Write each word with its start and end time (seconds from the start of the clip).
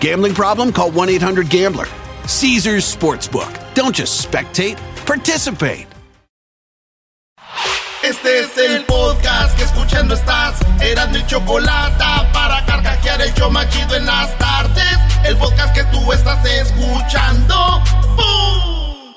Gambling 0.00 0.34
problem? 0.34 0.72
Call 0.72 0.90
1 0.90 1.08
800 1.10 1.48
Gambler. 1.48 1.86
Caesars 2.26 2.84
Sportsbook. 2.84 3.52
Don't 3.74 3.94
just 3.94 4.26
spectate, 4.26 4.76
participate. 5.06 5.86
Este 8.02 8.38
es 8.40 8.56
el 8.58 8.84
podcast 8.84 9.56
que 9.56 9.64
escuchando 9.64 10.14
estás. 10.14 10.60
Eran 10.80 11.10
mi 11.10 11.26
chocolate 11.26 12.04
para 12.32 12.64
carcajear 12.64 13.20
el 13.20 13.34
yo 13.34 13.50
machido 13.50 13.96
en 13.96 14.06
las 14.06 14.36
tardes. 14.38 14.98
El 15.24 15.36
podcast 15.38 15.74
que 15.74 15.82
tú 15.84 16.12
estás 16.12 16.38
escuchando. 16.44 17.82
¡Bum! 18.16 19.12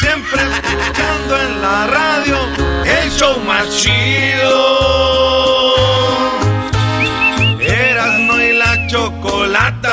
Siempre 0.00 0.42
escuchando 0.42 1.40
en 1.40 1.62
la 1.62 1.86
radio 1.86 2.36
el 2.84 3.10
show 3.12 3.38
más 3.46 3.68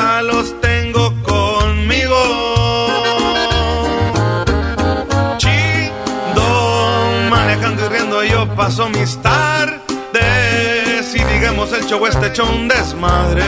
los 0.00 0.58
tengo 0.60 1.12
conmigo. 1.22 2.16
Chido, 5.36 7.28
manejando 7.30 7.84
y 7.84 7.88
riendo 7.88 8.24
yo 8.24 8.46
paso 8.54 8.88
mis 8.88 9.20
tardes. 9.20 9.82
Y 11.14 11.24
digamos 11.24 11.72
el 11.72 11.84
show 11.86 12.06
este 12.06 12.28
hecho 12.28 12.44
un 12.44 12.68
desmadre. 12.68 13.42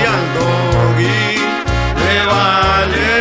Y 0.00 0.06
al 0.06 0.34
doggy 0.34 1.38
le 2.04 2.26
vale. 2.26 3.14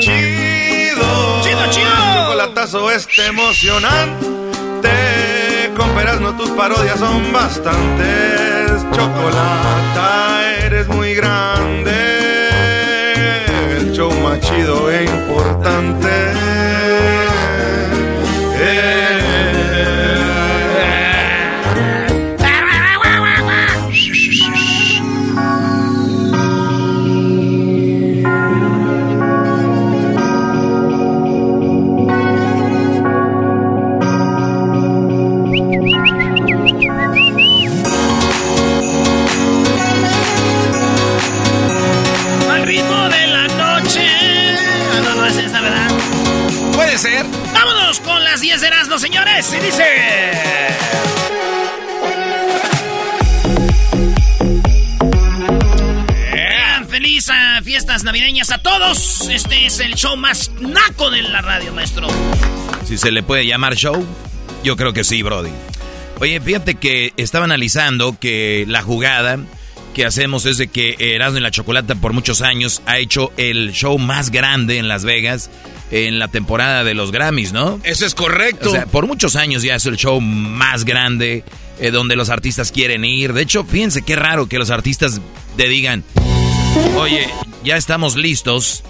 Chido, 0.00 1.40
Chido, 1.42 1.70
chido. 1.70 2.14
chocolatazo 2.14 2.90
este 2.90 3.26
emocionante. 3.26 5.23
Con 5.94 6.22
no 6.22 6.36
tus 6.36 6.50
parodias 6.50 6.98
son 6.98 7.32
bastantes. 7.32 8.84
Chocolata, 8.92 10.42
eres 10.64 10.88
muy 10.88 11.14
grande. 11.14 11.92
El 13.76 13.92
show 13.92 14.12
más 14.20 14.40
chido 14.40 14.90
e 14.90 15.04
importante. 15.04 16.43
Erasmo, 48.64 48.98
señores. 48.98 49.52
Y 49.52 49.60
dice. 49.64 49.84
Feliz 56.88 57.28
ah, 57.28 57.60
fiestas 57.62 58.04
navideñas 58.04 58.50
a 58.50 58.58
todos. 58.58 59.28
Este 59.28 59.66
es 59.66 59.80
el 59.80 59.94
show 59.94 60.16
más 60.16 60.50
naco 60.60 61.10
de 61.10 61.22
la 61.22 61.42
radio, 61.42 61.72
maestro. 61.72 62.08
Si 62.86 62.96
se 62.96 63.10
le 63.10 63.22
puede 63.22 63.46
llamar 63.46 63.74
show, 63.74 64.04
yo 64.62 64.76
creo 64.76 64.92
que 64.92 65.04
sí, 65.04 65.22
Brody. 65.22 65.50
Oye, 66.20 66.40
fíjate 66.40 66.76
que 66.76 67.12
estaba 67.16 67.44
analizando 67.44 68.16
que 68.18 68.64
la 68.68 68.82
jugada 68.82 69.38
que 69.94 70.04
hacemos 70.04 70.44
es 70.44 70.58
de 70.58 70.68
que 70.68 70.96
Erasmo 70.98 71.38
y 71.38 71.40
la 71.40 71.50
Chocolata 71.50 71.94
por 71.94 72.12
muchos 72.12 72.42
años 72.42 72.82
ha 72.84 72.98
hecho 72.98 73.32
el 73.36 73.72
show 73.72 73.96
más 73.98 74.30
grande 74.30 74.76
en 74.78 74.88
Las 74.88 75.04
Vegas 75.04 75.50
en 75.90 76.18
la 76.18 76.28
temporada 76.28 76.84
de 76.84 76.94
los 76.94 77.12
Grammys, 77.12 77.52
¿no? 77.52 77.80
Eso 77.84 78.04
es 78.04 78.14
correcto. 78.14 78.70
O 78.70 78.72
sea, 78.72 78.86
por 78.86 79.06
muchos 79.06 79.36
años 79.36 79.62
ya 79.62 79.76
es 79.76 79.86
el 79.86 79.96
show 79.96 80.20
más 80.20 80.84
grande 80.84 81.44
eh, 81.78 81.90
donde 81.90 82.16
los 82.16 82.30
artistas 82.30 82.72
quieren 82.72 83.04
ir. 83.04 83.32
De 83.32 83.42
hecho, 83.42 83.64
fíjense 83.64 84.02
qué 84.02 84.16
raro 84.16 84.48
que 84.48 84.58
los 84.58 84.70
artistas 84.70 85.20
te 85.56 85.68
digan, 85.68 86.04
oye, 86.96 87.28
ya 87.64 87.76
estamos 87.76 88.16
listos. 88.16 88.82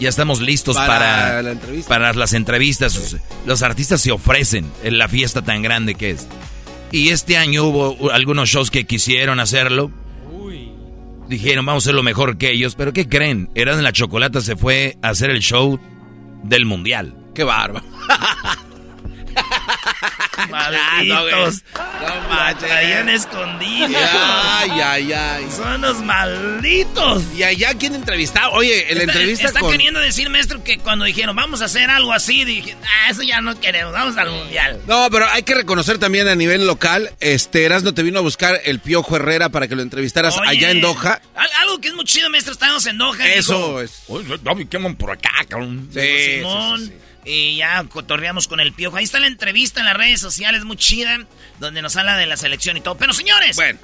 Ya 0.00 0.08
estamos 0.08 0.40
listos 0.40 0.76
Para 0.76 0.88
para, 0.88 1.42
la 1.42 1.52
entrevista. 1.52 1.88
para 1.88 2.12
las 2.14 2.32
entrevistas. 2.32 3.16
Los 3.46 3.62
artistas 3.62 4.00
se 4.00 4.10
ofrecen 4.10 4.70
en 4.82 4.98
la 4.98 5.08
fiesta 5.08 5.40
tan 5.42 5.62
grande 5.62 5.94
que 5.94 6.10
es. 6.10 6.26
Y 6.90 7.10
este 7.10 7.36
año 7.36 7.62
hubo 7.64 8.10
algunos 8.10 8.48
shows 8.48 8.72
que 8.72 8.84
quisieron 8.86 9.38
hacerlo. 9.38 9.92
Dijeron, 11.28 11.64
vamos 11.64 11.84
a 11.84 11.86
hacer 11.86 11.94
lo 11.94 12.02
mejor 12.02 12.36
que 12.36 12.50
ellos. 12.50 12.74
Pero 12.74 12.92
¿qué 12.92 13.08
creen? 13.08 13.50
Eran 13.54 13.82
la 13.82 13.92
Chocolata 13.92 14.40
se 14.40 14.56
fue 14.56 14.96
a 15.02 15.10
hacer 15.10 15.30
el 15.30 15.40
show 15.40 15.78
del 16.42 16.66
mundial. 16.66 17.16
Qué 17.34 17.44
bárbaro. 17.44 17.84
Malditos. 20.50 21.62
No 21.74 22.28
manches. 22.28 22.68
Traían 22.68 23.08
escondidos. 23.08 23.90
Ay, 23.96 24.70
ay, 24.82 25.12
ay. 25.12 25.46
Son 25.54 25.80
los 25.80 26.02
malditos. 26.02 27.22
Y 27.36 27.42
allá 27.42 27.74
quién 27.78 27.94
entrevistaba. 27.94 28.50
Oye, 28.50 28.90
en 28.90 28.98
la 28.98 29.04
Está- 29.04 29.12
entrevista 29.12 29.46
está 29.48 29.60
con. 29.60 29.70
queriendo 29.72 30.00
decir, 30.00 30.30
maestro, 30.30 30.62
que 30.64 30.78
cuando 30.78 31.04
dijeron 31.04 31.34
vamos 31.36 31.62
a 31.62 31.66
hacer 31.66 31.90
algo 31.90 32.12
así, 32.12 32.44
dije, 32.44 32.76
ah, 32.82 33.10
eso 33.10 33.22
ya 33.22 33.40
no 33.40 33.58
queremos, 33.60 33.92
vamos 33.92 34.16
al 34.16 34.30
mundial. 34.30 34.80
No, 34.86 35.08
pero 35.10 35.26
hay 35.30 35.42
que 35.42 35.54
reconocer 35.54 35.98
también 35.98 36.28
a 36.28 36.34
nivel 36.34 36.66
local, 36.66 37.10
este 37.20 37.64
Erasmo 37.64 37.94
te 37.94 38.02
vino 38.02 38.18
a 38.18 38.22
buscar 38.22 38.60
el 38.64 38.80
Piojo 38.80 39.16
Herrera 39.16 39.48
para 39.48 39.68
que 39.68 39.76
lo 39.76 39.82
entrevistaras 39.82 40.36
Oye, 40.38 40.48
allá 40.50 40.70
en 40.70 40.80
Doha. 40.80 41.20
al- 41.34 41.50
algo 41.62 41.80
que 41.80 41.88
es 41.88 41.94
muy 41.94 42.04
chido, 42.04 42.28
maestro, 42.30 42.52
estábamos 42.52 42.84
en 42.86 42.98
Doha. 42.98 43.26
Eso 43.34 43.54
dijo, 43.56 43.80
es. 43.80 44.02
Oye, 44.08 44.38
David, 44.42 44.68
¿qué 44.68 44.78
por 44.84 45.10
acá, 45.10 45.30
cabrón? 45.48 45.88
Sí, 45.92 46.00
dijo 46.00 46.18
sí, 46.18 46.36
Simón, 46.38 46.80
sí, 46.80 46.86
sí. 46.86 46.92
Y 47.24 47.56
ya 47.56 47.82
cotorreamos 47.84 48.48
con 48.48 48.60
el 48.60 48.72
piojo. 48.72 48.96
Ahí 48.96 49.04
está 49.04 49.18
la 49.18 49.26
entrevista 49.26 49.80
en 49.80 49.86
las 49.86 49.96
redes 49.96 50.20
sociales, 50.20 50.64
muy 50.64 50.76
chida, 50.76 51.26
donde 51.58 51.80
nos 51.82 51.96
habla 51.96 52.16
de 52.16 52.26
la 52.26 52.36
selección 52.36 52.76
y 52.76 52.80
todo. 52.80 52.96
Pero 52.96 53.12
señores, 53.14 53.56
Bueno. 53.56 53.78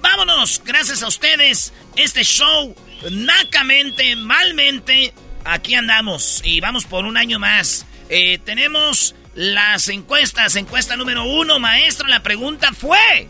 vámonos, 0.00 0.62
gracias 0.64 1.02
a 1.02 1.08
ustedes, 1.08 1.72
este 1.96 2.22
show, 2.22 2.74
nacamente, 3.10 4.14
malmente, 4.16 5.12
aquí 5.44 5.74
andamos 5.74 6.40
y 6.44 6.60
vamos 6.60 6.84
por 6.84 7.04
un 7.04 7.16
año 7.16 7.38
más. 7.38 7.84
Eh, 8.08 8.38
tenemos 8.44 9.14
las 9.34 9.88
encuestas, 9.88 10.54
encuesta 10.54 10.96
número 10.96 11.24
uno, 11.24 11.58
maestro, 11.58 12.06
la 12.08 12.22
pregunta 12.22 12.72
fue... 12.72 13.28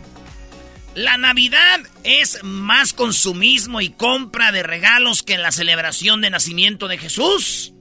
La 0.93 1.17
Navidad 1.17 1.81
es 2.05 2.39
más 2.41 2.93
consumismo 2.93 3.81
y 3.81 3.89
compra 3.89 4.53
de 4.53 4.63
regalos 4.63 5.23
que 5.23 5.37
la 5.37 5.51
celebración 5.51 6.21
de 6.21 6.29
nacimiento 6.29 6.87
de 6.87 6.97
Jesús. 6.97 7.73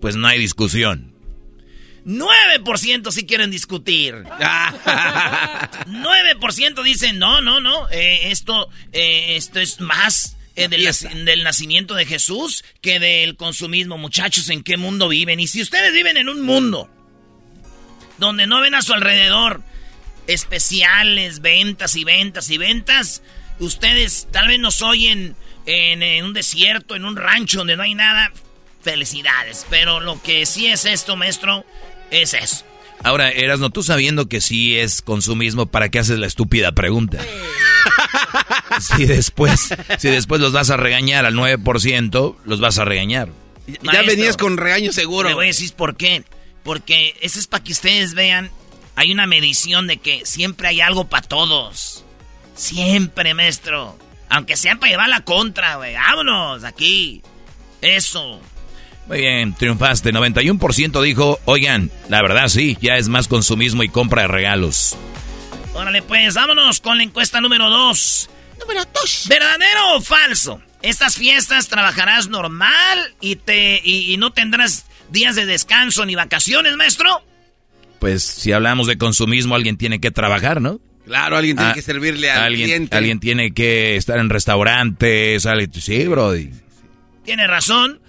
Pues 0.00 0.16
no 0.16 0.26
hay 0.28 0.38
discusión. 0.38 1.12
9% 2.06 3.10
sí 3.12 3.26
quieren 3.26 3.50
discutir. 3.50 4.14
9% 5.86 6.82
dicen, 6.82 7.18
no, 7.18 7.40
no, 7.40 7.60
no, 7.60 7.88
eh, 7.90 8.30
esto, 8.30 8.68
eh, 8.92 9.36
esto 9.36 9.60
es 9.60 9.80
más 9.80 10.36
eh, 10.56 10.68
del, 10.68 10.86
nac- 10.86 11.24
del 11.24 11.42
nacimiento 11.42 11.94
de 11.94 12.06
Jesús 12.06 12.64
que 12.80 12.98
del 13.00 13.36
consumismo. 13.36 13.98
Muchachos, 13.98 14.48
¿en 14.48 14.62
qué 14.62 14.76
mundo 14.76 15.08
viven? 15.08 15.40
Y 15.40 15.46
si 15.46 15.60
ustedes 15.62 15.92
viven 15.92 16.16
en 16.16 16.28
un 16.28 16.42
mundo 16.42 16.88
donde 18.18 18.46
no 18.46 18.60
ven 18.60 18.74
a 18.74 18.82
su 18.82 18.92
alrededor 18.94 19.62
especiales, 20.26 21.40
ventas 21.40 21.96
y 21.96 22.04
ventas 22.04 22.50
y 22.50 22.58
ventas, 22.58 23.22
ustedes 23.58 24.28
tal 24.30 24.48
vez 24.48 24.58
nos 24.58 24.80
oyen 24.82 25.36
en, 25.66 26.24
un 26.24 26.32
desierto, 26.32 26.96
en 26.96 27.04
un 27.04 27.16
rancho 27.16 27.58
donde 27.58 27.76
no 27.76 27.82
hay 27.82 27.94
nada, 27.94 28.32
felicidades. 28.82 29.66
Pero 29.70 30.00
lo 30.00 30.20
que 30.22 30.46
sí 30.46 30.66
es 30.66 30.84
esto, 30.84 31.16
maestro, 31.16 31.64
es 32.10 32.34
eso. 32.34 32.64
Ahora, 33.02 33.30
Erasno, 33.30 33.70
tú 33.70 33.82
sabiendo 33.82 34.28
que 34.28 34.40
sí 34.40 34.78
es 34.78 35.00
consumismo, 35.00 35.66
¿para 35.66 35.88
qué 35.88 35.98
haces 35.98 36.18
la 36.18 36.26
estúpida 36.26 36.72
pregunta? 36.72 37.18
si 38.80 39.06
después, 39.06 39.74
si 39.98 40.08
después 40.08 40.40
los 40.40 40.52
vas 40.52 40.70
a 40.70 40.76
regañar 40.76 41.24
al 41.24 41.34
9%, 41.34 42.36
los 42.44 42.60
vas 42.60 42.78
a 42.78 42.84
regañar. 42.84 43.30
ya 43.66 44.02
venías 44.02 44.36
con 44.36 44.58
regaño 44.58 44.92
seguro. 44.92 45.28
Le 45.28 45.34
voy 45.34 45.46
a 45.46 45.48
decir 45.48 45.72
por 45.72 45.96
qué. 45.96 46.24
Porque 46.62 47.16
eso 47.22 47.38
es 47.38 47.46
para 47.46 47.64
que 47.64 47.72
ustedes 47.72 48.12
vean, 48.12 48.50
hay 48.96 49.12
una 49.12 49.26
medición 49.26 49.86
de 49.86 49.96
que 49.96 50.26
siempre 50.26 50.68
hay 50.68 50.82
algo 50.82 51.08
para 51.08 51.26
todos. 51.26 52.04
Siempre, 52.54 53.32
maestro. 53.32 53.96
Aunque 54.28 54.56
sea 54.56 54.76
para 54.76 54.90
llevar 54.92 55.08
la 55.08 55.24
contra, 55.24 55.76
güey. 55.76 55.94
Vámonos, 55.94 56.64
aquí. 56.64 57.22
Eso. 57.80 58.40
Muy 59.10 59.22
bien, 59.22 59.54
triunfaste. 59.54 60.12
91% 60.12 61.02
dijo, 61.02 61.40
oigan, 61.44 61.90
la 62.08 62.22
verdad 62.22 62.46
sí, 62.46 62.78
ya 62.80 62.96
es 62.96 63.08
más 63.08 63.26
consumismo 63.26 63.82
y 63.82 63.88
compra 63.88 64.22
de 64.22 64.28
regalos. 64.28 64.96
Órale, 65.74 66.00
pues, 66.02 66.34
vámonos 66.34 66.78
con 66.78 66.96
la 66.96 67.02
encuesta 67.02 67.40
número 67.40 67.68
2. 67.68 68.30
Número 68.60 68.84
2. 68.84 69.26
¿Verdadero 69.28 69.96
o 69.96 70.00
falso? 70.00 70.62
Estas 70.80 71.16
fiestas 71.16 71.66
trabajarás 71.66 72.28
normal 72.28 72.98
y, 73.20 73.34
te, 73.34 73.80
y, 73.82 74.16
no 74.16 74.32
tendrás 74.32 74.86
días 75.10 75.34
de 75.34 75.44
descanso 75.44 76.06
ni 76.06 76.14
vacaciones, 76.14 76.76
maestro. 76.76 77.24
Pues 77.98 78.22
si 78.22 78.52
hablamos 78.52 78.86
de 78.86 78.96
consumismo, 78.96 79.56
alguien 79.56 79.76
tiene 79.76 80.00
que 80.00 80.12
trabajar, 80.12 80.60
¿no? 80.60 80.80
Claro, 81.04 81.36
alguien 81.36 81.56
tiene 81.56 81.72
ah, 81.72 81.74
que 81.74 81.82
servirle 81.82 82.30
al 82.30 82.44
alguien, 82.44 82.68
cliente. 82.68 82.96
Alguien 82.96 83.18
tiene 83.18 83.54
que 83.54 83.96
estar 83.96 84.20
en 84.20 84.30
restaurantes. 84.30 85.48
Sí, 85.80 86.06
Brody. 86.06 86.50
Tiene 87.24 87.48
razón. 87.48 88.00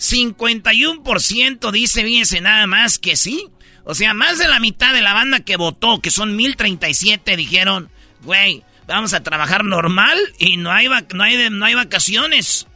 51% 0.00 1.70
dice, 1.70 2.02
fíjense 2.02 2.40
nada 2.40 2.66
más 2.66 2.98
que 2.98 3.16
sí. 3.16 3.48
O 3.84 3.94
sea, 3.94 4.14
más 4.14 4.38
de 4.38 4.48
la 4.48 4.58
mitad 4.58 4.94
de 4.94 5.02
la 5.02 5.12
banda 5.12 5.40
que 5.40 5.56
votó, 5.56 6.00
que 6.00 6.10
son 6.10 6.36
1037, 6.36 7.36
dijeron, 7.36 7.90
güey, 8.22 8.62
vamos 8.86 9.12
a 9.12 9.22
trabajar 9.22 9.64
normal 9.64 10.18
y 10.38 10.56
no 10.56 10.70
hay, 10.70 10.88
no 10.88 11.22
hay, 11.22 11.50
no 11.50 11.64
hay 11.64 11.74
vacaciones. 11.74 12.66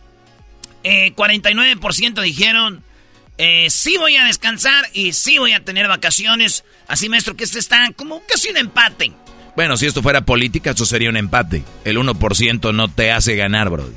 49% 0.83 2.19
eh, 2.19 2.23
dijeron, 2.23 2.85
eh, 3.39 3.69
sí 3.71 3.97
voy 3.97 4.17
a 4.17 4.25
descansar 4.25 4.85
y 4.93 5.15
sí 5.15 5.39
voy 5.39 5.53
a 5.53 5.65
tener 5.65 5.89
vacaciones. 5.89 6.65
Así, 6.89 7.09
maestro, 7.09 7.37
que 7.37 7.45
este 7.45 7.59
está 7.59 7.91
como 7.97 8.23
casi 8.27 8.51
un 8.51 8.59
empate. 8.59 9.13
Bueno, 9.57 9.79
si 9.79 9.87
esto 9.87 10.03
fuera 10.03 10.27
política, 10.27 10.73
eso 10.73 10.85
sería 10.85 11.09
un 11.09 11.17
empate. 11.17 11.65
El 11.85 11.97
1% 11.97 12.75
no 12.75 12.89
te 12.89 13.13
hace 13.13 13.35
ganar, 13.35 13.71
bro. 13.71 13.89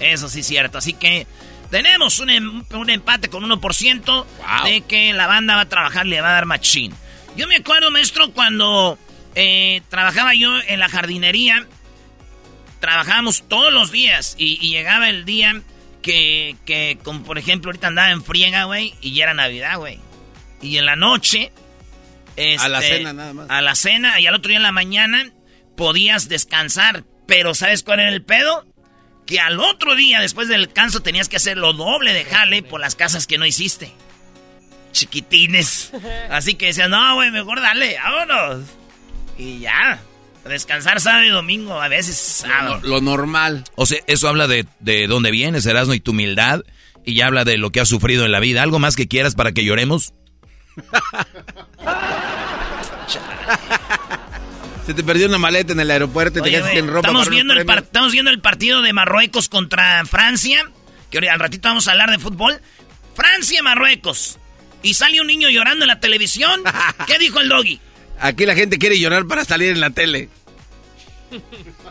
Eso 0.00 0.28
sí 0.28 0.40
es 0.40 0.46
cierto. 0.46 0.78
Así 0.78 0.94
que 0.94 1.26
tenemos 1.70 2.18
un, 2.18 2.30
em, 2.30 2.62
empate 2.88 3.28
con 3.28 3.44
1% 3.44 4.26
de 4.64 4.80
que 4.82 5.12
la 5.12 5.26
banda 5.26 5.56
va 5.56 5.62
a 5.62 5.68
trabajar, 5.68 6.06
le 6.06 6.20
va 6.20 6.30
a 6.30 6.32
dar 6.32 6.46
machín. 6.46 6.92
Yo 7.36 7.46
me 7.46 7.56
acuerdo, 7.56 7.90
maestro, 7.90 8.32
cuando 8.32 8.98
eh, 9.34 9.82
trabajaba 9.88 10.34
yo 10.34 10.50
en 10.66 10.80
la 10.80 10.88
jardinería, 10.88 11.66
trabajábamos 12.80 13.44
todos 13.48 13.72
los 13.72 13.90
días 13.90 14.34
y, 14.38 14.56
llegaba 14.68 15.08
el 15.08 15.24
día 15.24 15.62
que, 16.02 16.56
que, 16.64 16.98
como 17.02 17.22
por 17.24 17.38
ejemplo, 17.38 17.70
ahorita 17.70 17.88
andaba 17.88 18.10
en 18.10 18.22
friega, 18.22 18.64
güey, 18.64 18.94
y 19.00 19.14
ya 19.14 19.24
era 19.24 19.34
Navidad, 19.34 19.76
güey. 19.78 20.00
Y 20.62 20.78
en 20.78 20.86
la 20.86 20.96
noche... 20.96 21.52
a 22.36 22.68
la 22.68 22.78
este, 22.78 22.96
cena 22.98 23.12
nada 23.12 23.34
más. 23.34 23.50
A 23.50 23.60
la 23.60 23.74
cena 23.74 24.20
y 24.20 24.26
al 24.26 24.34
otro 24.34 24.48
día 24.48 24.56
en 24.56 24.62
la 24.62 24.72
mañana 24.72 25.30
podías 25.76 26.28
descansar. 26.28 27.04
Pero 27.26 27.54
¿sabes 27.54 27.82
cuál 27.82 28.00
era 28.00 28.08
el 28.08 28.22
pedo? 28.22 28.64
Que 29.26 29.40
al 29.40 29.60
otro 29.60 29.96
día, 29.96 30.20
después 30.20 30.48
del 30.48 30.72
canso, 30.72 31.00
tenías 31.00 31.28
que 31.28 31.36
hacer 31.36 31.58
lo 31.58 31.72
doble 31.72 32.12
de 32.12 32.24
jale 32.24 32.62
por 32.62 32.80
las 32.80 32.94
casas 32.94 33.26
que 33.26 33.38
no 33.38 33.44
hiciste. 33.44 33.92
Chiquitines. 34.92 35.92
Así 36.30 36.54
que 36.54 36.66
decían, 36.66 36.90
no, 36.90 37.16
güey, 37.16 37.30
mejor 37.30 37.60
dale, 37.60 37.96
vámonos. 38.02 38.64
Y 39.36 39.60
ya. 39.60 40.00
Descansar 40.44 41.00
sábado 41.00 41.24
y 41.24 41.30
domingo, 41.30 41.82
a 41.82 41.88
veces 41.88 42.16
sábado. 42.16 42.80
Lo, 42.84 43.00
normal. 43.00 43.64
O 43.74 43.84
sea, 43.84 43.98
eso 44.06 44.28
habla 44.28 44.46
de, 44.46 44.64
de 44.78 45.08
dónde 45.08 45.32
vienes, 45.32 45.66
Erasmo, 45.66 45.92
y 45.92 46.00
tu 46.00 46.12
humildad. 46.12 46.62
Y 47.04 47.14
ya 47.14 47.26
habla 47.26 47.44
de 47.44 47.58
lo 47.58 47.72
que 47.72 47.80
has 47.80 47.88
sufrido 47.88 48.24
en 48.24 48.30
la 48.30 48.38
vida. 48.38 48.62
¿Algo 48.62 48.78
más 48.78 48.94
que 48.94 49.08
quieras 49.08 49.34
para 49.34 49.50
que 49.50 49.64
lloremos? 49.64 50.14
Se 54.86 54.94
te 54.94 55.02
perdió 55.02 55.26
una 55.26 55.38
maleta 55.38 55.72
en 55.72 55.80
el 55.80 55.90
aeropuerto 55.90 56.38
y 56.38 56.42
te 56.42 56.50
quedaste 56.50 56.78
en 56.78 56.86
ropa. 56.86 57.08
Estamos 57.08 57.28
viendo, 57.28 57.52
el 57.54 57.68
estamos 57.68 58.12
viendo 58.12 58.30
el 58.30 58.40
partido 58.40 58.82
de 58.82 58.92
Marruecos 58.92 59.48
contra 59.48 60.04
Francia. 60.06 60.70
Que 61.10 61.18
al 61.28 61.40
ratito 61.40 61.68
vamos 61.68 61.88
a 61.88 61.92
hablar 61.92 62.10
de 62.10 62.20
fútbol. 62.20 62.60
Francia-Marruecos. 63.14 64.38
Y 64.84 64.94
sale 64.94 65.20
un 65.20 65.26
niño 65.26 65.50
llorando 65.50 65.84
en 65.84 65.88
la 65.88 65.98
televisión. 65.98 66.62
¿Qué 67.08 67.18
dijo 67.18 67.40
el 67.40 67.48
doggy? 67.48 67.80
Aquí 68.20 68.46
la 68.46 68.54
gente 68.54 68.78
quiere 68.78 68.98
llorar 68.98 69.26
para 69.26 69.44
salir 69.44 69.70
en 69.70 69.80
la 69.80 69.90
tele. 69.90 70.28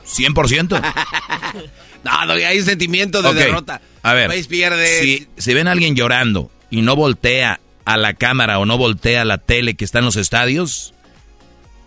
100%. 0.05 0.81
no, 2.03 2.31
hay 2.31 2.59
un 2.59 2.65
sentimiento 2.65 3.21
de 3.21 3.33
derrota. 3.33 3.81
A 4.03 4.13
ver, 4.13 4.31
Si, 4.31 5.27
si 5.37 5.53
ven 5.53 5.67
a 5.67 5.71
alguien 5.71 5.97
llorando 5.97 6.49
y 6.69 6.81
no 6.81 6.95
voltea 6.95 7.59
a 7.83 7.97
la 7.97 8.13
cámara 8.13 8.57
o 8.59 8.65
no 8.65 8.77
voltea 8.77 9.23
a 9.23 9.25
la 9.25 9.37
tele 9.37 9.75
que 9.75 9.83
está 9.83 9.99
en 9.99 10.05
los 10.05 10.15
estadios, 10.15 10.94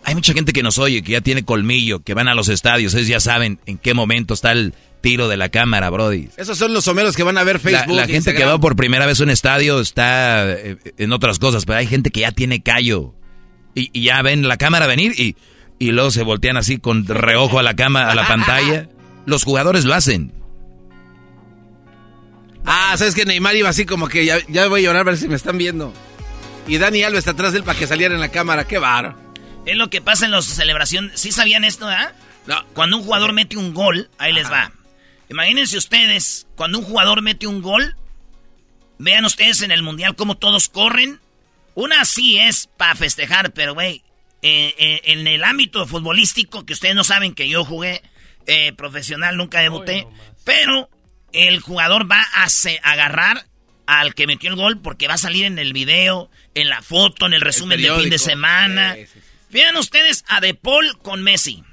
hay 0.03 0.15
mucha 0.15 0.33
gente 0.33 0.53
que 0.53 0.63
nos 0.63 0.77
oye, 0.77 1.03
que 1.03 1.13
ya 1.13 1.21
tiene 1.21 1.43
colmillo, 1.43 2.01
que 2.01 2.13
van 2.13 2.27
a 2.27 2.35
los 2.35 2.49
estadios, 2.49 2.93
ellos 2.93 3.07
ya 3.07 3.19
saben 3.19 3.59
en 3.65 3.77
qué 3.77 3.93
momento 3.93 4.33
está 4.33 4.51
el 4.51 4.73
tiro 5.01 5.27
de 5.27 5.37
la 5.37 5.49
cámara, 5.49 5.89
Brody. 5.89 6.29
Esos 6.37 6.57
son 6.57 6.73
los 6.73 6.83
someros 6.85 7.15
que 7.15 7.23
van 7.23 7.37
a 7.37 7.43
ver 7.43 7.59
Facebook. 7.59 7.95
La, 7.95 8.07
gente 8.07 8.33
que 8.33 8.45
va 8.45 8.59
por 8.59 8.75
primera 8.75 9.05
vez 9.05 9.19
a 9.19 9.23
un 9.23 9.29
estadio 9.29 9.79
está 9.79 10.49
eh, 10.51 10.77
en 10.97 11.13
otras 11.13 11.39
cosas, 11.39 11.65
pero 11.65 11.79
hay 11.79 11.87
gente 11.87 12.11
que 12.11 12.21
ya 12.21 12.31
tiene 12.31 12.61
callo. 12.61 13.13
Y, 13.75 14.01
ya 14.01 14.21
ven 14.21 14.47
la 14.47 14.57
cámara 14.57 14.87
venir 14.87 15.13
y, 15.17 15.35
y 15.77 15.91
luego 15.91 16.11
se 16.11 16.23
voltean 16.23 16.57
así 16.57 16.79
con 16.79 17.05
reojo 17.05 17.59
a 17.59 17.63
la 17.63 17.75
cama, 17.75 18.09
a 18.09 18.15
la 18.15 18.27
pantalla. 18.27 18.89
Los 19.25 19.43
jugadores 19.43 19.85
lo 19.85 19.93
hacen. 19.93 20.33
Ah, 22.65 22.95
¿sabes 22.97 23.15
que 23.15 23.25
Neymar 23.25 23.55
iba 23.55 23.69
así 23.69 23.85
como 23.85 24.07
que 24.07 24.25
ya, 24.25 24.37
ya 24.47 24.67
voy 24.67 24.81
a 24.81 24.83
llorar 24.83 25.01
a 25.01 25.03
ver 25.03 25.17
si 25.17 25.27
me 25.27 25.35
están 25.35 25.57
viendo? 25.57 25.93
Y 26.67 26.77
Dani 26.77 27.03
Alves 27.03 27.19
está 27.19 27.31
atrás 27.31 27.53
de 27.53 27.59
él 27.59 27.63
para 27.63 27.79
que 27.79 27.87
saliera 27.87 28.13
en 28.13 28.19
la 28.19 28.29
cámara. 28.29 28.67
¡Qué 28.67 28.77
bar! 28.77 29.28
Es 29.69 29.77
lo 29.77 29.91
que 29.91 30.01
pasa 30.01 30.25
en 30.25 30.31
las 30.31 30.45
celebraciones. 30.45 31.19
¿Sí 31.19 31.31
sabían 31.31 31.63
esto? 31.63 31.87
No. 32.47 32.65
Cuando 32.73 32.97
un 32.97 33.03
jugador 33.03 33.33
mete 33.33 33.55
un 33.55 33.75
gol, 33.75 34.09
ahí 34.17 34.33
les 34.33 34.51
va. 34.51 34.71
Imagínense 35.29 35.77
ustedes, 35.77 36.47
cuando 36.55 36.79
un 36.79 36.85
jugador 36.85 37.21
mete 37.21 37.45
un 37.45 37.61
gol, 37.61 37.95
vean 38.97 39.25
ustedes 39.25 39.61
en 39.61 39.69
el 39.69 39.83
mundial 39.83 40.15
cómo 40.15 40.37
todos 40.37 40.69
corren. 40.69 41.19
Una 41.75 42.03
sí 42.05 42.39
es 42.39 42.67
para 42.77 42.95
festejar, 42.95 43.53
pero 43.53 43.75
güey, 43.75 44.01
eh, 44.41 44.73
eh, 44.79 45.01
en 45.03 45.27
el 45.27 45.43
ámbito 45.43 45.85
futbolístico, 45.85 46.65
que 46.65 46.73
ustedes 46.73 46.95
no 46.95 47.03
saben 47.03 47.35
que 47.35 47.47
yo 47.47 47.63
jugué 47.63 48.01
eh, 48.47 48.73
profesional, 48.73 49.37
nunca 49.37 49.59
debuté, 49.59 50.07
pero 50.45 50.89
el 51.31 51.59
jugador 51.59 52.11
va 52.11 52.25
a 52.33 52.47
agarrar 52.89 53.45
al 53.85 54.15
que 54.15 54.25
metió 54.25 54.49
el 54.49 54.55
gol 54.55 54.81
porque 54.81 55.07
va 55.07 55.13
a 55.13 55.19
salir 55.19 55.45
en 55.45 55.59
el 55.59 55.73
video, 55.73 56.31
en 56.55 56.69
la 56.69 56.81
foto, 56.81 57.27
en 57.27 57.33
el 57.33 57.41
resumen 57.41 57.79
de 57.79 57.93
fin 57.93 58.09
de 58.09 58.17
semana. 58.17 58.95
Vean 59.51 59.75
ustedes 59.77 60.23
a 60.27 60.41
De 60.41 60.53
Paul 60.53 60.97
con 61.01 61.23
Messi. 61.23 61.63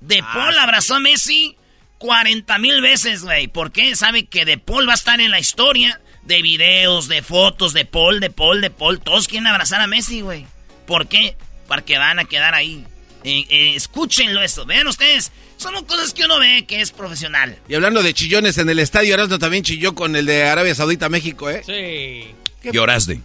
De 0.00 0.20
ah, 0.22 0.30
Paul 0.32 0.58
abrazó 0.58 0.96
a 0.96 1.00
Messi 1.00 1.56
40 1.98 2.58
mil 2.58 2.80
veces, 2.80 3.22
güey. 3.22 3.48
¿Por 3.48 3.72
qué? 3.72 3.94
Sabe 3.96 4.26
que 4.26 4.44
De 4.44 4.58
Paul 4.58 4.88
va 4.88 4.92
a 4.92 4.96
estar 4.96 5.20
en 5.20 5.30
la 5.30 5.38
historia 5.38 6.00
de 6.24 6.42
videos, 6.42 7.08
de 7.08 7.22
fotos 7.22 7.72
de 7.72 7.84
Paul, 7.84 8.20
de 8.20 8.30
Paul, 8.30 8.60
de 8.60 8.70
Paul. 8.70 9.00
Todos 9.00 9.28
quieren 9.28 9.46
abrazar 9.46 9.80
a 9.80 9.86
Messi, 9.86 10.20
güey. 10.20 10.46
¿Por 10.86 11.08
qué? 11.08 11.36
Porque 11.68 11.98
van 11.98 12.18
a 12.18 12.24
quedar 12.24 12.54
ahí. 12.54 12.84
Eh, 13.22 13.44
eh, 13.48 13.74
escúchenlo 13.76 14.42
eso. 14.42 14.64
Vean 14.66 14.86
ustedes. 14.86 15.30
Son 15.56 15.84
cosas 15.84 16.14
que 16.14 16.24
uno 16.24 16.38
ve 16.38 16.64
que 16.66 16.80
es 16.80 16.90
profesional. 16.90 17.58
Y 17.68 17.74
hablando 17.74 18.02
de 18.02 18.14
chillones 18.14 18.56
en 18.56 18.70
el 18.70 18.78
estadio, 18.78 19.12
Erasmo 19.12 19.38
también 19.38 19.62
chilló 19.62 19.94
con 19.94 20.16
el 20.16 20.24
de 20.24 20.44
Arabia 20.44 20.74
Saudita 20.74 21.10
México, 21.10 21.50
¿eh? 21.50 21.62
Sí. 21.64 22.70
Lloraste. 22.70 23.20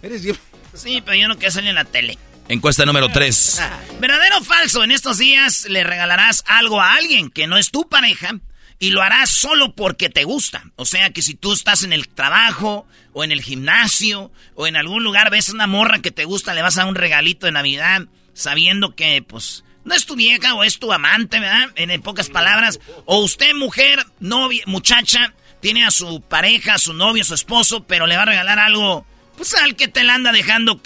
Sí, 0.74 1.02
pero 1.02 1.16
yo 1.16 1.28
no 1.28 1.38
quiero 1.38 1.52
salir 1.52 1.70
en 1.70 1.76
la 1.76 1.84
tele. 1.86 2.18
Encuesta 2.48 2.86
número 2.86 3.08
3. 3.08 3.62
¿Verdadero 4.00 4.38
o 4.38 4.44
falso? 4.44 4.84
En 4.84 4.92
estos 4.92 5.18
días 5.18 5.66
le 5.68 5.82
regalarás 5.82 6.44
algo 6.46 6.80
a 6.80 6.94
alguien 6.94 7.30
que 7.30 7.46
no 7.46 7.58
es 7.58 7.70
tu 7.70 7.88
pareja 7.88 8.38
y 8.78 8.90
lo 8.90 9.02
harás 9.02 9.30
solo 9.30 9.74
porque 9.74 10.10
te 10.10 10.24
gusta. 10.24 10.64
O 10.76 10.84
sea 10.84 11.10
que 11.10 11.22
si 11.22 11.34
tú 11.34 11.52
estás 11.52 11.82
en 11.82 11.92
el 11.92 12.08
trabajo 12.08 12.86
o 13.12 13.24
en 13.24 13.32
el 13.32 13.42
gimnasio 13.42 14.30
o 14.54 14.66
en 14.66 14.76
algún 14.76 15.02
lugar 15.02 15.30
ves 15.30 15.48
una 15.48 15.66
morra 15.66 16.00
que 16.00 16.10
te 16.10 16.24
gusta, 16.24 16.54
le 16.54 16.62
vas 16.62 16.78
a 16.78 16.86
un 16.86 16.94
regalito 16.94 17.46
de 17.46 17.52
Navidad 17.52 18.02
sabiendo 18.32 18.94
que 18.94 19.22
pues 19.22 19.64
no 19.84 19.94
es 19.94 20.04
tu 20.06 20.14
vieja 20.14 20.54
o 20.54 20.62
es 20.62 20.78
tu 20.78 20.92
amante, 20.92 21.40
¿verdad? 21.40 21.70
En, 21.74 22.02
pocas 22.02 22.28
palabras. 22.28 22.80
O 23.06 23.22
usted, 23.22 23.54
mujer, 23.54 24.04
novia, 24.20 24.62
muchacha, 24.66 25.32
tiene 25.60 25.84
a 25.84 25.90
su 25.90 26.20
pareja, 26.20 26.74
a 26.74 26.78
su 26.78 26.92
novio, 26.92 27.22
a 27.22 27.26
su 27.26 27.34
esposo, 27.34 27.84
pero 27.84 28.06
le 28.06 28.16
va 28.16 28.22
a 28.22 28.26
regalar 28.26 28.58
algo, 28.58 29.06
pues 29.36 29.54
al 29.54 29.74
que 29.74 29.88
te 29.88 30.04
la 30.04 30.14
anda 30.14 30.32
dejando 30.32 30.80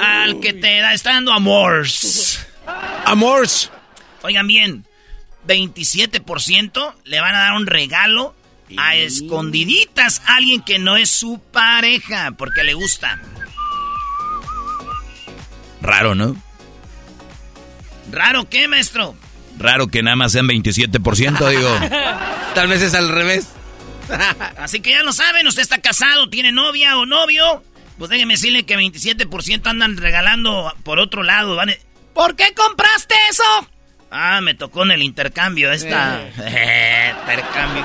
al 0.00 0.40
que 0.40 0.52
te 0.52 0.80
da, 0.80 0.94
está 0.94 1.12
dando 1.14 1.32
amors. 1.32 2.46
Amors. 3.04 3.70
Oigan 4.22 4.46
bien, 4.46 4.86
27% 5.46 6.94
le 7.04 7.20
van 7.20 7.34
a 7.34 7.40
dar 7.40 7.54
un 7.54 7.66
regalo 7.66 8.34
a 8.78 8.94
escondiditas 8.96 10.22
a 10.26 10.36
alguien 10.36 10.62
que 10.62 10.78
no 10.78 10.96
es 10.96 11.10
su 11.10 11.40
pareja 11.52 12.32
porque 12.32 12.64
le 12.64 12.74
gusta. 12.74 13.20
Raro, 15.80 16.14
¿no? 16.14 16.36
¿Raro 18.10 18.48
qué, 18.48 18.68
maestro? 18.68 19.16
Raro 19.58 19.88
que 19.88 20.02
nada 20.02 20.16
más 20.16 20.32
sean 20.32 20.46
27%, 20.46 21.48
digo. 21.48 21.78
Tal 22.54 22.68
vez 22.68 22.82
es 22.82 22.94
al 22.94 23.08
revés. 23.08 23.48
Así 24.58 24.80
que 24.80 24.90
ya 24.90 25.02
lo 25.02 25.12
saben, 25.12 25.46
usted 25.46 25.62
está 25.62 25.78
casado, 25.78 26.28
tiene 26.28 26.52
novia 26.52 26.96
o 26.98 27.06
novio. 27.06 27.62
Pues 28.02 28.10
déjeme 28.10 28.34
decirle 28.34 28.64
que 28.64 28.76
27% 28.76 29.64
andan 29.68 29.96
regalando 29.96 30.74
por 30.82 30.98
otro 30.98 31.22
lado. 31.22 31.56
¿Por 32.12 32.34
qué 32.34 32.52
compraste 32.52 33.14
eso? 33.30 33.44
Ah, 34.10 34.40
me 34.40 34.54
tocó 34.54 34.82
en 34.82 34.90
el 34.90 35.04
intercambio 35.04 35.70
esta. 35.70 36.20
intercambio. 37.22 37.84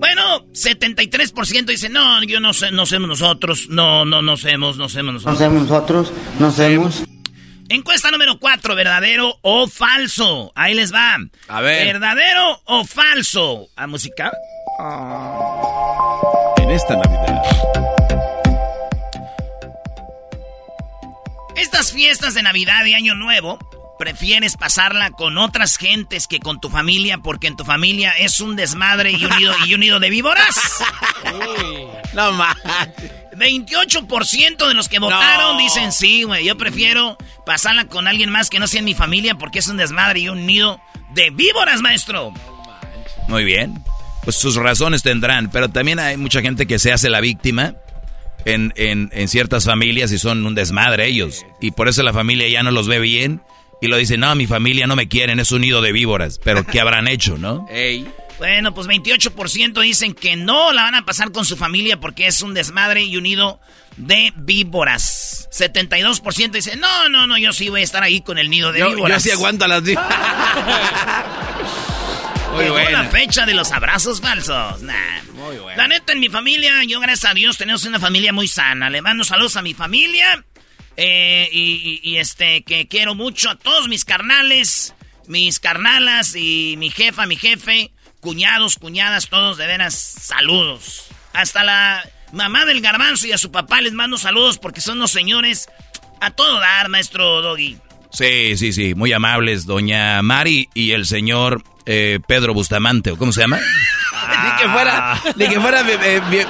bueno, 0.00 0.44
73% 0.54 1.66
dice, 1.66 1.88
no, 1.88 2.20
yo 2.24 2.40
no 2.40 2.52
sé, 2.52 2.72
no 2.72 2.84
somos 2.84 3.10
nosotros. 3.10 3.68
No, 3.68 4.04
no, 4.04 4.22
no 4.22 4.36
somos, 4.36 4.76
no 4.76 4.88
somos 4.88 5.14
nosotros. 5.14 5.38
No 5.38 5.46
somos 5.46 5.62
nosotros, 5.68 6.12
no 6.40 6.50
somos. 6.50 7.04
Encuesta 7.68 8.10
número 8.10 8.40
4, 8.40 8.74
¿verdadero 8.74 9.38
o 9.42 9.68
falso? 9.68 10.50
Ahí 10.56 10.74
les 10.74 10.92
va. 10.92 11.16
A 11.46 11.60
ver. 11.60 11.86
¿Verdadero 11.86 12.60
o 12.64 12.84
falso? 12.84 13.68
¿A 13.76 13.86
música? 13.86 14.32
En 14.78 16.70
esta 16.70 16.96
Navidad. 16.96 17.42
Estas 21.56 21.92
fiestas 21.92 22.34
de 22.34 22.42
Navidad 22.42 22.84
y 22.84 22.92
Año 22.92 23.14
Nuevo, 23.14 23.58
prefieres 23.98 24.58
pasarla 24.58 25.12
con 25.12 25.38
otras 25.38 25.78
gentes 25.78 26.26
que 26.28 26.40
con 26.40 26.60
tu 26.60 26.68
familia 26.68 27.16
porque 27.18 27.46
en 27.46 27.56
tu 27.56 27.64
familia 27.64 28.10
es 28.18 28.40
un 28.40 28.54
desmadre 28.54 29.12
y 29.12 29.24
un 29.24 29.30
nido, 29.38 29.54
y 29.66 29.72
un 29.72 29.80
nido 29.80 29.98
de 29.98 30.10
víboras. 30.10 30.54
no 32.12 32.32
más. 32.32 32.56
28% 33.32 34.68
de 34.68 34.74
los 34.74 34.90
que 34.90 34.98
votaron 34.98 35.56
dicen 35.56 35.90
sí, 35.90 36.24
güey. 36.24 36.44
Yo 36.44 36.58
prefiero 36.58 37.16
pasarla 37.46 37.86
con 37.86 38.08
alguien 38.08 38.28
más 38.28 38.50
que 38.50 38.58
no 38.58 38.66
sea 38.66 38.80
en 38.80 38.84
mi 38.84 38.94
familia 38.94 39.36
porque 39.36 39.60
es 39.60 39.68
un 39.68 39.78
desmadre 39.78 40.20
y 40.20 40.28
un 40.28 40.44
nido 40.44 40.78
de 41.14 41.30
víboras, 41.30 41.80
maestro. 41.80 42.34
Muy 43.26 43.44
bien. 43.44 43.82
Pues 44.26 44.34
sus 44.34 44.56
razones 44.56 45.04
tendrán, 45.04 45.52
pero 45.52 45.68
también 45.68 46.00
hay 46.00 46.16
mucha 46.16 46.42
gente 46.42 46.66
que 46.66 46.80
se 46.80 46.92
hace 46.92 47.08
la 47.08 47.20
víctima 47.20 47.76
en, 48.44 48.72
en, 48.74 49.28
ciertas 49.28 49.64
familias 49.64 50.10
y 50.10 50.18
son 50.18 50.44
un 50.44 50.56
desmadre 50.56 51.06
ellos. 51.06 51.46
Y 51.60 51.70
por 51.70 51.86
eso 51.86 52.02
la 52.02 52.12
familia 52.12 52.48
ya 52.48 52.64
no 52.64 52.72
los 52.72 52.88
ve 52.88 52.98
bien 52.98 53.40
y 53.80 53.86
lo 53.86 53.96
dice, 53.96 54.18
no, 54.18 54.34
mi 54.34 54.48
familia 54.48 54.88
no 54.88 54.96
me 54.96 55.06
quieren, 55.06 55.38
es 55.38 55.52
un 55.52 55.60
nido 55.60 55.80
de 55.80 55.92
víboras. 55.92 56.40
Pero 56.42 56.66
¿qué 56.66 56.80
habrán 56.80 57.06
hecho, 57.06 57.38
no? 57.38 57.68
Bueno, 58.38 58.74
pues 58.74 58.88
28% 58.88 59.80
dicen 59.80 60.12
que 60.12 60.34
no 60.34 60.72
la 60.72 60.82
van 60.82 60.96
a 60.96 61.04
pasar 61.04 61.30
con 61.30 61.44
su 61.44 61.56
familia 61.56 62.00
porque 62.00 62.26
es 62.26 62.42
un 62.42 62.52
desmadre 62.52 63.04
y 63.04 63.16
un 63.16 63.22
nido 63.22 63.60
de 63.96 64.32
víboras. 64.34 65.48
72% 65.52 66.50
dicen, 66.50 66.80
no, 66.80 67.08
no, 67.08 67.28
no, 67.28 67.38
yo 67.38 67.52
sí 67.52 67.68
voy 67.68 67.82
a 67.82 67.84
estar 67.84 68.02
ahí 68.02 68.22
con 68.22 68.38
el 68.38 68.50
nido 68.50 68.72
de 68.72 68.84
víboras. 68.84 69.22
Yo 69.22 69.30
sí 69.30 69.36
aguanto 69.36 69.66
a 69.66 69.68
las 69.68 69.84
víboras. 69.84 70.10
Muy 72.56 72.70
buena. 72.70 73.02
la 73.02 73.10
fecha 73.10 73.44
de 73.46 73.54
los 73.54 73.70
abrazos 73.72 74.20
falsos. 74.20 74.82
Muy 75.34 75.56
buena. 75.58 75.76
La 75.76 75.88
neta, 75.88 76.12
en 76.12 76.20
mi 76.20 76.28
familia, 76.28 76.72
yo 76.86 77.00
gracias 77.00 77.30
a 77.30 77.34
Dios 77.34 77.58
tenemos 77.58 77.84
una 77.84 78.00
familia 78.00 78.32
muy 78.32 78.48
sana. 78.48 78.90
Le 78.90 79.02
mando 79.02 79.24
saludos 79.24 79.56
a 79.56 79.62
mi 79.62 79.74
familia. 79.74 80.44
Eh, 80.96 81.48
y, 81.52 82.16
este, 82.16 82.62
que 82.62 82.88
quiero 82.88 83.14
mucho 83.14 83.50
a 83.50 83.56
todos 83.56 83.86
mis 83.86 84.06
carnales, 84.06 84.94
mis 85.26 85.60
carnalas 85.60 86.34
y 86.34 86.76
mi 86.78 86.90
jefa, 86.90 87.26
mi 87.26 87.36
jefe, 87.36 87.90
cuñados, 88.20 88.76
cuñadas, 88.76 89.28
todos 89.28 89.58
de 89.58 89.66
veras, 89.66 89.94
saludos. 89.94 91.08
Hasta 91.34 91.64
la 91.64 92.08
mamá 92.32 92.64
del 92.64 92.80
garbanzo 92.80 93.26
y 93.26 93.32
a 93.32 93.38
su 93.38 93.52
papá 93.52 93.82
les 93.82 93.92
mando 93.92 94.16
saludos 94.16 94.58
porque 94.58 94.80
son 94.80 94.98
los 94.98 95.10
señores 95.10 95.68
a 96.22 96.30
todo 96.30 96.60
dar, 96.60 96.88
maestro 96.88 97.42
Doggy. 97.42 97.76
Sí, 98.10 98.56
sí, 98.56 98.72
sí, 98.72 98.94
muy 98.94 99.12
amables, 99.12 99.66
doña 99.66 100.22
Mari 100.22 100.70
y 100.72 100.92
el 100.92 101.04
señor 101.04 101.62
eh, 101.86 102.18
Pedro 102.26 102.52
Bustamante, 102.52 103.12
¿o 103.12 103.16
cómo 103.16 103.32
se 103.32 103.40
llama? 103.40 103.58
ni 104.44 104.62
que 104.62 104.68
fuera, 104.68 105.22
ni 105.36 105.48
que 105.48 105.60
fuera 105.60 105.84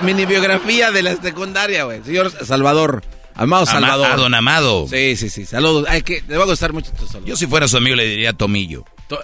mini 0.02 0.24
biografía 0.24 0.90
de 0.90 1.02
la 1.02 1.16
secundaria, 1.16 1.84
güey. 1.84 2.02
Señor 2.02 2.32
Salvador. 2.44 3.04
Amado 3.34 3.66
Salvador. 3.66 4.06
Ama, 4.06 4.16
don 4.16 4.34
Amado. 4.34 4.86
Sí, 4.88 5.16
sí, 5.16 5.28
sí. 5.28 5.44
Saludos. 5.44 5.86
Ay, 5.88 6.02
que 6.02 6.24
le 6.26 6.38
va 6.38 6.44
a 6.44 6.46
gustar 6.46 6.72
mucho 6.72 6.90
tu 6.92 7.06
saludo. 7.06 7.28
Yo 7.28 7.36
si 7.36 7.46
fuera 7.46 7.68
su 7.68 7.76
amigo 7.76 7.94
le 7.94 8.06
diría 8.06 8.32
Tomillo. 8.32 8.84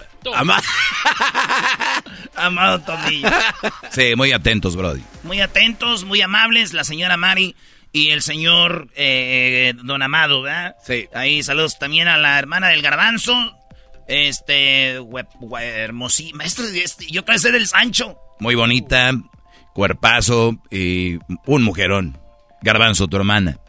Amado 2.35 2.81
Tomillo. 2.81 3.29
Sí, 3.91 4.15
muy 4.15 4.31
atentos, 4.31 4.75
Brody. 4.75 5.03
Muy 5.23 5.41
atentos, 5.41 6.03
muy 6.03 6.21
amables, 6.21 6.73
la 6.73 6.83
señora 6.83 7.17
Mari 7.17 7.55
y 7.91 8.09
el 8.09 8.21
señor 8.21 8.89
eh, 8.95 9.73
Don 9.83 10.01
Amado, 10.01 10.41
¿verdad? 10.41 10.75
Sí. 10.85 11.07
Ahí 11.13 11.43
saludos 11.43 11.77
también 11.79 12.07
a 12.07 12.17
la 12.17 12.39
hermana 12.39 12.69
del 12.69 12.81
garbanzo, 12.81 13.33
este, 14.07 14.99
hermosísima. 15.61 16.39
Maestro, 16.39 16.65
este, 16.67 17.07
yo 17.07 17.25
que 17.25 17.33
es 17.33 17.43
del 17.43 17.67
Sancho. 17.67 18.17
Muy 18.39 18.55
bonita, 18.55 19.11
cuerpazo 19.73 20.57
y 20.71 21.19
un 21.45 21.63
mujerón. 21.63 22.17
Garbanzo, 22.61 23.07
tu 23.07 23.17
hermana. 23.17 23.59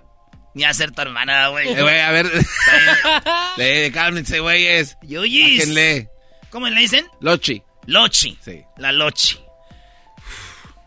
Ni 0.54 0.62
a 0.62 0.72
ser 0.72 0.92
tu 0.92 1.02
hermana, 1.02 1.48
güey. 1.48 1.68
Eh, 1.68 1.82
güey, 1.82 2.00
a 2.00 2.10
ver. 2.12 2.30
le, 3.56 3.90
cálmense, 3.90 4.38
güeyes. 4.38 4.96
Yuyis. 5.02 5.74
¿Cómo 6.50 6.68
le 6.68 6.80
dicen? 6.80 7.04
Lochi. 7.20 7.60
Lochi. 7.86 8.38
Sí. 8.40 8.62
La 8.78 8.92
Lochi. 8.92 9.36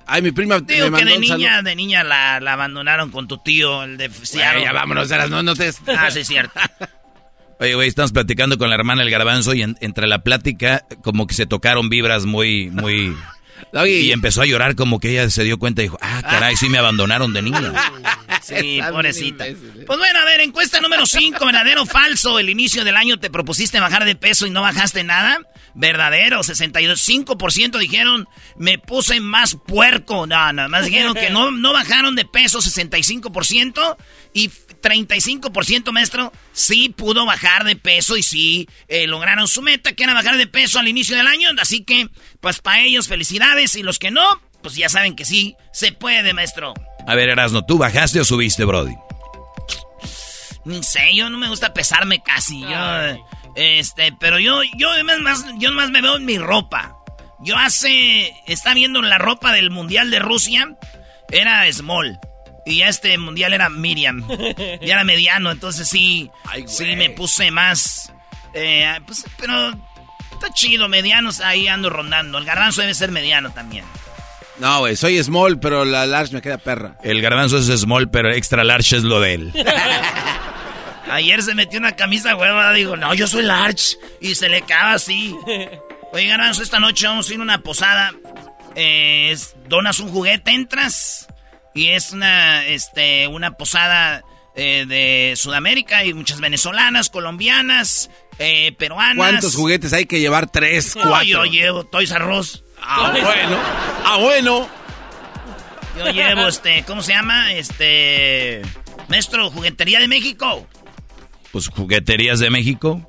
Ay, 0.09 0.21
mi 0.21 0.31
prima 0.31 0.61
Digo 0.61 0.89
que 0.89 1.03
de 1.03 1.19
niña, 1.19 1.61
de 1.61 1.75
niña 1.75 2.03
la, 2.05 2.39
la, 2.39 2.53
abandonaron 2.53 3.11
con 3.11 3.27
tu 3.27 3.39
tío, 3.39 3.83
el 3.83 3.97
de 3.97 4.09
Seattle. 4.09 4.63
ya 4.63 4.71
vámonos, 4.71 5.09
no, 5.29 5.43
no 5.43 5.53
te... 5.53 5.69
Ah, 5.97 6.09
sí, 6.09 6.19
es 6.19 6.27
cierto. 6.27 6.57
Oye, 7.59 7.73
güey, 7.73 7.87
estamos 7.87 8.11
platicando 8.11 8.57
con 8.57 8.69
la 8.69 8.75
hermana 8.75 9.01
del 9.01 9.11
garbanzo 9.11 9.53
y 9.53 9.63
entre 9.63 10.07
la 10.07 10.23
plática 10.23 10.85
como 11.03 11.25
que 11.25 11.33
se 11.33 11.47
tocaron 11.47 11.89
vibras 11.89 12.25
muy, 12.25 12.69
muy... 12.69 13.15
y 13.87 14.11
empezó 14.11 14.41
a 14.41 14.45
llorar 14.45 14.75
como 14.75 14.99
que 14.99 15.11
ella 15.11 15.29
se 15.29 15.43
dio 15.43 15.57
cuenta 15.57 15.81
y 15.81 15.85
dijo, 15.85 15.97
ah, 16.01 16.21
caray, 16.21 16.55
sí 16.55 16.69
me 16.69 16.77
abandonaron 16.77 17.33
de 17.33 17.41
niña. 17.41 17.73
Sí, 18.41 18.79
pobrecita. 18.89 19.45
Pues 19.85 19.99
bueno, 19.99 20.19
a 20.19 20.23
ver, 20.23 20.39
encuesta 20.39 20.79
número 20.79 21.05
5, 21.05 21.45
verdadero 21.45 21.81
o 21.81 21.85
falso. 21.85 22.39
El 22.39 22.49
inicio 22.49 22.85
del 22.85 22.95
año 22.95 23.19
te 23.19 23.29
propusiste 23.29 23.79
bajar 23.79 24.05
de 24.05 24.15
peso 24.15 24.47
y 24.47 24.51
no 24.51 24.61
bajaste 24.61 25.03
nada. 25.03 25.39
Verdadero, 25.73 26.39
65% 26.39 27.77
dijeron, 27.77 28.27
me 28.57 28.77
puse 28.77 29.19
más 29.19 29.55
puerco. 29.55 30.27
No, 30.27 30.53
nada 30.53 30.69
más 30.69 30.85
dijeron 30.85 31.13
que 31.13 31.29
no, 31.29 31.51
no 31.51 31.73
bajaron 31.73 32.15
de 32.15 32.23
peso, 32.23 32.59
65%. 32.59 33.97
Y 34.33 34.49
35%, 34.87 35.91
maestro, 35.91 36.31
sí 36.53 36.89
pudo 36.89 37.25
bajar 37.25 37.63
de 37.63 37.75
peso 37.75 38.17
y 38.17 38.23
sí 38.23 38.67
eh, 38.87 39.07
lograron 39.07 39.47
su 39.47 39.61
meta, 39.61 39.93
que 39.93 40.03
era 40.03 40.13
bajar 40.13 40.37
de 40.37 40.47
peso 40.47 40.79
al 40.79 40.87
inicio 40.87 41.15
del 41.15 41.27
año. 41.27 41.49
Así 41.59 41.83
que, 41.83 42.09
pues 42.39 42.59
para 42.59 42.81
ellos, 42.81 43.07
felicidades. 43.07 43.75
Y 43.75 43.83
los 43.83 43.99
que 43.99 44.11
no, 44.11 44.41
pues 44.61 44.75
ya 44.75 44.89
saben 44.89 45.15
que 45.15 45.25
sí, 45.25 45.55
se 45.71 45.91
puede, 45.91 46.33
maestro. 46.33 46.73
A 47.05 47.15
ver, 47.15 47.29
Erasno, 47.29 47.65
¿tú 47.65 47.77
bajaste 47.77 48.19
o 48.19 48.25
subiste, 48.25 48.65
Brody? 48.65 48.95
Ni 50.65 50.83
sé, 50.83 51.15
yo 51.15 51.29
no 51.29 51.37
me 51.37 51.47
gusta 51.47 51.73
pesarme 51.73 52.21
casi. 52.21 52.61
Yo, 52.61 52.77
este, 53.55 54.13
pero 54.19 54.39
yo, 54.39 54.61
yo 54.75 54.89
más, 55.21 55.45
yo 55.57 55.71
más 55.71 55.89
me 55.89 56.01
veo 56.01 56.17
en 56.17 56.25
mi 56.25 56.37
ropa. 56.37 56.97
Yo 57.39 57.57
hace, 57.57 58.33
está 58.47 58.73
viendo 58.73 59.01
la 59.01 59.17
ropa 59.17 59.53
del 59.53 59.69
Mundial 59.69 60.11
de 60.11 60.19
Rusia, 60.19 60.75
era 61.29 61.71
small. 61.71 62.19
Y 62.67 62.81
este 62.81 63.17
mundial 63.17 63.53
era 63.53 63.69
Miriam. 63.69 64.27
ya 64.27 64.93
era 64.93 65.03
mediano, 65.05 65.51
entonces 65.51 65.87
sí, 65.87 66.29
sí 66.67 66.95
me 66.97 67.09
puse 67.09 67.49
más. 67.49 68.11
Eh, 68.53 68.99
pues, 69.05 69.25
pero 69.39 69.71
está 70.33 70.53
chido, 70.53 70.89
medianos 70.89 71.39
ahí 71.39 71.67
ando 71.67 71.89
rondando. 71.89 72.37
El 72.37 72.45
garbanzo 72.45 72.81
debe 72.81 72.93
ser 72.93 73.11
mediano 73.11 73.51
también. 73.51 73.85
No, 74.59 74.79
güey, 74.79 74.95
soy 74.95 75.23
small, 75.23 75.59
pero 75.59 75.85
la 75.85 76.05
large 76.05 76.33
me 76.33 76.41
queda 76.41 76.57
perra. 76.57 76.97
El 77.03 77.21
garbanzo 77.21 77.57
es 77.57 77.67
small, 77.79 78.09
pero 78.09 78.31
extra 78.33 78.63
large 78.63 78.97
es 78.97 79.03
lo 79.03 79.21
de 79.21 79.33
él. 79.35 79.53
Ayer 81.09 81.41
se 81.41 81.55
metió 81.55 81.79
una 81.79 81.95
camisa 81.95 82.35
hueva, 82.35 82.73
digo, 82.73 82.97
no, 82.97 83.13
yo 83.13 83.27
soy 83.27 83.43
large. 83.43 83.95
Y 84.19 84.35
se 84.35 84.49
le 84.49 84.63
cae 84.63 84.95
así. 84.95 85.33
Oye, 86.11 86.27
garbanzo, 86.27 86.63
esta 86.63 86.79
noche 86.79 87.07
vamos 87.07 87.29
a 87.29 87.33
ir 87.33 87.39
a 87.39 87.43
una 87.43 87.61
posada. 87.61 88.11
Eh, 88.75 89.37
donas 89.69 89.99
un 89.99 90.09
juguete, 90.09 90.51
entras 90.51 91.27
y 91.77 91.89
es 91.89 92.11
una, 92.11 92.65
este, 92.65 93.27
una 93.27 93.51
posada 93.51 94.23
eh, 94.55 94.85
de 94.87 95.35
Sudamérica 95.35 96.03
y 96.03 96.13
muchas 96.13 96.39
venezolanas, 96.39 97.09
colombianas, 97.09 98.09
eh, 98.39 98.71
peruanas. 98.73 99.17
¿Cuántos 99.17 99.55
juguetes 99.55 99.93
hay 99.93 100.07
que 100.07 100.19
llevar? 100.19 100.49
Tres, 100.51 100.93
cuatro. 100.95 101.23
yo 101.23 101.45
llevo 101.45 101.85
Toys 101.85 102.11
Arroz. 102.11 102.63
Ah, 102.81 103.11
bueno. 103.11 103.57
Ah, 104.03 104.17
bueno. 104.19 104.69
Yo 105.99 106.09
llevo, 106.11 106.47
este, 106.47 106.83
¿cómo 106.87 107.03
se 107.03 107.13
llama? 107.13 107.53
Este, 107.53 108.63
maestro, 109.07 109.51
juguetería 109.51 109.99
de 109.99 110.07
México. 110.07 110.67
Pues 111.51 111.67
jugueterías 111.67 112.39
de 112.39 112.49
México. 112.49 113.05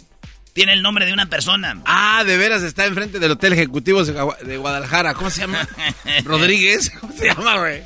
Tiene 0.53 0.75
el 0.75 0.83
nombre 0.83 1.07
de 1.07 1.15
una 1.15 1.27
persona. 1.27 1.81
Ah, 1.87 2.25
de 2.27 2.37
veras 2.37 2.63
está 2.63 2.85
enfrente 2.85 3.19
del 3.19 3.31
Hotel 3.31 3.55
Ejecutivo 3.55 4.05
de 4.05 4.57
Guadalajara. 4.59 5.15
¿Cómo 5.15 5.31
se 5.31 5.43
llama? 5.43 5.67
Rodríguez. 6.25 6.91
¿Cómo 7.01 7.13
se 7.15 7.27
llama, 7.27 7.59
güey? 7.59 7.83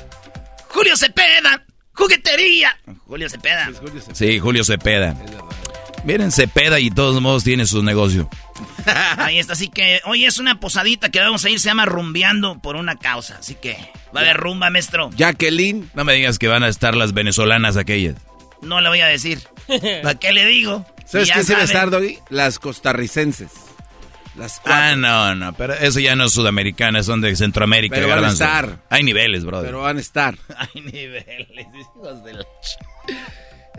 Julio 0.73 0.97
Cepeda. 0.97 1.65
Juguetería. 1.93 2.77
Julio 3.07 3.29
Cepeda. 3.29 3.69
Sí, 4.13 4.39
Julio 4.39 4.63
Cepeda. 4.63 5.15
Miren, 6.03 6.31
Cepeda 6.31 6.79
y 6.79 6.89
todos 6.89 7.21
modos 7.21 7.43
tiene 7.43 7.65
su 7.65 7.83
negocio. 7.83 8.27
Ahí 9.17 9.39
está, 9.39 9.53
así 9.53 9.69
que 9.69 10.01
hoy 10.05 10.25
es 10.25 10.39
una 10.39 10.59
posadita 10.59 11.09
que 11.09 11.19
vamos 11.19 11.45
a 11.45 11.49
ir, 11.49 11.59
se 11.59 11.69
llama 11.69 11.85
Rumbeando 11.85 12.59
por 12.61 12.75
una 12.75 12.97
causa. 12.97 13.37
Así 13.37 13.55
que 13.55 13.77
va 14.15 14.21
a 14.21 14.23
haber 14.23 14.37
rumba, 14.37 14.69
maestro. 14.69 15.11
Jacqueline. 15.15 15.89
No 15.93 16.03
me 16.03 16.13
digas 16.13 16.39
que 16.39 16.47
van 16.47 16.63
a 16.63 16.67
estar 16.67 16.95
las 16.95 17.13
venezolanas 17.13 17.77
aquellas. 17.77 18.15
No 18.61 18.81
le 18.81 18.89
voy 18.89 19.01
a 19.01 19.07
decir. 19.07 19.39
¿Para 20.03 20.15
qué 20.15 20.33
le 20.33 20.45
digo? 20.45 20.85
¿Sabes 21.05 21.31
quién 21.31 21.45
se 21.45 21.53
va 21.53 21.61
a 21.61 21.65
estar, 21.65 21.89
Doggy? 21.89 22.17
Las 22.29 22.59
costarricenses. 22.59 23.51
Las 24.35 24.61
ah, 24.65 24.95
no, 24.95 25.35
no, 25.35 25.53
pero 25.53 25.75
eso 25.75 25.99
ya 25.99 26.15
no 26.15 26.25
es 26.25 26.33
sudamericana, 26.33 27.03
son 27.03 27.21
de 27.21 27.35
Centroamérica. 27.35 27.95
Pero 27.95 28.07
van 28.07 28.25
a 28.25 28.31
estar. 28.31 28.79
Hay 28.89 29.03
niveles, 29.03 29.45
brother. 29.45 29.67
Pero 29.67 29.81
van 29.81 29.97
a 29.97 30.01
estar. 30.01 30.35
Hay 30.57 30.81
niveles, 30.81 31.67
hijos 31.79 32.23
de 32.23 32.33
la... 32.33 32.45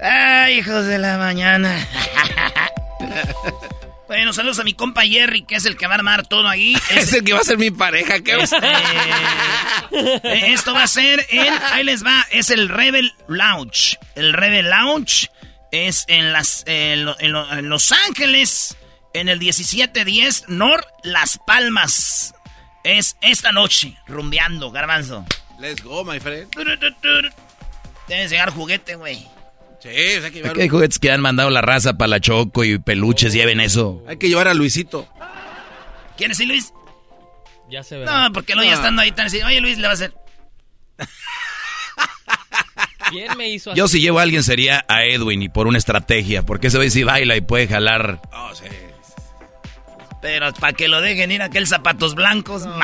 Ay, 0.00 0.58
hijos 0.58 0.86
de 0.86 0.98
la 0.98 1.18
mañana. 1.18 1.76
bueno, 4.08 4.32
saludos 4.32 4.60
a 4.60 4.64
mi 4.64 4.74
compa 4.74 5.02
Jerry, 5.02 5.44
que 5.44 5.56
es 5.56 5.66
el 5.66 5.76
que 5.76 5.88
va 5.88 5.94
a 5.94 5.98
armar 5.98 6.26
todo 6.26 6.48
ahí. 6.48 6.76
Es, 6.90 7.12
el 7.12 7.24
que 7.24 7.32
va 7.32 7.40
a 7.40 7.44
ser 7.44 7.58
mi 7.58 7.72
pareja, 7.72 8.20
¿qué 8.20 8.40
este, 8.40 8.56
eh, 9.92 10.52
Esto 10.52 10.72
va 10.72 10.84
a 10.84 10.88
ser 10.88 11.26
en... 11.30 11.52
Ahí 11.72 11.82
les 11.82 12.04
va, 12.04 12.26
es 12.30 12.50
el 12.50 12.68
Rebel 12.68 13.12
Lounge. 13.26 13.98
El 14.14 14.32
Rebel 14.32 14.70
Lounge 14.70 15.30
es 15.72 16.04
en, 16.06 16.32
las, 16.32 16.62
en 16.66 17.68
Los 17.68 17.90
Ángeles 17.90 18.76
en 19.14 19.28
el 19.28 19.38
1710 19.38 20.44
Nor 20.48 20.84
Las 21.02 21.38
Palmas. 21.46 22.34
Es 22.82 23.16
esta 23.22 23.52
noche, 23.52 23.96
rumbeando, 24.06 24.70
garbanzo. 24.70 25.24
Let's 25.58 25.82
go, 25.82 26.04
my 26.04 26.20
friend. 26.20 26.48
Debes 28.06 28.30
llegar 28.30 28.50
juguete, 28.50 28.96
güey. 28.96 29.26
Sí, 29.80 29.88
hay 29.88 30.20
que 30.30 30.42
llevar. 30.42 30.58
Hay 30.58 30.68
juguetes 30.68 30.98
que 30.98 31.10
han 31.10 31.22
mandado 31.22 31.48
la 31.48 31.62
raza 31.62 31.96
para 31.96 32.08
la 32.08 32.20
Choco 32.20 32.64
y 32.64 32.78
peluches, 32.78 33.32
lleven 33.32 33.60
eso. 33.60 34.02
Hay 34.06 34.18
que 34.18 34.28
llevar 34.28 34.48
a 34.48 34.54
Luisito. 34.54 35.08
¿Quién 36.16 36.34
sí, 36.34 36.44
Luis? 36.44 36.72
Ya 37.70 37.82
se 37.82 37.96
ve. 37.96 38.04
No, 38.04 38.32
porque 38.32 38.54
lo 38.54 38.62
ya 38.62 38.74
estando 38.74 39.00
ahí 39.00 39.12
tan 39.12 39.26
así. 39.26 39.40
Oye, 39.42 39.60
Luis, 39.60 39.78
le 39.78 39.84
va 39.84 39.90
a 39.90 39.94
hacer. 39.94 40.14
¿Quién 43.10 43.36
me 43.36 43.48
hizo 43.48 43.70
así? 43.70 43.78
Yo 43.78 43.88
si 43.88 44.00
llevo 44.00 44.18
a 44.18 44.22
alguien 44.22 44.42
sería 44.42 44.84
a 44.88 45.04
Edwin 45.04 45.42
y 45.42 45.48
por 45.48 45.66
una 45.66 45.78
estrategia, 45.78 46.42
porque 46.42 46.66
ese 46.66 46.78
ve 46.78 46.90
si 46.90 47.04
baila 47.04 47.36
y 47.36 47.40
puede 47.40 47.66
jalar. 47.68 48.20
Oh, 48.32 48.54
sí. 48.54 48.64
Pero 50.24 50.54
para 50.54 50.72
que 50.72 50.88
lo 50.88 51.02
dejen 51.02 51.32
ir 51.32 51.42
a 51.42 51.44
aquel 51.44 51.66
zapatos 51.66 52.14
blancos. 52.14 52.64
No. 52.64 52.74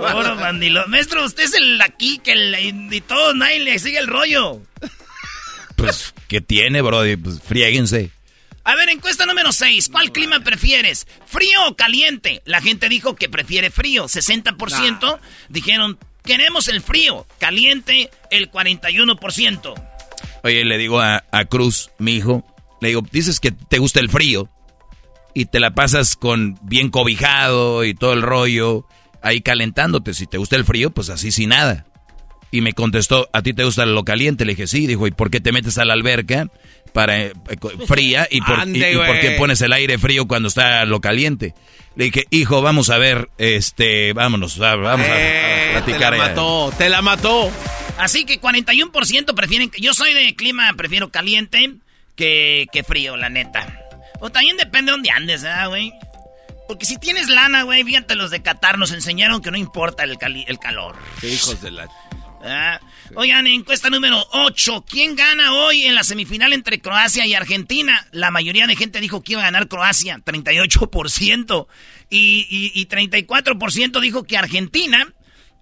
Oro, 0.00 0.34
mandilo. 0.40 0.84
Maestro, 0.88 1.24
usted 1.24 1.44
es 1.44 1.54
el 1.54 1.80
aquí 1.80 2.18
que 2.18 2.32
el, 2.32 2.92
y 2.92 3.00
todo, 3.00 3.34
nadie 3.34 3.60
le 3.60 3.78
sigue 3.78 4.00
el 4.00 4.08
rollo. 4.08 4.60
Pues, 5.76 6.12
¿qué 6.26 6.40
tiene, 6.40 6.82
brody? 6.82 7.14
Pues, 7.14 7.40
friéguense. 7.40 8.10
A 8.64 8.74
ver, 8.74 8.88
encuesta 8.88 9.26
número 9.26 9.52
6. 9.52 9.90
¿Cuál 9.92 10.10
clima 10.10 10.40
prefieres? 10.40 11.06
¿Frío 11.24 11.68
o 11.68 11.76
caliente? 11.76 12.42
La 12.44 12.60
gente 12.60 12.88
dijo 12.88 13.14
que 13.14 13.28
prefiere 13.28 13.70
frío. 13.70 14.06
60% 14.06 15.20
dijeron, 15.50 16.00
queremos 16.24 16.66
el 16.66 16.82
frío. 16.82 17.28
Caliente, 17.38 18.10
el 18.32 18.50
41%. 18.50 19.74
Oye, 20.42 20.64
le 20.64 20.78
digo 20.78 21.00
a, 21.00 21.22
a 21.30 21.44
Cruz, 21.44 21.92
mi 21.98 22.16
hijo, 22.16 22.44
le 22.80 22.88
digo, 22.88 23.02
dices 23.10 23.40
que 23.40 23.50
te 23.52 23.78
gusta 23.78 24.00
el 24.00 24.08
frío 24.08 24.48
y 25.34 25.46
te 25.46 25.60
la 25.60 25.72
pasas 25.72 26.16
con 26.16 26.58
bien 26.62 26.90
cobijado 26.90 27.84
y 27.84 27.94
todo 27.94 28.12
el 28.12 28.22
rollo 28.22 28.86
ahí 29.22 29.40
calentándote. 29.40 30.14
Si 30.14 30.26
te 30.26 30.38
gusta 30.38 30.56
el 30.56 30.64
frío, 30.64 30.90
pues 30.90 31.10
así 31.10 31.32
sin 31.32 31.50
nada. 31.50 31.86
Y 32.50 32.60
me 32.60 32.72
contestó, 32.72 33.28
¿a 33.32 33.42
ti 33.42 33.52
te 33.52 33.64
gusta 33.64 33.84
lo 33.84 34.04
caliente? 34.04 34.44
Le 34.44 34.52
dije, 34.52 34.66
sí. 34.66 34.86
Dijo, 34.86 35.06
¿y 35.06 35.10
por 35.10 35.30
qué 35.30 35.40
te 35.40 35.52
metes 35.52 35.76
a 35.78 35.84
la 35.84 35.92
alberca 35.92 36.50
para 36.94 37.20
eh, 37.20 37.32
fría 37.86 38.26
y 38.30 38.40
por, 38.40 38.64
qué 38.64 39.36
pones 39.38 39.60
el 39.60 39.72
aire 39.72 39.98
frío 39.98 40.26
cuando 40.26 40.48
está 40.48 40.84
lo 40.86 41.00
caliente? 41.00 41.54
Le 41.94 42.06
dije, 42.06 42.26
hijo, 42.30 42.62
vamos 42.62 42.90
a 42.90 42.98
ver, 42.98 43.28
este, 43.38 44.12
vámonos, 44.14 44.56
vamos 44.56 45.06
a, 45.06 45.20
eh, 45.20 45.70
platicar. 45.72 46.12
Te 46.12 46.18
la 46.18 46.28
mató, 46.28 46.72
te 46.78 46.88
la 46.88 47.02
mató. 47.02 47.50
Así 47.98 48.24
que 48.24 48.40
41% 48.40 49.34
prefieren, 49.34 49.70
yo 49.78 49.92
soy 49.92 50.14
de 50.14 50.34
clima, 50.34 50.72
prefiero 50.76 51.10
caliente 51.10 51.78
que, 52.18 52.84
frío, 52.86 53.16
la 53.16 53.28
neta. 53.28 53.66
O 54.20 54.30
también 54.30 54.56
depende 54.56 54.90
de 54.90 54.96
dónde 54.96 55.10
andes, 55.10 55.42
¿verdad, 55.42 55.68
güey? 55.68 55.92
Porque 56.66 56.84
si 56.84 56.98
tienes 56.98 57.28
lana, 57.28 57.62
güey, 57.62 57.84
fíjate, 57.84 58.14
los 58.14 58.30
de 58.30 58.42
Qatar 58.42 58.78
nos 58.78 58.92
enseñaron 58.92 59.40
que 59.40 59.50
no 59.50 59.56
importa 59.56 60.04
el, 60.04 60.18
el 60.46 60.58
calor. 60.58 60.96
Qué 61.20 61.32
hijos 61.32 61.62
de 61.62 61.70
la... 61.70 61.88
Ah, 62.44 62.80
oigan, 63.14 63.46
encuesta 63.46 63.90
número 63.90 64.24
8. 64.32 64.84
¿Quién 64.88 65.16
gana 65.16 65.54
hoy 65.54 65.84
en 65.84 65.94
la 65.94 66.04
semifinal 66.04 66.52
entre 66.52 66.80
Croacia 66.80 67.26
y 67.26 67.34
Argentina? 67.34 68.06
La 68.12 68.30
mayoría 68.30 68.66
de 68.66 68.76
gente 68.76 69.00
dijo 69.00 69.22
que 69.22 69.32
iba 69.32 69.42
a 69.42 69.46
ganar 69.46 69.66
Croacia, 69.68 70.18
38%. 70.18 71.66
Y, 72.10 72.46
y, 72.74 72.80
y 72.80 72.86
34% 72.86 74.00
dijo 74.00 74.24
que 74.24 74.36
Argentina 74.36 75.12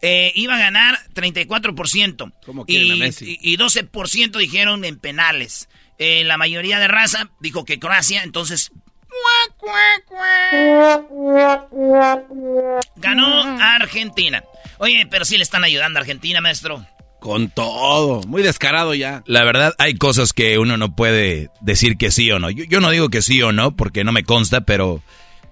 eh, 0.02 0.32
iba 0.34 0.56
a 0.56 0.58
ganar 0.58 0.98
34%. 1.14 2.32
¿Cómo 2.44 2.66
quieren 2.66 2.88
y, 2.88 2.92
a 2.92 2.96
Messi? 2.96 3.38
Y, 3.40 3.54
y 3.54 3.56
12% 3.56 4.38
dijeron 4.38 4.84
en 4.84 4.98
penales. 4.98 5.68
Eh, 5.98 6.24
la 6.24 6.36
mayoría 6.36 6.78
de 6.78 6.88
raza 6.88 7.30
dijo 7.40 7.64
que 7.64 7.78
Croacia, 7.78 8.22
entonces... 8.22 8.70
Ganó 12.96 13.42
Argentina. 13.60 14.44
Oye, 14.78 15.06
pero 15.10 15.24
sí 15.24 15.38
le 15.38 15.42
están 15.42 15.64
ayudando 15.64 15.98
a 15.98 16.02
Argentina, 16.02 16.40
maestro. 16.40 16.84
Con 17.20 17.48
todo, 17.48 18.20
muy 18.26 18.42
descarado 18.42 18.94
ya. 18.94 19.22
La 19.26 19.42
verdad, 19.42 19.74
hay 19.78 19.94
cosas 19.94 20.32
que 20.34 20.58
uno 20.58 20.76
no 20.76 20.94
puede 20.94 21.50
decir 21.60 21.96
que 21.96 22.10
sí 22.10 22.30
o 22.30 22.38
no. 22.38 22.50
Yo, 22.50 22.80
no 22.80 22.90
digo 22.90 23.08
que 23.08 23.22
sí 23.22 23.40
o 23.42 23.52
no, 23.52 23.74
porque 23.74 24.04
no 24.04 24.12
me 24.12 24.22
consta, 24.22 24.60
pero 24.60 25.02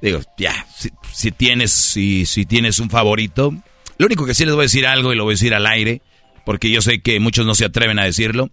digo, 0.02 0.20
ya, 0.36 0.66
si, 1.12 1.32
tienes, 1.32 1.72
si, 1.72 2.26
si 2.26 2.44
tienes 2.44 2.78
un 2.80 2.90
favorito. 2.90 3.54
Lo 3.96 4.06
único 4.06 4.26
que 4.26 4.34
sí 4.34 4.44
les 4.44 4.54
voy 4.54 4.62
a 4.62 4.70
decir 4.70 4.86
algo 4.86 5.12
y 5.12 5.16
lo 5.16 5.24
voy 5.24 5.32
a 5.32 5.36
decir 5.36 5.54
al 5.54 5.66
aire, 5.66 6.02
porque 6.44 6.70
yo 6.70 6.82
sé 6.82 7.00
que 7.00 7.18
muchos 7.18 7.46
no 7.46 7.54
se 7.54 7.64
atreven 7.64 7.98
a 7.98 8.04
decirlo 8.04 8.50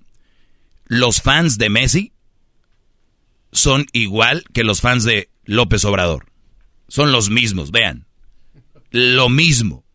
los 0.92 1.22
fans 1.22 1.58
de 1.58 1.70
Messi 1.70 2.12
son 3.54 3.86
igual 3.94 4.44
que 4.52 4.66
los 4.66 4.82
fans 4.82 5.06
de 5.06 5.30
López 5.46 5.86
Obrador. 5.86 6.26
Son 6.90 7.14
los 7.14 7.30
mismos, 7.30 7.72
vean. 7.72 8.08
Lo 8.90 9.30
mismo. 9.30 9.86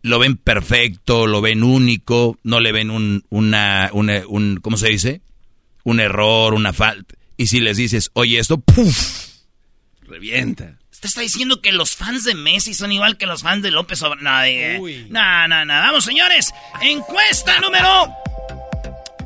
Lo 0.00 0.18
ven 0.18 0.38
perfecto, 0.38 1.26
lo 1.26 1.42
ven 1.42 1.62
único, 1.62 2.38
no 2.42 2.60
le 2.60 2.72
ven 2.72 2.90
un, 2.90 3.26
una, 3.28 3.90
un, 3.92 4.58
¿cómo 4.62 4.78
se 4.78 4.88
dice? 4.88 5.20
Un 5.82 6.00
error, 6.00 6.54
una 6.54 6.72
falta. 6.72 7.14
Y 7.36 7.48
si 7.48 7.60
les 7.60 7.76
dices, 7.76 8.10
oye, 8.14 8.38
esto, 8.38 8.58
¡puf! 8.58 9.34
Revienta. 10.00 10.78
Usted 10.92 11.08
está 11.08 11.20
diciendo 11.20 11.60
que 11.60 11.72
los 11.72 11.94
fans 11.94 12.24
de 12.24 12.34
Messi 12.34 12.72
son 12.72 12.90
igual 12.90 13.18
que 13.18 13.26
los 13.26 13.42
fans 13.42 13.62
de 13.62 13.70
López 13.70 14.00
Obrador. 14.00 14.80
No, 15.10 15.48
no, 15.48 15.64
no. 15.66 15.74
Vamos, 15.74 16.06
señores. 16.06 16.54
Encuesta 16.80 17.60
número 17.60 18.14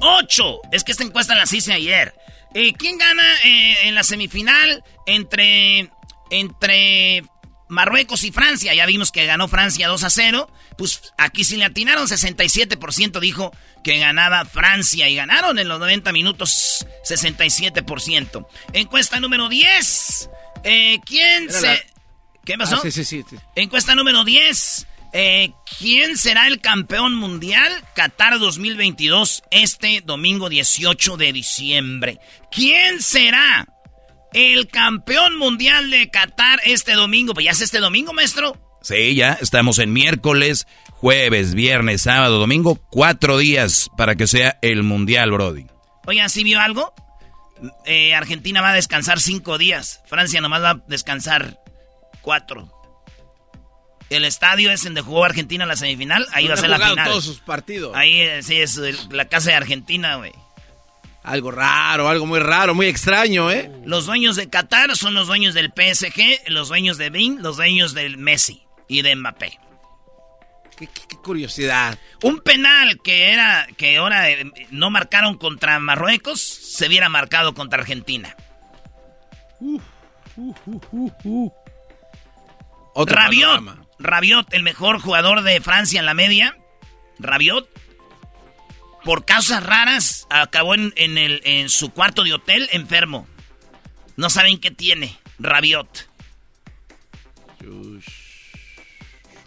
8. 0.00 0.60
Es 0.72 0.84
que 0.84 0.92
esta 0.92 1.04
encuesta 1.04 1.34
la 1.34 1.44
hice 1.44 1.72
ayer. 1.72 2.14
Eh, 2.54 2.72
¿Quién 2.74 2.98
gana 2.98 3.22
eh, 3.44 3.88
en 3.88 3.94
la 3.94 4.02
semifinal 4.02 4.82
entre, 5.06 5.90
entre 6.30 7.24
Marruecos 7.68 8.24
y 8.24 8.32
Francia? 8.32 8.74
Ya 8.74 8.86
vimos 8.86 9.12
que 9.12 9.26
ganó 9.26 9.48
Francia 9.48 9.88
2 9.88 10.04
a 10.04 10.10
0. 10.10 10.50
Pues 10.76 11.12
aquí 11.18 11.44
sí 11.44 11.56
le 11.56 11.64
atinaron, 11.64 12.06
67% 12.06 13.20
dijo 13.20 13.52
que 13.82 13.98
ganaba 13.98 14.44
Francia 14.44 15.08
y 15.08 15.16
ganaron 15.16 15.58
en 15.58 15.68
los 15.68 15.78
90 15.78 16.12
minutos 16.12 16.86
67%. 17.08 18.46
Encuesta 18.72 19.20
número 19.20 19.48
10. 19.48 20.30
Eh, 20.64 20.98
¿Quién 21.04 21.50
se... 21.50 21.84
¿Qué 22.44 22.56
pasó? 22.56 22.76
Ah, 22.76 22.80
sí, 22.82 22.90
sí, 22.90 23.04
sí. 23.04 23.24
Encuesta 23.56 23.94
número 23.94 24.24
10. 24.24 24.86
Eh, 25.12 25.52
¿Quién 25.78 26.16
será 26.16 26.46
el 26.46 26.60
campeón 26.60 27.14
mundial? 27.14 27.72
Qatar 27.94 28.38
2022, 28.38 29.42
este 29.50 30.02
domingo 30.04 30.48
18 30.48 31.16
de 31.16 31.32
diciembre. 31.32 32.18
¿Quién 32.50 33.00
será 33.00 33.66
el 34.34 34.68
campeón 34.68 35.38
mundial 35.38 35.90
de 35.90 36.10
Qatar 36.10 36.60
este 36.64 36.92
domingo? 36.92 37.32
Pues 37.32 37.46
ya 37.46 37.52
es 37.52 37.62
este 37.62 37.78
domingo, 37.78 38.12
maestro. 38.12 38.56
Sí, 38.82 39.14
ya 39.14 39.38
estamos 39.40 39.78
en 39.78 39.92
miércoles, 39.92 40.66
jueves, 40.90 41.54
viernes, 41.54 42.02
sábado, 42.02 42.38
domingo, 42.38 42.78
cuatro 42.90 43.38
días 43.38 43.88
para 43.96 44.14
que 44.14 44.26
sea 44.26 44.58
el 44.62 44.82
mundial, 44.82 45.30
Brody. 45.30 45.66
Oigan, 46.06 46.30
¿sí 46.30 46.44
vio 46.44 46.60
algo? 46.60 46.92
Eh, 47.86 48.14
Argentina 48.14 48.60
va 48.60 48.70
a 48.70 48.74
descansar 48.74 49.20
cinco 49.20 49.58
días. 49.58 50.02
Francia 50.06 50.40
nomás 50.40 50.62
va 50.62 50.70
a 50.70 50.80
descansar 50.86 51.60
cuatro. 52.20 52.77
El 54.10 54.24
estadio 54.24 54.70
es 54.70 54.80
en 54.82 54.94
donde 54.94 55.02
jugó 55.02 55.24
Argentina 55.24 55.66
la 55.66 55.76
semifinal. 55.76 56.26
Ahí 56.32 56.46
va 56.48 56.54
a 56.54 56.56
ser 56.56 56.70
la 56.70 56.78
final. 56.78 57.08
todos 57.08 57.24
sus 57.24 57.40
partidos. 57.40 57.94
Ahí 57.94 58.20
eh, 58.20 58.42
sí 58.42 58.56
es 58.56 58.76
la 59.10 59.26
casa 59.26 59.50
de 59.50 59.56
Argentina, 59.56 60.16
güey. 60.16 60.32
Algo 61.22 61.50
raro, 61.50 62.08
algo 62.08 62.24
muy 62.24 62.38
raro, 62.38 62.74
muy 62.74 62.86
extraño, 62.86 63.50
¿eh? 63.50 63.70
Los 63.84 64.06
dueños 64.06 64.36
de 64.36 64.48
Qatar 64.48 64.96
son 64.96 65.12
los 65.12 65.26
dueños 65.26 65.52
del 65.52 65.72
PSG, 65.76 66.48
los 66.48 66.68
dueños 66.68 66.96
de 66.96 67.10
Bing, 67.10 67.40
los 67.40 67.56
dueños 67.56 67.92
del 67.92 68.16
Messi 68.16 68.62
y 68.88 69.02
de 69.02 69.14
Mbappé. 69.14 69.58
Qué, 70.78 70.88
curiosidad. 71.22 71.98
Un 72.22 72.38
penal 72.38 73.00
que 73.02 73.32
era 73.32 73.66
que 73.76 73.98
ahora 73.98 74.30
eh, 74.30 74.50
no 74.70 74.90
marcaron 74.90 75.36
contra 75.36 75.78
Marruecos, 75.80 76.40
se 76.40 76.86
hubiera 76.86 77.10
marcado 77.10 77.52
contra 77.52 77.80
Argentina. 77.80 78.34
Rabiot, 82.94 83.87
Rabiot, 83.98 84.52
el 84.52 84.62
mejor 84.62 85.00
jugador 85.00 85.42
de 85.42 85.60
Francia 85.60 86.00
en 86.00 86.06
la 86.06 86.14
media. 86.14 86.56
Rabiot 87.18 87.68
por 89.04 89.24
causas 89.24 89.62
raras, 89.62 90.26
acabó 90.28 90.74
en, 90.74 90.92
en 90.96 91.68
su 91.68 91.90
cuarto 91.90 92.24
de 92.24 92.34
hotel 92.34 92.68
enfermo. 92.72 93.26
No 94.16 94.28
saben 94.30 94.58
qué 94.58 94.70
tiene. 94.70 95.16
Rabiot. 95.38 96.08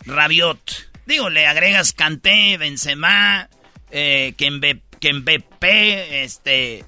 Rabiot. 0.05 0.89
Digo, 1.05 1.29
le 1.29 1.45
agregas 1.45 1.93
Canté, 1.93 2.57
Benzema, 2.57 3.49
eh, 3.91 4.33
Kembepe, 4.37 6.23
este... 6.23 6.85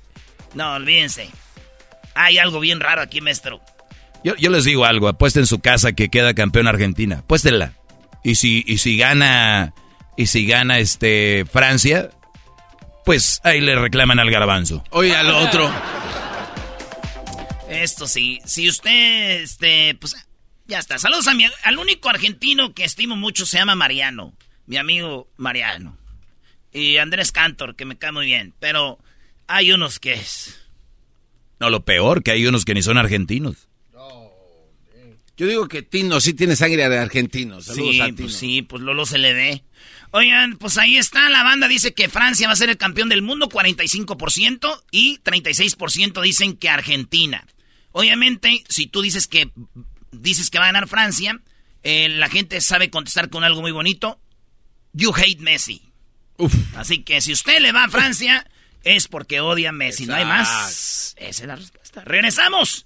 No, 0.53 0.75
olvídense. 0.75 1.29
Hay 2.15 2.37
algo 2.37 2.59
bien 2.59 2.79
raro 2.79 3.01
aquí, 3.01 3.21
maestro. 3.21 3.59
Yo, 4.23 4.35
yo 4.37 4.49
les 4.49 4.63
digo 4.63 4.85
algo, 4.85 5.07
apuesten 5.07 5.45
su 5.45 5.59
casa 5.59 5.93
que 5.93 6.09
queda 6.09 6.33
campeón 6.33 6.67
Argentina. 6.67 7.19
Apuéstenla. 7.19 7.73
Y 8.23 8.35
si, 8.35 8.63
y 8.65 8.77
si 8.77 8.97
gana, 8.97 9.73
y 10.15 10.27
si 10.27 10.45
gana 10.45 10.79
este 10.79 11.45
Francia, 11.51 12.09
pues 13.05 13.41
ahí 13.43 13.59
le 13.59 13.75
reclaman 13.75 14.19
al 14.19 14.31
garbanzo. 14.31 14.83
Oye, 14.91 15.15
al 15.15 15.29
otro. 15.29 15.69
Esto 17.69 18.07
sí, 18.07 18.39
si 18.45 18.69
usted, 18.69 19.41
este, 19.41 19.95
pues 19.95 20.15
ya 20.67 20.79
está. 20.79 20.97
Saludos 20.99 21.27
a 21.27 21.33
mi, 21.33 21.45
al 21.63 21.77
único 21.77 22.09
argentino 22.09 22.73
que 22.73 22.85
estimo 22.85 23.15
mucho 23.15 23.45
se 23.45 23.57
llama 23.57 23.75
Mariano, 23.75 24.33
mi 24.67 24.77
amigo 24.77 25.27
Mariano. 25.37 25.97
Y 26.71 26.97
Andrés 26.97 27.31
Cantor, 27.31 27.75
que 27.75 27.85
me 27.85 27.97
cae 27.97 28.11
muy 28.11 28.25
bien, 28.25 28.53
pero 28.59 28.99
hay 29.47 29.71
unos 29.71 29.99
que 29.99 30.13
es... 30.13 30.59
No, 31.59 31.69
lo 31.69 31.83
peor, 31.83 32.23
que 32.23 32.31
hay 32.31 32.45
unos 32.47 32.65
que 32.65 32.73
ni 32.73 32.81
son 32.81 32.97
argentinos. 32.97 33.67
Yo 35.35 35.47
digo 35.47 35.67
que 35.67 35.81
Tino 35.81 36.19
sí 36.19 36.33
tiene 36.33 36.55
sangre 36.55 36.87
de 36.87 36.97
argentino. 36.97 37.61
Saludos 37.61 37.95
sí, 37.95 38.01
a 38.01 38.05
Tino. 38.05 38.17
Pues 38.17 38.35
sí, 38.35 38.61
pues 38.61 38.83
Lolo 38.83 39.05
se 39.05 39.17
le 39.17 39.33
ve. 39.33 39.63
Oigan, 40.11 40.57
pues 40.57 40.77
ahí 40.77 40.97
está, 40.97 41.27
la 41.29 41.43
banda 41.43 41.67
dice 41.67 41.95
que 41.95 42.07
Francia 42.07 42.45
va 42.47 42.53
a 42.53 42.55
ser 42.55 42.69
el 42.69 42.77
campeón 42.77 43.09
del 43.09 43.23
mundo, 43.23 43.49
45%, 43.49 44.83
y 44.91 45.17
36% 45.23 46.21
dicen 46.21 46.55
que 46.55 46.69
Argentina. 46.69 47.47
Obviamente, 47.91 48.63
si 48.69 48.85
tú 48.85 49.01
dices 49.01 49.27
que 49.27 49.51
dices 50.11 50.51
que 50.51 50.59
va 50.59 50.65
a 50.65 50.67
ganar 50.67 50.87
Francia, 50.87 51.41
eh, 51.81 52.09
la 52.09 52.29
gente 52.29 52.61
sabe 52.61 52.91
contestar 52.91 53.29
con 53.29 53.43
algo 53.43 53.61
muy 53.61 53.71
bonito. 53.71 54.19
You 54.93 55.13
hate 55.15 55.39
Messi. 55.39 55.81
Así 56.75 57.03
que 57.03 57.21
si 57.21 57.33
usted 57.33 57.59
le 57.59 57.71
va 57.71 57.85
a 57.85 57.89
Francia, 57.89 58.47
es 58.83 59.07
porque 59.07 59.41
odia 59.41 59.69
a 59.69 59.71
Messi, 59.73 60.05
no 60.05 60.13
hay 60.13 60.25
más. 60.25 61.15
Esa 61.17 61.41
es 61.41 61.47
la 61.47 61.55
respuesta. 61.55 62.03
Regresamos 62.03 62.85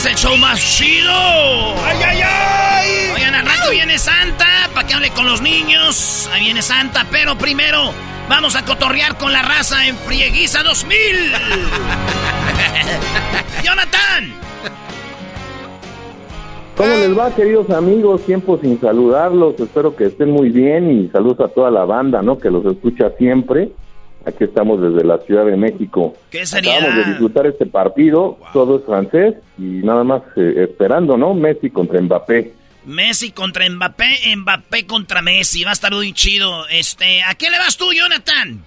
Es 0.00 0.06
el 0.06 0.14
show 0.14 0.36
más 0.38 0.58
chido. 0.58 1.12
¡Ay, 1.12 1.98
ay, 2.02 2.20
ay! 2.24 2.88
Oigan, 3.14 3.34
al 3.34 3.44
rato 3.44 3.70
viene 3.70 3.98
Santa 3.98 4.70
para 4.74 4.86
que 4.86 4.94
hable 4.94 5.10
con 5.10 5.26
los 5.26 5.42
niños. 5.42 6.28
Ahí 6.32 6.44
viene 6.44 6.62
Santa, 6.62 7.06
pero 7.10 7.36
primero 7.36 7.92
vamos 8.26 8.56
a 8.56 8.64
cotorrear 8.64 9.18
con 9.18 9.30
la 9.30 9.42
raza 9.42 9.86
en 9.86 9.96
Frieguiza 9.96 10.62
2000. 10.62 10.96
¡Jonathan! 13.62 14.34
¿Cómo 16.76 16.94
les 16.94 17.18
va, 17.18 17.34
queridos 17.34 17.68
amigos? 17.68 18.22
Tiempo 18.22 18.58
sin 18.58 18.80
saludarlos. 18.80 19.60
Espero 19.60 19.96
que 19.96 20.06
estén 20.06 20.30
muy 20.30 20.48
bien 20.48 20.90
y 20.90 21.08
saludos 21.10 21.40
a 21.40 21.48
toda 21.52 21.70
la 21.70 21.84
banda, 21.84 22.22
¿no? 22.22 22.38
Que 22.38 22.50
los 22.50 22.64
escucha 22.64 23.10
siempre. 23.18 23.70
Aquí 24.26 24.44
estamos 24.44 24.80
desde 24.82 25.06
la 25.06 25.18
Ciudad 25.18 25.46
de 25.46 25.56
México. 25.56 26.14
¿Qué 26.30 26.44
sería? 26.44 26.76
Acabamos 26.76 26.96
de 26.96 27.10
disfrutar 27.10 27.46
este 27.46 27.66
partido, 27.66 28.38
todo 28.52 28.78
es 28.78 28.84
francés 28.84 29.34
y 29.56 29.62
nada 29.62 30.04
más 30.04 30.22
eh, 30.36 30.66
esperando, 30.68 31.16
¿no? 31.16 31.32
Messi 31.32 31.70
contra 31.70 32.00
Mbappé. 32.00 32.52
Messi 32.84 33.30
contra 33.32 33.68
Mbappé, 33.68 34.36
Mbappé 34.36 34.86
contra 34.86 35.22
Messi, 35.22 35.64
va 35.64 35.70
a 35.70 35.72
estar 35.72 35.92
muy 35.92 36.12
chido. 36.12 36.68
Este, 36.68 37.22
¿a 37.22 37.34
qué 37.34 37.48
le 37.50 37.58
vas 37.58 37.78
tú, 37.78 37.86
Jonathan? 37.94 38.62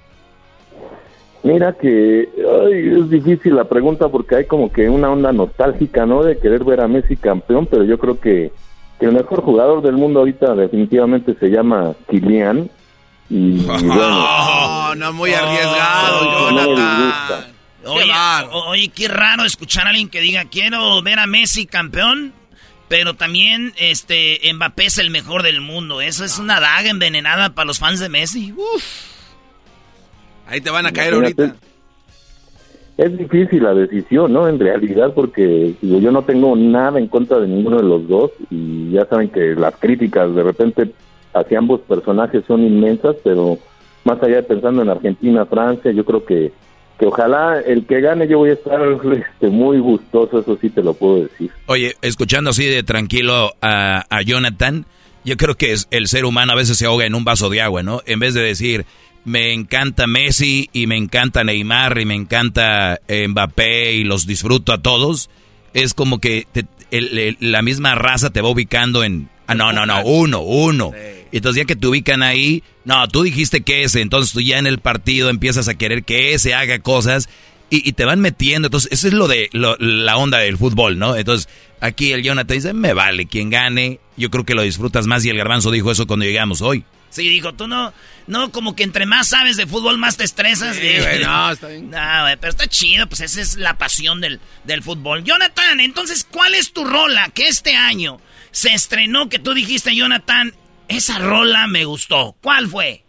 Mira 1.43 1.73
que 1.73 2.21
es 2.21 3.09
difícil 3.09 3.55
la 3.55 3.65
pregunta 3.65 4.07
porque 4.07 4.37
hay 4.37 4.45
como 4.45 4.71
que 4.71 4.89
una 4.89 5.11
onda 5.11 5.31
nostálgica, 5.33 6.05
¿no? 6.05 6.23
De 6.23 6.37
querer 6.37 6.63
ver 6.63 6.79
a 6.81 6.87
Messi 6.87 7.15
campeón, 7.15 7.67
pero 7.67 7.83
yo 7.83 7.99
creo 7.99 8.19
que, 8.19 8.51
que 8.99 9.05
el 9.05 9.11
mejor 9.11 9.41
jugador 9.41 9.83
del 9.83 9.97
mundo 9.97 10.19
ahorita 10.19 10.55
definitivamente 10.55 11.35
se 11.39 11.49
llama 11.49 11.93
Kylian 12.09 12.69
y 13.29 13.57
bueno, 13.63 14.95
no, 14.95 15.13
muy 15.13 15.33
arriesgado, 15.33 16.49
Jonathan. 16.49 17.53
oye, 18.51 18.89
qué 18.89 19.07
raro 19.07 19.43
escuchar 19.45 19.87
a 19.87 19.89
alguien 19.89 20.09
que 20.09 20.21
diga 20.21 20.45
quiero 20.45 21.01
ver 21.01 21.19
a 21.19 21.27
Messi 21.27 21.65
campeón, 21.65 22.33
pero 22.87 23.15
también 23.15 23.73
este 23.77 24.39
Mbappé 24.53 24.85
es 24.85 24.97
el 24.97 25.09
mejor 25.09 25.43
del 25.43 25.61
mundo. 25.61 26.01
Eso 26.01 26.25
es 26.25 26.37
una 26.37 26.59
daga 26.59 26.89
envenenada 26.89 27.49
para 27.55 27.65
los 27.65 27.79
fans 27.79 27.99
de 27.99 28.09
Messi. 28.09 28.53
Ahí 30.47 30.61
te 30.61 30.69
van 30.69 30.85
a 30.85 30.91
caer 30.91 31.13
ahorita. 31.13 31.55
Es 32.95 33.17
difícil 33.17 33.63
la 33.63 33.73
decisión, 33.73 34.31
¿no? 34.33 34.47
En 34.47 34.59
realidad, 34.59 35.13
porque 35.15 35.73
yo 35.81 36.11
no 36.11 36.21
tengo 36.23 36.55
nada 36.55 36.99
en 36.99 37.07
contra 37.07 37.39
de 37.39 37.47
ninguno 37.47 37.77
de 37.77 37.83
los 37.83 38.07
dos 38.07 38.31
y 38.51 38.91
ya 38.91 39.05
saben 39.05 39.29
que 39.29 39.55
las 39.55 39.75
críticas 39.77 40.35
de 40.35 40.43
repente 40.43 40.91
hacia 41.33 41.57
ambos 41.57 41.81
personajes 41.81 42.43
son 42.47 42.63
inmensas, 42.63 43.15
pero 43.23 43.57
más 44.03 44.21
allá 44.21 44.37
de 44.37 44.43
pensando 44.43 44.81
en 44.81 44.89
Argentina, 44.89 45.45
Francia, 45.45 45.91
yo 45.91 46.05
creo 46.05 46.25
que, 46.25 46.51
que 46.99 47.05
ojalá 47.05 47.59
el 47.59 47.85
que 47.85 48.01
gane 48.01 48.27
yo 48.27 48.39
voy 48.39 48.51
a 48.51 48.53
estar 48.53 48.81
este, 49.13 49.49
muy 49.49 49.79
gustoso, 49.79 50.39
eso 50.39 50.57
sí 50.59 50.69
te 50.69 50.83
lo 50.83 50.93
puedo 50.93 51.23
decir. 51.23 51.51
Oye, 51.67 51.95
escuchando 52.01 52.51
así 52.51 52.65
de 52.65 52.83
tranquilo 52.83 53.53
a, 53.61 54.05
a 54.09 54.21
Jonathan, 54.21 54.85
yo 55.25 55.37
creo 55.37 55.55
que 55.55 55.71
es, 55.71 55.87
el 55.91 56.07
ser 56.07 56.25
humano 56.25 56.53
a 56.53 56.55
veces 56.55 56.77
se 56.77 56.85
ahoga 56.85 57.05
en 57.05 57.15
un 57.15 57.23
vaso 57.23 57.49
de 57.49 57.61
agua, 57.61 57.81
¿no? 57.81 58.01
En 58.05 58.19
vez 58.19 58.33
de 58.33 58.41
decir, 58.41 58.85
me 59.25 59.53
encanta 59.53 60.05
Messi 60.05 60.69
y 60.73 60.87
me 60.87 60.97
encanta 60.97 61.43
Neymar 61.43 61.97
y 61.99 62.05
me 62.05 62.15
encanta 62.15 62.99
Mbappé 63.07 63.93
y 63.93 64.03
los 64.03 64.27
disfruto 64.27 64.73
a 64.73 64.81
todos, 64.81 65.29
es 65.73 65.93
como 65.93 66.19
que 66.19 66.45
la 67.39 67.61
misma 67.61 67.95
raza 67.95 68.29
te 68.29 68.41
va 68.41 68.49
ubicando 68.49 69.03
en... 69.03 69.29
Ah, 69.47 69.55
no, 69.55 69.73
no, 69.73 69.85
no, 69.85 70.03
uno, 70.05 70.41
uno. 70.41 70.91
Entonces 71.37 71.63
ya 71.63 71.65
que 71.65 71.75
te 71.75 71.87
ubican 71.87 72.21
ahí, 72.21 72.63
no, 72.85 73.07
tú 73.07 73.23
dijiste 73.23 73.61
que 73.61 73.83
ese, 73.83 74.01
entonces 74.01 74.33
tú 74.33 74.41
ya 74.41 74.59
en 74.59 74.67
el 74.67 74.79
partido 74.79 75.29
empiezas 75.29 75.67
a 75.67 75.73
querer 75.73 76.03
que 76.03 76.33
ese 76.33 76.53
haga 76.53 76.79
cosas 76.79 77.27
y, 77.69 77.93
te 77.93 78.05
van 78.05 78.19
metiendo. 78.19 78.67
Entonces, 78.67 78.91
eso 78.91 79.07
es 79.07 79.13
lo 79.13 79.27
de 79.27 79.49
la 79.51 80.17
onda 80.17 80.37
del 80.37 80.57
fútbol, 80.57 80.99
¿no? 80.99 81.15
Entonces, 81.15 81.49
aquí 81.81 82.11
el 82.13 82.21
Jonathan 82.21 82.55
dice, 82.55 82.73
me 82.73 82.93
vale, 82.93 83.25
quien 83.25 83.49
gane, 83.49 83.99
yo 84.15 84.29
creo 84.29 84.45
que 84.45 84.53
lo 84.53 84.61
disfrutas 84.61 85.07
más 85.07 85.25
y 85.25 85.29
el 85.29 85.37
garbanzo 85.37 85.71
dijo 85.71 85.91
eso 85.91 86.05
cuando 86.05 86.25
llegamos 86.25 86.61
hoy. 86.61 86.83
Sí, 87.09 87.29
dijo, 87.29 87.53
tú 87.53 87.67
no, 87.67 87.93
no, 88.27 88.51
como 88.51 88.75
que 88.75 88.83
entre 88.83 89.05
más 89.05 89.29
sabes 89.29 89.57
de 89.57 89.67
fútbol, 89.67 89.97
más 89.97 90.17
te 90.17 90.23
estresas. 90.23 90.75
Sí, 90.75 90.87
no, 91.23 91.51
está 91.51 91.67
bien. 91.67 91.89
No, 91.89 92.21
güey, 92.21 92.37
pero 92.37 92.51
está 92.51 92.67
chido, 92.67 93.07
pues 93.07 93.21
esa 93.21 93.41
es 93.41 93.55
la 93.55 93.77
pasión 93.77 94.21
del, 94.21 94.39
del 94.65 94.83
fútbol. 94.83 95.23
Jonathan, 95.23 95.79
entonces, 95.79 96.27
¿cuál 96.29 96.53
es 96.53 96.73
tu 96.73 96.85
rola 96.85 97.29
que 97.33 97.47
este 97.47 97.75
año 97.75 98.19
se 98.51 98.73
estrenó 98.73 99.29
que 99.29 99.39
tú 99.39 99.53
dijiste, 99.53 99.95
Jonathan, 99.95 100.53
esa 100.97 101.19
rola 101.19 101.67
me 101.67 101.85
gustó? 101.85 102.35
¿Cuál 102.41 102.67
fue? 102.67 103.03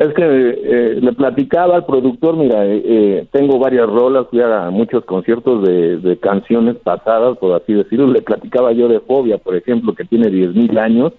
Es 0.00 0.14
que 0.14 0.24
eh, 0.24 0.98
le 0.98 1.12
platicaba 1.12 1.76
al 1.76 1.84
productor, 1.84 2.34
mira, 2.34 2.64
eh, 2.64 2.82
eh, 2.82 3.26
tengo 3.32 3.58
varias 3.58 3.86
rolas, 3.86 4.28
fui 4.30 4.40
a 4.40 4.70
muchos 4.70 5.04
conciertos 5.04 5.62
de, 5.62 5.98
de, 5.98 6.16
canciones 6.16 6.76
pasadas, 6.76 7.36
por 7.36 7.52
así 7.52 7.74
decirlo. 7.74 8.06
Le 8.06 8.22
platicaba 8.22 8.72
yo 8.72 8.88
de 8.88 9.00
Fobia, 9.00 9.36
por 9.36 9.54
ejemplo, 9.56 9.94
que 9.94 10.06
tiene 10.06 10.28
10.000 10.28 10.78
años, 10.78 11.12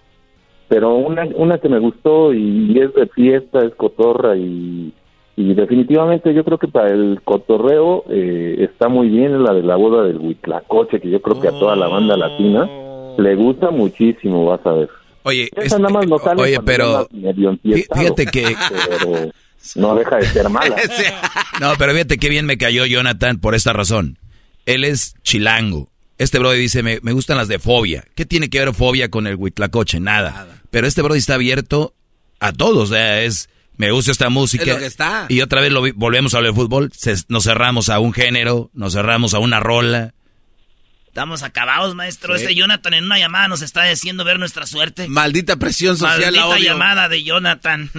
pero 0.67 0.95
una, 0.95 1.27
una 1.35 1.59
que 1.59 1.69
me 1.69 1.77
gustó 1.77 2.33
y, 2.33 2.75
es 2.79 2.91
de 2.95 3.05
fiesta, 3.05 3.59
es 3.59 3.75
cotorra 3.75 4.35
y, 4.35 4.91
y 5.35 5.53
definitivamente 5.53 6.33
yo 6.33 6.43
creo 6.43 6.57
que 6.57 6.67
para 6.67 6.89
el 6.89 7.21
cotorreo 7.23 8.05
está 8.09 8.89
muy 8.89 9.09
bien 9.09 9.43
la 9.43 9.53
de 9.53 9.61
la 9.61 9.75
boda 9.75 10.05
del 10.05 10.17
Huitlacoche, 10.17 10.99
que 10.99 11.11
yo 11.11 11.21
creo 11.21 11.39
que 11.39 11.49
a 11.49 11.59
toda 11.59 11.75
la 11.75 11.87
banda 11.87 12.17
latina 12.17 12.67
le 13.15 13.35
gusta 13.35 13.69
muchísimo, 13.69 14.45
vas 14.45 14.65
a 14.65 14.71
ver. 14.71 14.89
Oye, 15.23 15.49
oye, 16.37 16.59
pero 16.61 17.07
fíjate 17.63 18.25
que 18.27 18.55
no 19.75 19.95
deja 19.95 20.17
de 20.17 20.25
ser 20.27 20.49
mala. 20.49 20.75
no, 21.59 21.73
pero 21.77 21.93
fíjate 21.93 22.17
qué 22.17 22.29
bien 22.29 22.45
me 22.45 22.57
cayó 22.57 22.85
Jonathan 22.85 23.39
por 23.39 23.55
esta 23.55 23.73
razón. 23.73 24.17
Él 24.65 24.83
es 24.83 25.15
chilango. 25.23 25.89
Este 26.17 26.37
brody 26.37 26.59
dice, 26.59 26.83
me, 26.83 26.99
gustan 26.99 27.37
las 27.37 27.47
de 27.47 27.57
fobia. 27.57 28.05
¿Qué 28.15 28.25
tiene 28.25 28.49
que 28.49 28.59
ver 28.59 28.73
fobia 28.75 29.09
con 29.09 29.25
el 29.25 29.35
huitlacoche? 29.35 29.99
Nada. 29.99 30.47
Pero 30.69 30.85
este 30.85 31.01
brody 31.01 31.17
está 31.17 31.33
abierto 31.33 31.95
a 32.39 32.53
todos. 32.53 32.91
O 32.91 32.93
sea, 32.93 33.23
es, 33.23 33.49
me 33.77 33.89
gusta 33.91 34.11
esta 34.11 34.29
música. 34.29 34.77
Y 35.29 35.41
otra 35.41 35.61
vez 35.61 35.71
lo 35.71 35.81
volvemos 35.95 36.33
a 36.33 36.37
hablar 36.37 36.53
de 36.53 36.59
fútbol. 36.59 36.91
nos 37.27 37.43
cerramos 37.43 37.89
a 37.89 37.99
un 37.99 38.13
género, 38.13 38.69
nos 38.73 38.93
cerramos 38.93 39.33
a 39.33 39.39
una 39.39 39.59
rola. 39.59 40.13
Estamos 41.11 41.43
acabados, 41.43 41.93
maestro. 41.93 42.35
Este 42.35 42.55
Jonathan 42.55 42.93
en 42.93 43.03
una 43.03 43.19
llamada 43.19 43.49
nos 43.49 43.61
está 43.61 43.83
diciendo 43.83 44.23
ver 44.23 44.39
nuestra 44.39 44.65
suerte. 44.65 45.09
Maldita 45.09 45.57
presión 45.57 45.97
social. 45.97 46.33
Maldita 46.33 46.57
llamada 46.59 47.09
de 47.09 47.21
Jonathan. 47.21 47.89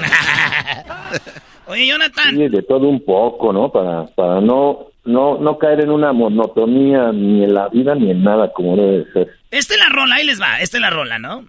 Oye, 1.67 1.89
Jonathan. 1.89 2.35
Sí, 2.35 2.49
de 2.49 2.63
todo 2.63 2.89
un 2.89 3.05
poco, 3.05 3.53
¿no? 3.53 3.71
Para, 3.71 4.07
para 4.15 4.41
no, 4.41 4.87
no, 5.05 5.37
no 5.37 5.59
caer 5.59 5.81
en 5.81 5.91
una 5.91 6.15
monotonía 6.15 7.13
ni 7.13 7.45
en 7.45 7.53
la 7.53 7.69
vida 7.69 7.95
ni 7.95 8.11
en 8.11 8.25
nada 8.25 8.51
como 8.51 8.77
debe 8.77 9.05
ser. 9.13 9.29
Esta 9.51 9.75
es 9.75 9.81
la 9.81 9.91
rola, 9.91 10.15
ahí 10.15 10.25
les 10.25 10.41
va. 10.41 10.61
Esta 10.61 10.79
es 10.79 10.81
la 10.81 10.89
rola, 10.89 11.19
¿no? 11.19 11.45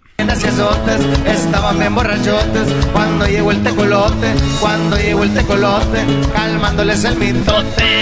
Estaban 1.26 1.80
bien 1.80 1.95
borrachotes 1.95 2.73
cuando 2.91 3.26
llegó 3.26 3.52
el 3.52 3.63
tecolote, 3.63 4.34
cuando 4.60 4.97
llegó 4.97 5.23
el 5.23 5.34
tecolote, 5.34 6.06
calmándoles 6.34 7.06
el 7.06 7.15
mitote. 7.15 7.93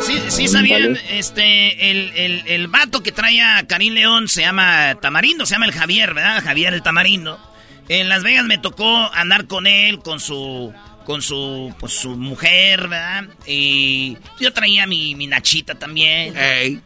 Sí, 0.00 0.22
sí 0.28 0.46
sabían, 0.46 0.96
este, 1.10 1.90
el, 1.90 2.12
el, 2.14 2.44
el 2.46 2.68
vato 2.68 3.02
que 3.02 3.10
trae 3.10 3.40
a 3.42 3.66
Karim 3.66 3.94
León 3.94 4.28
se 4.28 4.42
llama 4.42 4.94
Tamarindo, 5.00 5.44
se 5.44 5.56
llama 5.56 5.66
el 5.66 5.72
Javier, 5.72 6.14
¿verdad? 6.14 6.40
Javier 6.44 6.72
el 6.72 6.84
Tamarindo. 6.84 7.40
En 7.88 8.08
Las 8.08 8.22
Vegas 8.22 8.44
me 8.44 8.58
tocó 8.58 9.12
andar 9.12 9.48
con 9.48 9.66
él, 9.66 9.98
con 9.98 10.20
su, 10.20 10.72
con 11.04 11.20
su, 11.20 11.74
pues, 11.80 11.94
su 11.94 12.10
mujer, 12.10 12.86
¿verdad? 12.86 13.24
Y 13.44 14.16
yo 14.38 14.52
traía 14.52 14.86
mi, 14.86 15.16
mi 15.16 15.26
nachita 15.26 15.74
también. 15.74 16.32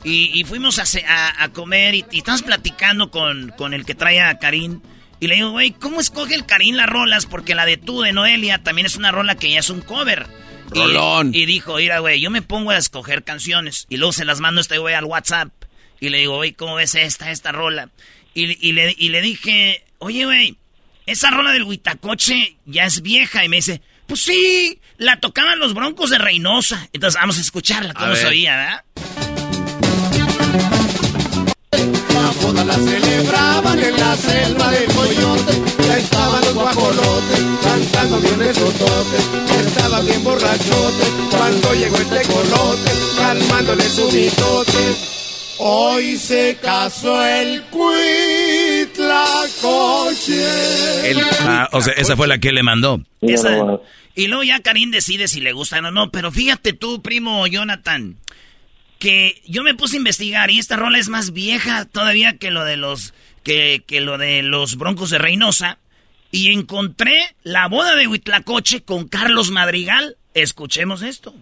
Y, 0.04 0.40
y, 0.40 0.44
fuimos 0.44 0.78
a, 0.78 0.84
a, 1.44 1.48
comer 1.50 1.94
y, 1.94 2.04
y, 2.12 2.18
estamos 2.18 2.42
platicando 2.42 3.11
con, 3.11 3.52
con 3.58 3.74
el 3.74 3.84
que 3.84 3.94
trae 3.94 4.22
a 4.22 4.38
Karim. 4.38 4.80
Y 5.20 5.26
le 5.26 5.37
digo, 5.37 5.50
güey, 5.50 5.72
¿cómo 5.72 6.00
escoge 6.00 6.35
el 6.35 6.46
Karim 6.46 6.76
las 6.76 6.88
rolas? 6.88 7.26
Porque 7.26 7.54
la 7.54 7.66
de 7.66 7.76
tú 7.76 8.02
de 8.02 8.12
Noelia 8.12 8.62
también 8.62 8.87
es 8.87 8.96
una 8.96 9.11
rola 9.11 9.35
que 9.35 9.50
ya 9.50 9.59
es 9.59 9.70
un 9.70 9.81
cover. 9.81 10.26
Rolón. 10.70 11.33
Y, 11.35 11.46
dijo, 11.46 11.76
mira, 11.76 11.98
güey, 11.98 12.20
yo 12.20 12.31
me 12.31 12.42
pongo 12.42 12.70
a 12.70 12.76
escoger 12.76 13.24
canciones. 13.24 13.87
Y 13.88 13.96
luego 13.96 14.12
se 14.12 14.24
las 14.24 14.40
mando 14.40 14.61
a 14.61 14.62
este 14.62 14.78
güey 14.78 14.94
al 14.94 15.04
WhatsApp. 15.04 15.50
Y 16.00 16.11
le 16.11 16.18
digo, 16.18 16.37
güey, 16.37 16.52
¿cómo 16.52 16.76
ves 16.76 16.94
esta, 16.94 17.31
esta 17.31 17.52
rola? 17.52 17.90
Y, 18.35 18.72
le, 18.72 18.94
y 18.96 19.09
le 19.09 19.20
dije, 19.20 19.85
oye, 19.98 20.24
güey, 20.24 20.57
esa 21.07 21.31
rola 21.31 21.50
del 21.52 21.64
Huitacoche 21.64 22.57
ya 22.66 22.85
es 22.85 23.02
vieja. 23.02 23.44
Y 23.44 23.48
me 23.48 23.57
dice, 23.57 23.83
pues 24.07 24.20
sí, 24.20 24.78
la 24.96 25.18
tocaban 25.18 25.59
los 25.59 25.74
broncos 25.74 26.11
de 26.11 26.18
Reynosa. 26.18 26.88
Entonces 26.92 27.20
vamos 27.20 27.38
a 27.38 27.40
escucharla, 27.40 27.94
cómo 27.94 28.14
se 28.14 28.26
oía, 28.26 28.57
¿verdad? 28.57 28.85
La 32.66 32.75
celebraban 32.75 33.79
en 33.79 33.97
la 33.97 34.16
selva 34.16 34.71
del 34.71 34.87
coyote. 34.92 35.62
Ya 35.87 35.99
estaban 35.99 36.40
los 36.42 36.55
guajolotes 36.55 37.40
cantando 37.62 38.18
bien 38.21 38.42
esotote. 38.42 39.16
Estaba 39.61 40.01
bien 40.01 40.25
borrachote 40.25 41.05
cuando 41.31 41.75
llegó 41.75 41.97
el 41.97 42.07
tecolote, 42.07 42.90
calmándole 43.16 43.83
su 43.85 44.11
mitote. 44.11 44.97
Hoy 45.59 46.16
se 46.16 46.57
casó 46.62 47.25
el 47.25 47.62
cuitlacoche. 47.64 48.31
El, 51.11 51.21
ah, 51.40 51.68
o 51.73 51.81
sea, 51.81 51.94
esa 51.94 52.16
fue 52.16 52.29
la 52.29 52.38
que 52.38 52.53
le 52.53 52.62
mandó. 52.62 53.01
Esa, 53.21 53.81
y 54.14 54.27
luego 54.27 54.42
ya 54.42 54.61
Karim 54.61 54.90
decide 54.90 55.29
si 55.29 55.40
le 55.40 55.53
gusta 55.53 55.79
o 55.79 55.90
no. 55.90 56.11
Pero 56.11 56.31
fíjate 56.33 56.73
tú, 56.73 57.03
primo 57.03 57.47
Jonathan 57.47 58.16
que 58.98 59.42
yo 59.46 59.62
me 59.62 59.74
puse 59.74 59.96
a 59.96 59.98
investigar 59.98 60.50
y 60.50 60.58
esta 60.58 60.76
rola 60.76 60.98
es 60.98 61.08
más 61.08 61.32
vieja 61.32 61.84
todavía 61.84 62.37
que 62.37 62.50
lo 62.50 62.64
de 62.64 62.76
los 62.76 63.14
que, 63.42 63.82
que 63.87 64.00
lo 64.00 64.18
de 64.18 64.42
los 64.42 64.76
Broncos 64.76 65.11
de 65.11 65.18
Reynosa 65.18 65.78
y 66.30 66.52
encontré 66.52 67.34
la 67.42 67.68
boda 67.68 67.94
de 67.94 68.06
Huitlacoche 68.06 68.82
con 68.82 69.08
Carlos 69.08 69.50
Madrigal. 69.50 70.16
Escuchemos 70.34 71.02
esto. 71.02 71.34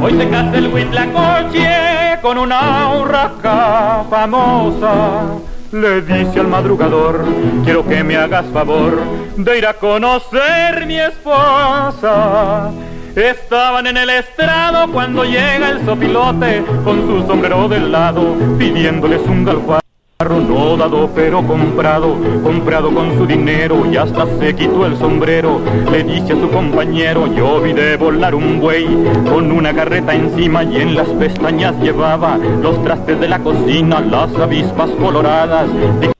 Hoy 0.00 0.12
se 0.16 0.30
casa 0.30 0.58
el 0.58 0.68
Huitlacoche 0.68 2.18
con 2.22 2.38
una 2.38 2.94
urraca 2.96 4.04
famosa 4.08 5.47
le 5.72 6.00
dice 6.02 6.40
al 6.40 6.48
madrugador, 6.48 7.24
quiero 7.64 7.86
que 7.86 8.02
me 8.02 8.16
hagas 8.16 8.46
favor 8.52 8.98
de 9.36 9.58
ir 9.58 9.66
a 9.66 9.74
conocer 9.74 10.86
mi 10.86 10.98
esposa. 10.98 12.70
Estaban 13.14 13.86
en 13.86 13.96
el 13.96 14.10
estrado 14.10 14.90
cuando 14.92 15.24
llega 15.24 15.70
el 15.70 15.84
sopilote 15.84 16.64
con 16.84 17.06
su 17.06 17.26
sombrero 17.26 17.68
del 17.68 17.90
lado, 17.90 18.36
pidiéndoles 18.58 19.20
un 19.22 19.44
galjuar. 19.44 19.87
No 20.20 20.76
dado 20.76 21.08
pero 21.14 21.46
comprado, 21.46 22.16
comprado 22.42 22.92
con 22.92 23.16
su 23.16 23.24
dinero 23.24 23.86
y 23.88 23.96
hasta 23.96 24.26
se 24.40 24.52
quitó 24.52 24.84
el 24.84 24.96
sombrero. 24.96 25.60
Le 25.92 26.02
dice 26.02 26.32
a 26.32 26.40
su 26.40 26.50
compañero, 26.50 27.32
yo 27.36 27.60
vi 27.60 27.72
de 27.72 27.96
volar 27.96 28.34
un 28.34 28.58
buey 28.58 28.84
con 29.30 29.52
una 29.52 29.72
carreta 29.72 30.12
encima 30.12 30.64
y 30.64 30.78
en 30.78 30.96
las 30.96 31.06
pestañas 31.10 31.80
llevaba 31.80 32.36
los 32.36 32.82
trastes 32.82 33.20
de 33.20 33.28
la 33.28 33.38
cocina, 33.38 34.00
las 34.00 34.34
avispas 34.34 34.90
coloradas. 35.00 35.68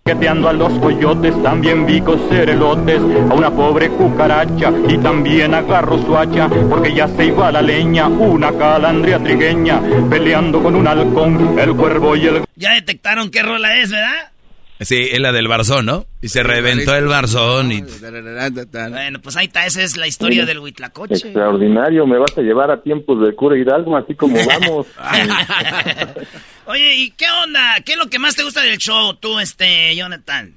Queteando 0.08 0.48
a 0.48 0.54
los 0.54 0.72
coyotes, 0.78 1.34
también 1.42 1.84
vi 1.84 2.00
coser 2.00 2.48
elotes 2.48 2.98
a 2.98 3.34
una 3.34 3.50
pobre 3.50 3.90
cucaracha 3.90 4.72
y 4.88 4.96
también 4.96 5.52
agarró 5.52 5.98
su 5.98 6.16
hacha 6.16 6.48
porque 6.70 6.94
ya 6.94 7.06
se 7.08 7.26
iba 7.26 7.52
la 7.52 7.60
leña 7.60 8.08
una 8.08 8.50
calandria 8.56 9.18
trigueña 9.18 9.82
peleando 10.08 10.62
con 10.62 10.76
un 10.76 10.88
halcón, 10.88 11.58
el 11.58 11.76
cuervo 11.76 12.16
y 12.16 12.26
el... 12.26 12.44
Ya 12.56 12.72
detectaron 12.72 13.30
qué 13.30 13.42
rola 13.42 13.76
es, 13.76 13.90
¿verdad? 13.90 14.32
Sí, 14.80 15.08
es 15.10 15.18
la 15.18 15.32
del 15.32 15.48
barzón, 15.48 15.86
¿no? 15.86 16.04
Y 16.22 16.28
se 16.28 16.44
reventó 16.44 16.94
el 16.94 17.06
barzón 17.06 17.72
y... 17.72 17.82
Bueno, 17.82 19.18
pues 19.20 19.36
ahí 19.36 19.46
está, 19.46 19.66
esa 19.66 19.82
es 19.82 19.96
la 19.96 20.06
historia 20.06 20.46
del 20.46 20.60
Huitlacoche. 20.60 21.14
Extraordinario, 21.14 22.06
me 22.06 22.18
vas 22.18 22.36
a 22.38 22.42
llevar 22.42 22.70
a 22.70 22.80
tiempos 22.80 23.20
de 23.26 23.34
cura 23.34 23.58
Hidalgo, 23.58 23.96
así 23.96 24.14
como 24.14 24.36
vamos. 24.46 24.86
Oye, 26.66 26.94
¿y 26.94 27.10
qué 27.10 27.26
onda? 27.44 27.76
¿Qué 27.84 27.92
es 27.92 27.98
lo 27.98 28.06
que 28.06 28.20
más 28.20 28.36
te 28.36 28.44
gusta 28.44 28.62
del 28.62 28.78
show, 28.78 29.14
tú, 29.14 29.40
este, 29.40 29.96
Jonathan? 29.96 30.54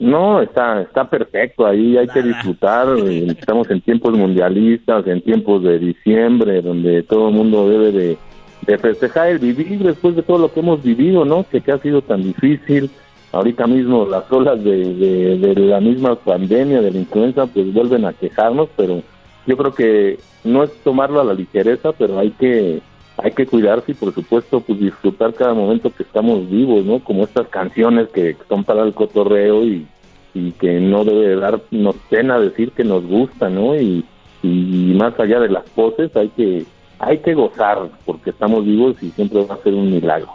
No, 0.00 0.40
está, 0.40 0.82
está 0.82 1.08
perfecto, 1.08 1.66
ahí 1.66 1.98
hay 1.98 2.08
que 2.08 2.22
disfrutar, 2.22 2.88
estamos 3.06 3.68
en 3.70 3.80
tiempos 3.80 4.16
mundialistas, 4.16 5.06
en 5.06 5.20
tiempos 5.20 5.62
de 5.62 5.78
diciembre, 5.78 6.62
donde 6.62 7.02
todo 7.02 7.28
el 7.28 7.34
mundo 7.34 7.68
debe 7.68 7.92
de, 7.92 8.18
de 8.62 8.78
festejar 8.78 9.28
el 9.28 9.38
vivir 9.38 9.82
después 9.82 10.16
de 10.16 10.22
todo 10.22 10.38
lo 10.38 10.52
que 10.52 10.60
hemos 10.60 10.82
vivido, 10.82 11.24
¿no? 11.24 11.44
Que, 11.50 11.62
ha 11.70 11.78
sido 11.78 12.02
tan 12.02 12.22
difícil. 12.22 12.90
Ahorita 13.32 13.66
mismo 13.66 14.06
las 14.06 14.30
olas 14.32 14.62
de, 14.62 15.54
la 15.56 15.80
misma 15.80 16.16
pandemia, 16.16 16.80
de 16.80 16.90
la 16.90 16.98
influenza, 16.98 17.46
pues 17.46 17.72
vuelven 17.72 18.04
a 18.04 18.12
quejarnos, 18.12 18.68
pero 18.76 19.02
yo 19.46 19.56
creo 19.56 19.74
que 19.74 20.18
no 20.44 20.64
es 20.64 20.72
tomarlo 20.82 21.20
a 21.20 21.24
la 21.24 21.34
ligereza, 21.34 21.92
pero 21.92 22.18
hay 22.18 22.30
que 22.30 22.80
hay 23.22 23.32
que 23.32 23.46
cuidarse 23.46 23.92
y 23.92 23.94
por 23.94 24.14
supuesto 24.14 24.60
pues 24.60 24.80
disfrutar 24.80 25.34
cada 25.34 25.52
momento 25.52 25.92
que 25.94 26.04
estamos 26.04 26.48
vivos, 26.50 26.84
¿no? 26.84 27.00
Como 27.00 27.24
estas 27.24 27.48
canciones 27.48 28.08
que 28.08 28.34
son 28.48 28.64
para 28.64 28.82
el 28.82 28.94
cotorreo 28.94 29.62
y, 29.62 29.86
y 30.34 30.52
que 30.52 30.80
no 30.80 31.04
debe 31.04 31.36
darnos 31.36 31.96
pena 32.08 32.38
decir 32.38 32.72
que 32.72 32.82
nos 32.82 33.06
gusta, 33.06 33.48
¿no? 33.48 33.76
Y 33.76 34.04
más 34.42 35.18
allá 35.20 35.38
de 35.38 35.50
las 35.50 35.68
poses 35.70 36.16
hay 36.16 36.30
que 36.30 36.64
hay 37.00 37.18
que 37.18 37.34
gozar 37.34 37.78
porque 38.04 38.30
estamos 38.30 38.64
vivos 38.64 38.96
y 39.00 39.10
siempre 39.12 39.42
va 39.42 39.54
a 39.54 39.62
ser 39.62 39.72
un 39.72 39.90
milagro. 39.90 40.32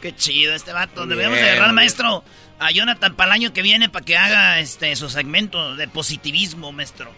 Qué 0.00 0.14
chido 0.14 0.54
este 0.54 0.72
vato. 0.72 1.06
Debemos 1.06 1.38
de 1.38 1.50
agarrar, 1.50 1.72
maestro, 1.72 2.24
a 2.58 2.70
Jonathan 2.70 3.14
para 3.14 3.28
el 3.28 3.32
año 3.34 3.52
que 3.52 3.62
viene 3.62 3.88
para 3.88 4.04
que 4.04 4.16
haga 4.16 4.58
este 4.58 4.96
su 4.96 5.08
segmento 5.08 5.76
de 5.76 5.86
positivismo, 5.88 6.72
maestro. 6.72 7.10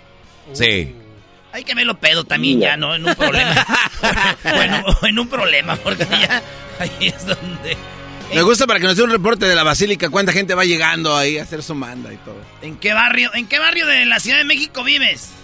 Sí. 0.52 0.94
Hay 1.52 1.64
que 1.64 1.74
verlo 1.74 1.98
pedo 1.98 2.24
también 2.24 2.60
ya, 2.60 2.76
¿no? 2.76 2.94
En 2.94 3.06
un 3.06 3.14
problema. 3.14 3.66
o, 5.00 5.06
en, 5.06 5.18
un 5.18 5.28
problema, 5.28 5.76
porque 5.76 6.04
ya 6.04 6.42
ahí 6.78 7.08
es 7.08 7.26
donde... 7.26 7.76
Me 8.34 8.40
gusta 8.40 8.66
para 8.66 8.80
que 8.80 8.86
nos 8.86 8.96
dé 8.96 9.02
un 9.02 9.10
reporte 9.10 9.44
de 9.44 9.54
la 9.54 9.62
basílica, 9.62 10.08
cuánta 10.08 10.32
gente 10.32 10.54
va 10.54 10.64
llegando 10.64 11.14
ahí 11.14 11.36
a 11.36 11.42
hacer 11.42 11.62
su 11.62 11.74
manda 11.74 12.10
y 12.12 12.16
todo. 12.16 12.40
¿En 12.62 12.76
qué 12.76 12.94
barrio, 12.94 13.30
en 13.34 13.46
qué 13.46 13.58
barrio 13.58 13.86
de 13.86 14.06
la 14.06 14.18
Ciudad 14.20 14.38
de 14.38 14.44
México 14.44 14.82
vives? 14.82 15.34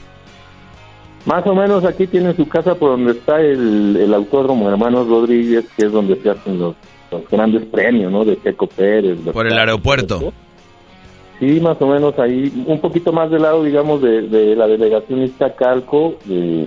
Más 1.29 1.47
o 1.47 1.55
menos 1.55 1.85
aquí 1.85 2.07
tiene 2.07 2.33
su 2.33 2.49
casa 2.49 2.75
por 2.75 2.93
donde 2.93 3.13
está 3.13 3.39
el, 3.39 3.99
el 4.01 4.15
autódromo 4.15 4.67
Hermanos 4.71 5.09
Rodríguez, 5.09 5.67
que 5.77 5.85
es 5.85 5.93
donde 5.93 6.17
se 6.23 6.31
hacen 6.31 6.59
los, 6.59 6.75
grandes 7.31 7.67
premios, 7.67 8.11
¿no? 8.11 8.25
De 8.25 8.41
Checo 8.41 8.67
Pérez. 8.67 9.19
Por 9.31 9.47
el 9.47 9.59
aeropuerto. 9.59 10.33
Sí, 11.39 11.61
más 11.61 11.77
o 11.83 11.87
menos 11.87 12.19
ahí, 12.19 12.51
un 12.67 12.81
poquito 12.81 13.13
más 13.13 13.31
del 13.31 13.43
lado, 13.43 13.63
digamos, 13.63 14.01
de, 14.01 14.57
la 14.57 14.67
delegación 14.67 15.23
Iztacalco, 15.23 16.17
de, 16.25 16.67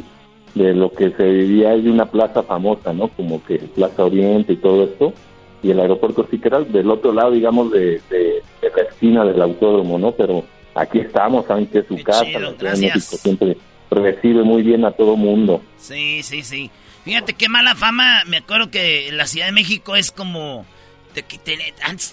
de 0.53 0.75
lo 0.75 0.91
que 0.91 1.09
se 1.09 1.23
vivía 1.23 1.71
hay 1.71 1.87
una 1.87 2.05
plaza 2.05 2.43
famosa, 2.43 2.93
¿no? 2.93 3.07
Como 3.07 3.43
que 3.43 3.57
Plaza 3.57 4.05
Oriente 4.05 4.53
y 4.53 4.57
todo 4.57 4.83
esto, 4.83 5.11
y 5.63 5.71
el 5.71 5.79
aeropuerto 5.79 6.27
sí 6.29 6.37
que 6.37 6.49
era 6.49 6.59
del 6.59 6.91
otro 6.91 7.11
lado, 7.11 7.31
digamos, 7.31 7.71
de, 7.71 7.99
de, 8.11 8.43
la 8.61 8.83
esquina 8.83 9.25
del 9.25 9.41
autódromo, 9.41 9.97
¿no? 9.97 10.11
Pero 10.11 10.43
aquí 10.75 10.99
estamos, 10.99 11.47
saben 11.47 11.65
que 11.65 11.79
es 11.79 11.87
su 11.87 11.97
casa, 12.03 12.27
siempre 13.01 13.57
recibe 13.91 14.43
muy 14.43 14.63
bien 14.63 14.85
a 14.85 14.91
todo 14.91 15.15
mundo. 15.15 15.61
Sí, 15.77 16.23
sí, 16.23 16.43
sí. 16.43 16.71
Fíjate 17.03 17.33
qué 17.33 17.49
mala 17.49 17.75
fama, 17.75 18.23
me 18.25 18.37
acuerdo 18.37 18.71
que 18.71 19.09
la 19.11 19.27
Ciudad 19.27 19.47
de 19.47 19.51
México 19.51 19.95
es 19.95 20.11
como 20.11 20.65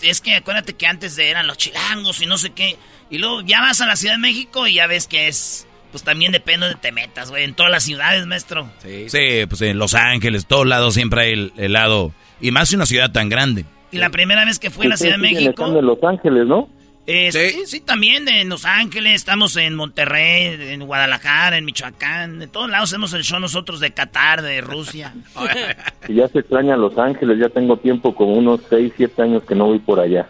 es 0.03 0.21
que 0.21 0.35
acuérdate 0.35 0.75
que 0.75 0.87
antes 0.87 1.17
eran 1.19 1.47
los 1.47 1.57
chilangos 1.57 2.21
y 2.21 2.27
no 2.27 2.39
sé 2.39 2.51
qué. 2.51 2.77
Y 3.11 3.19
luego 3.19 3.43
ya 3.43 3.61
vas 3.61 3.81
a 3.81 3.87
la 3.87 3.97
Ciudad 3.97 4.15
de 4.15 4.21
México 4.21 4.67
y 4.67 4.75
ya 4.75 4.87
ves 4.87 5.07
que 5.07 5.29
es. 5.29 5.67
Pues 5.91 6.05
también 6.05 6.33
depende 6.33 6.69
de 6.69 6.75
te 6.75 6.93
metas, 6.93 7.31
güey. 7.31 7.45
En 7.45 7.55
todas 7.55 7.73
las 7.73 7.83
ciudades, 7.83 8.27
maestro. 8.27 8.69
Sí, 8.83 9.09
sí 9.09 9.47
pues 9.49 9.63
en 9.63 9.79
Los 9.79 9.95
Ángeles, 9.95 10.47
todos 10.47 10.67
lados 10.67 10.95
siempre 10.95 11.23
hay 11.23 11.33
el, 11.33 11.53
el 11.57 11.73
lado. 11.73 12.13
Y 12.41 12.51
más 12.51 12.71
en 12.73 12.81
una 12.81 12.87
ciudad 12.87 13.11
tan 13.11 13.29
grande. 13.31 13.65
Y 13.91 13.97
la 13.97 14.11
primera 14.11 14.45
vez 14.45 14.59
que 14.59 14.71
fui 14.71 14.87
a 14.87 14.91
la 14.91 14.97
Ciudad 14.97 15.15
de 15.15 15.23
México. 15.23 15.71
de 15.71 15.83
Los 15.83 16.03
Ángeles, 16.03 16.47
¿no? 16.47 16.69
Eh, 17.11 17.33
¿Sí? 17.33 17.65
¿Sí? 17.65 17.81
también 17.81 18.29
en 18.29 18.51
Los 18.51 18.67
Ángeles, 18.67 19.15
estamos 19.15 19.57
en 19.57 19.75
Monterrey, 19.75 20.73
en 20.73 20.85
Guadalajara, 20.85 21.57
en 21.57 21.65
Michoacán, 21.65 22.39
de 22.39 22.49
todos 22.49 22.69
lados 22.69 22.91
hacemos 22.91 23.15
el 23.15 23.23
show 23.25 23.41
nosotros 23.41 23.81
de 23.81 23.93
Qatar, 23.93 24.43
de 24.43 24.61
Rusia. 24.61 25.15
ya 26.09 26.29
se 26.29 26.41
extraña 26.41 26.77
Los 26.77 26.99
Ángeles, 26.99 27.39
ya 27.39 27.49
tengo 27.49 27.79
tiempo, 27.79 28.15
como 28.15 28.35
unos 28.35 28.61
6, 28.69 28.93
7 28.95 29.23
años 29.23 29.43
que 29.45 29.55
no 29.55 29.69
voy 29.69 29.79
por 29.79 30.01
allá. 30.01 30.29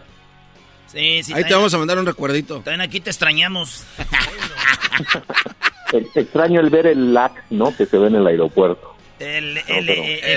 Sí, 0.87 1.21
sí. 1.21 1.33
Ahí 1.33 1.43
te 1.43 1.53
vamos 1.53 1.73
a 1.73 1.77
mandar 1.79 1.99
un 1.99 2.05
recuerdito. 2.05 2.61
También 2.61 2.79
aquí 2.79 3.01
te 3.01 3.09
extrañamos. 3.09 3.83
Extraño 6.15 6.61
el 6.61 6.69
ver 6.69 6.87
el 6.87 7.13
LAC, 7.13 7.43
¿no? 7.49 7.75
Que 7.75 7.87
se 7.87 7.97
ve 7.97 8.07
en 8.07 8.15
el 8.15 8.25
aeropuerto. 8.25 8.95
El, 9.19 9.55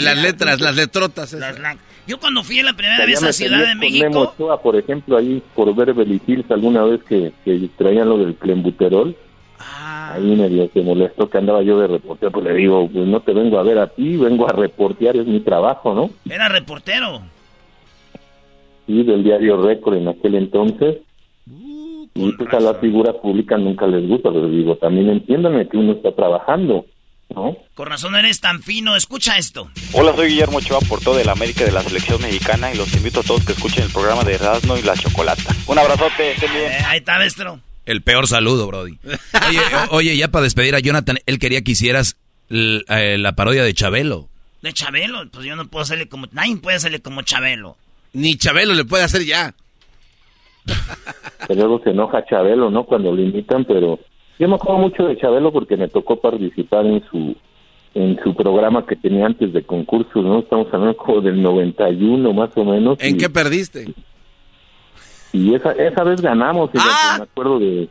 las 0.01 0.19
letras, 0.19 0.61
las 0.61 0.75
letrotas. 0.75 1.33
Las 1.35 1.57
yo 2.07 2.19
cuando 2.19 2.43
fui 2.43 2.63
la 2.63 2.73
primera 2.73 3.05
vez 3.07 3.23
a 3.23 3.33
Ciudad 3.33 3.67
de 3.67 3.75
México... 3.75 4.35
por 4.63 4.77
ejemplo, 4.77 5.17
ahí 5.17 5.43
por 5.55 5.75
ver 5.75 5.95
Hills 5.99 6.51
alguna 6.51 6.85
vez 6.85 7.03
que, 7.05 7.33
que 7.45 7.69
traían 7.77 8.09
lo 8.09 8.19
del 8.19 8.35
clembuterol. 8.35 9.15
Ah. 9.59 10.15
Ahí 10.15 10.35
me 10.37 10.49
dio 10.49 10.71
que 10.71 10.83
molestó 10.83 11.31
que 11.31 11.39
andaba 11.39 11.63
yo 11.63 11.79
de 11.79 11.87
reportero, 11.87 12.33
pues 12.33 12.45
le 12.45 12.55
digo, 12.55 12.89
pues 12.93 13.07
no 13.07 13.21
te 13.21 13.33
vengo 13.33 13.59
a 13.59 13.63
ver 13.63 13.79
a 13.79 13.87
ti, 13.87 14.17
vengo 14.17 14.49
a 14.49 14.53
reportear, 14.53 15.17
es 15.17 15.27
mi 15.27 15.41
trabajo, 15.41 15.95
¿no? 15.95 16.11
Era 16.29 16.49
reportero. 16.49 17.23
Sí, 18.87 19.05
del 19.05 19.23
diario 19.23 19.63
Récord 19.63 19.97
en 19.97 20.09
aquel 20.09 20.35
entonces. 20.35 20.99
Uh, 21.49 22.07
y 22.15 22.33
pues 22.33 22.53
a 22.53 22.61
las 22.61 22.79
figuras 22.79 23.15
públicas 23.17 23.61
nunca 23.61 23.87
les 23.87 24.09
gusta, 24.09 24.31
pero 24.33 24.49
digo, 24.49 24.77
también 24.77 25.09
entiéndame 25.09 25.69
que 25.69 25.77
uno 25.77 25.93
está 25.93 26.13
trabajando. 26.13 26.85
¿No? 27.35 27.57
Con 27.75 27.89
razón 27.89 28.15
eres 28.17 28.41
tan 28.41 28.63
fino, 28.63 28.97
escucha 28.97 29.37
esto. 29.39 29.71
Hola, 29.93 30.15
soy 30.15 30.29
Guillermo 30.29 30.59
Ochoa, 30.59 30.81
por 30.89 31.01
todo 31.01 31.19
el 31.19 31.29
América 31.29 31.65
de 31.65 31.73
la 31.73 31.83
selección 31.83 32.21
mexicana 32.23 32.73
y 32.73 32.77
los 32.77 32.95
invito 32.95 33.21
a 33.21 33.23
todos 33.23 33.45
que 33.45 33.53
escuchen 33.53 33.85
el 33.85 33.91
programa 33.91 34.25
de 34.25 34.35
Erasmo 34.35 34.77
y 34.77 34.83
la 34.83 34.95
Chocolata. 34.95 35.55
Un 35.67 35.79
abrazote, 35.79 36.33
estén 36.33 36.53
bien. 36.53 36.73
Eh, 36.73 36.85
ahí 36.87 36.99
está, 36.99 37.19
maestro. 37.19 37.61
El 37.85 38.03
peor 38.03 38.27
saludo, 38.27 38.67
Brody. 38.67 38.99
Oye, 39.49 39.61
oye, 39.91 40.17
ya 40.17 40.29
para 40.29 40.45
despedir 40.45 40.75
a 40.75 40.81
Jonathan, 40.81 41.19
él 41.27 41.39
quería 41.39 41.63
que 41.63 41.73
hicieras 41.73 42.17
eh, 42.51 43.17
la 43.19 43.33
parodia 43.33 43.65
de 43.65 43.75
Chabelo. 43.75 44.29
¿De 44.63 44.73
Chabelo? 44.73 45.29
Pues 45.31 45.45
yo 45.45 45.57
no 45.57 45.67
puedo 45.67 45.83
hacerle 45.83 46.09
como... 46.09 46.29
Nadie 46.33 46.57
puede 46.57 46.77
hacerle 46.77 47.01
como 47.01 47.23
Chabelo. 47.23 47.77
Ni 48.13 48.37
Chabelo 48.37 48.75
le 48.75 48.85
puede 48.85 49.05
hacer 49.05 49.25
ya. 49.25 49.55
Que 51.47 51.55
luego 51.55 51.81
se 51.83 51.91
enoja 51.91 52.25
Chabelo, 52.27 52.71
¿no? 52.71 52.85
Cuando 52.85 53.11
lo 53.13 53.21
imitan, 53.21 53.65
pero 53.65 53.99
yo 54.39 54.49
me 54.49 54.55
acuerdo 54.55 54.79
mucho 54.79 55.07
de 55.07 55.17
Chabelo 55.17 55.53
porque 55.53 55.77
me 55.77 55.89
tocó 55.89 56.17
participar 56.17 56.87
en 56.87 57.03
su 57.11 57.37
en 57.95 58.19
su 58.23 58.35
programa 58.35 58.87
que 58.87 58.97
tenía 58.97 59.27
antes 59.27 59.53
de 59.53 59.63
concurso, 59.65 60.23
¿no? 60.23 60.39
Estamos 60.39 60.67
hablando 60.73 60.97
como 60.97 61.21
del 61.21 61.43
91 61.43 62.33
más 62.33 62.51
o 62.57 62.65
menos. 62.65 62.99
¿En 63.01 63.19
qué 63.19 63.29
perdiste? 63.29 63.93
Y 65.33 65.55
esa, 65.55 65.73
esa 65.73 66.03
vez 66.05 66.21
ganamos, 66.21 66.71
y 66.75 66.79
¡Ah! 66.79 67.17
me 67.19 67.25
acuerdo 67.25 67.59
de, 67.59 67.89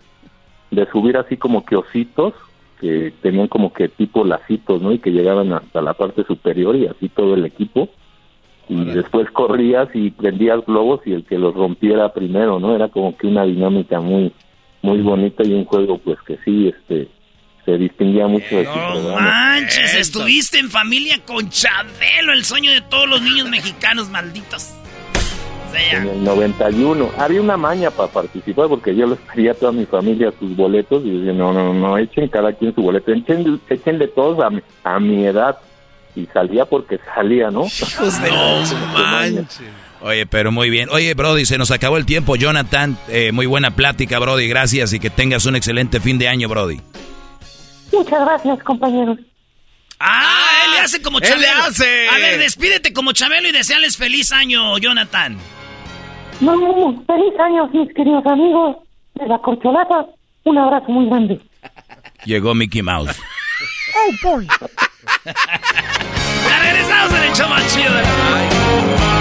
de 0.72 0.92
subir 0.92 1.18
así 1.18 1.38
como 1.38 1.66
que 1.66 1.76
ositos, 1.76 2.34
que 2.80 3.14
tenían 3.22 3.48
como 3.48 3.74
que 3.74 3.90
tipo 3.90 4.24
lacitos, 4.24 4.82
¿no? 4.82 4.92
Y 4.92 5.00
que 5.00 5.12
llegaban 5.12 5.54
hasta 5.54 5.82
la 5.82 5.94
parte 5.94 6.24
superior 6.24 6.76
y 6.76 6.88
así 6.88 7.10
todo 7.10 7.36
el 7.36 7.46
equipo. 7.46 7.90
Y 8.70 8.86
después 8.86 9.30
corrías 9.32 9.90
y 9.94 10.12
prendías 10.12 10.66
globos 10.66 11.02
y 11.06 11.14
el 11.14 11.26
que 11.26 11.38
los 11.38 11.54
rompiera 11.54 12.14
primero, 12.14 12.60
¿no? 12.60 12.74
Era 12.74 12.88
como 12.88 13.18
que 13.18 13.28
una 13.28 13.44
dinámica 13.44 14.00
muy 14.00 14.32
muy 14.82 15.02
bonita 15.02 15.44
y 15.44 15.54
un 15.54 15.66
juego 15.66 15.98
pues 15.98 16.18
que 16.26 16.38
sí 16.44 16.68
este 16.68 17.08
se 17.66 17.78
distinguía 17.78 18.28
mucho 18.28 18.58
de 18.58 18.64
No 18.64 19.16
manches, 19.16 19.94
estuviste 19.94 20.58
en 20.58 20.70
familia 20.70 21.20
con 21.26 21.50
Chabelo, 21.50 22.34
el 22.34 22.44
sueño 22.44 22.72
de 22.72 22.82
todos 22.82 23.08
los 23.08 23.22
niños 23.22 23.50
mexicanos 23.50 24.10
malditos. 24.10 24.74
En 25.92 26.08
el 26.08 26.24
91 26.24 27.12
había 27.18 27.42
una 27.42 27.56
maña 27.56 27.92
para 27.92 28.12
participar 28.12 28.68
porque 28.68 28.94
yo 28.96 29.08
les 29.08 29.20
pedía 29.20 29.52
a 29.52 29.54
toda 29.54 29.72
mi 29.72 29.86
familia 29.86 30.34
sus 30.38 30.56
boletos 30.56 31.04
y 31.06 31.18
decía, 31.18 31.34
no, 31.34 31.54
no, 31.54 31.74
no, 31.74 31.98
echen 31.98 32.28
cada 32.28 32.52
quien 32.54 32.76
su 32.76 32.82
boleto, 32.82 33.14
echen, 33.14 33.62
echen 33.70 34.00
de 34.00 34.08
todos 34.10 34.44
a 34.44 34.50
mi, 34.50 34.62
a 34.84 35.00
mi 35.00 35.26
edad. 35.26 35.58
Y 36.14 36.26
salía 36.26 36.66
porque 36.66 37.00
salía, 37.16 37.50
¿no? 37.50 37.62
no 38.00 38.88
manches. 38.98 39.62
Oye, 40.04 40.26
pero 40.26 40.52
muy 40.52 40.70
bien. 40.70 40.90
Oye, 40.90 41.14
Brody, 41.14 41.46
se 41.46 41.58
nos 41.58 41.70
acabó 41.70 41.98
el 41.98 42.06
tiempo. 42.06 42.36
Jonathan, 42.36 42.98
eh, 43.08 43.32
muy 43.32 43.46
buena 43.46 43.72
plática, 43.72 44.18
Brody. 44.20 44.48
Gracias 44.48 44.94
y 44.94 45.00
que 45.00 45.10
tengas 45.10 45.46
un 45.46 45.56
excelente 45.56 46.00
fin 46.00 46.18
de 46.18 46.28
año, 46.28 46.50
Brody. 46.50 46.82
Muchas 47.92 48.22
gracias, 48.22 48.64
compañeros. 48.64 49.20
Ah, 50.00 50.64
él 50.66 50.72
le 50.72 50.80
hace 50.80 51.02
como 51.02 51.20
Chabelo. 51.20 51.36
Él 51.36 51.42
le 51.42 51.50
hace. 51.50 52.08
A 52.10 52.18
ver, 52.18 52.40
despídete 52.40 52.94
como 52.94 53.12
Chabelo 53.12 53.48
y 53.48 53.52
deseales 53.52 53.98
feliz 53.98 54.32
año, 54.32 54.78
Jonathan. 54.80 55.38
No, 56.40 56.54
feliz 57.06 57.40
año, 57.40 57.68
mis 57.68 57.94
queridos 57.94 58.26
amigos 58.26 58.78
de 59.16 59.28
la 59.28 59.38
corcholata. 59.38 60.08
Un 60.44 60.58
abrazo 60.58 60.90
muy 60.90 61.06
grande. 61.06 61.40
Llegó 62.26 62.56
Mickey 62.56 62.82
Mouse. 62.82 63.16
oh, 63.96 64.12
boy. 64.24 64.48
ya 65.26 66.60
regresamos 66.64 67.14
en 67.14 67.24
el 67.24 67.34
show 67.36 67.50
más 67.50 67.74
chido 67.74 67.94
de 67.94 68.02
la 68.02 69.21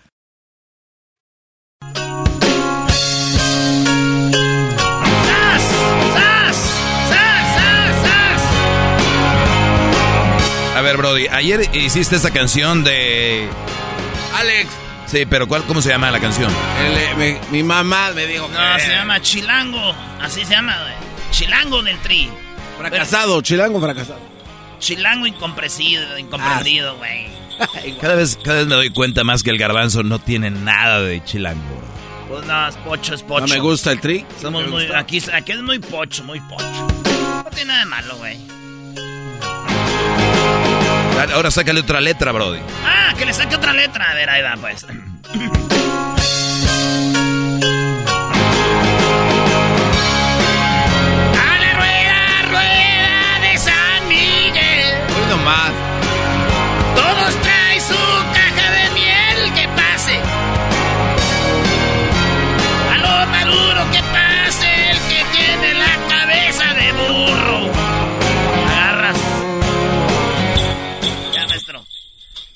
Ver, 10.91 10.97
Brody, 10.97 11.27
ayer 11.27 11.73
hiciste 11.73 12.15
esta 12.15 12.31
canción 12.31 12.83
de... 12.83 13.47
Alex. 14.35 14.69
Sí, 15.05 15.25
pero 15.25 15.47
¿cuál, 15.47 15.63
¿cómo 15.63 15.81
se 15.81 15.89
llama 15.89 16.11
la 16.11 16.19
canción? 16.19 16.51
Eh, 16.79 17.39
mi 17.51 17.63
mamá 17.63 18.11
me 18.13 18.25
dijo 18.25 18.47
No, 18.47 18.79
se 18.79 18.89
llama 18.89 19.21
Chilango. 19.21 19.93
Así 20.21 20.45
se 20.45 20.51
llama, 20.51 20.77
güey. 20.81 20.93
Chilango 21.31 21.81
del 21.83 21.97
tri. 21.99 22.29
Fracasado, 22.77 23.41
chilango 23.41 23.79
fracasado. 23.81 24.19
Chilango 24.79 25.27
incomprendido, 25.27 26.17
incomprendido, 26.17 26.95
güey. 26.97 27.27
cada, 27.99 28.15
vez, 28.15 28.37
cada 28.43 28.59
vez 28.59 28.67
me 28.67 28.75
doy 28.75 28.89
cuenta 28.89 29.23
más 29.23 29.43
que 29.43 29.49
el 29.49 29.57
garbanzo 29.57 30.03
no 30.03 30.19
tiene 30.19 30.49
nada 30.49 31.01
de 31.01 31.23
chilango. 31.23 31.81
Pues 32.29 32.45
no, 32.45 32.67
es 32.67 32.75
pocho, 32.77 33.13
es 33.13 33.23
pocho. 33.23 33.47
¿No 33.47 33.53
me 33.53 33.59
gusta 33.59 33.91
el 33.91 33.99
tri? 33.99 34.25
Somos 34.41 34.67
muy, 34.67 34.85
aquí, 34.95 35.21
aquí 35.33 35.51
es 35.51 35.61
muy 35.61 35.79
pocho, 35.79 36.23
muy 36.23 36.39
pocho. 36.41 36.87
No 37.43 37.49
tiene 37.49 37.65
nada 37.65 37.79
de 37.81 37.85
malo, 37.85 38.17
güey. 38.17 38.60
Ahora 41.29 41.51
sácale 41.51 41.81
otra 41.81 42.01
letra, 42.01 42.31
Brody. 42.31 42.59
Ah, 42.83 43.13
que 43.17 43.25
le 43.25 43.33
saque 43.33 43.55
otra 43.55 43.73
letra. 43.73 44.09
A 44.09 44.13
ver, 44.15 44.29
ahí 44.29 44.41
va, 44.41 44.55
pues. 44.59 44.83
A 44.83 44.87
la 51.59 51.73
rueda, 51.73 52.41
rueda 52.49 53.39
de 53.41 53.57
San 53.57 54.07
Miguel. 54.07 54.95
Hoy 55.15 55.25
nomás. 55.29 55.71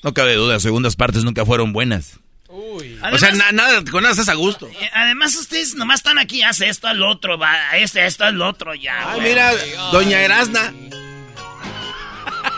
No 0.06 0.14
cabe 0.14 0.34
duda, 0.36 0.60
segundas 0.60 0.94
partes 0.94 1.24
nunca 1.24 1.44
fueron 1.44 1.72
buenas. 1.72 2.20
o 2.48 3.18
sea, 3.18 3.32
na- 3.32 3.50
nada, 3.50 3.82
con 3.90 4.02
nada 4.04 4.12
estás 4.12 4.28
a 4.28 4.34
gusto. 4.34 4.68
Eh, 4.68 4.90
Además, 4.94 5.34
ustedes 5.34 5.74
nomás 5.74 5.96
están 5.98 6.16
aquí, 6.20 6.44
hace 6.44 6.68
esto 6.68 6.86
al 6.86 7.02
otro, 7.02 7.36
va, 7.38 7.52
este, 7.76 8.06
esto 8.06 8.22
al 8.22 8.40
otro, 8.40 8.72
ya. 8.76 9.10
Ay, 9.10 9.18
güey. 9.18 9.28
mira, 9.30 9.50
doña 9.90 10.20
Erasna. 10.20 10.72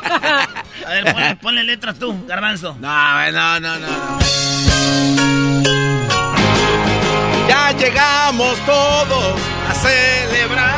A 0.05 0.91
ver, 0.91 1.05
ponle, 1.15 1.37
ponle 1.37 1.65
letra 1.65 1.95
tú, 1.95 2.23
garbanzo. 2.27 2.77
No, 2.81 3.33
no, 3.33 3.61
no, 3.61 3.79
no. 3.79 4.19
Ya 7.49 7.73
llegamos 7.79 8.59
todos 8.67 9.41
a 9.71 9.75
celebrar. 9.75 10.77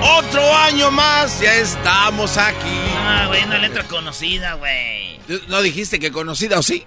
Otro 0.00 0.56
año 0.58 0.92
más, 0.92 1.40
ya 1.40 1.54
estamos 1.56 2.38
aquí. 2.38 2.78
Ah, 3.04 3.26
güey, 3.28 3.44
una 3.44 3.58
letra 3.58 3.82
conocida, 3.84 4.54
güey. 4.54 5.18
¿No 5.48 5.62
dijiste 5.62 5.98
que 5.98 6.10
conocida 6.12 6.58
o 6.58 6.62
sí? 6.62 6.84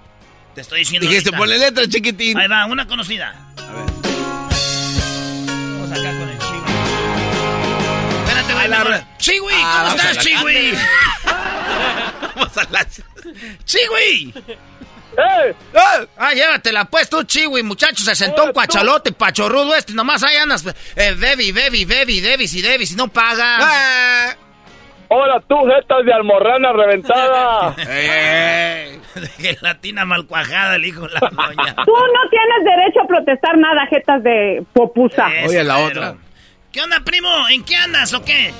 Te 0.53 0.61
estoy 0.61 0.79
diciendo. 0.79 1.07
Dijiste, 1.07 1.29
ahorita. 1.29 1.37
ponle 1.37 1.57
letra, 1.57 1.87
chiquitín. 1.87 2.37
Ahí 2.37 2.47
va, 2.47 2.65
una 2.65 2.87
conocida. 2.87 3.29
A 3.57 3.73
ver. 3.73 3.85
Vamos 5.45 5.91
acá 5.91 6.17
con 6.17 6.29
el 6.29 6.37
Chiwi. 6.39 6.71
Espérate, 8.23 8.53
güey. 8.53 8.67
La 8.69 9.17
Chiwi, 9.17 9.53
Ah, 9.57 9.85
¿cómo 9.89 9.95
estás, 9.97 10.25
Chiwi? 10.25 10.73
Vamos 12.35 12.57
a 12.57 12.67
la... 12.71 12.87
¡Chiwi! 13.65 14.33
¡Eh! 15.17 15.55
Ah, 16.17 16.33
llévatela 16.33 16.85
pues 16.85 17.09
tú, 17.09 17.23
Chiwi, 17.23 17.63
muchacho, 17.63 18.03
se 18.03 18.15
sentó 18.15 18.43
un 18.43 18.51
cuachalote 18.51 19.11
pachorrudo 19.13 19.73
este, 19.75 19.93
nomás 19.93 20.23
ahí 20.23 20.35
andas, 20.35 20.65
eh, 20.95 21.15
bebi, 21.17 21.51
bebi, 21.53 21.85
bebi, 21.85 22.19
debis 22.19 22.53
y 22.53 22.61
debis 22.61 22.91
y 22.91 22.95
no 22.95 23.07
pagas. 23.07 23.63
Ah. 23.63 24.35
¡Hola 25.09 25.41
tú, 25.47 25.55
jetas 25.67 26.05
de 26.05 26.13
almorrana 26.13 26.73
reventada! 26.73 27.71
De 29.15 29.27
Gelatina 29.37 30.03
mal 30.05 30.25
cuajada, 30.27 30.75
el 30.75 30.85
hijo 30.85 31.07
de 31.07 31.13
la 31.13 31.19
doña. 31.21 31.75
Tú 31.85 31.91
no 31.93 32.29
tienes 32.29 32.63
derecho 32.65 33.01
a 33.03 33.07
protestar 33.07 33.57
nada, 33.57 33.85
jetas 33.89 34.21
de 34.23 34.63
popusa. 34.73 35.27
Eso, 35.39 35.53
pero- 35.93 36.17
¿Qué 36.71 36.81
onda, 36.81 36.99
primo? 37.05 37.29
¿En 37.49 37.63
qué 37.63 37.77
andas 37.77 38.13
o 38.13 38.23
qué? 38.25 38.51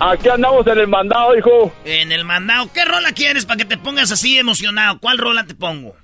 Aquí 0.00 0.28
andamos 0.28 0.66
en 0.66 0.78
el 0.78 0.88
mandado, 0.88 1.36
hijo. 1.36 1.72
En 1.84 2.10
el 2.12 2.24
mandado. 2.24 2.70
¿Qué 2.72 2.84
rola 2.86 3.12
quieres 3.12 3.44
para 3.44 3.58
que 3.58 3.64
te 3.66 3.76
pongas 3.76 4.10
así 4.10 4.38
emocionado? 4.38 4.98
¿Cuál 5.00 5.18
rola 5.18 5.44
te 5.44 5.54
pongo? 5.54 5.94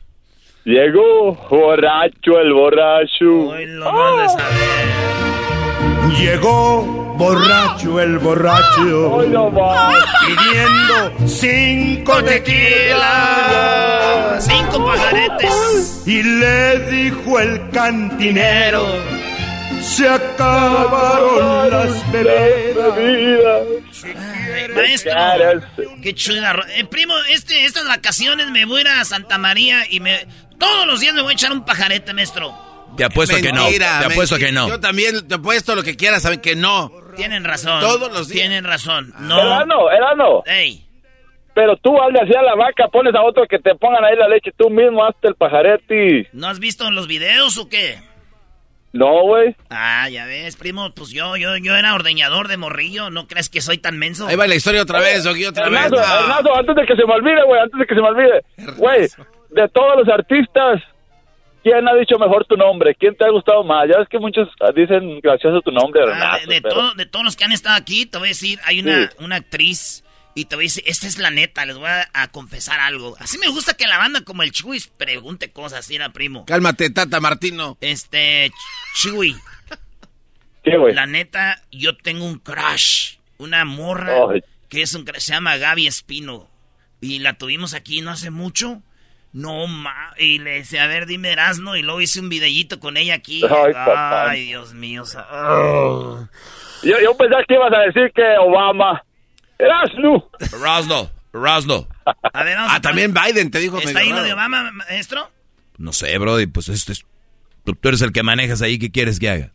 Llegó 0.65 1.33
borracho 1.49 2.39
el 2.41 2.53
borracho. 2.53 3.55
Lo 3.67 3.93
no 3.93 4.19
has 4.19 4.37
de 4.37 4.43
saber. 4.43 5.24
Llegó 6.11 6.83
borracho 7.17 8.01
el 8.01 8.19
borracho. 8.19 9.19
Pidiendo 10.27 11.13
cinco 11.27 12.23
tequilas. 12.25 13.05
Cinco 14.45 14.85
pajaretes. 14.85 16.03
Y 16.07 16.23
le 16.23 16.79
dijo 16.91 17.41
el 17.41 17.71
cantinero. 17.71 18.87
Se 19.83 20.09
acabaron 20.09 21.71
las 21.71 22.13
bebidas. 22.13 23.63
Maestro, 24.75 25.13
qué 26.03 26.15
chula. 26.15 26.65
Eh, 26.75 26.85
primo, 26.85 27.15
este, 27.31 27.65
estas 27.65 27.87
vacaciones 27.87 28.51
me 28.51 28.65
voy 28.65 28.79
a 28.79 28.81
ir 28.81 28.89
a 28.89 29.05
Santa 29.05 29.39
María 29.39 29.85
y 29.89 30.01
me 30.01 30.27
todos 30.59 30.87
los 30.87 31.01
días 31.01 31.15
me 31.15 31.23
voy 31.23 31.33
a 31.33 31.35
echar 31.35 31.53
un 31.53 31.65
pajarete, 31.65 32.13
maestro. 32.15 32.74
Te 32.97 33.05
apuesto 33.05 33.37
que 33.37 33.53
no. 33.53 33.65
Te 33.65 33.71
Mentira, 33.71 33.99
apuesto 34.01 34.37
que 34.37 34.53
no. 34.53 34.69
Yo 34.69 34.81
también 34.81 35.27
te 35.27 35.35
apuesto 35.35 35.75
lo 35.75 35.83
que 35.83 35.97
quieras, 35.97 36.23
saben 36.23 36.41
que 36.41 36.55
no. 36.55 36.93
Tienen 37.17 37.45
razón. 37.45 37.81
Todos 37.81 38.13
los 38.13 38.29
días. 38.29 38.41
Tienen 38.41 38.65
razón. 38.65 39.13
No. 39.21 39.41
Erano, 39.41 39.91
Erano. 39.91 40.43
Ey. 40.47 40.85
Pero 41.55 41.77
tú 41.77 42.01
hazle 42.03 42.21
así 42.21 42.35
a 42.35 42.43
la 42.43 42.57
vaca, 42.57 42.89
pones 42.89 43.15
a 43.15 43.23
otro 43.23 43.45
que 43.49 43.61
te 43.61 43.77
pongan 43.77 44.05
ahí 44.05 44.17
la 44.17 44.27
leche, 44.27 44.51
tú 44.57 44.71
mismo 44.71 45.05
hazte 45.05 45.29
el 45.29 45.37
pajarete. 45.37 46.29
¿No 46.33 46.49
has 46.49 46.59
visto 46.59 46.91
los 46.91 47.07
videos 47.07 47.57
o 47.59 47.69
qué? 47.69 48.01
No, 48.93 49.23
güey. 49.23 49.57
Ah, 49.71 50.09
ya 50.09 50.25
ves, 50.25 50.57
primo, 50.57 50.93
pues 50.95 51.11
yo, 51.11 51.37
yo, 51.37 51.57
yo 51.57 51.75
era 51.77 51.95
ordeñador 51.95 52.47
de 52.49 52.57
morrillo, 52.57 53.11
¿no 53.11 53.27
crees 53.27 53.49
que 53.49 53.61
soy 53.61 53.79
tan 53.79 53.99
menso? 53.99 54.27
Ahí 54.29 54.37
va 54.37 54.47
la 54.47 54.55
historia 54.55 54.83
otra 54.83 55.01
vez, 55.01 55.27
aquí 55.27 55.45
otra 55.45 55.69
vez. 55.69 55.93
Hernazo, 55.93 56.57
antes 56.57 56.77
de 56.77 56.87
que 56.87 56.95
se 56.95 57.05
me 57.05 57.13
olvide, 57.15 57.43
güey, 57.45 57.61
antes 57.61 57.79
de 57.79 57.87
que 57.87 57.95
se 57.95 58.01
me 58.01 58.09
olvide. 58.09 58.45
Güey, 58.77 59.09
de 59.51 59.69
todos 59.71 59.97
los 59.97 60.09
artistas, 60.09 60.81
¿quién 61.65 61.89
ha 61.89 61.95
dicho 61.95 62.19
mejor 62.19 62.45
tu 62.45 62.57
nombre? 62.57 62.95
¿Quién 62.95 63.17
te 63.17 63.25
ha 63.25 63.31
gustado 63.31 63.65
más? 63.65 63.89
Ya 63.91 63.99
ves 63.99 64.09
que 64.09 64.21
muchos 64.21 64.49
dicen 64.77 65.19
gracioso 65.21 65.61
tu 65.62 65.73
nombre, 65.73 66.03
ah, 66.12 66.39
de, 66.47 66.61
de, 66.61 67.07
todos 67.07 67.25
los 67.25 67.35
que 67.35 67.45
han 67.45 67.53
estado 67.53 67.75
aquí, 67.75 68.07
te 68.07 68.19
voy 68.19 68.29
a 68.29 68.31
decir, 68.31 68.61
hay 68.65 68.81
una, 68.81 69.11
una 69.19 69.37
actriz 69.37 70.05
y 70.35 70.47
te 70.47 70.57
voy 70.57 70.65
a 70.65 70.67
decir, 70.67 70.83
esta 70.87 71.07
es 71.07 71.19
la 71.19 71.31
neta, 71.31 71.65
les 71.65 71.77
voy 71.77 71.89
a, 71.89 72.29
confesar 72.29 72.81
algo. 72.81 73.17
Así 73.21 73.39
me 73.39 73.49
gusta 73.49 73.75
que 73.75 73.87
la 73.87 73.99
banda 73.99 74.23
como 74.23 74.43
el 74.43 74.51
Chuy 74.51 74.83
pregunte 74.97 75.53
cosas, 75.53 75.89
era 75.91 76.11
primo. 76.11 76.45
Cálmate, 76.45 76.91
Tata 76.91 77.21
Martino. 77.21 77.79
Este, 77.81 78.51
Chuy. 78.97 79.37
¿Qué, 80.65 80.77
güey? 80.77 80.95
La 80.95 81.07
neta, 81.07 81.62
yo 81.71 81.97
tengo 81.97 82.25
un 82.25 82.39
crush. 82.39 83.17
Una 83.39 83.65
morra 83.65 84.12
que 84.69 84.83
es 84.83 84.95
un 84.95 85.07
se 85.07 85.33
llama 85.33 85.57
Gaby 85.57 85.87
Espino. 85.87 86.49
Y 87.01 87.21
la 87.21 87.35
tuvimos 87.35 87.75
aquí 87.75 88.01
no 88.01 88.11
hace 88.11 88.31
mucho. 88.31 88.83
No, 89.35 89.66
ma. 89.66 90.14
Y 90.16 90.39
le 90.39 90.59
decía, 90.59 90.85
a 90.85 90.87
ver, 90.87 91.07
dime 91.07 91.32
Erasno. 91.32 91.76
Y 91.76 91.82
luego 91.82 92.01
hice 92.01 92.20
un 92.20 92.28
videíto 92.28 92.78
con 92.78 92.97
ella 92.97 93.14
aquí. 93.14 93.43
Ay, 93.76 94.47
Dios 94.47 94.72
mío. 94.74 95.03
yo, 96.82 97.01
yo 97.01 97.16
pensaba 97.16 97.43
que 97.47 97.55
ibas 97.55 97.72
a 97.72 97.80
decir 97.80 98.12
que 98.14 98.22
Obama. 98.41 99.05
Erasno. 99.59 100.30
Erasno. 100.41 101.11
Erasno. 101.35 101.89
A 102.32 102.45
ver, 102.45 102.57
ah, 102.61 102.80
también 102.80 103.12
Biden 103.12 103.51
te 103.51 103.59
dijo. 103.59 103.78
¿Está 103.78 103.99
ahí 103.99 104.11
lo 104.11 104.22
de 104.22 104.32
Obama, 104.32 104.70
maestro? 104.70 105.28
No 105.78 105.93
sé, 105.93 106.16
Brody, 106.18 106.47
pues 106.47 106.68
este 106.68 106.93
es, 106.93 107.05
tú, 107.64 107.76
eres 107.82 108.03
el 108.03 108.12
que 108.12 108.22
manejas 108.22 108.62
ahí, 108.62 108.78
¿qué 108.78 108.93
quieres 108.93 109.18
que 109.18 109.30
haga? 109.30 109.54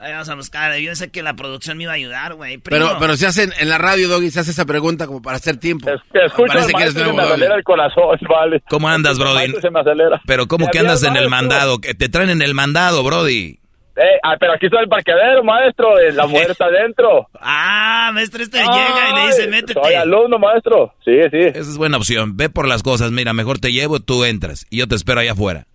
Ahí 0.00 0.12
vamos 0.12 0.28
a 0.28 0.36
buscar, 0.36 0.76
yo 0.78 0.94
sé 0.94 1.10
que 1.10 1.24
la 1.24 1.34
producción 1.34 1.76
me 1.76 1.82
iba 1.82 1.92
a 1.92 1.96
ayudar, 1.96 2.34
güey. 2.34 2.58
Pero, 2.58 2.98
pero 3.00 3.16
se 3.16 3.26
hacen 3.26 3.50
en 3.58 3.68
la 3.68 3.78
radio, 3.78 4.08
Doggy, 4.08 4.30
se 4.30 4.38
hace 4.38 4.52
esa 4.52 4.64
pregunta 4.64 5.08
como 5.08 5.20
para 5.20 5.38
hacer 5.38 5.56
tiempo. 5.56 5.90
Es 5.90 6.00
que 6.12 6.24
escucho 6.24 6.52
Parece 6.52 6.72
que 6.72 6.82
eres 6.82 6.94
nuevo, 6.94 7.14
me 7.14 7.22
acelera 7.24 7.56
el 7.56 7.64
corazón, 7.64 8.16
vale. 8.28 8.62
¿Cómo 8.70 8.88
andas, 8.88 9.18
Brody? 9.18 9.54
Se 9.60 9.70
me 9.70 9.80
acelera. 9.80 10.20
Pero 10.24 10.46
¿cómo 10.46 10.68
que 10.68 10.78
andas 10.78 11.02
en 11.02 11.16
el 11.16 11.28
mandado? 11.28 11.80
Que 11.80 11.94
te 11.94 12.08
traen 12.08 12.30
en 12.30 12.42
el 12.42 12.54
mandado, 12.54 13.02
Brody. 13.02 13.58
Eh, 13.96 14.20
ah, 14.22 14.36
pero 14.38 14.52
aquí 14.52 14.66
está 14.66 14.78
el 14.78 14.88
parqueadero, 14.88 15.42
maestro. 15.42 15.98
Eh, 15.98 16.12
la 16.12 16.26
mujer 16.28 16.52
está 16.52 16.66
adentro. 16.66 17.26
Ah, 17.40 18.12
maestro, 18.14 18.40
este 18.44 18.58
llega 18.58 19.10
y 19.10 19.14
le 19.16 19.26
dice, 19.26 19.48
métete. 19.48 19.80
Soy 19.82 19.94
alumno, 19.94 20.38
maestro. 20.38 20.94
Sí, 21.04 21.18
sí. 21.32 21.38
Esa 21.40 21.58
es 21.58 21.76
buena 21.76 21.96
opción. 21.96 22.36
Ve 22.36 22.48
por 22.48 22.68
las 22.68 22.84
cosas. 22.84 23.10
Mira, 23.10 23.32
mejor 23.32 23.58
te 23.58 23.72
llevo, 23.72 23.98
tú 23.98 24.24
entras. 24.24 24.64
Y 24.70 24.78
yo 24.78 24.86
te 24.86 24.94
espero 24.94 25.18
allá 25.18 25.32
afuera. 25.32 25.66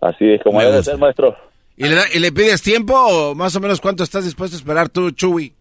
Así 0.00 0.32
es 0.32 0.42
como 0.42 0.62
debe 0.62 0.82
ser, 0.82 0.96
maestro. 0.96 1.36
¿Y 1.78 1.86
le, 1.86 1.96
¿Y 2.12 2.18
le 2.18 2.32
pides 2.32 2.60
tiempo 2.60 2.94
o 2.94 3.34
más 3.36 3.54
o 3.54 3.60
menos 3.60 3.80
cuánto 3.80 4.02
estás 4.02 4.24
dispuesto 4.24 4.56
a 4.56 4.58
esperar 4.58 4.88
tú, 4.88 5.12
Chuy? 5.12 5.54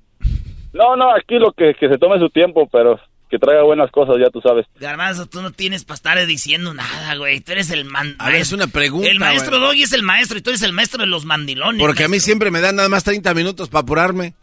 No, 0.74 0.96
no, 0.96 1.16
aquí 1.16 1.36
lo 1.36 1.52
que, 1.54 1.76
que 1.80 1.88
se 1.88 1.98
tome 2.00 2.18
su 2.18 2.30
tiempo, 2.30 2.68
pero 2.72 3.00
que 3.30 3.38
traiga 3.38 3.62
buenas 3.64 3.92
cosas, 3.92 4.16
ya 4.20 4.32
tú 4.32 4.42
sabes. 4.42 4.66
Garbanzo, 4.80 5.28
tú 5.28 5.44
no 5.44 5.52
tienes 5.52 5.86
para 5.86 5.96
estar 5.96 6.26
diciendo 6.26 6.74
nada, 6.74 7.16
güey. 7.16 7.42
Tú 7.42 7.52
eres 7.52 7.70
el 7.70 7.86
man... 7.86 8.16
A 8.18 8.30
ver, 8.30 8.38
es 8.42 8.52
una 8.52 8.66
pregunta, 8.66 9.10
El 9.10 9.20
maestro 9.20 9.60
Doggy 9.60 9.84
es 9.84 9.94
el 9.94 10.02
maestro 10.02 10.40
y 10.40 10.42
tú 10.42 10.50
eres 10.50 10.64
el 10.64 10.74
maestro 10.74 11.02
de 11.02 11.08
los 11.08 11.26
mandilones. 11.26 11.80
Porque 11.80 12.06
a 12.06 12.08
mí 12.08 12.20
siempre 12.20 12.50
me 12.50 12.62
dan 12.62 12.78
nada 12.78 12.90
más 12.90 13.04
30 13.04 13.34
minutos 13.36 13.70
para 13.70 13.84
apurarme. 13.84 14.34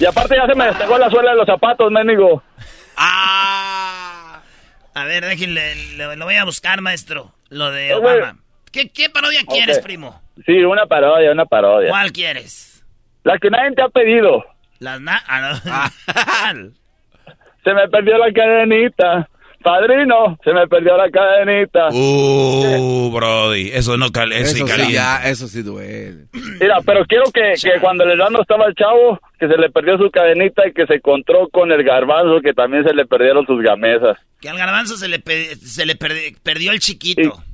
Y 0.00 0.06
aparte 0.06 0.34
ya 0.36 0.46
se 0.46 0.54
me 0.54 0.64
despegó 0.64 0.96
la 0.96 1.10
suela 1.10 1.32
de 1.32 1.36
los 1.36 1.46
zapatos, 1.46 1.90
ménigo. 1.92 2.42
Ah. 2.96 4.40
A 4.94 5.04
ver, 5.04 5.26
déjenle, 5.26 5.96
lo, 5.96 6.24
voy 6.24 6.36
a 6.36 6.44
buscar, 6.44 6.80
maestro. 6.80 7.34
Lo 7.50 7.70
de 7.70 7.92
Obama. 7.94 8.38
¿Qué, 8.70 8.90
¿Qué, 8.90 9.10
parodia 9.10 9.42
quieres, 9.46 9.80
primo? 9.80 10.21
Sí, 10.46 10.64
una 10.64 10.86
parodia, 10.86 11.32
una 11.32 11.46
parodia. 11.46 11.90
¿Cuál 11.90 12.12
quieres? 12.12 12.84
La 13.24 13.38
que 13.38 13.50
nadie 13.50 13.74
te 13.74 13.82
ha 13.82 13.88
pedido. 13.88 14.44
Las 14.78 15.00
na... 15.00 15.22
Ah, 15.28 16.52
no. 16.54 16.70
se 17.64 17.74
me 17.74 17.88
perdió 17.88 18.18
la 18.18 18.32
cadenita. 18.32 19.28
Padrino, 19.62 20.36
se 20.42 20.52
me 20.52 20.66
perdió 20.66 20.96
la 20.96 21.08
cadenita. 21.08 21.88
Uh, 21.92 23.10
Brody, 23.12 23.70
eso 23.72 23.96
no 23.96 24.10
cal 24.10 24.32
eso, 24.32 24.64
eso 24.64 24.66
sí, 24.66 24.92
ya, 24.92 25.22
eso 25.24 25.46
sí 25.46 25.62
duele. 25.62 26.26
Mira, 26.60 26.80
pero 26.84 27.04
quiero 27.06 27.24
que, 27.32 27.54
que 27.62 27.80
cuando 27.80 28.04
el 28.04 28.18
no 28.18 28.42
estaba 28.42 28.66
el 28.66 28.74
chavo, 28.74 29.20
que 29.38 29.46
se 29.46 29.56
le 29.56 29.70
perdió 29.70 29.96
su 29.98 30.10
cadenita 30.10 30.66
y 30.66 30.72
que 30.72 30.86
se 30.86 30.94
encontró 30.94 31.48
con 31.48 31.70
el 31.70 31.84
garbanzo, 31.84 32.40
que 32.42 32.52
también 32.52 32.84
se 32.84 32.92
le 32.92 33.06
perdieron 33.06 33.46
sus 33.46 33.62
gamesas. 33.62 34.18
Que 34.40 34.48
al 34.48 34.58
garbanzo 34.58 34.96
se 34.96 35.06
le, 35.06 35.20
se 35.20 35.86
le 35.86 35.94
perdió 35.94 36.72
el 36.72 36.80
chiquito. 36.80 37.20
Y, 37.20 37.51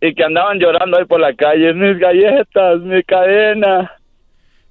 y 0.00 0.14
que 0.14 0.24
andaban 0.24 0.58
llorando 0.58 0.98
ahí 0.98 1.04
por 1.04 1.20
la 1.20 1.34
calle, 1.34 1.72
mis 1.74 1.98
galletas, 1.98 2.80
mi 2.80 3.02
cadena. 3.02 3.90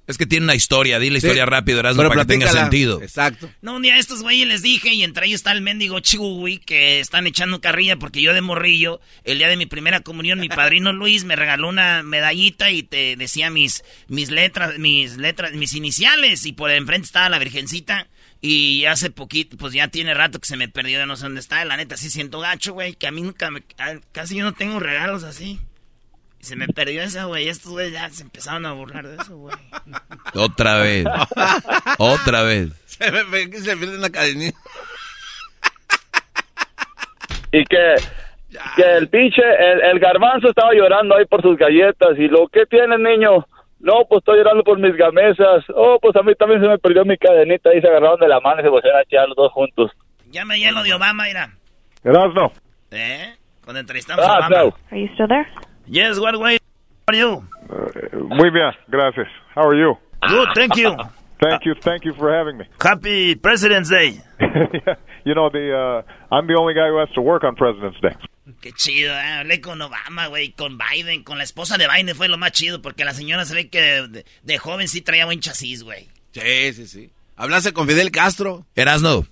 Es 0.06 0.18
que 0.18 0.26
tiene 0.26 0.44
una 0.44 0.54
historia, 0.54 1.00
di 1.00 1.10
la 1.10 1.18
historia 1.18 1.46
rápido, 1.46 1.80
Erasmo, 1.80 2.06
para 2.08 2.22
que 2.22 2.28
tenga 2.28 2.48
sentido. 2.48 3.02
Exacto. 3.02 3.50
No, 3.60 3.74
un 3.74 3.82
día 3.82 3.94
a 3.94 3.98
estos 3.98 4.22
güeyes 4.22 4.46
les 4.46 4.62
dije, 4.62 4.94
y 4.94 5.02
entre 5.02 5.26
ellos 5.26 5.40
está 5.40 5.50
el 5.50 5.62
mendigo 5.62 5.98
Chihuhui, 5.98 6.58
que 6.58 7.00
están 7.00 7.26
echando 7.26 7.60
carrilla 7.60 7.96
porque 7.96 8.22
yo 8.22 8.32
de 8.32 8.40
morrillo, 8.40 9.00
el 9.24 9.38
día 9.38 9.48
de 9.48 9.56
mi 9.56 9.66
primera 9.66 10.00
comunión, 10.00 10.38
mi 10.38 10.48
padrino 10.48 10.92
Luis 10.92 11.24
me 11.24 11.34
regaló 11.34 11.68
una 11.68 12.04
medallita 12.04 12.70
y 12.70 12.84
te 12.84 13.16
decía 13.16 13.50
mis, 13.50 13.82
mis 14.06 14.30
letras, 14.30 14.78
mis 14.78 15.16
letras, 15.16 15.54
mis 15.54 15.74
iniciales, 15.74 16.46
y 16.46 16.52
por 16.52 16.70
enfrente 16.70 17.06
estaba 17.06 17.28
la 17.28 17.40
virgencita. 17.40 18.06
Y 18.40 18.84
hace 18.84 19.10
poquito, 19.10 19.56
pues 19.56 19.72
ya 19.72 19.88
tiene 19.88 20.14
rato 20.14 20.38
que 20.38 20.46
se 20.46 20.56
me 20.56 20.68
perdió, 20.68 20.98
de 20.98 21.06
no 21.06 21.16
sé 21.16 21.24
dónde 21.24 21.40
está. 21.40 21.64
La 21.64 21.76
neta, 21.76 21.96
sí 21.96 22.10
siento 22.10 22.40
gacho, 22.40 22.74
güey, 22.74 22.94
que 22.94 23.06
a 23.06 23.10
mí 23.10 23.22
nunca 23.22 23.50
me, 23.50 23.62
casi 24.12 24.36
yo 24.36 24.44
no 24.44 24.52
tengo 24.52 24.78
regalos 24.78 25.24
así. 25.24 25.60
Se 26.46 26.54
me 26.54 26.68
perdió 26.68 27.02
esa, 27.02 27.24
güey. 27.24 27.48
Estos 27.48 27.72
güeyes 27.72 27.92
ya 27.92 28.08
se 28.10 28.22
empezaron 28.22 28.66
a 28.66 28.72
burlar 28.72 29.04
de 29.08 29.16
eso, 29.16 29.36
güey. 29.36 29.56
Otra 30.34 30.76
vez. 30.76 31.04
Otra 31.98 32.42
vez. 32.42 32.70
Se 32.86 33.10
me 33.10 33.52
se 33.52 33.76
pierde 33.76 33.98
una 33.98 34.08
cadenita. 34.08 34.56
Y 37.52 37.64
que, 37.64 37.94
que 38.76 38.96
el 38.96 39.08
pinche, 39.08 39.42
el, 39.90 39.98
garbanzo 39.98 40.48
estaba 40.48 40.72
llorando 40.72 41.16
ahí 41.16 41.26
por 41.26 41.42
sus 41.42 41.58
galletas. 41.58 42.16
Y 42.16 42.28
lo 42.28 42.48
que 42.48 42.64
tiene, 42.66 42.96
niño. 42.96 43.46
No, 43.80 44.04
pues 44.08 44.20
estoy 44.20 44.38
llorando 44.38 44.64
por 44.64 44.78
mis 44.78 44.96
gamesas. 44.96 45.64
Oh, 45.74 45.98
pues 46.00 46.16
a 46.16 46.22
mí 46.22 46.34
también 46.34 46.60
se 46.60 46.68
me 46.68 46.78
perdió 46.78 47.04
mi 47.04 47.16
cadenita. 47.16 47.74
Y 47.74 47.80
se 47.80 47.88
agarraron 47.88 48.18
de 48.20 48.28
la 48.28 48.40
mano 48.40 48.60
y 48.60 48.64
se 48.64 48.70
pusieron 48.70 48.98
a 48.98 49.02
echar 49.02 49.28
los 49.28 49.36
dos 49.36 49.52
juntos. 49.52 49.90
Ya 50.30 50.44
me 50.44 50.58
lleno 50.58 50.82
de 50.82 50.94
Obama, 50.94 51.24
mira. 51.24 51.50
no. 52.04 52.52
¿Eh? 52.90 53.34
Cuando 53.64 53.80
entrevistamos 53.80 54.24
a 54.24 54.28
ah, 54.28 54.38
Obama. 54.38 54.56
No. 54.56 54.74
Are 54.90 55.00
you 55.00 55.08
still 55.14 55.28
there? 55.28 55.46
Yes, 55.86 56.18
what 56.18 56.36
way 56.36 56.58
are 57.08 57.18
you? 57.18 57.44
Uh, 57.68 58.34
muy 58.34 58.50
bien, 58.50 58.72
gracias. 58.88 59.28
How 59.54 59.68
are 59.68 59.78
you? 59.78 59.96
Good, 60.28 60.48
thank 60.54 60.76
you. 60.76 60.96
Thank 61.40 61.64
you, 61.64 61.74
thank 61.80 62.04
you 62.04 62.14
for 62.14 62.32
having 62.32 62.56
me. 62.58 62.64
Happy 62.80 63.34
President's 63.36 63.90
Day. 63.90 64.20
you 65.24 65.34
know, 65.34 65.48
the 65.50 65.72
uh, 65.72 66.34
I'm 66.34 66.46
the 66.46 66.54
only 66.54 66.74
guy 66.74 66.88
who 66.88 66.98
has 66.98 67.10
to 67.14 67.20
work 67.22 67.44
on 67.44 67.54
President's 67.56 68.00
Day. 68.00 68.14
Qué 68.60 68.72
chido, 68.72 69.12
¿eh? 69.12 69.40
hablé 69.40 69.60
con 69.60 69.80
Obama, 69.82 70.28
güey, 70.28 70.52
con 70.52 70.78
Biden, 70.78 71.24
con 71.24 71.38
la 71.38 71.44
esposa 71.44 71.76
de 71.78 71.88
Biden 71.88 72.14
fue 72.14 72.28
lo 72.28 72.38
más 72.38 72.52
chido, 72.52 72.80
porque 72.80 73.04
la 73.04 73.12
señora 73.12 73.44
se 73.44 73.54
ve 73.54 73.68
que 73.68 73.80
de, 73.80 74.24
de 74.42 74.58
joven 74.58 74.86
sí 74.86 75.00
traía 75.00 75.24
buen 75.24 75.40
chasis, 75.40 75.82
güey. 75.82 76.08
Sí, 76.30 76.72
sí, 76.72 76.86
sí. 76.86 77.10
Hablaste 77.34 77.72
con 77.72 77.88
Fidel 77.88 78.12
Castro. 78.12 78.64
Erasno, 78.76 79.26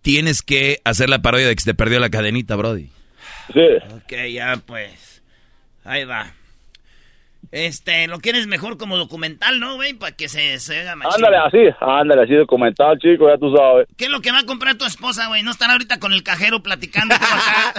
tienes 0.00 0.42
que 0.42 0.80
hacer 0.84 1.10
la 1.10 1.20
parodia 1.20 1.46
de 1.46 1.54
que 1.54 1.60
se 1.60 1.72
te 1.72 1.74
perdió 1.74 2.00
la 2.00 2.10
cadenita, 2.10 2.56
Brody. 2.56 2.88
Sí. 3.52 3.66
Ok, 3.94 4.12
ya 4.32 4.56
pues. 4.64 5.22
Ahí 5.84 6.04
va. 6.04 6.32
Este, 7.54 8.08
lo 8.08 8.18
quieres 8.18 8.48
mejor 8.48 8.78
como 8.78 8.98
documental, 8.98 9.60
¿no, 9.60 9.76
güey? 9.76 9.94
Para 9.94 10.10
que 10.10 10.28
se, 10.28 10.58
se 10.58 10.80
haga 10.80 10.96
más 10.96 11.14
Ándale 11.14 11.36
así, 11.36 11.58
ándale 11.80 12.24
así 12.24 12.34
documental, 12.34 12.98
chico, 12.98 13.28
ya 13.28 13.38
tú 13.38 13.54
sabes. 13.56 13.86
¿Qué 13.96 14.06
es 14.06 14.10
lo 14.10 14.20
que 14.20 14.32
va 14.32 14.40
a 14.40 14.44
comprar 14.44 14.74
tu 14.74 14.84
esposa, 14.84 15.28
güey? 15.28 15.44
¿No 15.44 15.52
están 15.52 15.70
ahorita 15.70 16.00
con 16.00 16.12
el 16.12 16.24
cajero 16.24 16.64
platicando 16.64 17.14
acá? 17.14 17.72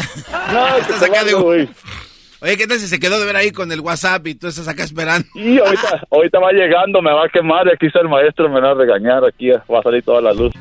no, 0.54 0.78
estás 0.78 1.04
acá 1.04 1.26
de... 1.26 1.34
güey. 1.34 1.68
Oye, 2.42 2.56
¿qué 2.56 2.68
tal 2.68 2.80
si 2.80 2.88
se 2.88 3.02
quedó 3.02 3.20
de 3.20 3.26
ver 3.26 3.36
ahí 3.36 3.52
con 3.52 3.70
el 3.70 3.82
WhatsApp 3.82 4.26
y 4.28 4.36
tú 4.36 4.48
estás 4.48 4.70
acá 4.70 4.86
esperando? 4.86 5.28
Y 5.36 5.60
ahorita, 5.60 6.04
ahorita 6.10 6.40
va 6.40 6.54
llegando, 6.54 7.02
me 7.02 7.12
va 7.12 7.26
a 7.26 7.30
quemar 7.30 7.68
y 7.68 7.72
aquí 7.72 7.88
está 7.88 8.00
el 8.00 8.08
maestro, 8.08 8.48
me 8.48 8.62
va 8.62 8.72
a 8.72 8.76
regañar, 8.76 9.26
aquí 9.26 9.50
va 9.50 9.80
a 9.80 9.84
salir 9.84 10.04
toda 10.04 10.22
la 10.22 10.32
luz. 10.32 10.54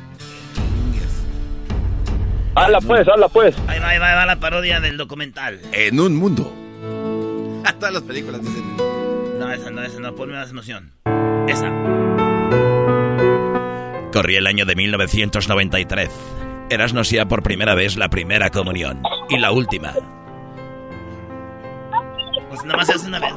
Hazla 2.53 2.81
pues, 2.81 3.07
hazla 3.07 3.29
pues. 3.29 3.55
Ahí 3.69 3.79
va, 3.79 3.89
ahí 3.91 3.97
va, 3.97 4.09
ahí 4.09 4.15
va 4.17 4.25
la 4.25 4.41
parodia 4.41 4.81
del 4.81 4.97
documental. 4.97 5.61
En 5.71 6.01
un 6.01 6.17
mundo 6.17 6.51
Todas 7.79 7.93
las 7.93 8.03
películas 8.03 8.41
dicen. 8.41 8.84
Esa 9.55 9.71
no, 9.71 9.81
esa 9.83 9.99
no. 10.01 10.13
Ponme 10.15 10.33
más 10.33 10.51
emoción. 10.51 10.91
Esa. 11.47 11.71
Corría 14.11 14.39
el 14.39 14.47
año 14.47 14.65
de 14.65 14.75
1993. 14.75 16.09
Erasmo 16.69 16.99
hacía 16.99 17.25
por 17.25 17.41
primera 17.41 17.73
vez 17.73 17.95
la 17.95 18.09
primera 18.09 18.49
comunión. 18.49 19.01
Y 19.29 19.37
la 19.37 19.51
última. 19.51 19.93
Pues 22.49 22.63
nada 22.65 22.77
más 22.77 22.87
se 22.87 22.93
hace 22.93 23.07
una 23.07 23.19
vez. 23.19 23.33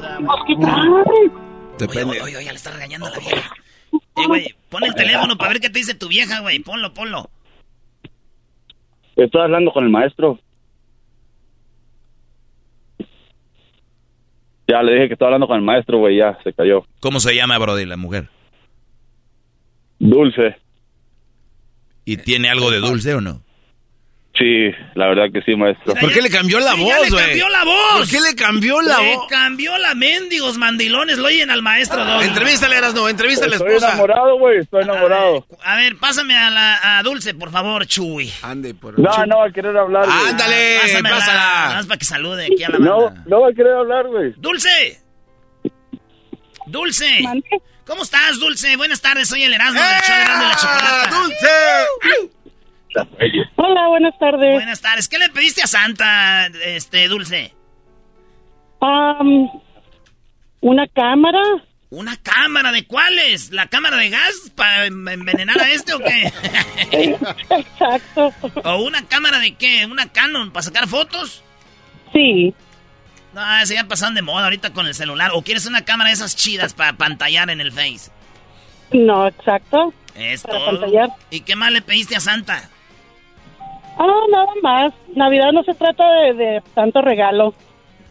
Depende. 1.79 2.11
Oye, 2.11 2.21
oye, 2.21 2.35
oye, 2.37 2.45
ya 2.45 2.51
le 2.51 2.57
está 2.57 2.71
regañando 2.71 3.07
a 3.07 3.11
la 3.11 3.19
vieja. 3.19 3.53
Eh, 3.93 4.27
güey, 4.27 4.55
pon 4.69 4.83
el 4.83 4.93
teléfono 4.95 5.37
para 5.37 5.51
ver 5.51 5.61
qué 5.61 5.69
te 5.69 5.79
dice 5.79 5.95
tu 5.95 6.09
vieja, 6.09 6.41
güey. 6.41 6.59
Ponlo, 6.59 6.93
ponlo. 6.93 7.29
Estoy 9.15 9.41
hablando 9.41 9.71
con 9.71 9.85
el 9.85 9.89
maestro. 9.89 10.37
Ya 14.69 14.83
le 14.83 14.93
dije 14.93 15.07
que 15.07 15.13
estaba 15.13 15.29
hablando 15.29 15.47
con 15.47 15.57
el 15.57 15.63
maestro, 15.63 15.97
güey, 15.97 16.17
ya 16.17 16.37
se 16.43 16.53
cayó. 16.53 16.85
¿Cómo 16.99 17.19
se 17.19 17.33
llama, 17.33 17.57
Brody, 17.57 17.85
la 17.85 17.97
mujer? 17.97 18.27
Dulce. 19.97 20.57
¿Y 22.05 22.17
tiene 22.17 22.49
algo 22.49 22.69
de 22.69 22.77
dulce 22.79 23.15
o 23.15 23.21
no? 23.21 23.41
Sí, 24.39 24.71
la 24.95 25.07
verdad 25.09 25.25
que 25.33 25.41
sí, 25.41 25.53
maestro. 25.57 25.93
¿Por 25.95 26.13
qué 26.13 26.21
le 26.21 26.29
cambió 26.29 26.61
la 26.61 26.71
Sí, 26.73 26.79
voz, 26.79 26.89
ya 26.93 26.99
le 27.01 27.09
güey? 27.09 27.25
cambió 27.25 27.49
la 27.49 27.63
voz. 27.65 27.97
¿Por 27.99 28.07
qué 28.07 28.19
le 28.21 28.35
cambió 28.35 28.81
la 28.81 28.99
Le 29.01 29.15
voz? 29.17 29.27
cambió 29.27 29.77
la 29.77 29.93
mendigos 29.95 30.57
mandilones, 30.57 31.17
lo 31.17 31.27
oyen 31.27 31.51
al 31.51 31.61
maestro. 31.61 32.05
Doggy. 32.05 32.25
Entrevístale, 32.25 32.77
Erasno, 32.77 33.09
entrevístale 33.09 33.47
a 33.47 33.49
la 33.49 33.55
Estoy 33.57 33.67
esposa. 33.73 33.87
enamorado, 33.89 34.37
güey, 34.39 34.59
estoy 34.59 34.83
enamorado. 34.83 35.45
A 35.61 35.75
ver, 35.75 35.97
pásame 35.97 36.37
a 36.37 36.49
la 36.49 36.99
a 36.99 37.03
Dulce, 37.03 37.33
por 37.33 37.51
favor, 37.51 37.85
Chuy. 37.85 38.31
Ande, 38.41 38.73
por 38.73 38.97
No, 38.97 39.25
no 39.25 39.39
va 39.39 39.47
a 39.47 39.51
querer 39.51 39.75
hablar, 39.75 40.05
güey. 40.05 40.29
Ándale, 40.29 40.77
Pásamela, 40.83 41.15
pásala. 41.17 41.39
nada 41.43 41.75
más 41.75 41.85
para 41.87 41.97
que 41.97 42.05
salude 42.05 42.45
aquí 42.45 42.63
a 42.63 42.69
la 42.69 42.79
No, 42.79 43.01
banda. 43.07 43.23
no 43.27 43.41
va 43.41 43.49
a 43.49 43.53
querer 43.53 43.73
hablar, 43.73 44.07
güey. 44.07 44.33
¡Dulce! 44.37 45.01
¡Dulce! 46.65 47.23
¿Cómo 47.85 48.03
estás, 48.03 48.39
Dulce? 48.39 48.75
Buenas 48.77 49.01
tardes, 49.01 49.27
soy 49.27 49.43
el 49.43 49.53
Erasmo 49.53 49.81
del 49.81 50.01
show 50.03 50.15
de 50.15 50.45
la 50.45 50.55
Chocolata. 50.55 51.09
¡Dulce! 51.09 52.29
Hola, 53.55 53.87
buenas 53.87 54.17
tardes. 54.17 54.53
Buenas 54.53 54.81
tardes. 54.81 55.07
¿Qué 55.07 55.19
le 55.19 55.29
pediste 55.29 55.61
a 55.61 55.67
Santa, 55.67 56.47
este, 56.65 57.07
Dulce? 57.07 57.53
Am, 58.81 59.47
¿Una 60.61 60.87
cámara? 60.87 61.41
¿Una 61.91 62.15
cámara 62.17 62.71
de 62.71 62.85
cuáles? 62.85 63.51
¿La 63.51 63.67
cámara 63.67 63.97
de 63.97 64.09
gas 64.09 64.51
para 64.55 64.85
envenenar 64.85 65.59
a 65.59 65.69
este 65.71 65.93
o 65.93 65.99
qué? 65.99 66.31
Exacto. 67.49 68.33
¿O 68.63 68.77
una 68.83 69.07
cámara 69.07 69.39
de 69.39 69.55
qué? 69.55 69.85
¿Una 69.85 70.11
Canon 70.11 70.51
para 70.51 70.63
sacar 70.63 70.87
fotos? 70.87 71.43
Sí. 72.13 72.53
No, 73.33 73.41
se 73.65 73.75
ya 73.75 73.87
pasan 73.87 74.15
de 74.15 74.21
moda 74.21 74.45
ahorita 74.45 74.73
con 74.73 74.87
el 74.87 74.95
celular. 74.95 75.31
¿O 75.33 75.41
quieres 75.43 75.65
una 75.65 75.83
cámara 75.85 76.09
de 76.09 76.15
esas 76.15 76.35
chidas 76.35 76.73
para 76.73 76.93
pantallar 76.93 77.49
en 77.49 77.61
el 77.61 77.71
Face? 77.71 78.11
No, 78.91 79.27
exacto. 79.27 79.93
Es 80.15 80.41
Para 80.43 80.57
todo. 80.59 80.65
pantallar. 80.79 81.09
¿Y 81.29 81.41
qué 81.41 81.55
más 81.55 81.71
le 81.71 81.81
pediste 81.81 82.15
a 82.15 82.19
Santa? 82.19 82.69
Ah, 83.99 84.21
nada 84.31 84.53
más. 84.63 84.93
Navidad 85.15 85.51
no 85.51 85.63
se 85.63 85.73
trata 85.75 86.03
de, 86.21 86.33
de 86.33 86.63
tanto 86.73 87.01
regalo, 87.01 87.53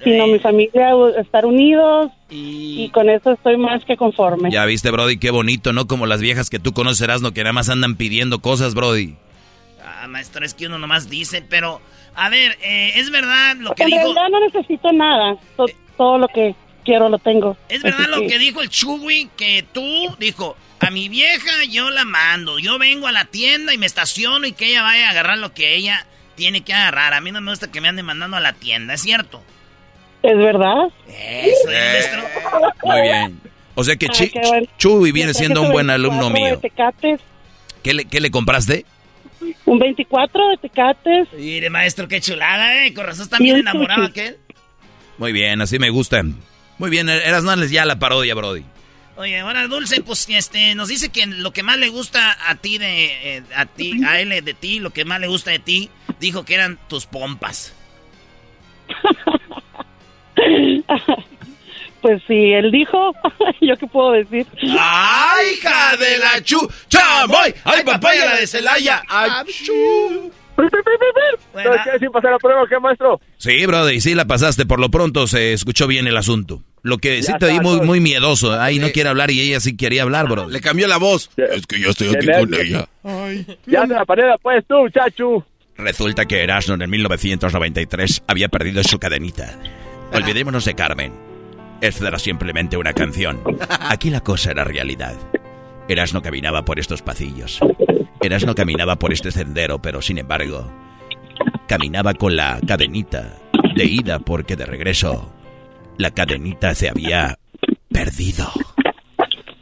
sino 0.05 0.27
mi 0.29 0.39
familia 0.39 0.91
estar 1.19 1.45
unidos 1.45 2.13
y... 2.31 2.91
con 2.91 3.09
eso 3.09 3.33
estoy 3.33 3.57
más 3.57 3.85
que 3.85 3.97
conforme. 3.97 4.51
Ya 4.51 4.65
viste, 4.65 4.91
Brody, 4.91 5.19
qué 5.19 5.31
bonito, 5.31 5.73
¿no? 5.73 5.87
Como 5.87 6.07
las 6.07 6.21
viejas 6.21 6.51
que 6.51 6.59
tú 6.59 6.73
conoces, 6.73 7.01
Erasno, 7.01 7.33
que 7.33 7.43
nada 7.43 7.55
más 7.55 7.69
andan 7.71 7.97
pidiendo 7.97 8.41
cosas, 8.41 8.75
Brody. 8.75 9.17
Ah, 9.85 10.07
maestro, 10.07 10.45
es 10.45 10.55
que 10.55 10.67
uno 10.67 10.79
nomás 10.79 11.11
dice, 11.11 11.43
pero... 11.49 11.81
A 12.15 12.29
ver, 12.31 12.59
eh, 12.63 12.93
¿es 12.97 13.11
verdad 13.11 13.57
lo 13.59 13.75
que 13.75 13.85
en 13.85 13.91
dijo... 13.91 14.01
realidad 14.01 14.29
no 14.31 14.41
necesito 14.41 14.93
nada. 14.93 15.37
To- 15.57 15.67
todo 15.97 16.19
lo 16.19 16.29
que 16.29 16.55
quiero 16.89 17.11
lo 17.11 17.19
tengo. 17.19 17.55
¿Es 17.69 17.83
verdad 17.83 18.07
lo 18.09 18.27
que 18.27 18.39
dijo 18.39 18.63
el 18.63 18.71
Chugui? 18.71 19.29
Que 19.37 19.63
tú, 19.75 20.17
dijo, 20.19 20.57
a 20.81 20.91
mi 20.91 21.11
vieja 21.11 21.65
yo 21.71 21.91
la 21.91 22.07
mando. 22.07 22.59
Yo 22.59 22.79
vengo 22.79 23.07
a 23.07 23.13
la 23.13 23.27
tienda 23.27 23.75
y 23.75 23.79
me 23.79 23.85
estaciono 23.85 24.47
y 24.47 24.53
que 24.53 24.69
ella 24.69 24.83
vaya 24.83 25.09
a 25.09 25.11
agarrar 25.11 25.37
lo 25.37 25.53
que 25.53 25.75
ella 25.75 26.07
tiene 26.35 26.63
que 26.63 26.73
agarrar. 26.73 27.13
A 27.13 27.21
mí 27.21 27.31
no 27.31 27.43
me 27.43 27.51
gusta 27.51 27.71
que 27.71 27.83
me 27.83 27.89
anden 27.89 28.07
mandando 28.07 28.39
a 28.39 28.41
la 28.41 28.55
tienda, 28.55 28.95
¿es 28.95 29.03
cierto? 29.03 29.43
¿Es 30.23 30.37
verdad? 30.37 30.89
Eso, 31.09 31.67
maestro. 31.67 32.23
Muy 32.85 33.03
bien. 33.03 33.41
O 33.75 33.85
sea 33.85 33.97
que 33.97 34.09
qué 34.09 34.31
bueno. 34.49 34.67
Chuy 34.79 35.13
viene 35.13 35.35
siendo 35.35 35.61
un 35.61 35.71
buen 35.71 35.91
alumno 35.91 36.31
24 36.31 36.33
de 36.33 36.51
mío. 36.51 36.59
Tecates, 36.59 37.21
¿Qué 37.83 37.93
le, 37.93 38.07
qué 38.07 38.21
le 38.21 38.31
compraste? 38.31 38.87
un 39.67 39.79
24 39.79 40.49
de 40.49 40.57
Tecates. 40.57 41.29
Mire, 41.35 41.69
maestro, 41.69 42.09
qué 42.09 42.21
chulada, 42.21 42.85
¿eh? 42.85 42.95
Con 42.95 43.05
razón 43.05 43.25
está 43.25 43.37
bien 43.39 43.59
enamorado 43.59 44.05
aquel. 44.05 44.39
Muy 45.19 45.33
bien, 45.33 45.61
así 45.61 45.79
me 45.79 45.91
gusta. 45.91 46.23
Muy 46.79 46.91
bien, 46.91 47.09
Erasno, 47.09 47.55
ya 47.65 47.85
la 47.85 47.99
parodia, 47.99 48.35
Brody. 48.35 48.65
Oye, 49.17 49.41
ahora 49.41 49.67
Dulce, 49.67 50.01
pues 50.01 50.29
este, 50.29 50.77
nos 50.77 50.89
dice 50.89 51.09
que 51.09 51.27
lo 51.27 51.53
que 51.53 51.65
más 51.65 51.77
le 51.77 51.89
gusta 51.89 52.39
a 52.49 52.55
ti 52.55 52.79
de 52.79 53.39
eh, 53.39 53.43
a 53.57 53.67
ti, 53.67 54.01
a 54.07 54.21
él 54.21 54.29
de 54.45 54.55
ti, 54.55 54.79
lo 54.79 54.91
que 54.91 55.05
más 55.05 55.19
le 55.19 55.27
gusta 55.27 55.51
de 55.51 55.59
ti, 55.59 55.91
dijo 56.21 56.45
que 56.45 56.55
eran 56.55 56.79
tus 56.89 57.07
pompas. 57.07 57.75
Pues 62.01 62.23
sí, 62.29 62.53
él 62.53 62.71
dijo, 62.71 63.13
¿yo 63.61 63.77
qué 63.77 63.87
puedo 63.89 64.13
decir? 64.13 64.47
¡Ay, 64.79 65.55
hija 65.55 65.97
de 65.97 66.19
la 66.19 66.41
chu! 66.43 66.57
¡Chamoy! 66.89 67.53
¡Ay, 67.65 67.83
papaya 67.85 68.25
la 68.25 68.37
de 68.37 68.47
Celaya! 68.47 69.03
¡Ay, 69.09 69.31
chu! 69.65 70.33
¿Sabes 71.53 71.81
qué? 71.85 71.99
¿Sí 71.99 72.07
pasé 72.13 72.31
la 72.31 72.39
prueba 72.39 72.65
qué, 72.69 72.79
maestro? 72.79 73.21
Sí, 73.37 73.67
Brody, 73.67 74.01
sí 74.01 74.15
la 74.15 74.27
pasaste. 74.27 74.65
Por 74.67 74.81
lo 74.81 74.91
pronto 74.91 75.27
se 75.27 75.53
escuchó 75.53 75.87
bien 75.87 76.07
el 76.07 76.17
asunto. 76.17 76.63
Lo 76.83 76.99
que 76.99 77.23
sí 77.23 77.33
Ya 77.33 77.39
te 77.39 77.49
di 77.49 77.61
muy, 77.61 77.81
muy 77.81 78.01
miedoso. 78.01 78.59
Ahí 78.59 78.79
no 78.79 78.91
quiere 78.91 79.09
hablar 79.09 79.31
y 79.31 79.41
ella 79.41 79.61
sí 79.61 79.77
quería 79.77 80.03
hablar, 80.03 80.29
bro. 80.29 80.49
Le 80.49 80.61
cambió 80.61 80.87
la 80.87 80.99
voz. 80.99 81.31
Es 81.37 81.67
que 81.67 81.81
yo 81.81 81.91
estoy 81.91 82.09
aquí 82.09 82.27
con 82.27 82.55
ella. 82.55 82.89
Ya 83.67 83.87
se 83.87 83.95
la 83.95 84.05
panera, 84.05 84.37
pues, 84.39 84.65
tú, 84.67 84.89
chachu. 84.91 85.45
Resulta 85.77 86.27
que 86.27 86.43
Erasmo 86.43 86.75
en 86.75 86.83
el 86.83 86.89
1993 86.89 88.25
había 88.27 88.49
perdido 88.49 88.83
su 88.83 88.99
cadenita. 88.99 89.59
Olvidémonos 90.13 90.65
de 90.65 90.75
Carmen. 90.75 91.13
Esta 91.81 92.09
era 92.09 92.19
simplemente 92.19 92.77
una 92.77 92.93
canción. 92.93 93.41
Aquí 93.81 94.11
la 94.11 94.21
cosa 94.21 94.51
era 94.51 94.65
realidad. 94.65 95.15
Erasmo 95.89 96.21
caminaba 96.21 96.65
por 96.65 96.81
estos 96.81 97.03
pasillos. 97.03 97.61
Erasmo 98.21 98.55
caminaba 98.55 98.97
por 98.97 99.13
este 99.13 99.31
sendero, 99.31 99.81
pero 99.81 100.03
sin 100.03 100.19
embargo, 100.19 100.71
caminaba 101.69 102.15
con 102.15 102.35
la 102.35 102.59
cadenita 102.67 103.37
de 103.77 103.85
ida 103.85 104.19
porque 104.19 104.57
de 104.57 104.67
regreso 104.67 105.33
la 105.99 106.13
cadenita 106.13 106.75
se 106.75 106.89
había 106.89 107.39
perdido. 107.91 108.51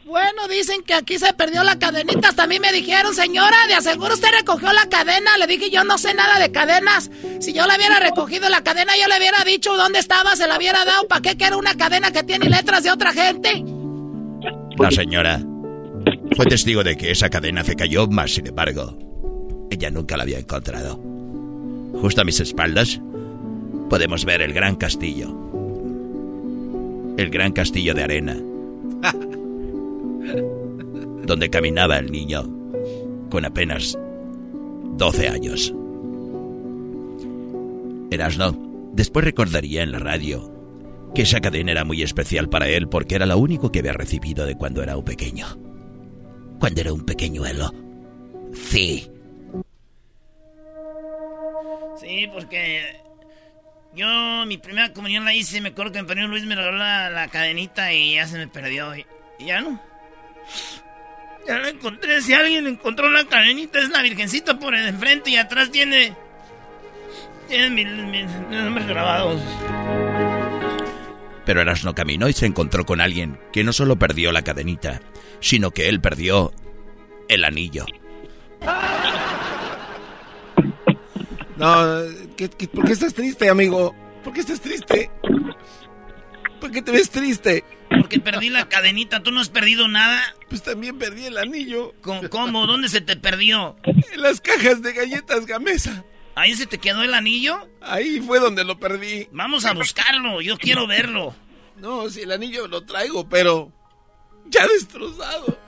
Bueno, 0.04 0.48
dicen 0.48 0.82
que 0.82 0.94
aquí 0.94 1.18
se 1.18 1.32
perdió 1.34 1.64
la 1.64 1.78
cadenita. 1.78 2.28
Hasta 2.28 2.44
a 2.44 2.46
mí 2.46 2.58
me 2.60 2.72
dijeron, 2.72 3.14
señora, 3.14 3.56
de 3.68 3.74
aseguro 3.74 4.14
usted 4.14 4.28
recogió 4.38 4.72
la 4.72 4.88
cadena. 4.88 5.36
Le 5.38 5.46
dije, 5.46 5.70
yo 5.70 5.84
no 5.84 5.98
sé 5.98 6.14
nada 6.14 6.38
de 6.38 6.52
cadenas. 6.52 7.10
Si 7.40 7.52
yo 7.52 7.66
la 7.66 7.76
hubiera 7.76 7.98
recogido 7.98 8.48
la 8.48 8.62
cadena, 8.62 8.92
yo 9.00 9.08
le 9.08 9.18
hubiera 9.18 9.44
dicho 9.44 9.76
dónde 9.76 9.98
estaba, 9.98 10.36
se 10.36 10.46
la 10.46 10.56
hubiera 10.56 10.84
dado. 10.84 11.08
¿Para 11.08 11.20
qué 11.22 11.36
quiero 11.36 11.58
una 11.58 11.74
cadena 11.74 12.12
que 12.12 12.22
tiene 12.22 12.48
letras 12.48 12.84
de 12.84 12.92
otra 12.92 13.12
gente? 13.12 13.64
La 14.78 14.90
señora 14.90 15.42
fue 16.34 16.46
testigo 16.46 16.84
de 16.84 16.96
que 16.96 17.10
esa 17.10 17.28
cadena 17.28 17.64
se 17.64 17.76
cayó, 17.76 18.06
mas 18.06 18.32
sin 18.32 18.46
embargo, 18.46 18.96
ella 19.70 19.90
nunca 19.90 20.16
la 20.16 20.22
había 20.22 20.38
encontrado. 20.38 21.00
Justo 22.00 22.20
a 22.20 22.24
mis 22.24 22.40
espaldas 22.40 23.00
podemos 23.90 24.24
ver 24.24 24.42
el 24.42 24.52
gran 24.52 24.76
castillo. 24.76 25.46
El 27.16 27.30
gran 27.30 27.52
castillo 27.52 27.94
de 27.94 28.04
arena. 28.04 28.36
donde 31.26 31.50
caminaba 31.50 31.98
el 31.98 32.10
niño 32.10 32.44
con 33.30 33.44
apenas 33.44 33.98
12 34.96 35.28
años. 35.28 35.74
Erasno 38.10 38.56
después 38.92 39.24
recordaría 39.24 39.82
en 39.82 39.92
la 39.92 39.98
radio 39.98 40.52
que 41.14 41.22
esa 41.22 41.40
cadena 41.40 41.72
era 41.72 41.84
muy 41.84 42.02
especial 42.02 42.48
para 42.48 42.68
él 42.68 42.88
porque 42.88 43.16
era 43.16 43.26
lo 43.26 43.38
único 43.38 43.72
que 43.72 43.80
había 43.80 43.92
recibido 43.92 44.46
de 44.46 44.54
cuando 44.54 44.82
era 44.82 44.96
un 44.96 45.04
pequeño. 45.04 45.46
Cuando 46.60 46.80
era 46.80 46.92
un 46.92 47.04
pequeñuelo. 47.04 47.72
Sí. 48.52 49.10
Sí, 51.96 52.26
porque 52.32 52.80
yo 53.96 54.44
mi 54.46 54.58
primera 54.58 54.92
comunión 54.92 55.24
la 55.24 55.34
hice, 55.34 55.60
me 55.60 55.70
acuerdo 55.70 55.92
que 55.92 56.02
mi 56.02 56.06
padrino 56.06 56.28
Luis 56.28 56.44
me 56.44 56.54
regaló 56.54 56.76
la, 56.76 57.10
la 57.10 57.28
cadenita 57.28 57.92
y 57.92 58.14
ya 58.14 58.26
se 58.26 58.36
me 58.36 58.46
perdió. 58.46 58.94
Y, 58.94 59.06
y 59.38 59.46
ya 59.46 59.60
no. 59.62 59.80
Ya 61.46 61.58
la 61.58 61.68
encontré. 61.70 62.20
Si 62.20 62.34
alguien 62.34 62.66
encontró 62.66 63.10
la 63.10 63.24
cadenita, 63.24 63.78
es 63.78 63.88
la 63.88 64.02
virgencita 64.02 64.58
por 64.58 64.74
el 64.74 64.86
enfrente 64.86 65.30
y 65.30 65.36
atrás 65.36 65.70
tiene. 65.70 66.14
Tiene 67.48 67.70
mis 67.70 67.86
mi, 67.86 68.22
nombres 68.50 68.86
grabados. 68.86 69.40
Pero 71.44 71.60
Erasno 71.60 71.94
caminó 71.94 72.28
y 72.28 72.32
se 72.32 72.46
encontró 72.46 72.84
con 72.84 73.00
alguien 73.00 73.38
que 73.52 73.62
no 73.62 73.72
solo 73.72 73.96
perdió 73.96 74.32
la 74.32 74.42
cadenita, 74.42 75.00
sino 75.40 75.70
que 75.70 75.88
él 75.88 76.00
perdió 76.00 76.52
el 77.28 77.44
anillo. 77.44 77.86
No, 81.56 82.02
¿qué, 82.36 82.50
qué, 82.50 82.68
por 82.68 82.84
qué 82.84 82.92
estás 82.92 83.14
triste, 83.14 83.48
amigo? 83.48 83.94
¿Por 84.22 84.32
qué 84.32 84.40
estás 84.40 84.60
triste? 84.60 85.10
¿Por 86.60 86.70
qué 86.70 86.82
te 86.82 86.92
ves 86.92 87.10
triste? 87.10 87.64
Porque 87.88 88.18
perdí 88.20 88.48
la 88.48 88.68
cadenita. 88.68 89.22
¿Tú 89.22 89.30
no 89.30 89.40
has 89.40 89.48
perdido 89.48 89.88
nada? 89.88 90.20
Pues 90.48 90.62
también 90.62 90.98
perdí 90.98 91.26
el 91.26 91.38
anillo. 91.38 91.94
¿Cómo? 92.02 92.28
cómo? 92.28 92.66
¿Dónde 92.66 92.88
se 92.88 93.00
te 93.00 93.16
perdió? 93.16 93.76
En 93.84 94.22
las 94.22 94.40
cajas 94.40 94.82
de 94.82 94.92
galletas 94.92 95.46
Gamesa. 95.46 96.04
¿Ahí 96.34 96.54
se 96.54 96.66
te 96.66 96.78
quedó 96.78 97.02
el 97.02 97.14
anillo? 97.14 97.68
Ahí 97.80 98.20
fue 98.20 98.40
donde 98.40 98.64
lo 98.64 98.78
perdí. 98.78 99.28
Vamos 99.32 99.64
a 99.64 99.72
buscarlo. 99.72 100.42
Yo 100.42 100.58
quiero 100.58 100.86
verlo. 100.86 101.34
No, 101.76 102.10
si 102.10 102.22
el 102.22 102.32
anillo 102.32 102.66
lo 102.68 102.84
traigo, 102.84 103.28
pero 103.28 103.72
ya 104.46 104.66
destrozado. 104.66 105.58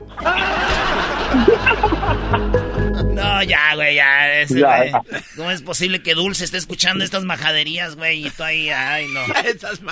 No, 3.19 3.43
ya, 3.43 3.75
güey, 3.75 3.95
ya. 3.97 4.41
Ese, 4.41 4.61
güey. 4.61 4.93
¿Cómo 5.37 5.51
es 5.51 5.63
posible 5.63 6.03
que 6.03 6.15
Dulce 6.15 6.45
esté 6.45 6.57
escuchando 6.57 7.05
estas 7.05 7.25
majaderías, 7.25 7.97
güey? 7.97 8.27
Y 8.27 8.31
tú 8.31 8.43
ahí, 8.43 8.71
ay, 8.71 9.07
no. 9.09 9.21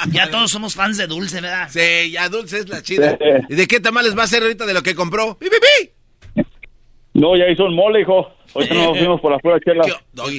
ya 0.12 0.30
todos 0.30 0.50
somos 0.50 0.74
fans 0.74 0.96
de 0.96 1.06
Dulce, 1.06 1.40
¿verdad? 1.40 1.68
Sí, 1.70 2.10
ya 2.10 2.28
Dulce 2.28 2.58
es 2.58 2.68
la 2.68 2.82
chida. 2.82 3.18
¿Y 3.48 3.54
de 3.54 3.66
qué 3.66 3.80
tamales 3.80 4.16
va 4.16 4.24
a 4.24 4.28
ser 4.28 4.42
ahorita 4.42 4.66
de 4.66 4.74
lo 4.74 4.82
que 4.82 4.94
compró? 4.94 5.36
¡Pi, 5.38 5.48
pi, 5.48 5.56
pi! 5.56 6.42
No, 7.14 7.34
ya 7.34 7.48
hizo 7.48 7.64
un 7.64 7.74
mole, 7.74 8.02
hijo. 8.02 8.30
Ahorita 8.54 8.74
nos 8.74 8.98
fuimos 8.98 9.20
por 9.22 9.32
afuera, 9.32 9.58
chela. 9.60 9.84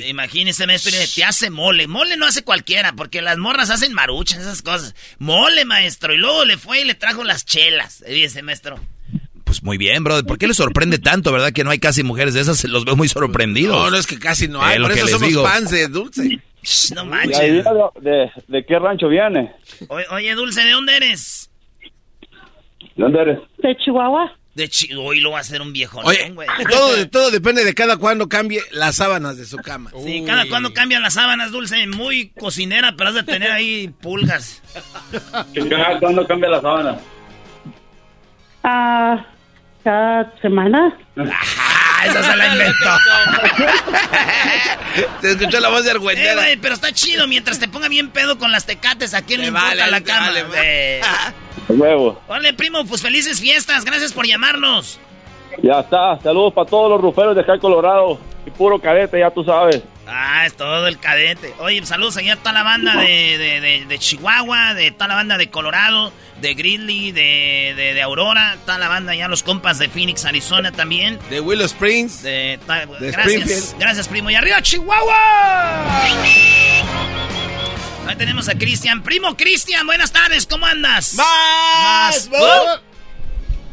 Imagínese, 0.07 0.67
maestro, 0.67 0.91
te 1.15 1.23
hace 1.23 1.49
mole. 1.49 1.87
Mole 1.87 2.17
no 2.17 2.27
hace 2.27 2.43
cualquiera, 2.43 2.93
porque 2.93 3.21
las 3.21 3.37
morras 3.37 3.71
hacen 3.71 3.93
maruchas, 3.93 4.41
esas 4.41 4.61
cosas. 4.61 4.95
Mole, 5.17 5.65
maestro. 5.65 6.13
Y 6.13 6.17
luego 6.17 6.45
le 6.45 6.57
fue 6.57 6.81
y 6.81 6.85
le 6.85 6.93
trajo 6.93 7.23
las 7.23 7.45
chelas, 7.45 8.03
dice, 8.07 8.43
maestro. 8.43 8.79
Pues 9.47 9.63
muy 9.63 9.77
bien, 9.77 10.03
brother. 10.03 10.25
¿Por 10.25 10.37
qué 10.37 10.45
le 10.45 10.53
sorprende 10.53 10.99
tanto, 10.99 11.31
verdad? 11.31 11.53
Que 11.53 11.63
no 11.63 11.71
hay 11.71 11.79
casi 11.79 12.03
mujeres 12.03 12.33
de 12.33 12.41
esas. 12.41 12.65
Los 12.65 12.83
veo 12.83 12.97
muy 12.97 13.07
sorprendidos. 13.07 13.77
No, 13.77 13.89
no 13.89 13.95
es 13.95 14.05
que 14.05 14.19
casi 14.19 14.49
no 14.49 14.61
hay. 14.61 14.77
por 14.77 14.91
eso 14.91 15.07
somos 15.07 15.33
fans 15.41 15.71
de 15.71 15.87
Dulce. 15.87 16.41
no 16.93 17.05
manches. 17.05 17.63
De, 18.01 18.29
de, 18.45 18.65
qué 18.65 18.77
rancho 18.77 19.07
viene? 19.07 19.53
Oye, 20.11 20.35
Dulce, 20.35 20.65
¿de 20.65 20.71
dónde 20.71 20.97
eres? 20.97 21.49
¿De 22.81 23.03
dónde 23.03 23.21
eres? 23.21 23.39
De 23.59 23.77
Chihuahua. 23.77 24.35
De 24.53 24.67
Chihuahua. 24.67 25.11
Hoy 25.11 25.21
lo 25.21 25.31
va 25.31 25.37
a 25.37 25.41
hacer 25.41 25.61
un 25.61 25.71
viejo, 25.71 26.01
Oye, 26.03 26.35
todo, 26.69 27.07
todo 27.07 27.31
depende 27.31 27.63
de 27.63 27.73
cada 27.73 27.95
cuando 27.95 28.27
cambie 28.27 28.61
las 28.71 28.97
sábanas 28.97 29.37
de 29.37 29.45
su 29.45 29.55
cama. 29.57 29.91
Sí, 30.03 30.23
cada 30.27 30.45
cuando 30.49 30.73
cambian 30.73 31.01
las 31.01 31.13
sábanas, 31.13 31.53
Dulce. 31.53 31.87
Muy 31.87 32.31
cocinera, 32.31 32.95
pero 32.97 33.11
has 33.11 33.15
de 33.15 33.23
tener 33.23 33.49
ahí 33.49 33.87
pulgas. 34.01 34.61
¿Cada 35.69 35.99
cuándo 35.99 36.27
cambia 36.27 36.49
la 36.49 36.59
sábana? 36.59 36.99
Ah 38.61 39.25
cada 39.87 40.33
semana. 40.41 40.97
¡Ah! 41.17 42.05
Esa 42.05 42.21
se 42.21 42.35
la 42.35 42.47
inventó. 42.47 42.89
te 45.21 45.31
escuchó 45.31 45.61
la 45.61 45.69
voz 45.69 45.85
de 45.85 45.91
Argüendera. 45.91 46.51
Eh, 46.51 46.59
pero 46.61 46.73
está 46.73 46.91
chido 46.91 47.25
mientras 47.25 47.57
te 47.57 47.69
ponga 47.69 47.87
bien 47.87 48.09
pedo 48.09 48.37
con 48.37 48.51
las 48.51 48.65
tecates. 48.65 49.13
¿A 49.13 49.21
quién 49.21 49.39
le 49.39 49.47
importa 49.47 49.87
la 49.87 50.01
cama? 50.01 50.27
Vale, 50.27 51.01
Huevo. 51.69 52.21
Vale, 52.27 52.53
primo, 52.53 52.83
pues 52.83 53.01
felices 53.01 53.39
fiestas. 53.39 53.85
Gracias 53.85 54.11
por 54.11 54.27
llamarnos. 54.27 54.99
Ya 55.63 55.79
está. 55.79 56.19
Saludos 56.21 56.53
para 56.53 56.69
todos 56.69 56.91
los 56.91 56.99
ruferos 56.99 57.33
de 57.33 57.43
acá 57.43 57.57
Colorado. 57.57 58.19
Y 58.45 58.51
puro 58.51 58.79
cadete, 58.79 59.19
ya 59.19 59.31
tú 59.31 59.45
sabes. 59.45 59.81
Ah, 60.09 60.45
es 60.45 60.55
todo 60.55 60.87
el 60.87 60.99
cadete. 60.99 61.53
Oye, 61.59 61.85
saludos 61.85 62.15
allá 62.17 62.33
a 62.33 62.35
toda 62.37 62.53
la 62.53 62.63
banda 62.63 62.95
de, 62.95 63.85
de, 63.87 63.99
Chihuahua, 63.99 64.73
de 64.73 64.91
toda 64.91 65.09
la 65.09 65.15
banda 65.15 65.37
de 65.37 65.49
Colorado, 65.49 66.13
de 66.39 66.53
Grizzly, 66.53 67.11
de, 67.11 67.73
de, 67.75 68.01
Aurora, 68.01 68.55
toda 68.65 68.77
la 68.77 68.87
banda 68.87 69.13
ya 69.15 69.27
los 69.27 69.43
compas 69.43 69.79
de 69.79 69.89
Phoenix, 69.89 70.23
Arizona 70.23 70.71
también. 70.71 71.19
De 71.29 71.41
Willow 71.41 71.65
Springs. 71.65 72.23
De, 72.23 72.57
gracias, 72.99 73.75
gracias 73.77 74.07
primo. 74.07 74.29
Y 74.29 74.35
arriba 74.35 74.61
Chihuahua. 74.61 76.05
Ahí 78.07 78.15
tenemos 78.17 78.47
a 78.47 78.57
Cristian. 78.57 79.03
Primo 79.03 79.35
Cristian, 79.35 79.85
buenas 79.85 80.13
tardes, 80.13 80.47
¿cómo 80.47 80.65
andas? 80.65 81.15
Más, 81.15 82.29
más, 82.29 82.81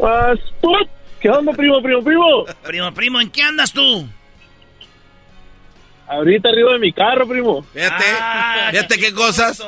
más, 0.00 0.38
¿Qué 1.20 1.30
onda, 1.30 1.52
primo, 1.52 1.80
primo, 1.80 2.02
primo? 2.02 2.44
Primo, 2.64 2.92
primo, 2.92 3.20
¿en 3.20 3.30
qué 3.30 3.42
andas 3.42 3.72
tú? 3.72 4.08
Ahorita 6.06 6.50
arriba 6.50 6.72
de 6.74 6.78
mi 6.78 6.92
carro, 6.92 7.26
primo. 7.26 7.62
Fíjate, 7.72 8.04
ah, 8.20 8.68
fíjate 8.70 8.98
qué 8.98 9.14
cosas. 9.14 9.62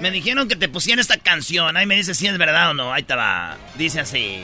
Me 0.00 0.10
dijeron 0.10 0.48
que 0.48 0.56
te 0.56 0.68
pusieran 0.68 0.98
esta 1.00 1.18
canción. 1.18 1.76
Ahí 1.76 1.86
me 1.86 1.94
dice 1.96 2.14
si 2.14 2.26
es 2.26 2.38
verdad 2.38 2.70
o 2.70 2.74
no. 2.74 2.92
Ahí 2.92 3.02
te 3.02 3.14
va. 3.14 3.56
Dice 3.76 4.00
así. 4.00 4.42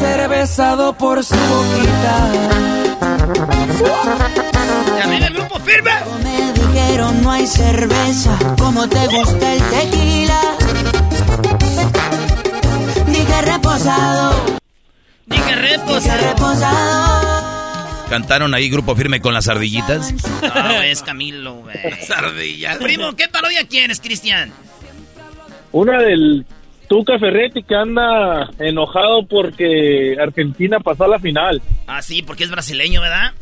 Ser 0.00 0.28
besado 0.28 0.96
por 0.96 1.24
su 1.24 1.34
boquita. 1.34 2.32
¿Ya 4.98 5.06
viene 5.08 5.26
el 5.26 5.34
grupo 5.34 5.58
firme? 5.60 5.90
Me 6.22 6.52
dijeron 6.52 7.22
no 7.22 7.32
hay 7.32 7.46
cerveza 7.46 8.38
como 8.58 8.88
te 8.88 9.06
gusta 9.08 9.52
el 9.52 9.62
tequila. 9.62 10.40
Dije 13.06 13.42
reposado. 13.42 14.56
Dije 15.26 15.54
reposado. 15.54 16.16
Dije 16.16 16.28
reposado. 16.28 17.25
¿Cantaron 18.08 18.54
ahí 18.54 18.68
grupo 18.68 18.94
firme 18.94 19.20
con 19.20 19.34
las 19.34 19.48
ardillitas? 19.48 20.14
No, 20.42 20.82
es 20.82 21.02
Camilo, 21.02 21.54
güey. 21.54 21.76
Ardillas. 22.16 22.78
Primo, 22.78 23.14
¿qué 23.16 23.28
parodia 23.28 23.66
quieres, 23.66 24.00
Cristian? 24.00 24.52
Una 25.72 26.00
del 26.00 26.46
Tuca 26.88 27.18
Ferretti 27.18 27.62
que 27.62 27.74
anda 27.74 28.48
enojado 28.58 29.26
porque 29.26 30.16
Argentina 30.20 30.78
pasó 30.80 31.04
a 31.04 31.08
la 31.08 31.18
final. 31.18 31.60
Ah, 31.86 32.00
sí, 32.00 32.22
porque 32.22 32.44
es 32.44 32.50
brasileño, 32.50 33.00
¿verdad? 33.00 33.32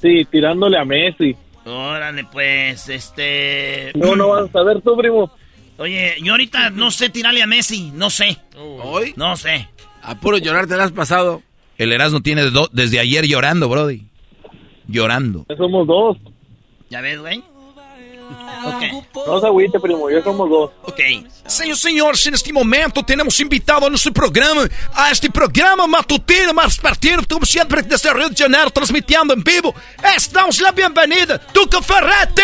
Sí, 0.00 0.24
tirándole 0.30 0.78
a 0.78 0.84
Messi. 0.84 1.36
Órale, 1.64 2.24
pues, 2.30 2.88
este... 2.88 3.90
No, 3.94 4.14
no 4.14 4.28
vas 4.28 4.48
a 4.48 4.52
saber 4.52 4.80
tú, 4.80 4.96
primo. 4.96 5.30
Oye, 5.78 6.14
yo 6.22 6.32
ahorita 6.32 6.70
no 6.70 6.90
sé 6.90 7.10
tirarle 7.10 7.42
a 7.42 7.46
Messi, 7.46 7.90
no 7.92 8.08
sé. 8.10 8.38
¿Hoy? 8.56 9.12
No 9.16 9.36
sé. 9.36 9.68
A 10.02 10.14
puro 10.14 10.38
llorar 10.38 10.68
te 10.68 10.76
lo 10.76 10.84
has 10.84 10.92
pasado. 10.92 11.42
El 11.78 11.92
Erasmo 11.92 12.20
tiene 12.22 12.50
desde 12.72 12.98
ayer 12.98 13.26
llorando, 13.26 13.68
Brody. 13.68 14.02
Llorando. 14.88 15.44
Ya 15.48 15.56
somos 15.56 15.86
dos. 15.86 16.16
¿Ya 16.90 17.00
ves, 17.00 17.20
güey? 17.20 17.42
Okay. 18.66 18.90
No 19.26 19.38
se 19.38 19.46
agüite, 19.46 19.78
primo, 19.78 20.10
ya 20.10 20.22
somos 20.24 20.48
dos. 20.50 20.70
Ok. 20.82 20.98
Senhoras 21.46 21.78
e 21.78 21.82
senhores, 21.82 22.26
neste 22.26 22.52
momento 22.52 23.02
temos 23.04 23.38
invitado 23.38 23.86
a 23.86 23.90
nosso 23.90 24.10
programa, 24.12 24.68
a 24.92 25.12
este 25.12 25.30
programa 25.30 25.86
matutino 25.86 26.52
mais 26.52 26.76
partido, 26.76 27.22
como 27.30 27.46
sempre 27.46 27.82
desde 27.82 28.12
Rio 28.12 28.28
de 28.28 28.34
Janeiro, 28.36 28.70
transmitindo 28.70 29.34
em 29.34 29.42
vivo. 29.42 29.72
Estamos 30.16 30.58
la 30.60 30.72
bienvenida, 30.72 31.38
Tuca 31.38 31.80
Ferretti! 31.80 32.42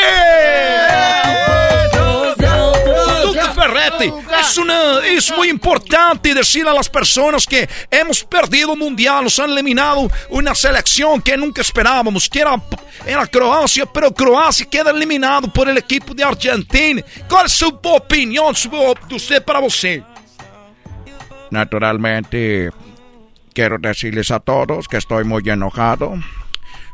Ferretti, 3.54 4.12
es, 4.40 4.58
una, 4.58 4.98
es 5.06 5.32
muy 5.36 5.48
importante 5.48 6.34
decir 6.34 6.66
a 6.66 6.72
las 6.72 6.88
personas 6.88 7.46
que 7.46 7.68
hemos 7.90 8.24
perdido 8.24 8.72
el 8.72 8.78
mundial, 8.78 9.24
nos 9.24 9.38
han 9.38 9.50
eliminado 9.50 10.10
una 10.30 10.54
selección 10.54 11.20
que 11.20 11.36
nunca 11.36 11.60
esperábamos, 11.62 12.28
que 12.28 12.40
era, 12.40 12.60
era 13.06 13.26
Croacia, 13.26 13.86
pero 13.86 14.12
Croacia 14.12 14.66
queda 14.68 14.90
eliminado 14.90 15.52
por 15.52 15.68
el 15.68 15.78
equipo 15.78 16.14
de 16.14 16.24
Argentina. 16.24 17.02
¿Cuál 17.28 17.46
es 17.46 17.52
su 17.52 17.68
opinión 17.82 18.54
de 19.08 19.14
usted 19.14 19.42
para 19.44 19.60
usted? 19.60 20.02
Naturalmente, 21.50 22.70
quiero 23.52 23.78
decirles 23.78 24.30
a 24.30 24.40
todos 24.40 24.88
que 24.88 24.96
estoy 24.96 25.24
muy 25.24 25.42
enojado 25.48 26.14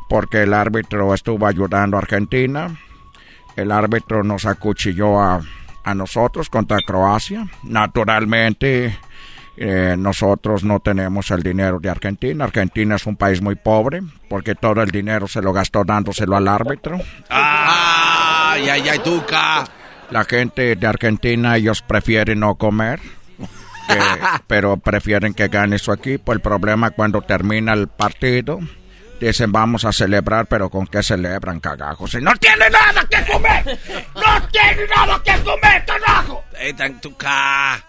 porque 0.08 0.42
el 0.42 0.54
árbitro 0.54 1.14
estuvo 1.14 1.46
ayudando 1.46 1.96
a 1.96 2.00
Argentina. 2.00 2.76
El 3.56 3.70
árbitro 3.70 4.24
nos 4.24 4.46
acuchilló 4.46 5.20
a, 5.20 5.42
a 5.88 5.94
nosotros 5.94 6.50
contra 6.50 6.78
Croacia. 6.78 7.48
Naturalmente, 7.62 8.98
eh, 9.56 9.96
nosotros 9.98 10.62
no 10.64 10.80
tenemos 10.80 11.30
el 11.30 11.42
dinero 11.42 11.80
de 11.80 11.88
Argentina. 11.88 12.44
Argentina 12.44 12.96
es 12.96 13.06
un 13.06 13.16
país 13.16 13.40
muy 13.40 13.54
pobre 13.54 14.02
porque 14.28 14.54
todo 14.54 14.82
el 14.82 14.90
dinero 14.90 15.26
se 15.26 15.40
lo 15.40 15.52
gastó 15.52 15.84
dándoselo 15.84 16.36
al 16.36 16.46
árbitro. 16.46 16.98
¡Ay, 17.30 18.68
ay, 18.68 18.88
ay, 18.88 18.98
tuca! 18.98 19.64
La 20.10 20.24
gente 20.24 20.76
de 20.76 20.86
Argentina, 20.86 21.56
ellos 21.56 21.82
prefieren 21.82 22.40
no 22.40 22.54
comer. 22.56 23.00
pero 24.46 24.76
prefieren 24.76 25.32
que 25.32 25.48
gane 25.48 25.78
su 25.78 25.92
equipo. 25.92 26.34
El 26.34 26.40
problema 26.40 26.90
cuando 26.90 27.22
termina 27.22 27.72
el 27.72 27.88
partido, 27.88 28.60
dicen 29.20 29.52
vamos 29.52 29.84
a 29.84 29.92
celebrar, 29.92 30.46
pero 30.46 30.70
¿con 30.70 30.86
qué 30.86 31.02
celebran, 31.02 31.60
cagajos? 31.60 32.12
Si 32.12 32.18
no 32.18 32.32
tiene 32.36 32.68
nada 32.70 33.06
que 33.08 33.30
comer, 33.30 33.78
no 34.14 34.48
tiene 34.48 34.86
nada 34.94 35.22
que 35.22 35.42
comer, 35.42 35.84
cagajo. 35.86 36.44
Tuca. 37.00 37.84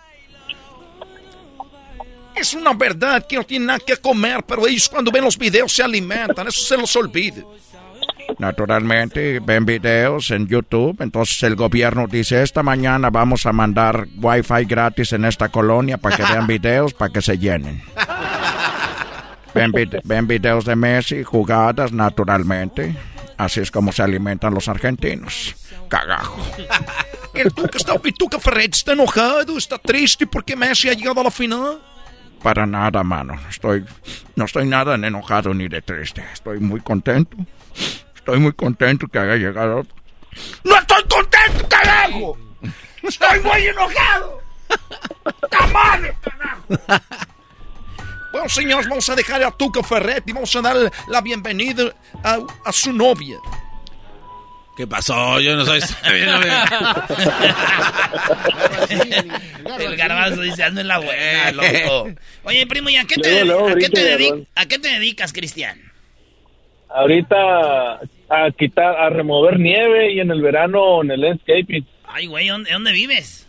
Es 2.36 2.54
una 2.54 2.74
verdad 2.74 3.26
que 3.28 3.36
no 3.36 3.44
tienen 3.44 3.68
nada 3.68 3.80
que 3.80 3.98
comer, 3.98 4.44
pero 4.48 4.66
ellos 4.68 4.88
cuando 4.88 5.12
ven 5.12 5.24
los 5.24 5.38
videos 5.38 5.74
se 5.74 5.84
alimentan, 5.84 6.48
eso 6.48 6.62
se 6.62 6.78
los 6.78 6.96
olvida. 6.96 7.44
Naturalmente, 8.38 9.40
ven 9.40 9.66
videos 9.66 10.32
en 10.32 10.48
YouTube, 10.48 11.02
entonces 11.02 11.44
el 11.44 11.56
gobierno 11.56 12.08
dice, 12.08 12.42
esta 12.42 12.64
mañana 12.64 13.10
vamos 13.10 13.46
a 13.46 13.52
mandar 13.52 14.08
wifi 14.16 14.66
gratis 14.66 15.12
en 15.14 15.26
esta 15.26 15.50
colonia 15.50 15.98
para 15.98 16.16
que 16.16 16.24
vean 16.24 16.48
videos, 16.48 16.94
para 16.94 17.12
que 17.12 17.22
se 17.22 17.38
llenen. 17.38 17.82
Ven, 19.54 19.72
ven 20.04 20.28
videos 20.28 20.66
de 20.66 20.76
Messi, 20.76 21.24
jugadas 21.24 21.91
naturalmente. 21.91 22.95
Así 23.38 23.62
es 23.62 23.72
como 23.72 23.91
se 23.91 24.04
alimentan 24.04 24.54
los 24.54 24.68
argentinos. 24.68 25.56
Cagajo. 25.88 26.45
El 27.34 27.54
Tuca 27.54 27.78
está, 27.78 27.93
el 28.04 28.14
Tuca 28.14 28.39
Ferretti 28.39 28.78
está 28.78 28.93
enojado, 28.93 29.58
está 29.58 29.78
triste 29.78 30.28
porque 30.28 30.56
Messi 30.56 30.89
ha 30.89 30.93
llegado 30.93 31.22
a 31.22 31.24
la 31.26 31.32
final. 31.32 31.80
Para 32.41 32.66
nada, 32.66 33.04
mano. 33.04 33.39
Estoy, 33.50 33.86
no 34.36 34.45
estoy 34.45 34.66
nada 34.66 34.95
enojado 34.95 35.54
ni 35.54 35.68
de 35.68 35.82
triste. 35.82 36.24
Estoy 36.34 36.60
muy 36.60 36.82
contento. 36.82 37.38
Estoy 38.16 38.39
muy 38.39 38.54
contento 38.54 39.08
que 39.08 39.20
haya 39.20 39.36
llegado. 39.36 39.86
¡No 40.64 40.78
estoy 40.78 41.04
contento, 41.04 41.68
carajo! 41.70 42.38
¡Estoy 43.04 43.39
muy 43.41 43.68
enojado! 43.68 44.41
¡Tamales, 45.50 46.16
carajo! 46.22 47.06
Bueno, 48.32 48.48
señores, 48.50 48.88
vamos 48.88 49.10
a 49.10 49.16
dejar 49.16 49.44
a 49.44 49.52
Tuca 49.52 49.82
Ferretti. 49.84 50.34
Vamos 50.34 50.56
a 50.56 50.62
dar 50.62 50.76
la 51.08 51.22
bienvenida 51.22 51.94
a, 52.24 52.40
a 52.66 52.72
su 52.72 52.94
novia. 52.94 53.38
¿Qué 54.78 54.88
pasó? 54.88 55.42
Yo 55.42 55.58
no 55.58 55.66
soy... 55.66 55.82
el 59.80 59.98
garbanzo 59.98 60.42
dice, 60.42 60.64
ando 60.64 60.80
en 60.80 60.88
la 60.88 61.00
buena, 61.00 61.52
loco. 61.52 62.12
Oye, 62.44 62.66
primo, 62.66 62.90
¿y 62.90 62.96
a 62.96 63.04
qué 63.04 63.16
te, 63.16 63.42
¿a 63.42 63.76
qué 63.76 63.90
te, 63.90 64.48
¿a 64.56 64.66
qué 64.68 64.80
te 64.80 64.88
dedicas, 64.88 65.34
Cristian? 65.34 65.78
Ahorita 66.90 67.96
a 68.30 68.52
quitar, 68.58 68.96
a 68.96 69.10
remover 69.10 69.60
nieve 69.60 70.14
y 70.14 70.22
en 70.22 70.32
el 70.32 70.42
verano 70.42 71.04
en 71.04 71.12
el 71.12 71.22
landscaping. 71.22 71.86
Ay, 72.08 72.28
güey, 72.28 72.48
¿dónde, 72.48 72.72
¿dónde 72.72 72.94
vives? 72.94 73.48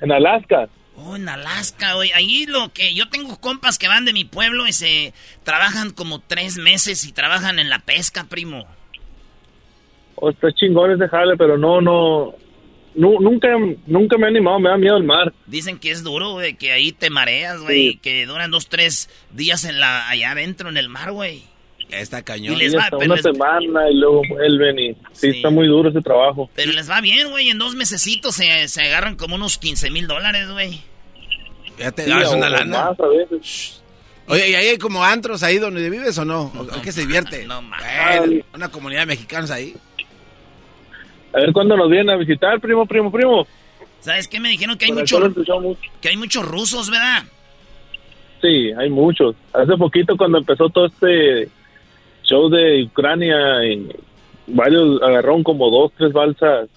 En 0.00 0.12
Alaska. 0.12 0.68
Oh, 1.00 1.14
en 1.14 1.28
Alaska, 1.28 1.94
güey. 1.94 2.10
Ahí 2.12 2.46
lo 2.46 2.72
que 2.72 2.92
yo 2.92 3.08
tengo 3.08 3.40
compas 3.40 3.78
que 3.78 3.86
van 3.86 4.04
de 4.04 4.12
mi 4.12 4.24
pueblo 4.24 4.66
y 4.66 4.72
se 4.72 5.14
trabajan 5.44 5.92
como 5.92 6.20
tres 6.20 6.58
meses 6.58 7.04
y 7.06 7.12
trabajan 7.12 7.58
en 7.58 7.70
la 7.70 7.78
pesca, 7.78 8.24
primo. 8.24 8.66
Oh, 10.16 10.30
está 10.30 10.52
chingón 10.52 10.90
ese 10.90 11.08
jale, 11.08 11.36
pero 11.36 11.56
no, 11.56 11.80
no, 11.80 12.34
nunca, 12.96 13.48
nunca 13.86 14.18
me 14.18 14.24
he 14.26 14.30
animado, 14.30 14.58
me 14.58 14.70
da 14.70 14.76
miedo 14.76 14.96
el 14.96 15.04
mar. 15.04 15.32
Dicen 15.46 15.78
que 15.78 15.92
es 15.92 16.02
duro, 16.02 16.32
güey, 16.32 16.54
que 16.54 16.72
ahí 16.72 16.90
te 16.90 17.10
mareas, 17.10 17.60
güey, 17.60 17.98
que 17.98 18.26
duran 18.26 18.50
dos, 18.50 18.68
tres 18.68 19.08
días 19.30 19.64
en 19.64 19.78
la, 19.78 20.08
allá 20.08 20.32
adentro 20.32 20.68
en 20.68 20.76
el 20.76 20.88
mar, 20.88 21.12
güey. 21.12 21.44
Está 21.90 22.22
cañón. 22.22 22.54
Y 22.54 22.58
les 22.58 22.76
va, 22.76 22.88
una 22.92 23.16
semana 23.16 23.90
y 23.90 23.94
luego 23.94 24.22
vuelven 24.28 24.78
y 24.78 24.96
sí. 25.12 25.28
está 25.28 25.50
muy 25.50 25.66
duro 25.66 25.88
ese 25.88 26.02
trabajo. 26.02 26.50
Pero 26.54 26.72
les 26.72 26.90
va 26.90 27.00
bien, 27.00 27.30
güey, 27.30 27.48
en 27.48 27.58
dos 27.58 27.74
mesecitos 27.74 28.34
se, 28.34 28.68
se 28.68 28.82
agarran 28.82 29.16
como 29.16 29.36
unos 29.36 29.56
15 29.58 29.90
mil 29.90 30.06
dólares, 30.06 30.50
güey. 30.50 30.80
Ya 31.78 31.90
te 31.92 32.06
das 32.06 32.32
una 32.32 32.50
lana. 32.50 32.90
Oye, 34.26 34.50
¿y 34.50 34.54
ahí 34.54 34.66
hay 34.68 34.78
como 34.78 35.02
antros 35.02 35.42
ahí 35.42 35.58
donde 35.58 35.88
vives 35.88 36.18
o 36.18 36.24
no? 36.24 36.52
¿O 36.54 36.82
qué 36.82 36.92
se 36.92 37.02
divierte? 37.02 37.44
No, 37.48 37.62
más. 37.62 37.82
una 38.54 38.68
comunidad 38.68 39.00
de 39.00 39.06
mexicanos 39.06 39.50
ahí. 39.50 39.74
A 41.32 41.40
ver 41.40 41.52
cuándo 41.52 41.76
nos 41.76 41.88
vienen 41.88 42.10
a 42.10 42.16
visitar, 42.16 42.60
primo, 42.60 42.84
primo, 42.84 43.10
primo. 43.10 43.46
¿Sabes 44.00 44.28
qué? 44.28 44.38
Me 44.40 44.50
dijeron 44.50 44.76
que 44.76 44.86
hay 44.86 44.92
muchos 44.92 45.34
que 46.00 46.08
hay 46.08 46.16
muchos 46.16 46.46
rusos, 46.46 46.90
¿verdad? 46.90 47.24
Sí, 48.40 48.70
hay 48.76 48.90
muchos. 48.90 49.34
Hace 49.52 49.76
poquito 49.76 50.16
cuando 50.16 50.38
empezó 50.38 50.68
todo 50.68 50.86
este 50.86 51.48
show 52.28 52.48
de 52.48 52.84
Ucrania, 52.84 53.64
y 53.64 53.88
varios 54.46 55.02
agarraron 55.02 55.42
como 55.42 55.70
dos, 55.70 55.92
tres 55.96 56.12
balsas, 56.12 56.68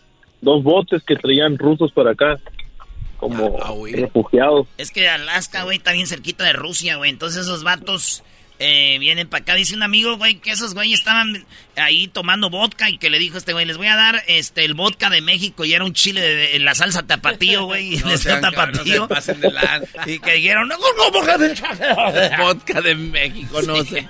dos 0.41 0.63
botes 0.63 1.03
que 1.03 1.15
traían 1.15 1.57
rusos 1.57 1.91
para 1.91 2.11
acá, 2.11 2.39
como 3.17 3.57
ah, 3.61 3.73
refugiados. 3.93 4.67
Es 4.77 4.91
que 4.91 5.07
Alaska, 5.07 5.63
güey, 5.63 5.77
está 5.77 5.91
bien 5.91 6.07
cerquita 6.07 6.43
de 6.43 6.53
Rusia, 6.53 6.95
güey. 6.95 7.11
Entonces 7.11 7.43
esos 7.43 7.63
vatos 7.63 8.23
eh, 8.63 8.97
vienen 8.99 9.27
para 9.27 9.41
acá. 9.41 9.55
Dice 9.55 9.75
un 9.75 9.83
amigo, 9.83 10.17
güey, 10.17 10.35
que 10.35 10.51
esos 10.51 10.73
güey 10.73 10.93
estaban 10.93 11.45
ahí 11.75 12.07
tomando 12.07 12.49
vodka 12.49 12.89
y 12.89 12.97
que 12.97 13.09
le 13.09 13.19
dijo 13.19 13.35
a 13.35 13.37
este 13.39 13.53
güey, 13.53 13.65
les 13.65 13.77
voy 13.77 13.87
a 13.87 13.95
dar 13.95 14.23
este 14.27 14.65
el 14.65 14.73
vodka 14.73 15.09
de 15.09 15.21
México 15.21 15.65
y 15.65 15.73
era 15.73 15.83
un 15.83 15.93
chile 15.93 16.21
de, 16.21 16.59
la 16.59 16.75
salsa 16.75 17.03
tapatío, 17.05 17.65
güey. 17.65 17.95
y 17.95 17.99
les 17.99 18.23
dio 18.23 18.39
tapatío. 18.39 19.07
y 20.05 20.19
que 20.19 20.33
dijeron, 20.33 20.67
no, 20.67 20.75
¿cómo 20.77 21.25
que 21.25 22.37
vodka 22.39 22.81
de 22.81 22.95
México? 22.95 23.61
No 23.63 23.83
sé. 23.83 24.07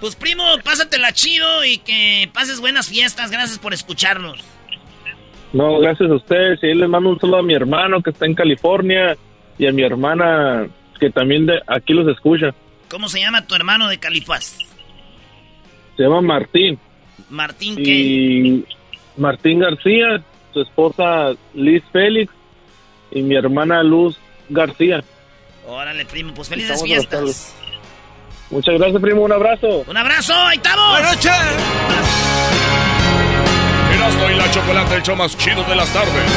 Pues 0.00 0.16
primo, 0.16 0.44
pásatela 0.64 1.12
chido 1.12 1.64
y 1.64 1.78
que 1.78 2.30
pases 2.32 2.60
buenas 2.60 2.88
fiestas. 2.88 3.30
Gracias 3.30 3.58
por 3.58 3.74
escucharnos. 3.74 4.40
No, 5.52 5.78
gracias 5.78 6.10
a 6.10 6.14
ustedes. 6.14 6.58
Y 6.62 6.74
les 6.74 6.88
mando 6.88 7.10
un 7.10 7.20
saludo 7.20 7.38
a 7.38 7.42
mi 7.42 7.54
hermano 7.54 8.02
que 8.02 8.10
está 8.10 8.24
en 8.24 8.34
California 8.34 9.16
y 9.58 9.66
a 9.66 9.72
mi 9.72 9.82
hermana 9.82 10.68
que 10.98 11.10
también 11.10 11.46
de 11.46 11.60
aquí 11.66 11.92
los 11.92 12.08
escucha. 12.08 12.54
¿Cómo 12.88 13.08
se 13.08 13.20
llama 13.20 13.46
tu 13.46 13.54
hermano 13.54 13.88
de 13.88 13.98
Califas? 13.98 14.58
Se 15.96 16.02
llama 16.02 16.20
Martín. 16.20 16.78
¿Martín 17.28 17.76
qué? 17.76 17.82
Y 17.82 18.64
Martín 19.16 19.60
García, 19.60 20.22
su 20.52 20.62
esposa 20.62 21.32
Liz 21.54 21.82
Félix 21.92 22.32
y 23.10 23.22
mi 23.22 23.34
hermana 23.34 23.82
Luz 23.82 24.16
García. 24.48 25.04
Órale, 25.66 26.04
primo, 26.06 26.32
pues 26.34 26.48
felices 26.48 26.82
fiestas. 26.82 27.54
Muchas 28.50 28.74
gracias, 28.78 29.00
primo, 29.00 29.22
un 29.22 29.32
abrazo. 29.32 29.84
Un 29.86 29.96
abrazo, 29.96 30.34
ahí 30.34 30.56
estamos. 30.56 30.90
Buenas 30.90 31.14
noches. 31.14 31.32
Erasmo 33.94 34.30
y 34.30 34.34
la 34.34 34.50
chocolate, 34.50 34.94
el 34.96 35.02
show 35.02 35.16
más 35.16 35.36
chido 35.36 35.62
de 35.64 35.76
las 35.76 35.88
tardes. 35.92 36.32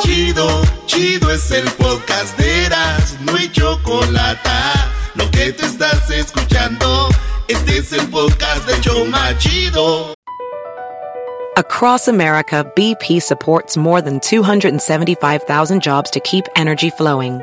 Chido, 0.00 0.62
chido 0.86 1.30
es 1.32 1.50
el 1.50 1.64
podcast 1.72 2.38
de 2.38 2.66
Eras, 2.66 3.16
no 3.20 3.34
hay 3.34 3.50
chocolate. 3.50 4.50
Lo 5.14 5.30
que 5.30 5.52
te 5.52 5.66
estás 5.66 6.08
escuchando, 6.10 7.08
este 7.48 7.78
es 7.78 7.92
el 7.92 8.08
podcast 8.08 8.66
de 8.66 8.80
Choma 8.80 9.36
Chido. 9.38 10.14
Across 11.56 12.08
America, 12.08 12.64
BP 12.76 13.20
supports 13.20 13.76
more 13.76 14.00
than 14.00 14.20
275,000 14.20 15.82
jobs 15.82 16.10
to 16.10 16.20
keep 16.20 16.46
energy 16.56 16.90
flowing. 16.90 17.42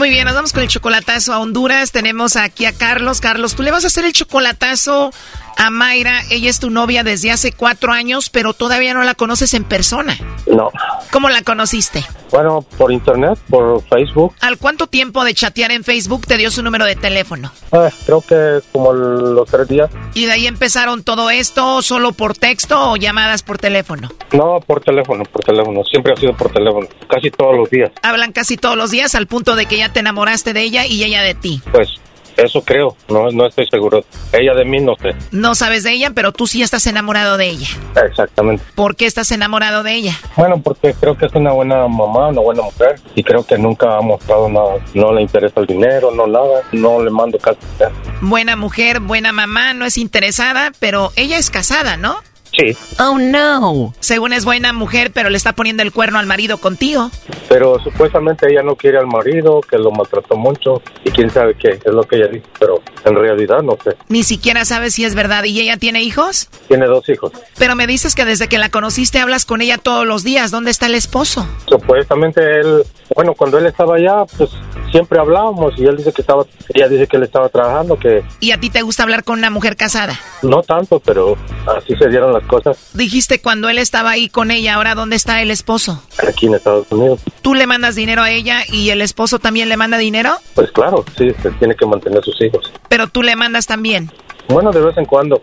Muy 0.00 0.08
bien, 0.08 0.24
nos 0.24 0.34
vamos 0.34 0.54
con 0.54 0.62
el 0.62 0.68
chocolatazo 0.70 1.34
a 1.34 1.40
Honduras. 1.40 1.92
Tenemos 1.92 2.36
aquí 2.36 2.64
a 2.64 2.72
Carlos. 2.72 3.20
Carlos, 3.20 3.54
tú 3.54 3.62
le 3.62 3.70
vas 3.70 3.84
a 3.84 3.88
hacer 3.88 4.06
el 4.06 4.14
chocolatazo 4.14 5.12
a 5.56 5.70
Mayra. 5.70 6.22
Ella 6.30 6.50
es 6.50 6.60
tu 6.60 6.70
novia 6.70 7.04
desde 7.04 7.30
hace 7.30 7.52
cuatro 7.52 7.92
años, 7.92 8.30
pero 8.30 8.54
todavía 8.54 8.94
no 8.94 9.02
la 9.02 9.14
conoces 9.14 9.54
en 9.54 9.64
persona. 9.64 10.16
No. 10.46 10.70
¿Cómo 11.10 11.28
la 11.28 11.42
conociste? 11.42 12.04
Bueno, 12.30 12.62
por 12.78 12.92
internet, 12.92 13.38
por 13.48 13.82
Facebook. 13.88 14.34
¿Al 14.40 14.58
cuánto 14.58 14.86
tiempo 14.86 15.24
de 15.24 15.34
chatear 15.34 15.72
en 15.72 15.82
Facebook 15.82 16.26
te 16.26 16.36
dio 16.36 16.50
su 16.50 16.62
número 16.62 16.84
de 16.84 16.94
teléfono? 16.94 17.50
Ah, 17.72 17.88
creo 18.06 18.20
que 18.20 18.60
como 18.72 18.92
los 18.92 19.48
tres 19.48 19.68
días. 19.68 19.90
¿Y 20.14 20.26
de 20.26 20.32
ahí 20.32 20.46
empezaron 20.46 21.02
todo 21.02 21.30
esto 21.30 21.82
solo 21.82 22.12
por 22.12 22.36
texto 22.36 22.92
o 22.92 22.96
llamadas 22.96 23.42
por 23.42 23.58
teléfono? 23.58 24.10
No, 24.32 24.60
por 24.60 24.80
teléfono, 24.80 25.24
por 25.24 25.42
teléfono. 25.42 25.82
Siempre 25.84 26.12
ha 26.12 26.16
sido 26.16 26.36
por 26.36 26.52
teléfono, 26.52 26.86
casi 27.08 27.30
todos 27.30 27.56
los 27.56 27.68
días. 27.70 27.90
Hablan 28.02 28.32
casi 28.32 28.56
todos 28.56 28.76
los 28.76 28.90
días 28.90 29.14
al 29.14 29.26
punto 29.26 29.56
de 29.56 29.66
que 29.66 29.78
ya 29.78 29.92
te 29.92 30.00
enamoraste 30.00 30.52
de 30.52 30.62
ella 30.62 30.86
y 30.86 31.02
ella 31.02 31.22
de 31.22 31.34
ti. 31.34 31.60
Pues 31.72 31.88
eso 32.44 32.62
creo, 32.62 32.96
no, 33.08 33.30
no 33.30 33.46
estoy 33.46 33.66
seguro. 33.66 34.04
Ella 34.32 34.54
de 34.54 34.64
mí 34.64 34.80
no 34.80 34.94
sé. 34.96 35.14
No 35.30 35.54
sabes 35.54 35.82
de 35.82 35.92
ella, 35.92 36.10
pero 36.14 36.32
tú 36.32 36.46
sí 36.46 36.62
estás 36.62 36.86
enamorado 36.86 37.36
de 37.36 37.48
ella. 37.48 37.68
Exactamente. 38.06 38.64
¿Por 38.74 38.96
qué 38.96 39.06
estás 39.06 39.30
enamorado 39.32 39.82
de 39.82 39.94
ella? 39.94 40.18
Bueno, 40.36 40.60
porque 40.60 40.94
creo 40.94 41.16
que 41.16 41.26
es 41.26 41.34
una 41.34 41.52
buena 41.52 41.86
mamá, 41.88 42.28
una 42.28 42.40
buena 42.40 42.62
mujer 42.62 43.00
y 43.14 43.22
creo 43.22 43.44
que 43.44 43.58
nunca 43.58 43.96
ha 43.96 44.00
mostrado 44.00 44.48
nada. 44.48 44.76
No 44.94 45.12
le 45.12 45.22
interesa 45.22 45.60
el 45.60 45.66
dinero, 45.66 46.10
no 46.10 46.26
nada, 46.26 46.62
no 46.72 47.02
le 47.02 47.10
mando 47.10 47.38
casi. 47.38 47.58
Buena 48.20 48.56
mujer, 48.56 49.00
buena 49.00 49.32
mamá, 49.32 49.74
no 49.74 49.84
es 49.84 49.98
interesada, 49.98 50.72
pero 50.78 51.12
ella 51.16 51.38
es 51.38 51.50
casada, 51.50 51.96
¿no? 51.96 52.16
Sí. 52.52 52.76
Oh, 52.98 53.18
no. 53.18 53.94
Según 54.00 54.32
es 54.32 54.44
buena 54.44 54.72
mujer, 54.72 55.12
pero 55.12 55.30
le 55.30 55.36
está 55.36 55.52
poniendo 55.52 55.82
el 55.82 55.92
cuerno 55.92 56.18
al 56.18 56.26
marido 56.26 56.58
contigo. 56.58 57.10
Pero 57.48 57.78
supuestamente 57.80 58.50
ella 58.50 58.62
no 58.62 58.76
quiere 58.76 58.98
al 58.98 59.06
marido, 59.06 59.60
que 59.60 59.78
lo 59.78 59.90
maltrató 59.90 60.36
mucho 60.36 60.82
y 61.04 61.10
quién 61.10 61.30
sabe 61.30 61.54
qué, 61.54 61.78
es 61.84 61.92
lo 61.92 62.02
que 62.02 62.16
ella 62.16 62.28
dice, 62.28 62.46
pero 62.58 62.82
en 63.04 63.14
realidad 63.14 63.62
no 63.62 63.76
sé. 63.82 63.96
Ni 64.08 64.22
siquiera 64.24 64.64
sabes 64.64 64.94
si 64.94 65.04
es 65.04 65.14
verdad. 65.14 65.44
¿Y 65.44 65.60
ella 65.60 65.76
tiene 65.76 66.02
hijos? 66.02 66.48
Tiene 66.68 66.86
dos 66.86 67.08
hijos. 67.08 67.32
Pero 67.58 67.76
me 67.76 67.86
dices 67.86 68.14
que 68.14 68.24
desde 68.24 68.48
que 68.48 68.58
la 68.58 68.68
conociste 68.68 69.18
hablas 69.18 69.44
con 69.44 69.60
ella 69.60 69.78
todos 69.78 70.06
los 70.06 70.24
días. 70.24 70.50
¿Dónde 70.50 70.70
está 70.70 70.86
el 70.86 70.94
esposo? 70.94 71.46
Supuestamente 71.68 72.40
él, 72.60 72.82
bueno, 73.14 73.34
cuando 73.34 73.58
él 73.58 73.66
estaba 73.66 73.96
allá, 73.96 74.24
pues 74.36 74.50
siempre 74.90 75.18
hablábamos 75.18 75.74
y 75.78 75.84
él 75.84 75.96
dice 75.96 76.12
que 76.12 76.20
estaba, 76.22 76.44
ella 76.74 76.88
dice 76.88 77.06
que 77.06 77.16
él 77.16 77.22
estaba 77.24 77.48
trabajando, 77.48 77.98
que 77.98 78.22
¿Y 78.40 78.50
a 78.52 78.58
ti 78.60 78.70
te 78.70 78.82
gusta 78.82 79.02
hablar 79.02 79.24
con 79.24 79.38
una 79.38 79.50
mujer 79.50 79.76
casada? 79.76 80.18
no 80.42 80.62
tanto, 80.62 81.00
pero 81.00 81.36
así 81.76 81.94
se 81.96 82.08
dieron 82.08 82.32
las 82.32 82.42
cosas 82.44 82.90
Dijiste 82.94 83.40
cuando 83.40 83.68
él 83.68 83.78
estaba 83.78 84.10
ahí 84.10 84.28
con 84.28 84.50
ella, 84.50 84.74
ahora 84.74 84.94
¿dónde 84.94 85.16
está 85.16 85.42
el 85.42 85.50
esposo? 85.50 86.02
aquí 86.26 86.46
en 86.46 86.54
Estados 86.54 86.86
Unidos. 86.90 87.20
¿Tú 87.42 87.54
le 87.54 87.66
mandas 87.66 87.94
dinero 87.94 88.22
a 88.22 88.30
ella 88.30 88.60
y 88.70 88.90
el 88.90 89.00
esposo 89.02 89.38
también 89.38 89.68
le 89.68 89.76
manda 89.76 89.96
dinero? 89.98 90.32
Pues 90.54 90.70
claro, 90.72 91.04
sí, 91.16 91.30
se 91.42 91.50
tiene 91.52 91.74
que 91.74 91.86
mantener 91.86 92.22
sus 92.24 92.40
hijos. 92.42 92.70
Pero 92.88 93.08
tú 93.08 93.22
le 93.22 93.36
mandas 93.36 93.66
también. 93.66 94.10
Bueno, 94.50 94.72
de 94.72 94.80
vez 94.80 94.96
en 94.98 95.04
cuando. 95.04 95.40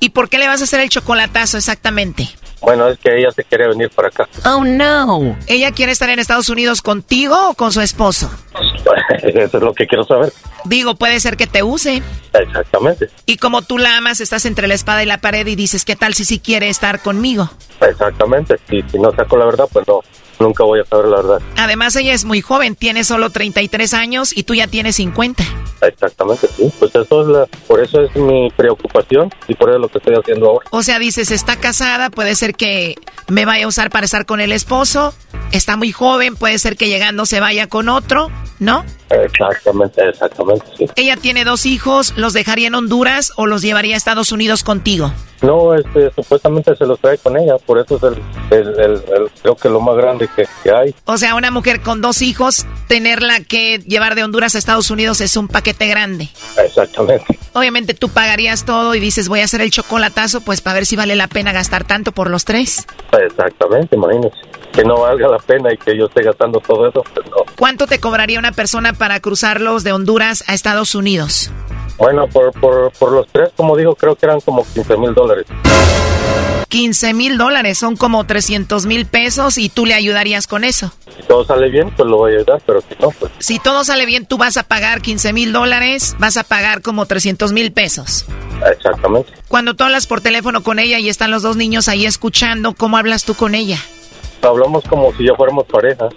¿Y 0.00 0.08
por 0.10 0.28
qué 0.28 0.38
le 0.38 0.48
vas 0.48 0.60
a 0.60 0.64
hacer 0.64 0.80
el 0.80 0.88
chocolatazo 0.88 1.56
exactamente? 1.58 2.28
Bueno, 2.60 2.88
es 2.88 2.98
que 2.98 3.18
ella 3.18 3.30
se 3.30 3.44
quiere 3.44 3.68
venir 3.68 3.90
para 3.90 4.08
acá. 4.08 4.26
Oh 4.46 4.64
no. 4.64 5.36
¿Ella 5.46 5.70
quiere 5.72 5.92
estar 5.92 6.08
en 6.08 6.18
Estados 6.18 6.48
Unidos 6.48 6.80
contigo 6.80 7.36
o 7.50 7.54
con 7.54 7.72
su 7.72 7.82
esposo? 7.82 8.30
Eso 9.22 9.58
es 9.58 9.62
lo 9.62 9.74
que 9.74 9.86
quiero 9.86 10.04
saber. 10.04 10.32
Digo, 10.64 10.94
puede 10.94 11.20
ser 11.20 11.36
que 11.36 11.46
te 11.46 11.62
use. 11.62 12.02
Exactamente, 12.32 13.10
Y 13.26 13.36
como 13.36 13.60
tú 13.62 13.76
la 13.76 13.98
amas, 13.98 14.20
estás 14.20 14.46
entre 14.46 14.66
la 14.66 14.74
espada 14.74 15.02
y 15.02 15.06
la 15.06 15.18
pared 15.18 15.46
y 15.46 15.56
dices, 15.56 15.84
¿qué 15.84 15.94
tal 15.94 16.14
si 16.14 16.24
sí 16.24 16.38
quiere 16.38 16.68
estar 16.70 17.00
conmigo? 17.02 17.50
exactamente. 17.80 18.56
Y 18.70 18.82
si 18.90 18.98
no 18.98 19.10
saco 19.14 19.36
la 19.36 19.44
verdad, 19.44 19.66
pues 19.70 19.86
no, 19.86 20.00
nunca 20.38 20.64
voy 20.64 20.80
a 20.80 20.84
saber 20.84 21.06
la 21.06 21.16
verdad. 21.16 21.38
Además, 21.56 21.96
ella 21.96 22.12
es 22.12 22.24
muy 22.24 22.40
joven, 22.40 22.74
tiene 22.76 23.04
solo 23.04 23.30
33 23.30 23.94
años 23.94 24.36
y 24.36 24.42
tú 24.44 24.54
ya 24.54 24.66
tienes 24.66 24.96
50. 24.96 25.42
Exactamente, 25.82 26.48
sí. 26.56 26.72
Pues 26.78 26.94
eso 26.94 27.20
es 27.22 27.26
la, 27.28 27.46
por 27.66 27.80
eso 27.80 28.00
es 28.00 28.14
mi 28.16 28.50
preocupación 28.56 29.30
y 29.48 29.54
por 29.54 29.68
eso 29.68 29.76
es 29.76 29.82
lo 29.82 29.88
que 29.88 29.98
estoy 29.98 30.14
haciendo 30.14 30.48
ahora. 30.50 30.66
O 30.70 30.82
sea, 30.82 30.98
dices, 30.98 31.30
está 31.30 31.56
casada, 31.56 32.10
puede 32.10 32.34
ser 32.34 32.54
que 32.54 32.94
me 33.28 33.44
vaya 33.44 33.64
a 33.64 33.68
usar 33.68 33.90
para 33.90 34.04
estar 34.06 34.24
con 34.26 34.40
el 34.40 34.52
esposo. 34.52 35.14
Está 35.52 35.76
muy 35.76 35.92
joven, 35.92 36.36
puede 36.36 36.58
ser 36.58 36.76
que 36.76 36.88
llegando 36.88 37.26
se 37.26 37.38
vaya 37.40 37.68
con 37.68 37.88
otro, 37.88 38.30
¿no? 38.58 38.84
Exactamente, 39.10 40.08
exactamente, 40.08 40.64
sí. 40.76 40.86
Ella 40.96 41.16
tiene 41.16 41.44
dos 41.44 41.66
hijos, 41.66 42.14
¿los 42.16 42.32
dejaría 42.32 42.68
en 42.68 42.74
Honduras 42.74 43.32
o 43.36 43.46
los 43.46 43.62
llevaría 43.62 43.94
a 43.94 43.98
Estados 43.98 44.32
Unidos 44.32 44.64
contigo? 44.64 45.12
No, 45.42 45.74
este, 45.74 46.10
supuestamente 46.14 46.74
se 46.74 46.86
los 46.86 46.98
trae 46.98 47.18
con 47.18 47.36
ella, 47.36 47.56
por 47.58 47.78
eso 47.78 47.96
es 47.96 48.02
el, 48.02 48.58
el, 48.58 48.68
el- 48.80 48.92
el- 48.92 49.30
creo 49.42 49.54
que 49.56 49.68
lo 49.68 49.80
más 49.80 49.96
grande 49.96 50.23
que, 50.28 50.46
que 50.62 50.70
hay. 50.70 50.94
O 51.04 51.18
sea, 51.18 51.34
una 51.34 51.50
mujer 51.50 51.80
con 51.80 52.00
dos 52.00 52.22
hijos, 52.22 52.66
tenerla 52.88 53.40
que 53.40 53.78
llevar 53.78 54.14
de 54.14 54.24
Honduras 54.24 54.54
a 54.54 54.58
Estados 54.58 54.90
Unidos 54.90 55.20
es 55.20 55.36
un 55.36 55.48
paquete 55.48 55.86
grande. 55.86 56.28
Exactamente. 56.64 57.38
Obviamente 57.52 57.94
tú 57.94 58.08
pagarías 58.08 58.64
todo 58.64 58.94
y 58.94 59.00
dices, 59.00 59.28
voy 59.28 59.40
a 59.40 59.44
hacer 59.44 59.60
el 59.60 59.70
chocolatazo, 59.70 60.40
pues 60.40 60.60
para 60.60 60.74
ver 60.74 60.86
si 60.86 60.96
vale 60.96 61.14
la 61.14 61.28
pena 61.28 61.52
gastar 61.52 61.84
tanto 61.84 62.12
por 62.12 62.30
los 62.30 62.44
tres. 62.44 62.86
Exactamente, 63.12 63.96
imagínese. 63.96 64.36
Que 64.74 64.84
no 64.84 65.00
valga 65.00 65.28
la 65.28 65.38
pena 65.38 65.72
y 65.72 65.76
que 65.76 65.96
yo 65.96 66.06
esté 66.06 66.22
gastando 66.22 66.58
todo 66.60 66.88
eso, 66.88 67.04
pues 67.14 67.26
no. 67.30 67.36
¿Cuánto 67.56 67.86
te 67.86 68.00
cobraría 68.00 68.38
una 68.38 68.52
persona 68.52 68.92
para 68.92 69.20
cruzarlos 69.20 69.84
de 69.84 69.92
Honduras 69.92 70.42
a 70.48 70.54
Estados 70.54 70.94
Unidos? 70.94 71.50
Bueno, 71.96 72.26
por, 72.26 72.52
por, 72.60 72.90
por 72.92 73.12
los 73.12 73.26
tres, 73.28 73.50
como 73.56 73.76
dijo, 73.76 73.94
creo 73.94 74.16
que 74.16 74.26
eran 74.26 74.40
como 74.40 74.64
15 74.74 74.96
mil 74.96 75.14
dólares. 75.14 75.46
15 76.68 77.14
mil 77.14 77.38
dólares, 77.38 77.78
son 77.78 77.96
como 77.96 78.24
300 78.24 78.86
mil 78.86 79.06
pesos 79.06 79.58
y 79.58 79.68
tú 79.68 79.86
le 79.86 79.94
ayudarías 79.94 80.48
con 80.48 80.64
eso. 80.64 80.92
Si 81.16 81.22
todo 81.22 81.44
sale 81.44 81.70
bien, 81.70 81.92
pues 81.96 82.08
lo 82.08 82.16
voy 82.16 82.32
a 82.32 82.36
ayudar, 82.38 82.60
pero 82.66 82.80
si 82.80 82.96
no, 83.00 83.10
pues 83.10 83.30
Si 83.38 83.60
todo 83.60 83.84
sale 83.84 84.06
bien, 84.06 84.26
tú 84.26 84.38
vas 84.38 84.56
a 84.56 84.64
pagar 84.64 85.00
15 85.00 85.32
mil 85.32 85.52
dólares, 85.52 86.16
vas 86.18 86.36
a 86.36 86.42
pagar 86.42 86.82
como 86.82 87.06
300 87.06 87.52
mil 87.52 87.72
pesos. 87.72 88.24
exactamente. 88.72 89.32
Cuando 89.46 89.74
tú 89.74 89.84
hablas 89.84 90.08
por 90.08 90.20
teléfono 90.20 90.64
con 90.64 90.80
ella 90.80 90.98
y 90.98 91.08
están 91.08 91.30
los 91.30 91.42
dos 91.44 91.54
niños 91.56 91.86
ahí 91.86 92.06
escuchando, 92.06 92.74
¿cómo 92.74 92.96
hablas 92.96 93.24
tú 93.24 93.34
con 93.34 93.54
ella? 93.54 93.78
Hablamos 94.44 94.84
como 94.84 95.12
si 95.16 95.26
ya 95.26 95.34
fuéramos 95.34 95.64
pareja. 95.66 96.08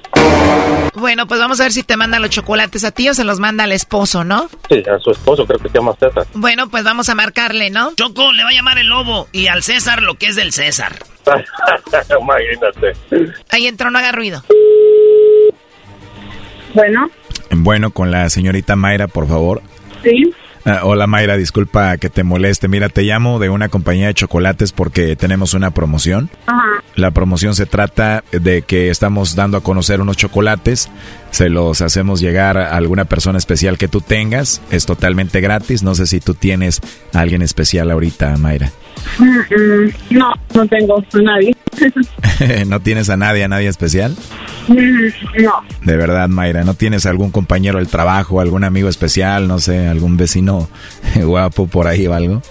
Bueno, 0.95 1.27
pues 1.27 1.39
vamos 1.39 1.59
a 1.59 1.63
ver 1.63 1.71
si 1.71 1.83
te 1.83 1.95
manda 1.97 2.19
los 2.19 2.29
chocolates 2.29 2.83
a 2.83 2.91
ti 2.91 3.07
o 3.09 3.13
se 3.13 3.23
los 3.23 3.39
manda 3.39 3.63
al 3.63 3.71
esposo, 3.71 4.23
¿no? 4.23 4.49
Sí, 4.69 4.83
a 4.89 4.99
su 4.99 5.11
esposo, 5.11 5.45
creo 5.45 5.59
que 5.59 5.69
se 5.69 5.77
llama 5.77 5.93
César. 5.99 6.25
Bueno, 6.33 6.69
pues 6.69 6.83
vamos 6.83 7.07
a 7.09 7.15
marcarle, 7.15 7.69
¿no? 7.69 7.93
Choco, 7.95 8.31
le 8.33 8.43
va 8.43 8.49
a 8.49 8.53
llamar 8.53 8.77
el 8.79 8.87
lobo 8.87 9.27
y 9.31 9.47
al 9.47 9.63
César 9.63 10.01
lo 10.01 10.15
que 10.15 10.27
es 10.27 10.35
del 10.35 10.51
César. 10.51 10.93
Imagínate. 12.19 13.33
Ahí 13.49 13.67
entró, 13.67 13.91
no 13.91 13.99
haga 13.99 14.11
ruido. 14.11 14.43
Bueno, 16.73 17.09
Bueno, 17.51 17.91
con 17.91 18.11
la 18.11 18.29
señorita 18.29 18.75
Mayra, 18.75 19.07
por 19.07 19.27
favor. 19.27 19.61
sí. 20.03 20.33
Ah, 20.69 20.81
hola 20.83 21.07
Mayra, 21.07 21.37
disculpa 21.37 21.95
que 21.97 22.09
te 22.09 22.25
moleste. 22.25 22.67
Mira, 22.67 22.89
te 22.89 23.03
llamo 23.03 23.39
de 23.39 23.49
una 23.49 23.69
compañía 23.69 24.07
de 24.07 24.13
chocolates 24.13 24.73
porque 24.73 25.15
tenemos 25.15 25.53
una 25.53 25.71
promoción. 25.71 26.29
Ajá. 26.45 26.83
La 26.95 27.11
promoción 27.11 27.55
se 27.55 27.65
trata 27.65 28.25
de 28.33 28.63
que 28.63 28.89
estamos 28.89 29.35
dando 29.35 29.55
a 29.55 29.61
conocer 29.63 30.01
unos 30.01 30.17
chocolates. 30.17 30.89
Se 31.31 31.47
los 31.47 31.79
hacemos 31.79 32.19
llegar 32.19 32.57
a 32.57 32.75
alguna 32.75 33.05
persona 33.05 33.37
especial 33.37 33.77
que 33.77 33.87
tú 33.87 34.01
tengas. 34.01 34.61
Es 34.69 34.85
totalmente 34.85 35.39
gratis. 35.39 35.83
No 35.83 35.95
sé 35.95 36.05
si 36.05 36.19
tú 36.19 36.33
tienes 36.33 36.81
a 37.13 37.21
alguien 37.21 37.43
especial 37.43 37.89
ahorita, 37.89 38.35
Mayra. 38.35 38.69
Mm, 39.19 39.23
mm, 39.25 39.93
no, 40.11 40.33
no 40.53 40.67
tengo 40.67 40.97
a 40.97 41.21
nadie. 41.21 41.55
¿No 42.67 42.79
tienes 42.81 43.09
a 43.09 43.17
nadie, 43.17 43.43
a 43.43 43.47
nadie 43.47 43.67
especial? 43.67 44.15
Mm, 44.67 45.43
no, 45.43 45.53
De 45.83 45.97
verdad, 45.97 46.27
Mayra, 46.27 46.63
¿no 46.63 46.73
tienes 46.73 47.05
algún 47.05 47.31
compañero 47.31 47.79
del 47.79 47.87
trabajo, 47.87 48.41
algún 48.41 48.63
amigo 48.63 48.89
especial, 48.89 49.47
no 49.47 49.59
sé, 49.59 49.87
algún 49.87 50.17
vecino 50.17 50.69
guapo 51.15 51.67
por 51.67 51.87
ahí 51.87 52.07
o 52.07 52.13
algo? 52.13 52.41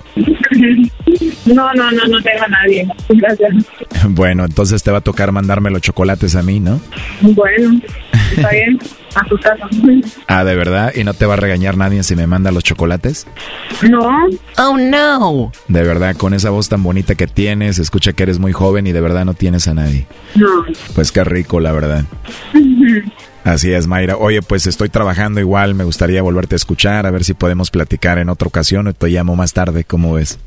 no, 1.47 1.73
no, 1.75 1.93
no, 1.93 2.07
no 2.07 2.23
tengo 2.23 2.45
a 2.45 2.49
nadie. 2.49 2.89
Gracias. 3.09 3.55
Bueno, 4.09 4.45
entonces 4.45 4.83
te 4.83 4.91
va 4.91 4.99
a 4.99 5.03
tocar 5.03 5.33
mandarme 5.33 5.71
los 5.71 5.83
chocolates 5.83 6.35
a 6.37 6.43
mí, 6.43 6.61
¿no? 6.61 6.81
Bueno, 7.21 7.81
está 8.37 8.51
bien. 8.51 8.79
A 9.17 9.25
tu 9.25 9.37
casa. 9.39 9.67
Ah, 10.29 10.45
¿de 10.45 10.55
verdad? 10.55 10.93
¿Y 10.95 11.03
no 11.03 11.15
te 11.15 11.25
va 11.25 11.35
a 11.35 11.37
regañar 11.39 11.77
nadie 11.79 12.03
si 12.03 12.15
me 12.15 12.27
manda 12.27 12.53
los 12.53 12.63
chocolates? 12.63 13.27
No. 13.89 14.27
Oh, 14.59 14.77
no. 14.77 15.53
De 15.69 15.83
verdad, 15.83 16.15
con 16.17 16.35
esa 16.35 16.51
voz 16.51 16.69
tan 16.69 16.83
bonita 16.83 17.15
que 17.15 17.27
tienes, 17.27 17.79
escucha 17.79 18.13
que 18.13 18.25
eres 18.25 18.39
muy 18.39 18.53
joven 18.53 18.87
y 18.87 18.93
de 18.93 19.01
verdad 19.01 19.25
no 19.25 19.33
tienes 19.33 19.69
a 19.69 19.75
nadie. 19.75 20.07
No. 20.35 20.67
Pues 20.95 21.13
qué 21.13 21.25
rico, 21.25 21.61
la 21.61 21.73
verdad. 21.73 22.05
Así 23.43 23.73
es, 23.73 23.87
Mayra. 23.87 24.19
Oye, 24.19 24.43
pues 24.43 24.67
estoy 24.67 24.91
trabajando 24.91 25.41
igual, 25.41 25.75
me 25.75 25.85
gustaría 25.85 26.21
volverte 26.21 26.55
a 26.55 26.57
escuchar, 26.57 27.07
a 27.07 27.11
ver 27.11 27.25
si 27.25 27.33
podemos 27.33 27.71
platicar 27.71 28.19
en 28.19 28.29
otra 28.29 28.49
ocasión 28.49 28.87
o 28.89 28.93
te 28.93 29.09
llamo 29.09 29.35
más 29.35 29.55
tarde, 29.55 29.85
¿cómo 29.85 30.15
ves? 30.15 30.39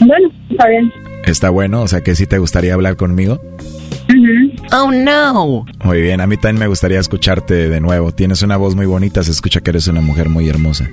Bueno, 0.00 0.30
está 0.50 0.68
bien. 0.68 0.92
¿Está 1.24 1.48
bueno? 1.48 1.80
O 1.82 1.88
sea, 1.88 2.02
que 2.02 2.14
sí 2.14 2.26
te 2.26 2.38
gustaría 2.38 2.74
hablar 2.74 2.96
conmigo. 2.96 3.40
Oh, 4.72 4.90
no. 4.90 5.64
Muy 5.84 6.00
bien, 6.00 6.20
a 6.20 6.26
mí 6.26 6.36
también 6.36 6.60
me 6.60 6.66
gustaría 6.66 6.98
escucharte 7.00 7.68
de 7.68 7.80
nuevo. 7.80 8.12
Tienes 8.12 8.42
una 8.42 8.56
voz 8.56 8.74
muy 8.74 8.86
bonita, 8.86 9.22
se 9.22 9.30
escucha 9.30 9.60
que 9.60 9.70
eres 9.70 9.88
una 9.88 10.00
mujer 10.00 10.28
muy 10.28 10.48
hermosa. 10.48 10.88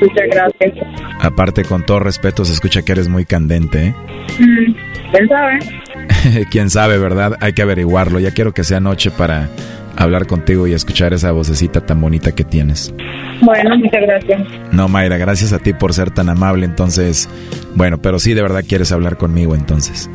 Muchas 0.00 0.26
gracias. 0.30 0.86
Aparte, 1.20 1.64
con 1.64 1.84
todo 1.84 2.00
respeto, 2.00 2.44
se 2.44 2.52
escucha 2.52 2.82
que 2.82 2.92
eres 2.92 3.08
muy 3.08 3.24
candente, 3.24 3.86
¿eh? 3.86 3.94
Mm, 4.38 4.74
¿Quién 5.12 5.28
sabe? 5.28 6.46
Quién 6.50 6.70
sabe, 6.70 6.98
¿verdad? 6.98 7.36
Hay 7.40 7.52
que 7.54 7.62
averiguarlo. 7.62 8.20
Ya 8.20 8.32
quiero 8.32 8.52
que 8.52 8.64
sea 8.64 8.80
noche 8.80 9.10
para 9.10 9.48
hablar 9.96 10.26
contigo 10.26 10.66
y 10.66 10.74
escuchar 10.74 11.14
esa 11.14 11.32
vocecita 11.32 11.80
tan 11.86 12.00
bonita 12.00 12.32
que 12.32 12.44
tienes. 12.44 12.92
Bueno, 13.40 13.76
muchas 13.78 14.02
gracias. 14.02 14.42
No, 14.72 14.88
Mayra, 14.88 15.16
gracias 15.16 15.52
a 15.54 15.58
ti 15.58 15.72
por 15.72 15.94
ser 15.94 16.10
tan 16.10 16.28
amable. 16.28 16.66
Entonces, 16.66 17.28
bueno, 17.74 17.98
pero 17.98 18.18
sí, 18.18 18.34
de 18.34 18.42
verdad 18.42 18.64
quieres 18.68 18.92
hablar 18.92 19.16
conmigo 19.16 19.54
entonces. 19.54 20.10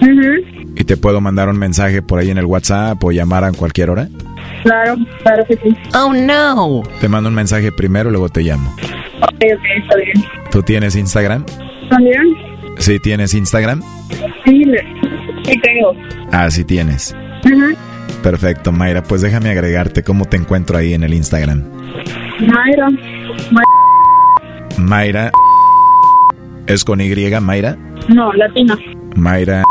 Ujú, 0.00 0.55
¿Y 0.78 0.84
te 0.84 0.98
puedo 0.98 1.22
mandar 1.22 1.48
un 1.48 1.58
mensaje 1.58 2.02
por 2.02 2.18
ahí 2.18 2.30
en 2.30 2.36
el 2.36 2.44
WhatsApp 2.44 3.02
o 3.02 3.10
llamar 3.10 3.44
a 3.44 3.52
cualquier 3.52 3.88
hora? 3.88 4.08
Claro, 4.62 4.96
claro 5.22 5.44
que 5.46 5.56
sí. 5.56 5.74
Oh, 5.94 6.12
no. 6.12 6.82
Te 7.00 7.08
mando 7.08 7.30
un 7.30 7.34
mensaje 7.34 7.72
primero 7.72 8.10
y 8.10 8.12
luego 8.12 8.28
te 8.28 8.42
llamo. 8.42 8.74
Ok, 9.22 9.32
ok, 9.32 9.64
está 9.82 9.96
bien. 9.96 10.24
¿Tú 10.50 10.62
tienes 10.62 10.94
Instagram? 10.94 11.46
¿También? 11.88 12.22
¿Sí 12.78 13.00
tienes 13.00 13.32
Instagram? 13.32 13.82
Sí, 14.44 14.64
sí 15.44 15.60
tengo. 15.62 15.92
Ah, 16.30 16.50
sí 16.50 16.62
tienes. 16.64 17.16
Perfecto, 18.22 18.70
Mayra. 18.70 19.02
Pues 19.02 19.22
déjame 19.22 19.50
agregarte 19.50 20.02
cómo 20.02 20.26
te 20.26 20.36
encuentro 20.36 20.76
ahí 20.76 20.92
en 20.92 21.04
el 21.04 21.14
Instagram. 21.14 21.64
Mayra. 22.40 22.88
Mayra. 24.76 25.30
¿Es 26.66 26.84
con 26.84 27.00
Y, 27.00 27.40
Mayra? 27.40 27.78
No, 28.08 28.30
latina. 28.34 28.76
Mayra. 29.14 29.62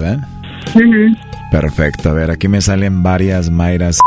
¿Verdad? 0.00 0.28
Ujú. 0.74 1.16
Perfecto. 1.50 2.10
A 2.10 2.12
ver, 2.12 2.30
aquí 2.30 2.48
me 2.48 2.60
salen 2.60 3.02
varias 3.02 3.50
Mayras. 3.50 3.98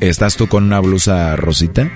¿Estás 0.00 0.36
tú 0.36 0.46
con 0.46 0.64
una 0.64 0.80
blusa 0.80 1.36
rosita? 1.36 1.88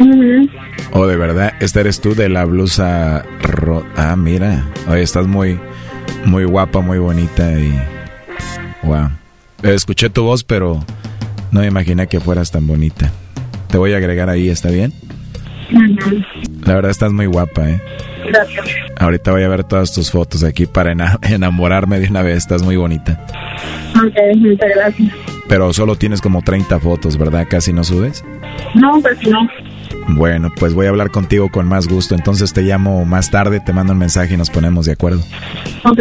Ujú. 0.00 0.48
¿O 0.92 1.06
de 1.06 1.16
verdad, 1.16 1.54
esta 1.60 1.80
eres 1.80 2.00
tú 2.00 2.14
de 2.14 2.28
la 2.28 2.44
blusa 2.44 3.24
ro 3.42 3.84
Ah, 3.96 4.16
mira. 4.16 4.64
Oye, 4.88 5.02
estás 5.02 5.26
muy, 5.26 5.58
muy 6.24 6.44
guapa, 6.44 6.80
muy 6.80 6.98
bonita 6.98 7.52
y... 7.52 7.78
Wow. 8.82 9.10
Escuché 9.62 10.08
tu 10.08 10.22
voz, 10.22 10.44
pero 10.44 10.84
no 11.50 11.60
me 11.60 11.66
imaginé 11.66 12.06
que 12.06 12.20
fueras 12.20 12.50
tan 12.50 12.66
bonita. 12.66 13.10
Te 13.68 13.76
voy 13.76 13.92
a 13.92 13.98
agregar 13.98 14.30
ahí, 14.30 14.48
¿está 14.48 14.70
bien? 14.70 14.92
La 16.64 16.74
verdad 16.74 16.90
estás 16.90 17.12
muy 17.12 17.26
guapa, 17.26 17.68
¿eh? 17.68 17.82
Gracias. 18.28 18.66
Ahorita 18.98 19.30
voy 19.32 19.42
a 19.42 19.48
ver 19.48 19.64
todas 19.64 19.92
tus 19.92 20.10
fotos 20.10 20.42
aquí 20.44 20.66
para 20.66 20.92
ena- 20.92 21.18
enamorarme 21.22 21.98
de 22.00 22.08
una 22.08 22.22
vez. 22.22 22.38
Estás 22.38 22.62
muy 22.62 22.76
bonita. 22.76 23.24
Ok, 23.96 24.14
muchas 24.38 24.68
gracias. 24.74 25.12
Pero 25.48 25.72
solo 25.72 25.96
tienes 25.96 26.20
como 26.20 26.42
30 26.42 26.78
fotos, 26.78 27.16
¿verdad? 27.16 27.46
Casi 27.48 27.72
no 27.72 27.84
subes. 27.84 28.24
No, 28.74 29.00
pues 29.00 29.16
no. 29.26 29.48
Bueno, 30.08 30.50
pues 30.58 30.74
voy 30.74 30.86
a 30.86 30.90
hablar 30.90 31.10
contigo 31.10 31.50
con 31.50 31.66
más 31.66 31.86
gusto. 31.88 32.14
Entonces 32.14 32.52
te 32.52 32.62
llamo 32.62 33.04
más 33.04 33.30
tarde, 33.30 33.60
te 33.60 33.72
mando 33.72 33.92
un 33.94 33.98
mensaje 33.98 34.34
y 34.34 34.36
nos 34.36 34.50
ponemos 34.50 34.86
de 34.86 34.92
acuerdo. 34.92 35.22
Ok. 35.84 36.00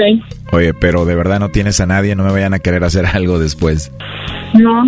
Oye, 0.51 0.73
pero 0.73 1.05
de 1.05 1.15
verdad 1.15 1.39
no 1.39 1.49
tienes 1.49 1.79
a 1.79 1.85
nadie, 1.85 2.15
no 2.15 2.23
me 2.23 2.31
vayan 2.31 2.53
a 2.53 2.59
querer 2.59 2.83
hacer 2.83 3.05
algo 3.13 3.39
después. 3.39 3.91
No. 4.53 4.85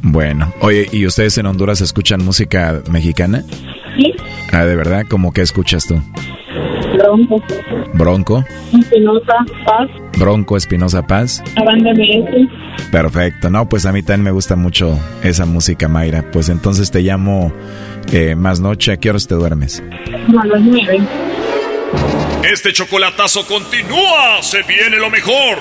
Bueno, 0.00 0.52
oye, 0.60 0.86
¿y 0.92 1.06
ustedes 1.06 1.36
en 1.38 1.46
Honduras 1.46 1.80
escuchan 1.80 2.24
música 2.24 2.80
mexicana? 2.90 3.42
Sí. 3.96 4.14
Ah, 4.52 4.64
¿de 4.64 4.76
verdad? 4.76 5.04
¿Cómo 5.08 5.32
que 5.32 5.42
escuchas 5.42 5.86
tú? 5.86 6.00
Bronco. 6.98 7.42
Bronco, 7.94 8.44
Espinosa. 8.78 9.34
Paz. 9.64 9.90
Bronco 10.18 10.56
Espinosa 10.56 11.06
Paz. 11.06 11.42
La 11.56 11.64
banda 11.64 11.92
MS. 11.92 12.90
Perfecto, 12.90 13.50
no, 13.50 13.68
pues 13.68 13.86
a 13.86 13.92
mí 13.92 14.02
también 14.02 14.24
me 14.24 14.30
gusta 14.30 14.56
mucho 14.56 14.98
esa 15.22 15.46
música, 15.46 15.88
Mayra. 15.88 16.24
Pues 16.30 16.48
entonces 16.48 16.90
te 16.90 17.00
llamo 17.02 17.52
eh, 18.12 18.34
más 18.34 18.60
noche. 18.60 18.92
¿A 18.92 18.96
qué 18.96 19.10
horas 19.10 19.26
te 19.26 19.34
duermes? 19.34 19.82
A 20.40 20.46
las 20.46 20.60
nueve. 20.60 21.00
Este 22.50 22.72
chocolatazo 22.72 23.46
continúa. 23.46 24.42
Se 24.42 24.62
viene 24.62 24.98
lo 24.98 25.10
mejor. 25.10 25.58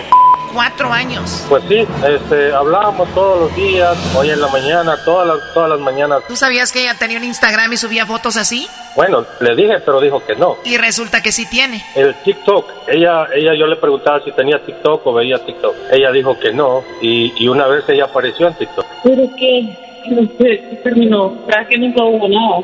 Cuatro 0.53 0.91
años. 0.91 1.45
Pues 1.49 1.63
sí, 1.67 1.85
este, 2.07 2.53
hablábamos 2.53 3.07
todos 3.13 3.41
los 3.41 3.55
días, 3.55 3.95
hoy 4.15 4.29
en 4.29 4.41
la 4.41 4.47
mañana, 4.47 4.97
todas 5.03 5.27
las, 5.27 5.53
todas 5.53 5.69
las 5.69 5.79
mañanas. 5.79 6.21
¿Tú 6.27 6.35
sabías 6.35 6.71
que 6.71 6.81
ella 6.81 6.95
tenía 6.97 7.17
un 7.17 7.23
Instagram 7.23 7.71
y 7.73 7.77
subía 7.77 8.05
fotos 8.05 8.37
así? 8.37 8.67
Bueno, 8.95 9.25
le 9.39 9.55
dije, 9.55 9.79
pero 9.85 10.01
dijo 10.01 10.25
que 10.25 10.35
no. 10.35 10.57
Y 10.63 10.77
resulta 10.77 11.21
que 11.21 11.31
sí 11.31 11.45
tiene. 11.45 11.83
El 11.95 12.15
TikTok, 12.23 12.65
ella, 12.87 13.27
ella 13.35 13.53
yo 13.53 13.67
le 13.67 13.75
preguntaba 13.75 14.21
si 14.23 14.31
tenía 14.31 14.63
TikTok 14.63 15.05
o 15.05 15.13
veía 15.13 15.37
TikTok. 15.37 15.75
Ella 15.91 16.11
dijo 16.11 16.37
que 16.39 16.51
no 16.51 16.83
y, 17.01 17.33
y 17.37 17.47
una 17.47 17.67
vez 17.67 17.83
ella 17.89 18.05
apareció 18.05 18.47
en 18.47 18.55
TikTok. 18.55 18.85
¿Pero 19.03 19.23
qué? 19.37 19.77
No 20.09 20.21
sé, 20.37 20.79
terminó. 20.83 21.31
¿Verdad 21.45 21.67
que 21.67 21.77
nunca 21.77 22.03
hubo 22.03 22.27
nada? 22.27 22.63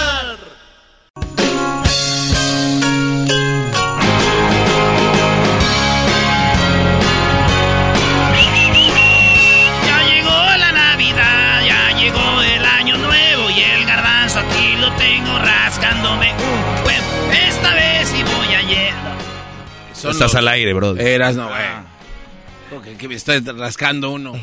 Son 20.01 20.11
Estás 20.11 20.33
los- 20.33 20.35
al 20.35 20.47
aire, 20.47 20.73
bro. 20.73 20.95
Eras, 20.97 21.35
no, 21.35 21.47
güey. 21.47 21.61
¿Cómo 22.69 22.81
Que, 22.81 22.95
que 22.97 23.07
me 23.07 23.15
estoy 23.15 23.39
rascando 23.39 24.11
uno. 24.11 24.33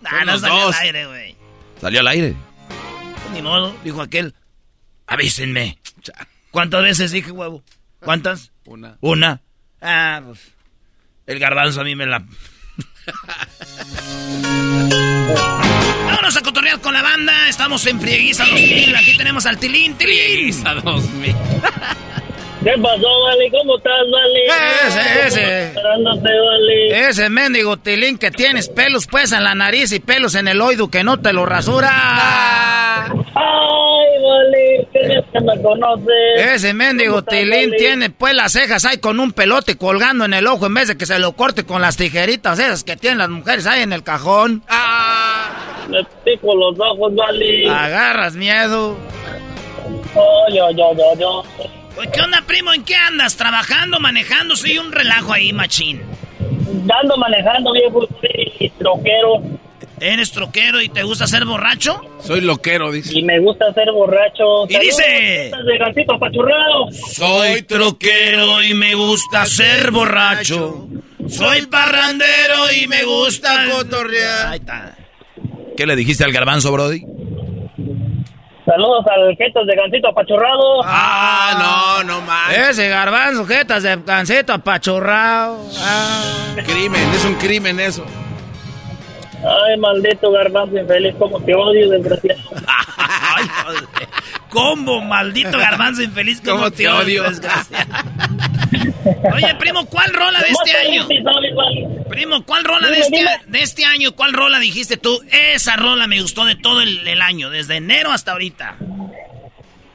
Nah, 0.00 0.22
no 0.26 0.32
los 0.32 0.40
salió 0.42 0.60
dos. 0.66 0.74
al 0.76 0.82
aire, 0.82 1.06
güey. 1.06 1.36
Salió 1.80 2.00
al 2.00 2.08
aire. 2.08 2.34
Ni 3.32 3.40
modo, 3.40 3.74
dijo 3.82 4.02
aquel. 4.02 4.34
Avísenme. 5.06 5.78
¿Cuántas 6.50 6.82
veces 6.82 7.10
dije 7.10 7.30
huevo? 7.30 7.62
¿Cuántas? 8.00 8.52
Una. 8.66 8.98
Una. 9.00 9.40
Ah, 9.80 10.20
pues. 10.26 10.40
El 11.26 11.38
garbanzo 11.38 11.80
a 11.80 11.84
mí 11.84 11.96
me 11.96 12.04
la. 12.04 12.22
Vámonos 16.06 16.36
a 16.36 16.40
cotorrear 16.42 16.80
con 16.80 16.92
la 16.92 17.02
banda. 17.02 17.48
Estamos 17.48 17.86
en 17.86 17.98
Frieguiza 18.00 18.44
2000. 18.44 18.96
Aquí 18.96 19.16
tenemos 19.16 19.46
al 19.46 19.58
Tilín. 19.58 19.94
Tilín. 19.96 20.62
2000. 20.62 21.34
¿Qué 22.64 22.72
pasó, 22.82 23.22
Vale? 23.24 23.50
¿Cómo 23.50 23.76
estás, 23.76 23.92
Vale? 24.10 24.46
Ese, 24.86 25.26
ese. 25.26 25.66
Esperándote, 25.66 26.28
Vale. 26.40 27.08
Ese 27.08 27.28
mendigo 27.28 27.76
Tilín 27.76 28.16
que 28.18 28.30
tienes 28.30 28.68
pelos 28.70 29.06
pues 29.06 29.32
en 29.32 29.44
la 29.44 29.54
nariz 29.54 29.92
y 29.92 30.00
pelos 30.00 30.34
en 30.34 30.48
el 30.48 30.60
oído 30.62 30.90
que 30.90 31.04
no 31.04 31.20
te 31.20 31.32
lo 31.34 31.44
rasura. 31.44 31.90
Ay, 33.06 33.12
Vale, 34.22 34.88
¿qué 34.92 35.22
que 35.30 35.40
me 35.40 35.62
conoces? 35.62 36.06
Ese 36.54 36.72
mendigo 36.72 37.10
¿Cómo 37.16 37.18
estás, 37.20 37.34
Tilín 37.38 37.70
Vale? 37.70 37.76
tiene 37.76 38.10
pues 38.10 38.34
las 38.34 38.52
cejas 38.52 38.84
ahí 38.86 38.96
con 38.98 39.20
un 39.20 39.32
pelote 39.32 39.76
colgando 39.76 40.24
en 40.24 40.32
el 40.32 40.46
ojo 40.46 40.64
en 40.66 40.74
vez 40.74 40.88
de 40.88 40.96
que 40.96 41.04
se 41.04 41.18
lo 41.18 41.32
corte 41.32 41.64
con 41.66 41.82
las 41.82 41.98
tijeritas 41.98 42.58
esas 42.58 42.82
que 42.82 42.96
tienen 42.96 43.18
las 43.18 43.28
mujeres 43.28 43.66
ahí 43.66 43.82
en 43.82 43.92
el 43.92 44.02
cajón. 44.02 44.62
Me 45.90 46.02
pico 46.24 46.54
los 46.54 46.78
ojos, 46.80 47.14
Vale. 47.14 47.68
Agarras 47.68 48.34
miedo. 48.34 48.96
Oh, 50.14 50.46
yo, 50.50 50.70
yo, 50.70 50.94
yo, 50.96 51.18
yo. 51.20 51.44
Oye, 51.96 52.10
¿Qué 52.12 52.20
onda, 52.20 52.42
primo? 52.46 52.72
¿En 52.72 52.84
qué 52.84 52.94
andas? 52.96 53.36
¿Trabajando, 53.36 54.00
manejando? 54.00 54.56
Soy 54.56 54.78
un 54.78 54.92
relajo 54.92 55.32
ahí, 55.32 55.52
machín. 55.52 56.00
Ando 57.02 57.16
manejando, 57.16 57.72
viejo, 57.72 58.06
y 58.58 58.68
troquero. 58.70 59.42
¿Eres 60.00 60.32
troquero 60.32 60.80
y 60.82 60.88
te 60.88 61.02
gusta 61.04 61.26
ser 61.26 61.44
borracho? 61.44 62.00
Soy 62.20 62.40
loquero, 62.40 62.90
dice. 62.90 63.16
Y 63.16 63.22
me 63.22 63.38
gusta 63.38 63.72
ser 63.72 63.90
borracho. 63.92 64.64
Y 64.68 64.78
dice- 64.78 65.50
Saludos, 65.50 65.66
De 65.72 65.78
gatito 65.78 66.14
apachurrado. 66.14 66.90
Soy 67.12 67.62
troquero 67.62 68.62
y 68.62 68.74
me 68.74 68.94
gusta 68.94 69.46
ser 69.46 69.90
borracho. 69.92 70.88
Soy 71.28 71.66
parrandero 71.66 72.70
y 72.76 72.86
me 72.88 73.04
gusta 73.04 73.66
cotorrear. 73.70 74.48
Ahí 74.48 74.58
está. 74.58 74.96
¿Qué 75.76 75.86
le 75.86 75.96
dijiste 75.96 76.24
al 76.24 76.32
garbanzo, 76.32 76.70
Brody? 76.72 77.02
Saludos 78.64 79.04
al 79.06 79.36
Jetas 79.36 79.66
de 79.66 79.76
Gancito 79.76 80.08
Apachurrado. 80.08 80.80
Ah, 80.84 81.98
no, 82.02 82.04
no 82.04 82.20
más. 82.22 82.56
Ese 82.56 82.88
garbanzo, 82.88 83.44
jetas 83.46 83.82
de 83.82 84.02
cancito 84.02 84.54
apachurrado. 84.54 85.58
Ah. 85.80 86.54
Crimen, 86.64 87.02
es 87.14 87.24
un 87.26 87.34
crimen 87.34 87.78
eso. 87.78 88.04
Ay, 89.44 89.76
maldito 89.78 90.30
garbanzo 90.30 90.78
infeliz, 90.78 91.14
como 91.16 91.40
te 91.40 91.54
odio, 91.54 91.90
desgraciado. 91.90 92.40
Ay, 93.36 93.46
joder. 93.64 93.84
¿Cómo, 94.48 95.00
maldito 95.00 95.58
garbanzo 95.58 96.02
infeliz? 96.02 96.40
¿Cómo, 96.40 96.56
¿Cómo 96.56 96.70
te 96.70 96.76
te 96.78 96.88
odio? 96.88 97.24
desgraciado? 97.24 97.92
Oye, 99.34 99.54
primo, 99.58 99.86
¿cuál 99.86 100.12
rola 100.12 100.40
de 100.40 100.48
este 100.48 100.76
año? 100.76 101.06
Primo, 102.08 102.44
¿cuál 102.44 102.64
rola 102.64 102.88
de 102.88 103.00
este, 103.00 103.24
de 103.46 103.62
este 103.62 103.84
año? 103.84 104.12
¿Cuál 104.12 104.32
rola 104.32 104.58
dijiste 104.58 104.96
tú? 104.96 105.20
Esa 105.30 105.76
rola 105.76 106.06
me 106.06 106.20
gustó 106.20 106.44
de 106.44 106.56
todo 106.56 106.80
el, 106.80 107.06
el 107.06 107.20
año, 107.20 107.50
desde 107.50 107.76
enero 107.76 108.12
hasta 108.12 108.32
ahorita. 108.32 108.76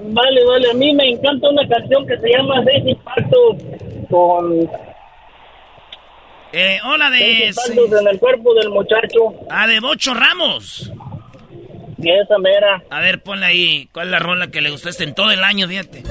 Vale, 0.01 0.45
vale, 0.45 0.71
a 0.71 0.73
mí 0.73 0.93
me 0.93 1.09
encanta 1.09 1.49
una 1.49 1.67
canción 1.67 2.07
que 2.07 2.17
se 2.19 2.29
llama 2.29 2.63
Seis 2.65 2.83
Impactos 2.85 3.57
con 4.09 4.69
Eh, 6.51 6.79
hola 6.83 7.09
seis 7.11 7.55
de... 7.65 7.73
impactos 7.73 8.01
en 8.01 8.07
el 8.07 8.19
cuerpo 8.19 8.53
del 8.55 8.69
muchacho. 8.69 9.33
Ah, 9.49 9.67
de 9.67 9.79
Bocho 9.79 10.13
Ramos. 10.13 10.91
Y 12.01 12.09
esa 12.09 12.37
mera. 12.39 12.81
A 12.89 13.01
ver, 13.01 13.21
ponle 13.21 13.45
ahí. 13.45 13.89
¿Cuál 13.93 14.07
es 14.07 14.11
la 14.11 14.19
rola 14.19 14.47
que 14.47 14.61
le 14.61 14.69
gustó 14.71 14.89
este 14.89 15.03
en 15.03 15.13
todo 15.13 15.31
el 15.31 15.43
año, 15.43 15.67
fíjate? 15.67 16.03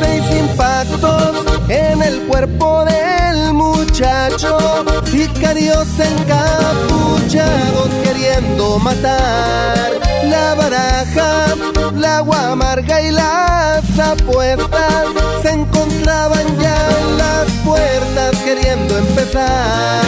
Seis 0.00 0.24
impactos 0.38 1.46
en 1.70 2.02
el 2.02 2.20
cuerpo 2.26 2.84
del 2.84 3.54
muchacho, 3.54 4.58
sicarios 5.04 5.88
encapuchados 5.98 7.88
queriendo 8.02 8.78
matar. 8.80 9.92
La 10.24 10.54
baraja, 10.54 11.54
la 11.94 12.18
agua 12.18 12.52
amarga 12.52 13.00
y 13.02 13.12
las 13.12 13.79
apuestas 14.10 15.06
se 15.42 15.50
encontraban 15.50 16.60
ya 16.60 16.76
en 17.00 17.18
las 17.18 17.50
puertas 17.64 18.36
queriendo 18.44 18.98
empezar. 18.98 20.02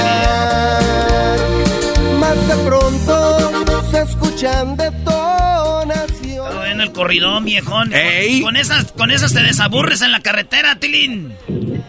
Más 2.19 2.49
de 2.49 2.57
pronto 2.66 3.39
se 3.91 4.03
escuchan 4.03 4.77
detonaciones. 4.77 6.70
En 6.70 6.81
el 6.81 6.93
corridón, 6.93 7.45
viejón. 7.45 7.93
Con 8.43 8.57
esas, 8.57 8.93
con 8.93 9.11
esas 9.11 9.33
te 9.33 9.43
desaburres 9.43 10.03
en 10.03 10.12
la 10.12 10.20
carretera, 10.20 10.77
Tilín. 10.77 11.37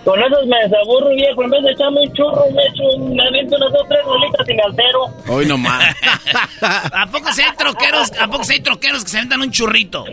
Con 0.04 0.20
esas 0.22 0.46
me 0.46 0.58
desaburro, 0.64 1.10
viejo. 1.16 1.44
En 1.44 1.50
vez 1.50 1.64
de 1.64 1.72
echarme 1.72 2.02
un 2.02 2.14
churro, 2.14 2.46
me 2.54 2.64
echo 2.64 2.84
un, 2.96 3.16
me 3.16 3.28
aviento 3.28 3.56
unas 3.56 3.72
dos, 3.72 3.88
tres 3.88 4.02
rolitas 4.06 4.46
sin 4.46 4.62
altero. 4.62 5.06
Hoy 5.28 5.46
nomás. 5.46 5.96
¿A 6.62 7.08
poco 7.08 7.32
si 7.32 7.42
hay 7.42 7.56
troqueros, 7.58 8.12
a 8.20 8.28
poco 8.28 8.44
si 8.44 8.54
hay 8.54 8.60
troqueros 8.60 9.04
que 9.04 9.10
se 9.10 9.18
aventan 9.18 9.42
un 9.42 9.52
churrito? 9.52 10.06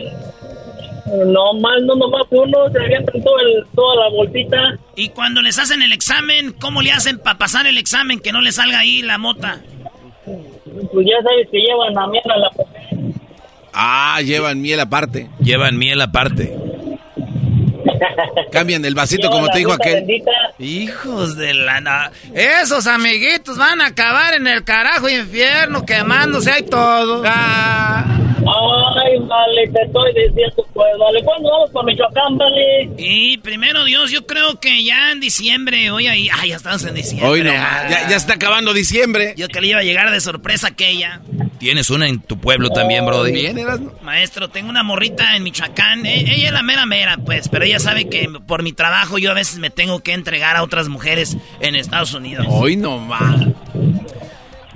No 1.11 1.53
más, 1.59 1.81
no 1.83 1.95
nomás 1.95 2.23
uno, 2.29 2.69
se 2.71 2.79
avientan 2.79 3.21
todo 3.21 3.39
el, 3.39 3.65
toda 3.75 3.95
la 4.03 4.09
bolsita. 4.09 4.57
Y 4.95 5.09
cuando 5.09 5.41
les 5.41 5.59
hacen 5.59 5.81
el 5.81 5.91
examen, 5.91 6.53
¿cómo 6.53 6.81
le 6.81 6.91
hacen 6.91 7.19
para 7.19 7.37
pasar 7.37 7.67
el 7.67 7.77
examen 7.77 8.19
que 8.19 8.31
no 8.31 8.41
le 8.41 8.51
salga 8.51 8.79
ahí 8.79 9.01
la 9.01 9.17
mota? 9.17 9.61
Pues 10.25 11.05
ya 11.05 11.21
sabes 11.21 11.49
que 11.51 11.59
llevan 11.59 11.97
a 11.97 12.07
miel 12.07 12.23
a 12.29 12.37
la 12.37 12.51
Ah, 13.73 14.21
llevan 14.23 14.61
miel 14.61 14.79
aparte. 14.79 15.29
Llevan 15.39 15.77
miel 15.77 16.01
aparte. 16.01 16.55
Cambian 18.51 18.83
el 18.85 18.95
vasito 18.95 19.29
como 19.29 19.47
te 19.47 19.59
dijo 19.59 19.73
aquel. 19.73 20.05
Hijos 20.59 21.35
de 21.35 21.53
la... 21.53 22.11
Esos 22.33 22.87
amiguitos 22.87 23.57
van 23.57 23.81
a 23.81 23.87
acabar 23.87 24.33
en 24.33 24.47
el 24.47 24.63
carajo 24.63 25.09
infierno 25.09 25.85
quemándose 25.85 26.51
ahí 26.51 26.63
todo. 26.63 27.23
Ah. 27.25 28.20
Ay, 28.45 29.19
vale, 29.27 29.67
te 29.71 29.81
estoy 29.83 30.13
diciendo, 30.13 30.65
pues, 30.73 30.89
vale. 30.99 31.23
¿Cuándo 31.23 31.49
vamos 31.49 31.69
para 31.71 31.85
Michoacán, 31.85 32.37
vale? 32.37 32.89
Y 32.97 33.37
primero 33.37 33.83
Dios, 33.85 34.11
yo 34.11 34.25
creo 34.25 34.59
que 34.59 34.83
ya 34.83 35.11
en 35.11 35.19
diciembre, 35.19 35.91
hoy 35.91 36.07
ahí... 36.07 36.29
Ay, 36.33 36.49
ya 36.49 36.55
estamos 36.57 36.83
en 36.85 36.95
diciembre. 36.95 37.27
Hoy 37.29 37.41
no, 37.43 37.51
ya, 37.51 38.07
ya 38.09 38.15
está 38.15 38.33
acabando 38.33 38.73
diciembre. 38.73 39.33
Yo 39.37 39.47
que 39.47 39.61
le 39.61 39.67
iba 39.67 39.79
a 39.79 39.83
llegar 39.83 40.11
de 40.11 40.19
sorpresa 40.21 40.67
aquella. 40.67 41.21
Tienes 41.59 41.91
una 41.91 42.07
en 42.07 42.19
tu 42.21 42.39
pueblo 42.39 42.71
también, 42.71 43.05
Brody. 43.05 43.31
Bien, 43.31 43.55
Maestro, 44.01 44.49
tengo 44.49 44.69
una 44.69 44.81
morrita 44.81 45.35
en 45.35 45.43
Michoacán. 45.43 46.05
E- 46.07 46.21
ella 46.33 46.47
es 46.47 46.53
la 46.53 46.63
mera 46.63 46.87
mera, 46.87 47.17
pues, 47.17 47.49
pero 47.49 47.65
ella 47.65 47.79
sabe 47.79 48.09
que 48.09 48.27
por 48.47 48.63
mi 48.63 48.73
trabajo 48.73 49.19
yo 49.19 49.29
a 49.29 49.35
veces 49.35 49.59
me 49.59 49.69
tengo 49.69 49.99
que 49.99 50.13
entregar 50.13 50.55
a 50.55 50.63
otras 50.63 50.87
mujeres 50.89 51.37
en 51.59 51.75
Estados 51.75 52.13
Unidos. 52.15 52.47
Hoy 52.49 52.77
no 52.77 52.97
más. 52.97 53.35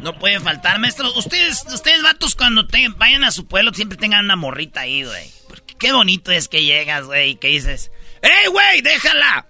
No 0.06 0.14
puede 0.14 0.40
faltar, 0.40 0.78
maestro. 0.78 1.12
Ustedes, 1.18 1.66
ustedes 1.74 2.04
vatos, 2.04 2.36
cuando 2.36 2.68
te, 2.68 2.90
vayan 2.96 3.24
a 3.24 3.32
su 3.32 3.48
pueblo, 3.48 3.74
siempre 3.74 3.98
tengan 3.98 4.26
una 4.26 4.36
morrita 4.36 4.82
ahí, 4.82 5.04
güey. 5.04 5.24
Porque 5.48 5.74
qué 5.80 5.94
bonito 5.94 6.30
es 6.30 6.48
que 6.48 6.64
llegas, 6.64 7.08
güey, 7.08 7.32
y 7.32 7.36
que 7.38 7.48
dices, 7.48 7.92
¡Ey, 8.22 8.52
güey, 8.52 8.84
déjala! 8.84 9.48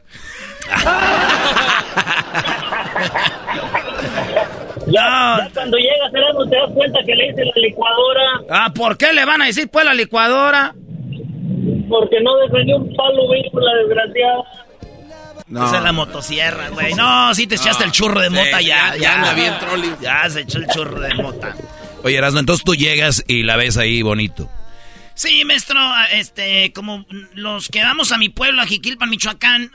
Ya, 4.87 5.49
cuando 5.51 5.77
llegas, 5.77 6.11
no 6.13 6.47
te 6.47 6.55
das 6.55 6.69
cuenta 6.71 6.99
que 7.03 7.15
le 7.15 7.29
dice 7.29 7.43
la 7.43 7.53
licuadora. 7.55 8.21
Ah, 8.51 8.71
¿por 8.73 8.97
qué 8.97 9.11
le 9.13 9.25
van 9.25 9.41
a 9.41 9.47
decir, 9.47 9.67
pues, 9.67 9.83
la 9.83 9.95
licuadora? 9.95 10.75
Porque 11.89 12.21
no 12.21 12.37
deja 12.37 12.63
ni 12.63 12.73
un 12.73 12.95
palo, 12.95 13.25
güey, 13.25 13.49
por 13.49 13.63
la 13.63 13.73
desgraciada. 13.77 14.43
No. 15.47 15.67
Esa 15.67 15.77
es 15.77 15.83
la 15.83 15.91
motosierra, 15.91 16.69
güey. 16.69 16.93
No, 16.95 17.33
sí 17.35 17.45
te 17.45 17.55
echaste 17.55 17.83
el 17.83 17.91
churro 17.91 18.19
de 18.19 18.29
mota 18.29 18.61
ya. 18.61 18.95
Ya, 18.97 19.15
anda 19.15 19.33
bien, 19.33 19.53
trolley. 19.59 19.95
Ya 20.01 20.27
se 20.29 20.41
echó 20.41 20.57
el 20.57 20.67
churro 20.67 20.99
de 20.99 21.13
mota. 21.13 21.55
Oye, 22.03 22.17
Erasmo, 22.17 22.39
entonces 22.39 22.63
tú 22.63 22.75
llegas 22.75 23.23
y 23.27 23.43
la 23.43 23.55
ves 23.55 23.77
ahí 23.77 24.01
bonito. 24.01 24.49
Sí, 25.13 25.45
maestro, 25.45 25.79
este, 26.11 26.73
como 26.73 27.05
los 27.33 27.69
que 27.69 27.81
vamos 27.81 28.11
a 28.11 28.17
mi 28.17 28.29
pueblo, 28.29 28.61
a 28.61 28.65
Jiquilpan, 28.65 29.09
Michoacán, 29.09 29.71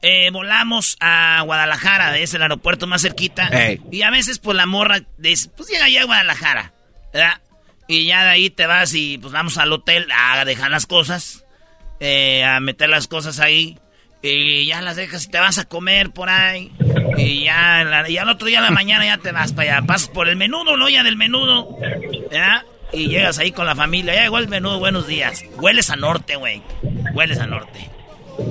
eh, 0.00 0.30
volamos 0.30 0.96
a 1.00 1.40
Guadalajara, 1.44 2.16
es 2.18 2.32
el 2.34 2.42
aeropuerto 2.42 2.86
más 2.86 3.02
cerquita. 3.02 3.50
Y 3.90 4.02
a 4.02 4.10
veces, 4.10 4.38
pues 4.38 4.56
la 4.56 4.66
morra 4.66 5.00
dice, 5.18 5.50
pues 5.56 5.68
llega 5.68 5.88
ya 5.88 6.02
a 6.02 6.04
Guadalajara, 6.04 6.72
¿verdad? 7.12 7.40
Y 7.88 8.06
ya 8.06 8.24
de 8.24 8.30
ahí 8.30 8.50
te 8.50 8.66
vas 8.66 8.94
y 8.94 9.18
pues 9.18 9.32
vamos 9.32 9.58
al 9.58 9.72
hotel 9.72 10.06
a 10.16 10.44
dejar 10.44 10.70
las 10.70 10.86
cosas, 10.86 11.44
eh, 12.00 12.44
a 12.44 12.60
meter 12.60 12.88
las 12.88 13.08
cosas 13.08 13.40
ahí. 13.40 13.78
Y 14.28 14.66
ya 14.66 14.82
las 14.82 14.96
dejas 14.96 15.24
y 15.24 15.28
te 15.28 15.38
vas 15.38 15.58
a 15.58 15.64
comer 15.64 16.10
por 16.10 16.28
ahí. 16.28 16.72
Y 17.16 17.44
ya, 17.44 18.04
ya 18.08 18.22
el 18.22 18.28
otro 18.28 18.48
día 18.48 18.60
de 18.60 18.66
la 18.66 18.72
mañana 18.72 19.04
ya 19.04 19.18
te 19.18 19.32
vas 19.32 19.52
para 19.52 19.76
allá. 19.76 19.86
Pasas 19.86 20.08
por 20.08 20.28
el 20.28 20.36
menudo, 20.36 20.76
no 20.76 20.88
ya 20.88 21.02
del 21.02 21.16
menudo. 21.16 21.76
¿verdad? 22.30 22.62
Y 22.92 23.08
llegas 23.08 23.38
ahí 23.38 23.52
con 23.52 23.66
la 23.66 23.76
familia. 23.76 24.14
Ya 24.14 24.22
llegó 24.22 24.38
el 24.38 24.48
menudo, 24.48 24.78
buenos 24.78 25.06
días. 25.06 25.44
Hueles 25.56 25.90
a 25.90 25.96
norte, 25.96 26.36
güey. 26.36 26.62
Hueles 27.14 27.38
a 27.38 27.46
norte. 27.46 27.90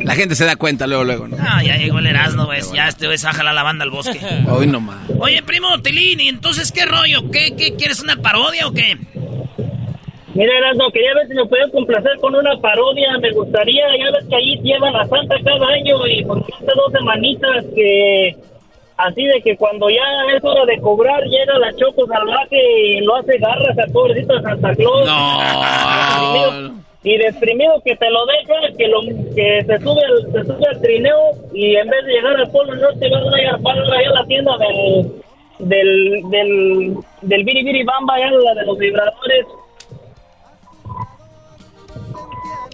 La 0.01 0.15
gente 0.15 0.35
se 0.35 0.45
da 0.45 0.55
cuenta 0.55 0.87
luego, 0.87 1.03
luego, 1.03 1.27
¿no? 1.27 1.37
Ah, 1.39 1.61
ya 1.63 1.77
llegó 1.77 1.99
el 1.99 2.07
Erasmo, 2.07 2.45
güey. 2.45 2.61
Ya 2.73 2.87
este 2.87 3.05
güey 3.05 3.17
saca 3.17 3.43
la 3.43 3.61
banda 3.61 3.83
al 3.83 3.91
bosque. 3.91 4.19
Hoy 4.47 4.67
nomás. 4.67 4.97
Oye, 5.19 5.43
primo 5.43 5.79
Tilín, 5.81 6.19
¿y 6.19 6.27
entonces 6.27 6.71
qué 6.71 6.85
rollo? 6.85 7.29
¿Qué, 7.31 7.55
qué 7.55 7.75
quieres 7.75 7.99
una 7.99 8.15
parodia 8.15 8.67
o 8.67 8.73
qué? 8.73 8.97
Mira, 10.35 10.57
Erasmo, 10.57 10.91
quería 10.91 11.13
ver 11.13 11.27
si 11.29 11.33
me 11.33 11.45
pueden 11.45 11.71
complacer 11.71 12.17
con 12.19 12.35
una 12.35 12.57
parodia. 12.59 13.17
Me 13.19 13.31
gustaría, 13.31 13.85
ya 13.97 14.11
ves 14.11 14.25
que 14.29 14.35
ahí 14.35 14.59
llevan 14.61 14.93
a 14.93 15.07
Santa 15.07 15.37
cada 15.45 15.65
año 15.67 16.05
y 16.07 16.23
con 16.25 16.39
hace 16.39 16.71
dos 16.75 16.91
semanitas 16.91 17.65
que... 17.73 18.35
Así 18.97 19.25
de 19.25 19.41
que 19.41 19.57
cuando 19.57 19.89
ya 19.89 20.03
es 20.33 20.43
hora 20.43 20.65
de 20.65 20.79
cobrar, 20.79 21.21
llega 21.23 21.59
la 21.59 21.73
Choco 21.75 22.05
Salvaje 22.07 22.57
y 22.57 23.01
lo 23.01 23.15
hace 23.15 23.37
garras 23.37 23.77
al 23.77 23.91
pobrecito 23.91 24.35
de 24.35 24.41
Santa 24.41 24.75
Claus. 24.75 25.05
No. 25.05 26.85
Y 27.03 27.17
deprimido 27.17 27.81
que 27.83 27.95
te 27.95 28.09
lo 28.09 28.25
deja, 28.25 28.77
que 28.77 28.87
lo 28.87 29.01
que 29.35 29.63
se 29.65 29.79
sube 29.79 30.01
al, 30.01 30.31
se 30.31 30.43
sube 30.45 30.67
al 30.67 30.81
trineo 30.81 31.31
y 31.53 31.75
en 31.75 31.87
vez 31.87 32.05
de 32.05 32.13
llegar 32.13 32.35
al 32.37 32.49
Polo 32.51 32.75
Norte 32.75 33.09
va 33.09 33.17
a 33.19 33.37
llegar 33.37 33.55
a 33.55 34.13
la 34.13 34.25
tienda 34.25 34.57
del 34.57 35.11
del 35.59 36.21
del 36.29 36.97
del 37.21 37.43
Biri 37.43 37.83
Bamba, 37.83 38.19
ya 38.19 38.31
la 38.31 38.55
de 38.55 38.65
los 38.65 38.77
vibradores. 38.77 39.45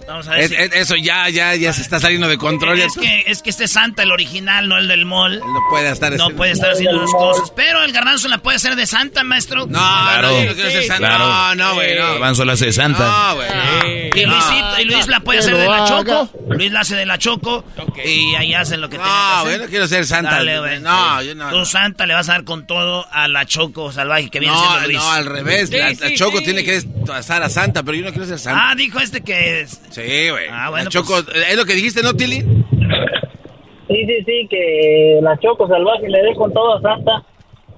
Vamos 0.06 0.28
a 0.28 0.32
ver 0.32 0.48
si- 0.48 0.54
eso 0.56 0.96
ya, 0.96 1.28
ya, 1.28 1.54
ya 1.54 1.72
se 1.72 1.82
está 1.82 2.00
saliendo 2.00 2.28
de 2.28 2.38
control. 2.38 2.78
Es 2.78 2.94
que, 2.94 3.24
es 3.26 3.42
que 3.42 3.50
este 3.50 3.64
es 3.64 3.70
Santa, 3.72 4.02
el 4.02 4.12
original, 4.12 4.68
no 4.68 4.76
el 4.78 4.88
del 4.88 5.04
mall. 5.06 5.40
no 5.40 5.60
puede 5.70 5.90
estar 5.90 6.10
No 6.12 6.16
haciendo- 6.24 6.36
puede 6.36 6.52
estar 6.52 6.70
haciendo 6.72 7.00
las 7.02 7.10
cosas. 7.10 7.52
Pero 7.54 7.82
el 7.82 7.92
garbanzo 7.92 8.28
la 8.28 8.38
puede 8.38 8.56
hacer 8.56 8.76
de 8.76 8.86
Santa, 8.86 9.22
maestro. 9.24 9.66
No, 9.66 10.22
no, 10.22 10.42
yo 10.42 10.48
no 10.50 10.54
quiero 10.54 10.70
ser 10.70 10.84
Santa. 10.84 11.18
No, 11.18 11.54
no, 11.54 11.74
güey, 11.74 11.94
no. 11.98 12.06
Garbanzo 12.12 12.44
la 12.44 12.52
hace 12.54 12.66
de 12.66 12.72
Santa. 12.72 13.06
No, 13.28 13.34
güey. 13.36 13.48
Y, 14.14 14.26
Luisito, 14.26 14.80
y 14.80 14.84
Luis 14.84 15.06
la 15.08 15.20
puede 15.20 15.38
Que 15.38 15.44
hacer 15.44 15.56
de 15.56 15.66
la. 15.66 15.84
Choco. 15.86 16.30
Luis 16.50 16.70
la 16.72 16.80
hace 16.80 16.96
de 16.96 17.06
la 17.06 17.18
Choco. 17.18 17.64
Y 18.04 18.34
ahí 18.34 18.52
hacen 18.54 18.80
lo 18.80 18.88
que 18.88 18.96
tienen 18.98 19.10
que 19.12 19.18
No, 19.18 19.32
hacer. 19.38 19.46
güey, 19.48 19.58
no 19.58 19.66
quiero 19.70 19.88
ser 19.88 20.06
Santa. 20.06 20.30
Dale, 20.36 20.58
güey. 20.58 20.80
No, 20.80 21.22
yo 21.22 21.34
no. 21.34 21.50
Tú, 21.50 21.64
Santa, 21.64 22.06
le 22.06 22.14
vas 22.14 22.28
a 22.28 22.32
dar 22.32 22.44
con 22.44 22.66
todo 22.66 23.06
a 23.10 23.28
la 23.28 23.46
Choco 23.46 23.90
salvaje 23.92 24.28
que 24.30 24.40
viene 24.40 24.54
No, 24.54 24.60
siendo 24.68 24.86
Luis. 24.86 24.98
no, 24.98 25.10
al 25.12 25.26
revés. 25.26 25.70
la, 25.70 25.92
la 25.92 26.14
Choco 26.14 26.42
tiene 26.42 26.64
que 26.64 26.76
estar 26.76 27.42
a 27.42 27.48
Santa, 27.48 27.82
pero 27.82 27.96
yo 27.96 28.04
no 28.04 28.10
quiero 28.10 28.26
ser 28.26 28.38
Santa. 28.38 28.70
Ah, 28.70 28.74
dijo 28.74 28.98
este 29.00 29.22
que 29.22 29.62
es. 29.62 29.80
Sí, 29.92 30.30
güey. 30.30 30.46
Ah, 30.50 30.70
bueno, 30.70 30.84
la 30.84 30.90
Choco, 30.90 31.18
¿es 31.18 31.56
lo 31.56 31.64
que 31.64 31.74
dijiste, 31.74 32.02
no, 32.02 32.14
Tilly? 32.14 32.40
Sí, 32.40 34.06
sí, 34.06 34.24
sí, 34.24 34.46
que 34.48 35.18
la 35.22 35.38
Choco 35.38 35.68
Salvaje 35.68 36.08
le 36.08 36.22
dé 36.22 36.34
con 36.34 36.52
todo 36.52 36.78
a 36.78 36.80
Santa. 36.80 37.22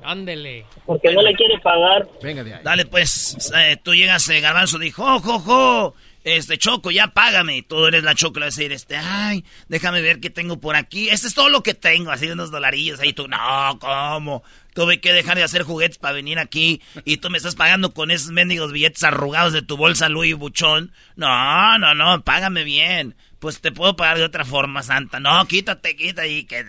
Ándele. 0.04 0.64
Porque 0.86 1.12
no 1.12 1.22
le 1.22 1.34
quiere 1.34 1.58
pagar. 1.60 2.06
Venga 2.22 2.44
de 2.44 2.54
ahí. 2.54 2.60
Dale, 2.62 2.84
pues, 2.86 3.52
eh, 3.56 3.76
tú 3.82 3.94
llegas, 3.94 4.28
eh, 4.28 4.40
Garbanzo, 4.40 4.78
dijo, 4.78 5.02
jo, 5.02 5.18
jo, 5.18 5.38
jo, 5.40 5.94
este, 6.24 6.58
Choco, 6.58 6.90
ya 6.90 7.08
págame. 7.08 7.58
Y 7.58 7.62
tú 7.62 7.86
eres 7.86 8.02
la 8.02 8.14
Choco, 8.14 8.40
le 8.40 8.46
vas 8.46 8.56
a 8.56 8.60
decir, 8.60 8.72
este, 8.72 8.96
ay, 8.96 9.44
déjame 9.68 10.00
ver 10.00 10.20
qué 10.20 10.30
tengo 10.30 10.58
por 10.58 10.74
aquí. 10.74 11.08
Este 11.10 11.28
es 11.28 11.34
todo 11.34 11.48
lo 11.48 11.62
que 11.62 11.74
tengo, 11.74 12.10
así 12.10 12.26
unos 12.26 12.50
dolarillos. 12.50 12.98
Ahí 13.00 13.12
tú, 13.12 13.28
no, 13.28 13.78
¿cómo? 13.78 14.42
Tuve 14.74 15.00
que 15.00 15.12
dejar 15.12 15.36
de 15.36 15.44
hacer 15.44 15.62
juguetes 15.62 15.98
para 15.98 16.14
venir 16.14 16.38
aquí 16.38 16.80
y 17.04 17.18
tú 17.18 17.30
me 17.30 17.38
estás 17.38 17.54
pagando 17.54 17.94
con 17.94 18.10
esos 18.10 18.32
mendigos 18.32 18.72
billetes 18.72 19.04
arrugados 19.04 19.52
de 19.52 19.62
tu 19.62 19.76
bolsa 19.76 20.08
Louis 20.08 20.34
Buchón. 20.34 20.92
No, 21.14 21.78
no, 21.78 21.94
no, 21.94 22.22
págame 22.22 22.64
bien. 22.64 23.14
Pues 23.38 23.60
te 23.60 23.70
puedo 23.70 23.94
pagar 23.94 24.16
de 24.18 24.24
otra 24.24 24.44
forma, 24.44 24.82
Santa. 24.82 25.20
No, 25.20 25.46
quítate, 25.46 25.94
quítate 25.94 26.28
y 26.28 26.44
que... 26.44 26.64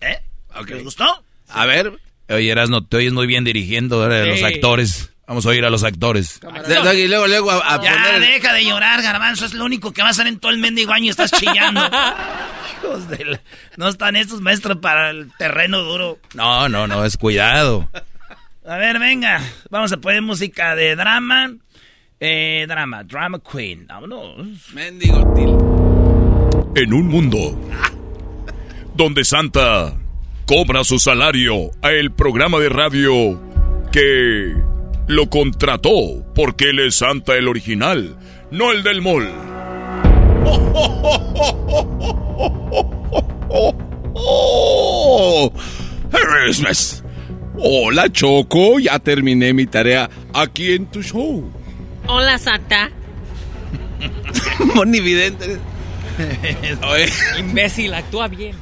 ¿Eh? 0.00 0.20
¿Les 0.66 0.84
gustó? 0.84 1.24
A 1.48 1.66
ver. 1.66 1.98
Oye, 2.28 2.50
Erasno, 2.50 2.84
te 2.84 2.98
oyes 2.98 3.12
muy 3.12 3.26
bien 3.26 3.42
dirigiendo 3.44 4.02
ahora 4.02 4.16
de 4.16 4.26
los 4.26 4.42
actores. 4.42 5.10
Vamos 5.28 5.44
a 5.44 5.50
oír 5.50 5.62
a 5.64 5.70
los 5.70 5.84
actores. 5.84 6.40
Y 6.96 7.06
luego, 7.06 7.26
luego 7.26 7.50
a, 7.50 7.74
a 7.74 7.82
ya, 7.82 7.92
poner... 7.92 8.20
deja 8.20 8.52
de 8.54 8.64
llorar, 8.64 9.02
garbanzo. 9.02 9.44
Es 9.44 9.52
lo 9.52 9.66
único 9.66 9.92
que 9.92 10.00
va 10.00 10.08
a 10.08 10.10
hacer 10.12 10.26
en 10.26 10.40
todo 10.40 10.50
el 10.50 10.58
mendigo 10.58 10.90
año 10.92 11.04
y 11.04 11.08
estás 11.10 11.30
chillando. 11.32 11.82
Hijos 12.82 13.08
de 13.08 13.24
la- 13.26 13.40
No 13.76 13.88
están 13.88 14.16
estos 14.16 14.40
maestros 14.40 14.78
para 14.78 15.10
el 15.10 15.30
terreno 15.38 15.80
duro. 15.80 16.18
No, 16.34 16.68
no, 16.70 16.86
no, 16.86 17.04
es 17.04 17.18
cuidado. 17.18 17.90
A 18.66 18.76
ver, 18.78 18.98
venga. 18.98 19.40
Vamos 19.70 19.92
a 19.92 19.98
poner 19.98 20.22
música 20.22 20.74
de 20.74 20.96
drama. 20.96 21.52
Eh, 22.20 22.64
drama, 22.66 23.04
drama 23.04 23.38
queen. 23.40 23.86
Vámonos. 23.86 24.72
Mendigo 24.72 25.34
En 26.74 26.94
un 26.94 27.06
mundo 27.06 27.38
donde 28.94 29.24
Santa 29.24 29.92
cobra 30.46 30.84
su 30.84 30.98
salario 30.98 31.70
a 31.82 31.90
el 31.92 32.12
programa 32.12 32.58
de 32.58 32.68
radio 32.70 33.40
que 33.92 34.54
lo 35.08 35.28
contrató 35.28 36.24
porque 36.34 36.70
él 36.70 36.78
es 36.80 36.96
Santa 36.96 37.34
el 37.34 37.48
original, 37.48 38.16
no 38.50 38.70
el 38.70 38.82
del 38.82 39.02
mall. 39.02 39.28
¡Oh! 44.14 45.52
Christmas. 46.10 47.02
Hola, 47.56 48.10
Choco. 48.10 48.78
Ya 48.78 48.98
terminé 48.98 49.52
mi 49.52 49.66
tarea 49.66 50.08
aquí 50.32 50.72
en 50.72 50.86
tu 50.86 51.02
show. 51.02 51.50
Hola, 52.06 52.38
Santa. 52.38 52.90
Monividente. 54.74 55.58
Imbécil, 57.38 57.94
actúa 57.94 58.28
bien. 58.28 58.56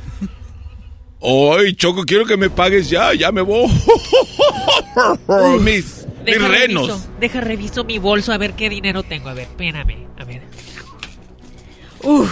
Ay, 1.20 1.74
Choco, 1.74 2.04
quiero 2.04 2.26
que 2.26 2.36
me 2.36 2.50
pagues 2.50 2.88
ya, 2.88 3.12
ya 3.14 3.32
me 3.32 3.40
voy. 3.40 3.68
mis, 5.60 6.05
mis 6.32 6.48
renos. 6.48 6.88
Reviso, 6.88 7.10
deja 7.20 7.40
reviso 7.40 7.84
mi 7.84 7.98
bolso 7.98 8.32
a 8.32 8.38
ver 8.38 8.54
qué 8.54 8.68
dinero 8.68 9.02
tengo. 9.02 9.28
A 9.28 9.34
ver, 9.34 9.44
espérame. 9.44 10.06
A 10.18 10.24
ver. 10.24 10.42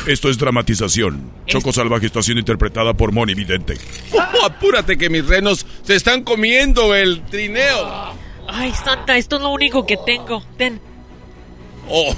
Esto 0.07 0.29
es 0.29 0.39
dramatización. 0.39 1.33
Choco 1.47 1.73
Salvaje 1.73 2.07
está 2.07 2.23
siendo 2.23 2.41
interpretada 2.41 2.95
por 2.95 3.13
Moni 3.13 3.35
Vidente. 3.35 3.77
apúrate 4.45 4.97
que 4.97 5.11
mis 5.11 5.27
renos 5.27 5.67
se 5.83 5.97
están 5.97 6.23
comiendo 6.23 6.95
el 6.95 7.23
trineo. 7.23 8.15
Ay, 8.47 8.73
Santa, 8.73 9.17
esto 9.17 9.37
es 9.37 9.43
lo 9.43 9.51
único 9.51 9.85
que 9.85 9.97
tengo. 9.97 10.43
Ten. 10.57 10.81
Oh, 11.89 12.15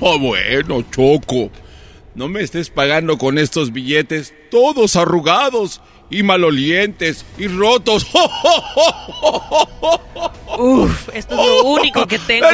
bueno, 0.18 0.82
Choco. 0.90 1.50
No 2.14 2.26
me 2.26 2.42
estés 2.42 2.68
pagando 2.68 3.16
con 3.16 3.38
estos 3.38 3.72
billetes 3.72 4.34
todos 4.50 4.96
arrugados 4.96 5.80
y 6.10 6.22
malolientes 6.22 7.24
y 7.36 7.48
rotos. 7.48 8.06
Uf, 10.58 11.08
esto 11.14 11.34
es 11.34 11.46
lo 11.46 11.64
único 11.70 12.06
que 12.06 12.18
tengo. 12.18 12.46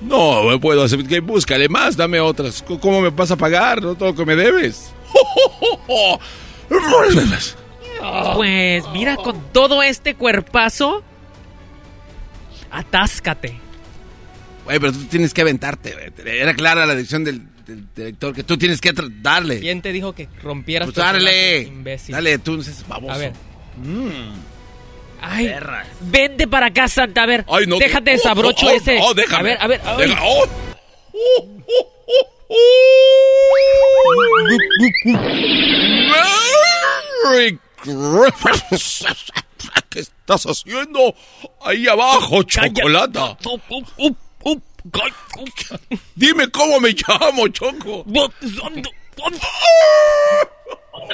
No, 0.00 0.44
me 0.44 0.58
puedo 0.58 0.84
hacer 0.84 1.04
que 1.04 1.20
búscale 1.20 1.68
más, 1.68 1.96
dame 1.96 2.20
otras. 2.20 2.64
¿Cómo 2.80 3.00
me 3.00 3.10
vas 3.10 3.30
a 3.30 3.36
pagar? 3.36 3.82
No 3.82 3.94
todo 3.94 4.10
lo 4.10 4.14
que 4.14 4.24
me 4.24 4.36
debes. 4.36 4.92
Pues 8.34 8.84
mira, 8.92 9.16
con 9.16 9.40
todo 9.52 9.82
este 9.82 10.14
cuerpazo, 10.14 11.02
atáscate. 12.70 13.58
Güey, 14.64 14.78
pero 14.78 14.92
tú 14.92 15.04
tienes 15.06 15.34
que 15.34 15.40
aventarte. 15.40 16.12
Era 16.24 16.54
clara 16.54 16.86
la 16.86 16.94
decisión 16.94 17.24
del, 17.24 17.40
del 17.40 17.47
director 17.94 18.34
que 18.34 18.44
tú 18.44 18.56
tienes 18.56 18.80
que 18.80 18.92
darle. 19.20 19.60
¿Quién 19.60 19.82
te 19.82 19.92
dijo 19.92 20.14
que 20.14 20.28
rompieras 20.42 20.86
Pues 20.86 20.94
tu 20.94 21.00
dale. 21.00 21.62
imbécil? 21.62 22.14
Dale, 22.14 22.38
tú 22.38 22.56
no 22.56 22.62
seas 22.62 22.86
baboso. 22.86 23.12
A 23.12 23.18
ver. 23.18 23.32
Ay, 25.20 25.52
vente 26.00 26.46
para 26.46 26.66
acá, 26.66 26.88
Santa. 26.88 27.22
A 27.24 27.26
ver, 27.26 27.44
Ay, 27.48 27.66
no, 27.66 27.78
déjate 27.78 28.10
oh, 28.10 28.14
desabrocho 28.14 28.66
oh, 28.66 28.70
oh, 28.70 28.76
ese. 28.76 28.98
oh, 29.02 29.14
déjame. 29.14 29.56
A 29.60 29.66
ver, 29.66 29.80
a 29.84 29.96
ver. 29.96 30.10
oh. 30.22 30.46
Merry. 37.24 37.58
¿Qué 39.90 40.00
estás 40.00 40.44
haciendo 40.46 41.14
ahí 41.62 41.86
abajo, 41.88 42.42
chocolata? 42.42 43.36
Dime 46.14 46.50
cómo 46.50 46.80
me 46.80 46.94
llamo, 46.94 47.48
Choco. 47.48 48.04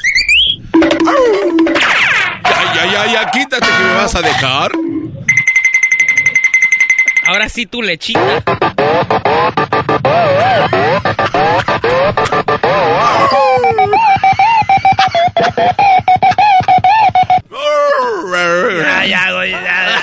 Ya, 2.44 2.74
ya, 2.74 2.84
ya, 2.86 3.06
ya, 3.12 3.30
quítate 3.30 3.66
que 3.66 3.84
me 3.84 3.94
vas 3.94 4.14
a 4.14 4.22
dejar. 4.22 4.72
Ahora 7.26 7.48
sí 7.48 7.66
tu 7.66 7.80
lechita. 7.82 8.42
Ya, 18.82 19.06
ya, 19.06 19.32
güey, 19.32 19.50
ya. 19.52 20.02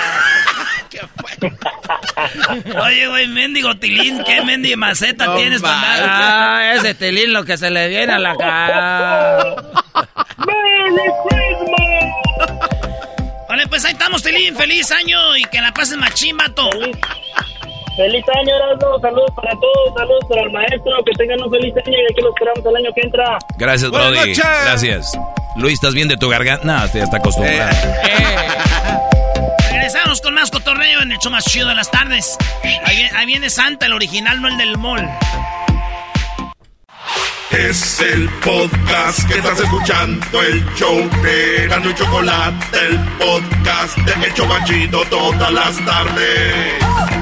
Oye, 2.82 3.06
güey, 3.08 3.26
mendigo 3.28 3.76
tilín, 3.76 4.22
¿qué 4.24 4.42
mendigo 4.42 4.76
maceta 4.76 5.26
No 5.26 5.36
tienes 5.36 5.60
para? 5.60 6.58
Ah, 6.58 6.74
ese 6.74 6.94
tilín 6.94 7.32
lo 7.32 7.44
que 7.44 7.56
se 7.56 7.70
le 7.70 7.88
viene 7.88 8.12
a 8.12 8.18
la 8.18 8.36
cara. 8.36 9.56
Vale, 13.48 13.66
pues 13.66 13.84
ahí 13.84 13.92
estamos, 13.92 14.22
Tilín. 14.22 14.56
Feliz 14.56 14.90
año 14.92 15.36
y 15.36 15.44
que 15.44 15.60
la 15.60 15.72
pases 15.74 15.98
machín, 15.98 16.38
vato. 16.38 16.70
Feliz 16.70 16.96
año, 17.98 18.56
Erasmo. 18.56 18.98
Saludos 19.00 19.30
para 19.36 19.52
todos. 19.52 19.94
Saludos 19.96 20.24
para 20.28 20.42
el 20.42 20.50
maestro. 20.52 20.92
Que 21.04 21.12
tengan 21.16 21.42
un 21.42 21.50
feliz 21.50 21.74
año 21.86 21.96
y 21.98 22.12
aquí 22.12 22.20
lo 22.22 22.30
esperamos 22.30 22.64
el 22.64 22.76
año 22.76 22.90
que 22.94 23.00
entra. 23.02 23.38
Gracias, 23.58 23.90
Buenas 23.90 24.10
Brody. 24.10 24.28
noches. 24.30 24.44
Gracias. 24.64 25.18
Luis, 25.56 25.74
¿estás 25.74 25.94
bien 25.94 26.08
de 26.08 26.16
tu 26.16 26.28
garganta? 26.28 26.64
No, 26.64 26.86
ya 26.92 27.02
está 27.04 27.18
acostumbrado. 27.18 27.76
Regresamos 29.70 30.20
con 30.22 30.34
más 30.34 30.50
cotorreo 30.50 31.02
en 31.02 31.12
el 31.12 31.18
show 31.18 31.30
más 31.30 31.44
chido 31.44 31.68
de 31.68 31.74
las 31.74 31.90
tardes. 31.90 32.36
Ahí, 32.84 32.96
viene- 32.96 33.10
ahí 33.16 33.26
viene 33.26 33.50
Santa, 33.50 33.86
el 33.86 33.92
original, 33.92 34.40
no 34.40 34.48
el 34.48 34.56
del 34.56 34.78
mall. 34.78 35.06
Es 37.50 38.00
el 38.00 38.30
podcast 38.42 39.28
que 39.28 39.34
estás 39.38 39.60
escuchando, 39.60 40.40
el 40.40 40.64
show 40.74 40.96
de 41.22 41.66
Gano 41.68 41.90
y 41.90 41.94
Chocolate, 41.94 42.78
el 42.88 42.98
podcast 43.18 43.98
de 43.98 44.26
El 44.26 44.32
Chobachito 44.34 45.04
todas 45.10 45.52
las 45.52 45.76
tardes. 45.84 47.21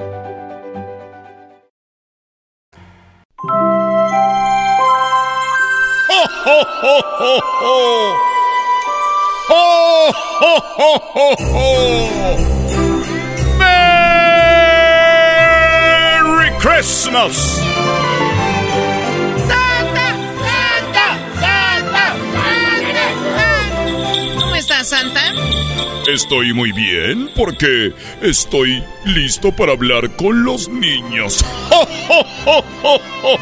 ¡Merry 16.31 16.51
Christmas! 16.59 17.61
¿Cómo 24.39 24.55
estás, 24.55 24.89
Santa? 24.89 25.21
Estoy 26.07 26.53
muy 26.53 26.71
bien 26.71 27.29
porque 27.35 27.93
estoy 28.21 28.83
listo 29.05 29.51
para 29.51 29.73
hablar 29.73 30.15
con 30.15 30.43
los 30.43 30.67
niños. 30.69 31.43
¡Ho, 31.69 31.87
ho, 32.09 32.25
ho, 32.45 32.63
ho, 32.83 33.01
ho! 33.23 33.37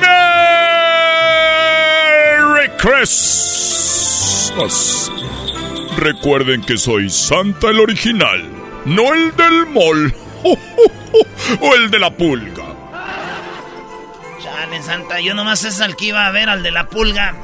¡Merry 0.00 0.75
Christmas! 2.86 4.62
Recuerden 5.96 6.62
que 6.62 6.78
soy 6.78 7.10
Santa 7.10 7.70
el 7.70 7.80
original, 7.80 8.48
no 8.84 9.12
el 9.12 9.34
del 9.34 9.66
mall 9.66 10.14
¡Ho, 10.44 10.52
ho, 10.52 10.58
ho! 11.12 11.26
o 11.66 11.74
el 11.74 11.90
de 11.90 11.98
la 11.98 12.16
pulga. 12.16 12.64
Chale, 14.40 14.80
Santa, 14.84 15.18
yo 15.20 15.34
nomás 15.34 15.64
es 15.64 15.80
al 15.80 15.96
que 15.96 16.04
iba 16.06 16.28
a 16.28 16.30
ver, 16.30 16.48
al 16.48 16.62
de 16.62 16.70
la 16.70 16.88
pulga. 16.88 17.34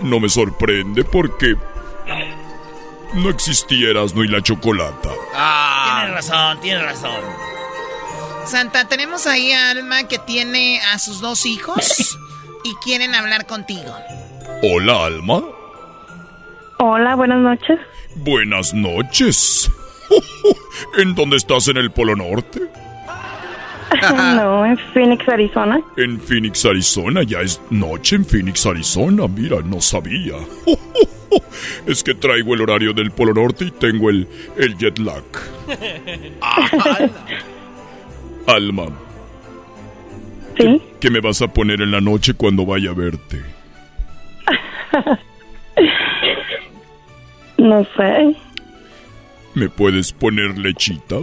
No 0.00 0.20
me 0.20 0.28
sorprende 0.28 1.04
porque 1.04 1.56
no 3.14 3.30
existieras 3.30 4.14
no 4.14 4.22
y 4.22 4.28
la 4.28 4.42
chocolata. 4.42 5.08
Tienes 5.94 6.14
razón, 6.14 6.60
tienes 6.60 6.84
razón. 6.84 7.24
Santa, 8.44 8.86
tenemos 8.86 9.26
ahí 9.26 9.52
a 9.52 9.70
Alma 9.70 10.06
que 10.08 10.18
tiene 10.18 10.82
a 10.92 10.98
sus 10.98 11.20
dos 11.20 11.46
hijos 11.46 12.18
y 12.64 12.74
quieren 12.76 13.14
hablar 13.14 13.46
contigo. 13.46 13.94
Hola, 14.62 15.06
Alma. 15.06 15.42
Hola, 16.78 17.14
buenas 17.14 17.38
noches. 17.38 17.78
Buenas 18.16 18.74
noches. 18.74 19.70
¿En 20.98 21.14
dónde 21.14 21.36
estás 21.36 21.68
en 21.68 21.76
el 21.76 21.90
Polo 21.90 22.16
Norte? 22.16 22.60
no, 24.36 24.64
en 24.66 24.78
Phoenix, 24.92 25.28
Arizona. 25.28 25.80
En 25.96 26.20
Phoenix, 26.20 26.64
Arizona. 26.64 27.22
Ya 27.22 27.40
es 27.40 27.60
noche 27.70 28.16
en 28.16 28.24
Phoenix, 28.24 28.66
Arizona. 28.66 29.26
Mira, 29.28 29.58
no 29.64 29.80
sabía. 29.80 30.34
Es 31.86 32.02
que 32.02 32.14
traigo 32.14 32.52
el 32.52 32.60
horario 32.60 32.92
del 32.92 33.10
Polo 33.10 33.32
Norte 33.32 33.64
y 33.64 33.70
tengo 33.70 34.10
el, 34.10 34.28
el 34.58 34.76
jet 34.76 34.98
lag. 34.98 35.24
Alma. 38.46 38.84
¿Sí? 40.56 40.82
¿Qué 41.00 41.10
me 41.10 41.20
vas 41.20 41.40
a 41.42 41.48
poner 41.48 41.80
en 41.80 41.90
la 41.90 42.00
noche 42.00 42.34
cuando 42.34 42.64
vaya 42.66 42.90
a 42.90 42.94
verte? 42.94 43.42
No 47.58 47.86
sé. 47.96 48.34
¿Me 49.54 49.68
puedes 49.68 50.12
poner 50.12 50.58
lechita? 50.58 51.16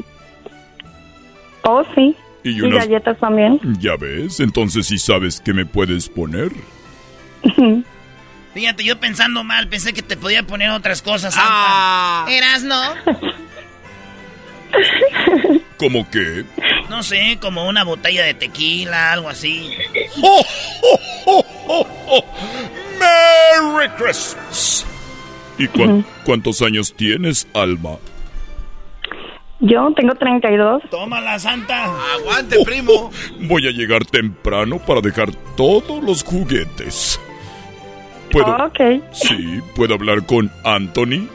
Oh, 1.64 1.84
sí. 1.96 2.16
Y 2.44 2.52
Y, 2.52 2.62
unas- 2.62 2.86
galletas 2.86 3.18
también. 3.20 3.60
Ya 3.80 3.98
ves, 3.98 4.40
entonces 4.40 4.88
sí 4.88 4.98
sabes 4.98 5.42
que 5.42 5.54
me 5.54 5.66
puedes 5.66 6.08
poner. 6.08 6.52
Fíjate, 8.54 8.84
yo 8.86 8.98
pensando 9.00 9.44
mal, 9.44 9.68
pensé 9.68 9.92
que 9.92 10.02
te 10.02 10.16
podía 10.16 10.44
poner 10.44 10.70
otras 10.72 11.02
cosas. 11.02 11.34
Santa. 11.34 12.26
¿Eras, 12.32 12.64
no? 12.64 12.82
¿Cómo 15.80 16.08
que? 16.12 16.44
No 16.90 17.02
sé, 17.04 17.38
como 17.42 17.68
una 17.68 17.84
botella 17.84 18.26
de 18.26 18.34
tequila, 18.36 19.14
algo 19.14 19.30
así. 19.30 19.72
¡Oh, 20.22 20.44
oh, 20.84 21.00
oh, 21.26 21.46
oh, 21.68 21.88
oh! 22.10 22.26
¡Merry 23.00 23.90
Christmas! 23.98 24.86
¿Y 25.58 25.68
cuán- 25.68 26.06
cuántos 26.26 26.62
años 26.62 26.94
tienes, 26.94 27.48
Alma? 27.54 27.98
Yo 29.62 29.92
tengo 29.96 30.16
32. 30.16 30.84
Tómala, 30.90 31.38
Santa. 31.40 31.86
Aguante, 32.14 32.58
primo. 32.64 33.12
Voy 33.42 33.68
a 33.68 33.72
llegar 33.72 34.06
temprano 34.06 34.80
para 34.80 35.02
dejar 35.02 35.32
todos 35.58 36.02
los 36.04 36.24
juguetes. 36.24 37.20
¿Puedo? 38.32 38.56
Ok. 38.66 38.80
Sí, 39.12 39.60
¿puedo 39.76 39.96
hablar 39.96 40.26
con 40.26 40.50
Anthony? 40.64 41.28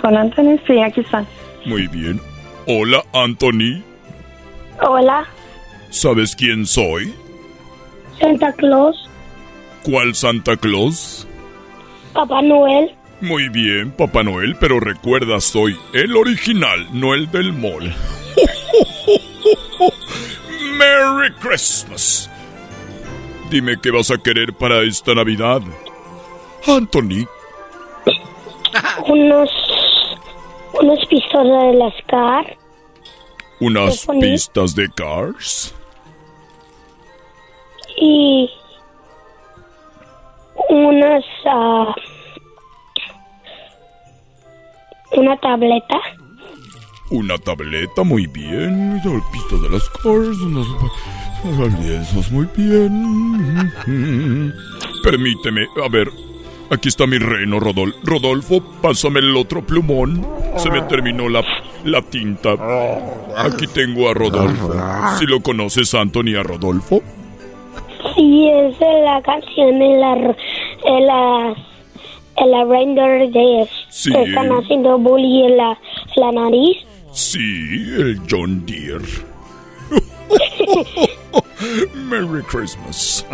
Con 0.00 0.16
Anthony, 0.16 0.58
sí, 0.66 0.78
aquí 0.80 1.00
está. 1.00 1.24
Muy 1.64 1.88
bien. 1.88 2.20
Hola, 2.70 3.02
Anthony. 3.14 3.82
Hola, 4.86 5.26
¿Sabes 5.90 6.36
quién 6.36 6.66
soy? 6.66 7.14
Santa 8.20 8.52
Claus, 8.52 9.08
¿Cuál 9.84 10.14
Santa 10.14 10.54
Claus? 10.56 11.26
Papá 12.12 12.42
Noel. 12.42 12.94
Muy 13.22 13.48
bien, 13.48 13.90
Papá 13.92 14.22
Noel, 14.22 14.54
pero 14.60 14.80
recuerda, 14.80 15.40
soy 15.40 15.76
el 15.94 16.14
original, 16.14 16.86
no 16.92 17.14
el 17.14 17.30
del 17.30 17.52
mall. 17.54 17.90
¡Merry 20.76 21.32
Christmas! 21.40 22.30
Dime 23.50 23.76
qué 23.82 23.90
vas 23.90 24.10
a 24.10 24.18
querer 24.18 24.52
para 24.52 24.82
esta 24.82 25.14
Navidad. 25.14 25.62
Anthony, 26.66 27.26
Unos, 29.06 29.50
unos 30.78 30.98
pistolas 31.06 31.72
de 31.72 31.78
las 31.78 31.94
car. 32.06 32.57
Unas 33.60 34.06
pistas 34.20 34.74
de 34.74 34.88
Cars. 34.90 35.74
y 38.00 38.48
unas 40.68 41.24
ah, 41.46 41.94
una 45.12 45.36
tableta 45.38 46.00
Una 47.10 47.38
tableta, 47.38 48.02
muy 48.04 48.26
bien. 48.26 49.00
Una 49.04 49.24
pista 49.32 49.56
de 49.62 49.70
las 49.70 49.88
Cars, 49.90 50.38
unos 50.40 50.66
esos, 51.80 52.30
muy 52.30 52.46
bien. 52.56 53.72
Permíteme, 55.02 55.66
a 55.84 55.88
ver. 55.88 56.27
Aquí 56.70 56.88
está 56.88 57.06
mi 57.06 57.18
reino, 57.18 57.58
Rodol 57.60 57.94
Rodolfo, 58.04 58.62
pásame 58.82 59.20
el 59.20 59.34
otro 59.36 59.62
plumón. 59.62 60.26
Se 60.56 60.70
me 60.70 60.82
terminó 60.82 61.28
la, 61.28 61.42
la 61.84 62.02
tinta. 62.02 62.50
Aquí 63.36 63.66
tengo 63.68 64.10
a 64.10 64.14
Rodolfo. 64.14 64.74
Si 65.18 65.24
lo 65.26 65.40
conoces, 65.40 65.94
Anthony, 65.94 66.36
a 66.38 66.42
Rodolfo. 66.42 67.00
sí 68.14 68.48
es 68.50 68.78
de 68.78 69.02
la 69.02 69.22
canción 69.22 69.80
en 69.80 70.00
la 70.00 70.12
en 70.84 71.06
la 71.06 71.54
en 72.36 72.50
la 72.50 72.64
Reindeer 72.66 73.32
Days 73.32 73.68
Sí. 73.88 74.12
que 74.12 74.22
están 74.24 74.48
haciendo 74.52 74.98
bullying 74.98 75.44
en 75.44 75.56
la, 75.56 75.70
en 76.16 76.20
la 76.22 76.32
nariz 76.32 76.76
Sí, 77.12 77.38
el 77.96 78.20
John 78.30 78.64
Deere. 78.66 79.04
Merry 81.94 82.42
Christmas. 82.42 83.26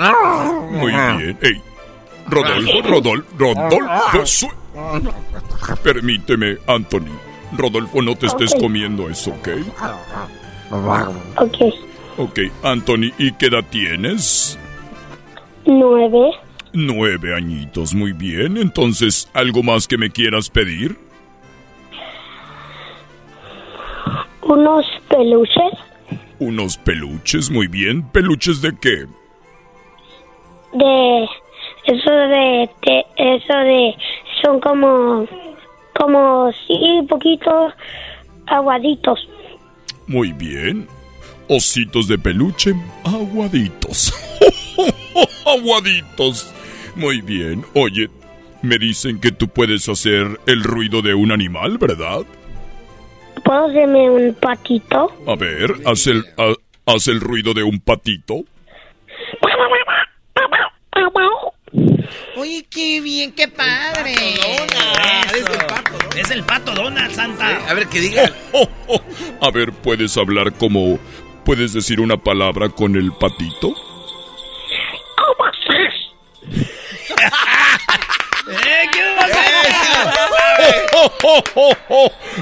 Muy 0.71 0.93
bien. 0.93 1.37
Ey, 1.43 1.61
Rodolfo, 2.27 2.83
Rodolfo, 2.83 3.27
Rodolfo. 3.39 4.27
su- 4.27 4.49
Permíteme, 5.83 6.57
Anthony. 6.67 7.11
Rodolfo, 7.57 8.03
no 8.03 8.17
te 8.17 8.27
estés 8.27 8.55
comiendo 8.59 9.09
eso, 9.09 9.31
¿ok? 9.31 9.49
ok 11.37 11.57
Ok, 12.17 12.39
Anthony, 12.63 13.13
¿y 13.19 13.33
qué 13.33 13.47
edad 13.47 13.65
tienes? 13.71 14.59
nueve 15.67 16.31
Nueve 16.73 17.35
añitos, 17.37 17.95
muy 17.95 18.13
bien. 18.13 18.57
Entonces, 18.57 19.29
¿algo 19.35 19.63
más 19.63 19.87
que 19.87 19.97
me 19.99 20.11
quieras 20.11 20.51
pedir? 20.51 20.99
unos 24.43 24.85
peluches 25.09 25.73
Unos 26.39 26.77
peluches, 26.77 27.51
muy 27.51 27.67
bien. 27.67 28.03
¿Peluches 28.11 28.61
de 28.61 28.77
qué? 28.81 29.07
de 30.75 31.27
eso 31.87 32.11
de, 32.11 32.71
de- 32.87 33.07
eso 33.17 33.57
de 33.59 33.95
son 34.43 34.61
como 34.61 35.27
como 35.99 36.51
sí 36.67 36.75
un 37.01 37.07
poquito 37.07 37.73
aguaditos 38.47 39.29
Muy 40.07 40.33
bien. 40.33 40.87
Ositos 41.49 42.09
de 42.09 42.19
peluche, 42.19 42.73
aguaditos. 43.05 44.13
aguaditos. 45.47 46.53
Muy 46.97 47.21
bien. 47.21 47.65
Oye, 47.75 48.09
me 48.63 48.79
dicen 48.79 49.21
que 49.21 49.31
tú 49.31 49.49
puedes 49.49 49.89
hacer 49.89 50.41
el 50.47 50.63
ruido 50.65 51.03
de 51.03 51.15
un 51.15 51.33
animal, 51.33 51.77
¿verdad? 51.79 52.21
puedo 53.45 53.67
hacerme 53.67 54.09
un 54.09 54.35
patito 54.35 55.13
A 55.27 55.35
ver, 55.37 55.71
haz 55.85 56.07
el, 56.07 56.25
ha- 56.39 56.55
haz 56.91 57.09
el 57.09 57.21
ruido 57.21 57.53
de 57.53 57.63
un 57.63 57.79
patito. 57.79 58.37
Oye, 62.37 62.67
qué 62.71 63.01
bien, 63.01 63.33
qué 63.33 63.49
padre. 63.49 64.13
Eso. 64.13 65.53
Es 66.17 66.31
el 66.31 66.45
pato 66.45 66.73
Donald, 66.73 67.13
Santa. 67.13 67.69
A 67.69 67.75
ver, 67.75 67.89
que 67.89 68.01
diga. 68.01 68.31
A 69.41 69.51
ver, 69.51 69.73
¿puedes 69.73 70.17
hablar 70.17 70.53
como... 70.55 70.99
¿Puedes 71.45 71.73
decir 71.75 72.01
una 72.01 72.17
palabra 72.17 72.69
con 72.71 72.97
el 72.97 73.13
patito? 73.13 73.69
¡Eh, 78.47 78.89
qué 78.93 79.03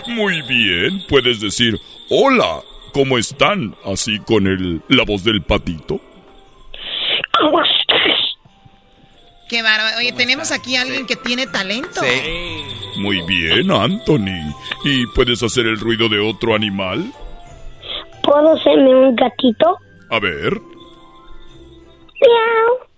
Muy 0.12 0.42
bien, 0.42 1.02
puedes 1.08 1.40
decir 1.40 1.80
hola, 2.10 2.60
¿cómo 2.92 3.18
están? 3.18 3.74
Así 3.84 4.18
con 4.20 4.46
el, 4.46 4.82
la 4.88 5.04
voz 5.04 5.24
del 5.24 5.42
patito. 5.42 6.00
Qué 9.52 9.60
bárbaro. 9.60 9.98
Oye, 9.98 10.12
tenemos 10.12 10.50
aquí 10.50 10.76
a 10.76 10.80
alguien 10.80 11.04
que 11.04 11.14
tiene 11.14 11.46
talento. 11.46 12.00
Muy 12.96 13.20
bien, 13.26 13.70
Anthony. 13.70 14.50
¿Y 14.82 15.06
puedes 15.08 15.42
hacer 15.42 15.66
el 15.66 15.78
ruido 15.78 16.08
de 16.08 16.18
otro 16.20 16.54
animal? 16.54 17.12
puedo 18.22 18.54
hacerme 18.54 18.94
un 18.94 19.14
gatito 19.14 19.76
A 20.08 20.18
ver. 20.20 20.54
Miau. 22.18 22.88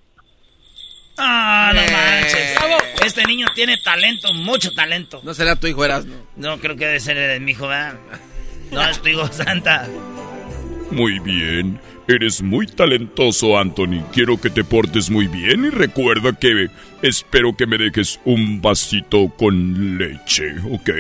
Ah, 1.19 1.73
no 1.75 1.81
manches. 1.81 2.57
Este 3.05 3.25
niño 3.25 3.49
tiene 3.57 3.77
talento, 3.79 4.33
mucho 4.35 4.71
talento. 4.75 5.23
¿No 5.25 5.35
será 5.35 5.57
tu 5.57 5.67
hijo 5.67 5.85
Erasmo? 5.85 6.15
No, 6.37 6.61
creo 6.61 6.77
que 6.77 6.87
debe 6.87 7.01
ser 7.01 7.17
de 7.17 7.41
mi 7.41 7.51
hijo, 7.51 7.67
¿verdad? 7.67 7.99
No, 8.71 8.89
es 8.89 9.03
tu 9.03 9.09
hijo 9.09 9.27
Santa. 9.33 9.89
Muy 10.93 11.19
bien. 11.19 11.81
Eres 12.07 12.43
muy 12.43 12.67
talentoso, 12.67 13.57
Anthony. 13.59 14.03
Quiero 14.13 14.39
que 14.39 14.51
te 14.51 14.63
portes 14.63 15.11
muy 15.11 15.27
bien 15.27 15.65
y 15.65 15.71
recuerda 15.71 16.33
que 16.39 16.69
espero 17.01 17.57
que 17.57 17.67
me 17.67 17.79
dejes 17.79 18.21
un 18.27 18.61
vasito 18.61 19.31
con 19.39 19.97
leche, 19.97 20.55
¿ok? 20.71 20.91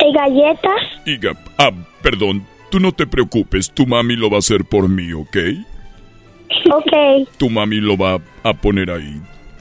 ¿Y 0.00 0.12
galletas? 0.12 0.82
Y 1.06 1.18
ah, 1.58 1.70
perdón, 2.02 2.44
tú 2.70 2.80
no 2.80 2.90
te 2.90 3.06
preocupes, 3.06 3.70
tu 3.70 3.86
mami 3.86 4.16
lo 4.16 4.28
va 4.28 4.36
a 4.36 4.40
hacer 4.40 4.64
por 4.64 4.88
mí, 4.88 5.12
¿ok? 5.12 5.36
Ok. 6.72 7.28
Tu 7.36 7.48
mami 7.48 7.76
lo 7.76 7.96
va 7.96 8.20
a 8.42 8.52
poner 8.54 8.90
ahí. 8.90 9.20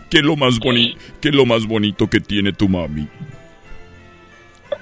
¿Qué 0.10 0.18
es 0.18 0.24
lo 0.24 0.36
más 0.36 0.60
boni 0.60 0.98
qué 1.22 1.30
es 1.30 1.36
lo 1.36 1.46
más 1.46 1.68
bonito 1.68 2.10
que 2.10 2.20
tiene 2.20 2.54
tu 2.54 2.68
mami? 2.68 3.08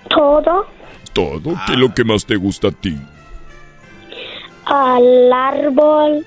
Todo. 0.09 0.65
Todo. 1.11 1.59
¿Qué 1.65 1.73
es 1.73 1.77
lo 1.77 1.93
que 1.93 2.05
más 2.05 2.25
te 2.25 2.37
gusta 2.37 2.69
a 2.69 2.71
ti? 2.71 2.95
Al 4.69 5.33
árbol. 5.33 6.25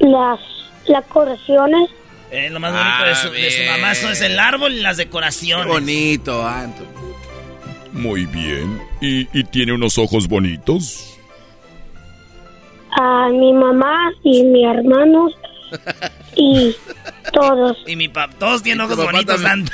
Las, 0.00 0.40
las 0.86 1.04
decoraciones. 1.04 1.90
Eh, 2.30 2.50
lo 2.50 2.58
más 2.58 2.72
bonito 2.72 3.04
de, 3.04 3.14
su, 3.14 3.30
de 3.30 3.50
su 3.50 3.70
mamá 3.70 3.92
eso 3.92 4.10
es 4.10 4.20
el 4.20 4.38
árbol 4.38 4.72
y 4.72 4.80
las 4.80 4.96
decoraciones. 4.96 5.66
bonito, 5.68 6.44
Anthony. 6.46 6.86
Muy 7.92 8.26
bien. 8.26 8.82
¿Y, 9.00 9.28
y 9.38 9.44
tiene 9.44 9.72
unos 9.72 9.98
ojos 9.98 10.26
bonitos? 10.26 11.16
A 13.00 13.28
mi 13.28 13.52
mamá 13.52 14.10
y 14.24 14.42
mi 14.42 14.64
hermano. 14.64 15.28
Y, 16.36 16.74
Todos. 17.32 17.76
Y 17.86 17.96
mi 17.96 18.08
papá, 18.08 18.34
todos 18.38 18.62
tienen 18.62 18.80
ojos 18.82 18.96
bonitos. 18.96 19.40
Santa. 19.40 19.72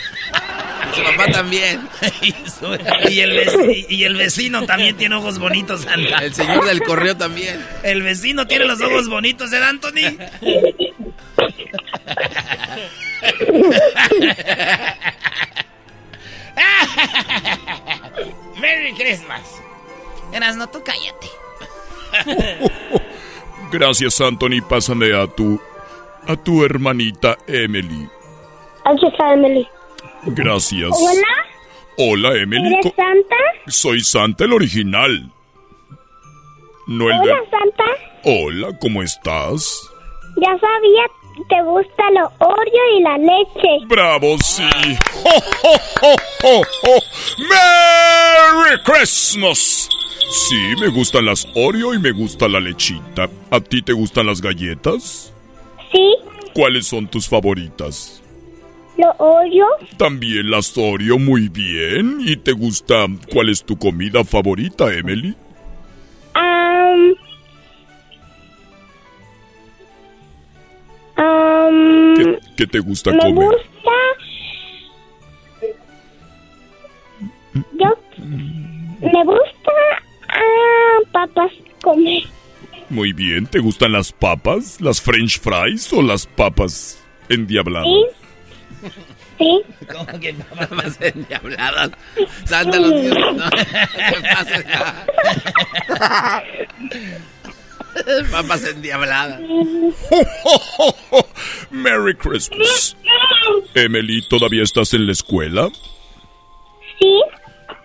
Y 0.93 0.97
su 0.97 1.03
papá 1.05 1.31
también. 1.31 1.89
y, 2.23 2.31
su- 2.33 3.11
y 3.11 3.21
el 3.21 3.87
y 3.89 4.05
el 4.05 4.17
vecino 4.17 4.65
también 4.67 4.97
tiene 4.97 5.15
ojos 5.17 5.39
bonitos, 5.39 5.83
Santa. 5.83 6.19
El 6.19 6.35
señor 6.35 6.65
del 6.67 6.83
correo 6.83 7.17
también. 7.17 7.65
El 7.83 8.03
vecino 8.03 8.47
tiene 8.47 8.65
los 8.67 8.81
ojos 8.81 9.09
bonitos, 9.09 9.53
¿eh, 9.53 9.59
Anthony? 9.63 10.17
Merry 18.61 18.93
Christmas. 18.95 19.41
Eras, 20.33 20.57
no, 20.57 20.69
tú 20.69 20.83
cállate. 20.85 21.29
Gracias, 23.73 24.21
Anthony. 24.21 24.61
Pásame 24.69 25.15
a 25.15 25.27
tu. 25.27 25.61
A 26.27 26.37
tu 26.37 26.65
hermanita 26.65 27.37
Emily. 27.47 28.09
Aquí 28.85 29.07
está 29.07 29.35
Emily. 29.35 29.67
Gracias. 30.27 30.91
Hola, 30.93 31.29
Hola, 31.97 32.37
Emily. 32.37 32.75
¿eres 32.75 32.93
Santa? 32.95 33.37
Soy 33.67 34.01
Santa 34.01 34.45
el 34.45 34.53
original. 34.53 35.31
No 36.87 37.11
el 37.11 37.21
de. 37.21 37.33
Hola, 37.33 37.43
Santa. 37.51 37.85
Hola, 38.25 38.79
¿cómo 38.81 39.03
estás? 39.03 39.91
Ya 40.37 40.59
sabía 40.59 41.07
te 41.49 41.63
gusta 41.63 42.11
lo 42.11 42.31
Oreo 42.39 42.99
y 42.99 43.03
la 43.03 43.19
leche. 43.19 43.87
Bravo, 43.87 44.37
sí. 44.39 44.63
¡Ho, 45.25 45.39
ho, 45.63 45.77
ho, 46.03 46.17
ho, 46.43 46.61
ho! 46.61 47.01
¡Merry 47.39 48.83
Christmas! 48.85 49.89
Sí, 50.31 50.75
me 50.81 50.89
gustan 50.89 51.27
las 51.27 51.47
Oreo 51.55 51.95
y 51.95 51.99
me 51.99 52.13
gusta 52.13 52.49
la 52.49 52.61
lechita. 52.61 53.29
¿A 53.51 53.61
ti 53.61 53.83
te 53.83 53.93
gustan 53.93 54.27
las 54.27 54.41
galletas? 54.41 55.35
Sí, 55.93 56.15
¿Cuáles 56.55 56.87
son 56.87 57.09
tus 57.09 57.29
favoritas? 57.29 58.23
lo 58.97 59.11
Oreo. 59.19 59.67
También 59.97 60.51
las 60.51 60.77
Oreo, 60.77 61.19
muy 61.19 61.49
bien. 61.49 62.19
¿Y 62.21 62.37
te 62.37 62.53
gusta 62.53 63.07
cuál 63.33 63.49
es 63.49 63.65
tu 63.65 63.79
comida 63.79 64.25
favorita, 64.25 64.93
Emily? 64.93 65.35
Am, 66.35 67.15
am, 71.17 72.15
¿Qué, 72.17 72.39
qué 72.57 72.67
te 72.67 72.79
gusta 72.81 73.13
me 73.13 73.19
comer? 73.19 73.35
gusta. 73.49 73.91
Yo. 77.79 77.97
Me 79.01 79.25
gusta. 79.25 79.73
ah, 80.29 80.99
papas 81.13 81.53
comer. 81.83 82.23
Muy 82.91 83.13
bien, 83.13 83.47
¿te 83.47 83.61
gustan 83.61 83.93
las 83.93 84.11
papas? 84.11 84.81
¿Las 84.81 85.01
french 85.01 85.39
fries 85.41 85.93
o 85.93 86.03
las 86.03 86.27
papas 86.27 87.01
endiabladas? 87.29 87.87
Sí. 87.87 88.05
Sí. 89.39 89.63
¿Cómo 89.91 90.07
que 90.21 90.35
Papas 90.35 90.99
endiabladas. 91.01 91.91
Santa 92.45 92.79
los 92.79 92.93
niños. 92.93 93.37
No, 93.37 93.51
¿qué 93.51 94.21
pasa? 94.35 94.63
Papas 98.31 98.65
endiabladas. 98.65 99.41
Merry 101.71 102.17
Christmas. 102.17 102.97
Emily, 103.75 104.23
¿todavía 104.29 104.65
estás 104.65 104.93
en 104.95 105.07
la 105.07 105.13
escuela? 105.13 105.69
Sí. 106.99 107.23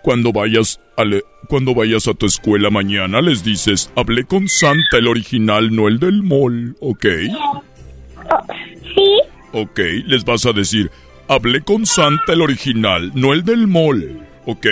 Cuando 0.06 0.32
vayas 0.32 0.78
a 0.96 1.04
le- 1.04 1.24
cuando 1.48 1.74
vayas 1.74 2.06
a 2.06 2.14
tu 2.14 2.26
escuela 2.26 2.70
mañana 2.70 3.20
les 3.20 3.42
dices, 3.42 3.90
hablé 3.96 4.22
con 4.22 4.48
Santa 4.48 4.98
el 4.98 5.08
original, 5.08 5.74
no 5.74 5.88
el 5.88 5.98
del 5.98 6.22
mall, 6.22 6.76
¿ok? 6.78 7.04
sí. 8.94 9.18
Ok, 9.52 9.80
les 10.06 10.24
vas 10.24 10.46
a 10.46 10.52
decir, 10.52 10.92
hablé 11.26 11.60
con 11.62 11.86
Santa 11.86 12.34
el 12.34 12.42
original, 12.42 13.10
no 13.16 13.32
el 13.32 13.44
del 13.44 13.66
mall, 13.66 14.24
¿ok? 14.46 14.66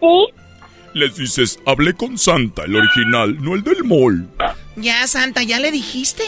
Sí. 0.00 0.26
Les 0.92 1.16
dices, 1.16 1.58
hablé 1.64 1.94
con 1.94 2.18
Santa 2.18 2.64
el 2.64 2.76
original, 2.76 3.38
no 3.42 3.54
el 3.54 3.62
del 3.62 3.84
mall. 3.84 4.28
Ya, 4.76 5.06
Santa, 5.06 5.44
ya 5.44 5.58
le 5.60 5.70
dijiste. 5.70 6.24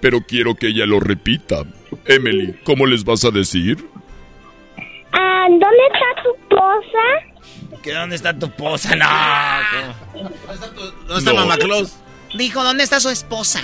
Pero 0.00 0.22
quiero 0.26 0.56
que 0.56 0.68
ella 0.68 0.86
lo 0.86 0.98
repita. 0.98 1.64
Emily, 2.04 2.54
¿cómo 2.64 2.84
les 2.86 3.04
vas 3.04 3.24
a 3.24 3.30
decir? 3.30 3.78
Ah, 5.12 5.46
¿Dónde 5.48 5.66
está 5.92 6.22
tu 6.22 6.56
posa? 6.56 7.82
¿Que 7.82 7.92
dónde 7.92 8.16
está 8.16 8.38
tu 8.38 8.50
posa? 8.50 8.94
No. 8.96 9.06
¿Dónde 11.06 11.18
está 11.18 11.32
No. 11.32 11.40
Mamá 11.40 11.56
Claus? 11.56 11.96
Dijo, 12.34 12.62
¿dónde 12.62 12.84
está 12.84 13.00
su 13.00 13.08
esposa? 13.08 13.60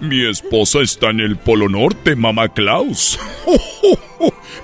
Mi 0.00 0.28
esposa 0.28 0.80
está 0.80 1.10
en 1.10 1.20
el 1.20 1.36
Polo 1.36 1.68
Norte, 1.68 2.16
mamá 2.16 2.48
Klaus. 2.48 3.18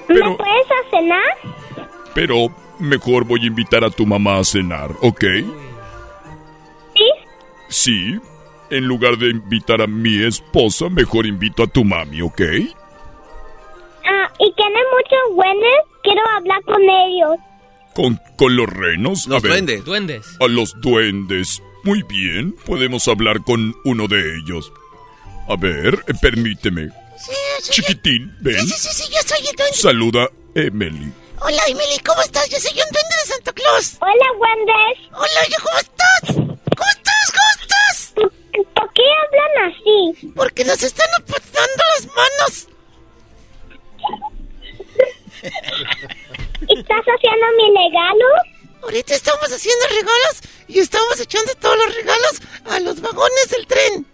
¿Me 0.08 0.20
puedes 0.20 0.66
a 0.70 0.90
cenar? 0.90 1.88
Pero 2.14 2.48
mejor 2.78 3.24
voy 3.24 3.42
a 3.42 3.46
invitar 3.46 3.84
a 3.84 3.90
tu 3.90 4.06
mamá 4.06 4.38
a 4.38 4.44
cenar, 4.44 4.90
¿ok? 5.02 5.24
Sí. 6.94 7.10
Sí. 7.68 8.20
En 8.70 8.86
lugar 8.86 9.18
de 9.18 9.30
invitar 9.30 9.82
a 9.82 9.86
mi 9.86 10.24
esposa, 10.24 10.88
mejor 10.88 11.26
invito 11.26 11.62
a 11.62 11.66
tu 11.66 11.84
mami, 11.84 12.22
¿ok? 12.22 12.42
Ah, 14.06 14.30
y 14.38 14.52
tiene 14.54 14.78
muchos 14.92 15.34
buenos. 15.34 15.74
Quiero 16.02 16.20
hablar 16.36 16.62
con 16.64 16.82
ellos. 16.82 17.36
¿Con, 17.94 18.20
con 18.36 18.56
los 18.56 18.68
renos? 18.68 19.26
Los 19.26 19.38
a 19.38 19.40
ver, 19.40 19.52
duendes. 19.52 19.84
Duendes. 19.84 20.26
A 20.40 20.48
los 20.48 20.74
duendes. 20.80 21.62
Muy 21.84 22.02
bien, 22.02 22.52
podemos 22.66 23.06
hablar 23.08 23.42
con 23.44 23.74
uno 23.84 24.08
de 24.08 24.38
ellos. 24.38 24.72
A 25.48 25.56
ver, 25.56 26.04
eh, 26.08 26.14
permíteme. 26.20 26.88
Chiquitín, 27.62 28.34
ven. 28.40 28.58
Sí, 28.60 28.74
sí, 28.76 28.88
sí, 28.92 29.04
yo 29.12 29.20
soy 29.26 29.46
el 29.46 29.56
duende. 29.56 29.76
Saluda 29.76 30.28
Emily. 30.54 31.12
Hola, 31.40 31.62
Emily, 31.68 31.98
¿cómo 32.04 32.20
estás? 32.22 32.48
Yo 32.48 32.58
soy 32.58 32.72
un 32.72 32.90
duende 32.90 33.16
de 33.22 33.32
Santa 33.32 33.52
Claus. 33.52 33.96
Hola, 34.00 34.26
Wendes. 34.38 35.12
Hola, 35.12 35.48
yo, 35.50 35.56
¿cómo 35.62 35.78
estás? 35.78 36.34
¿Cómo 36.34 36.90
estás? 36.90 37.32
¿Cómo 37.32 37.50
estás? 37.60 38.14
¿Por 38.74 38.92
qué 38.94 39.02
hablan 39.22 39.72
así? 39.72 40.32
Porque 40.34 40.64
nos 40.64 40.82
están 40.82 41.08
apretando 41.18 41.82
las 41.94 42.06
manos. 42.06 42.68
¿Estás 45.42 47.02
haciendo 47.02 47.46
mi 47.56 47.68
regalo? 47.68 48.24
Ahorita 48.82 49.14
estamos 49.14 49.44
haciendo 49.44 49.84
regalos 49.88 50.42
y 50.68 50.78
estamos 50.78 51.18
echando 51.20 51.54
todos 51.54 51.76
los 51.78 51.94
regalos 51.94 52.40
a 52.66 52.80
los 52.80 53.00
vagones 53.00 53.50
del 53.50 53.66
tren. 53.66 54.06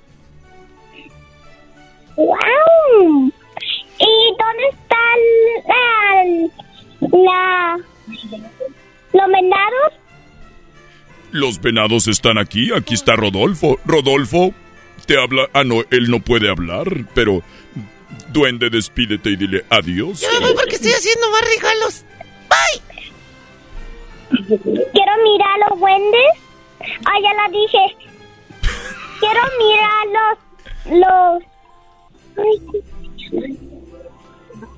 ¡Wow! 2.16 3.32
¿Y 3.98 4.34
dónde 4.38 4.68
están 4.72 5.18
la, 5.68 7.09
la, 7.09 7.76
los 9.12 9.28
venados? 9.28 9.92
Los 11.32 11.60
venados 11.60 12.09
están 12.09 12.38
aquí. 12.38 12.72
Aquí 12.72 12.94
está 12.94 13.16
Rodolfo. 13.16 13.78
Rodolfo, 13.84 14.52
te 15.06 15.20
habla. 15.20 15.48
Ah, 15.52 15.64
no, 15.64 15.82
él 15.90 16.10
no 16.10 16.20
puede 16.20 16.48
hablar, 16.51 16.86
pero. 17.14 17.42
Duende, 18.28 18.70
despídete 18.70 19.31
y 19.31 19.37
dile 19.37 19.65
adiós. 19.70 20.20
Yo 20.20 20.28
me 20.32 20.39
voy 20.47 20.55
porque 20.55 20.77
estoy 20.77 20.93
haciendo 20.93 21.31
más 21.31 21.43
regalos. 21.43 22.05
Bye. 22.49 22.82
Quiero 24.93 25.12
mirar 25.24 25.59
los 25.69 25.78
duendes. 25.81 26.31
Ah, 27.05 27.19
ya 27.23 27.35
la 27.35 27.49
dije. 27.49 27.97
Quiero 29.19 29.41
mirar 29.59 30.07
los... 30.87 31.01
los... 31.01 31.43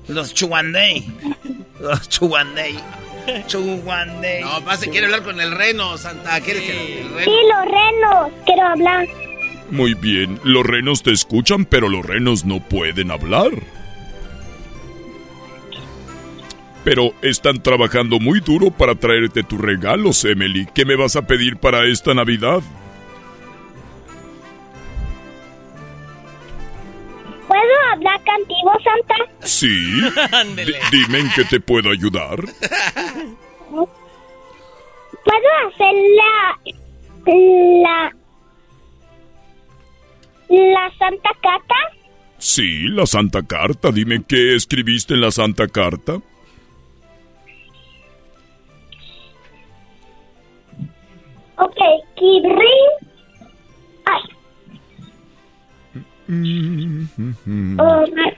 Los 0.07 0.33
Chuandey. 0.33 1.05
Los 1.79 2.09
Chuandey. 2.09 2.77
Chuandey. 3.47 4.41
No, 4.43 4.65
pase, 4.65 4.89
quiere 4.89 5.05
hablar 5.05 5.23
con 5.23 5.39
el 5.39 5.51
reno, 5.51 5.97
Santa. 5.97 6.41
¿Quiere 6.41 6.61
que 6.65 7.01
el 7.01 7.07
Sí, 7.07 7.13
reno? 7.13 7.47
los 7.47 7.65
renos. 7.71 8.31
Quiero 8.45 8.63
hablar. 8.67 9.07
Muy 9.73 9.95
bien, 9.95 10.39
los 10.43 10.63
renos 10.63 11.01
te 11.01 11.09
escuchan, 11.11 11.65
pero 11.65 11.89
los 11.89 12.05
renos 12.05 12.45
no 12.45 12.59
pueden 12.59 13.09
hablar. 13.09 13.49
Pero 16.83 17.11
están 17.23 17.63
trabajando 17.63 18.19
muy 18.19 18.39
duro 18.39 18.69
para 18.69 18.93
traerte 18.93 19.41
tus 19.41 19.59
regalos, 19.59 20.23
Emily. 20.25 20.67
¿Qué 20.75 20.85
me 20.85 20.95
vas 20.95 21.15
a 21.15 21.25
pedir 21.25 21.57
para 21.57 21.85
esta 21.87 22.13
Navidad? 22.13 22.61
¿Puedo 27.47 27.61
hablar 27.93 28.19
contigo, 28.23 28.71
Santa? 28.83 29.15
Sí. 29.41 30.01
D- 30.55 30.75
dime 30.91 31.19
en 31.19 31.31
qué 31.35 31.45
te 31.45 31.59
puedo 31.59 31.89
ayudar. 31.89 32.37
¿Puedo 33.71 35.49
hacer 35.67 35.93
la... 36.15 36.59
la... 37.83 38.15
la 40.49 40.91
Santa 40.97 41.29
Carta? 41.41 41.75
Sí, 42.37 42.87
la 42.89 43.05
Santa 43.05 43.43
Carta. 43.43 43.91
Dime 43.91 44.23
qué 44.27 44.55
escribiste 44.55 45.13
en 45.13 45.21
la 45.21 45.31
Santa 45.31 45.67
Carta. 45.67 46.19
Ok, 51.57 51.77
Kibrin. 52.15 52.89
Ay. 54.05 54.21
Oh, 57.79 58.05
me- 58.13 58.37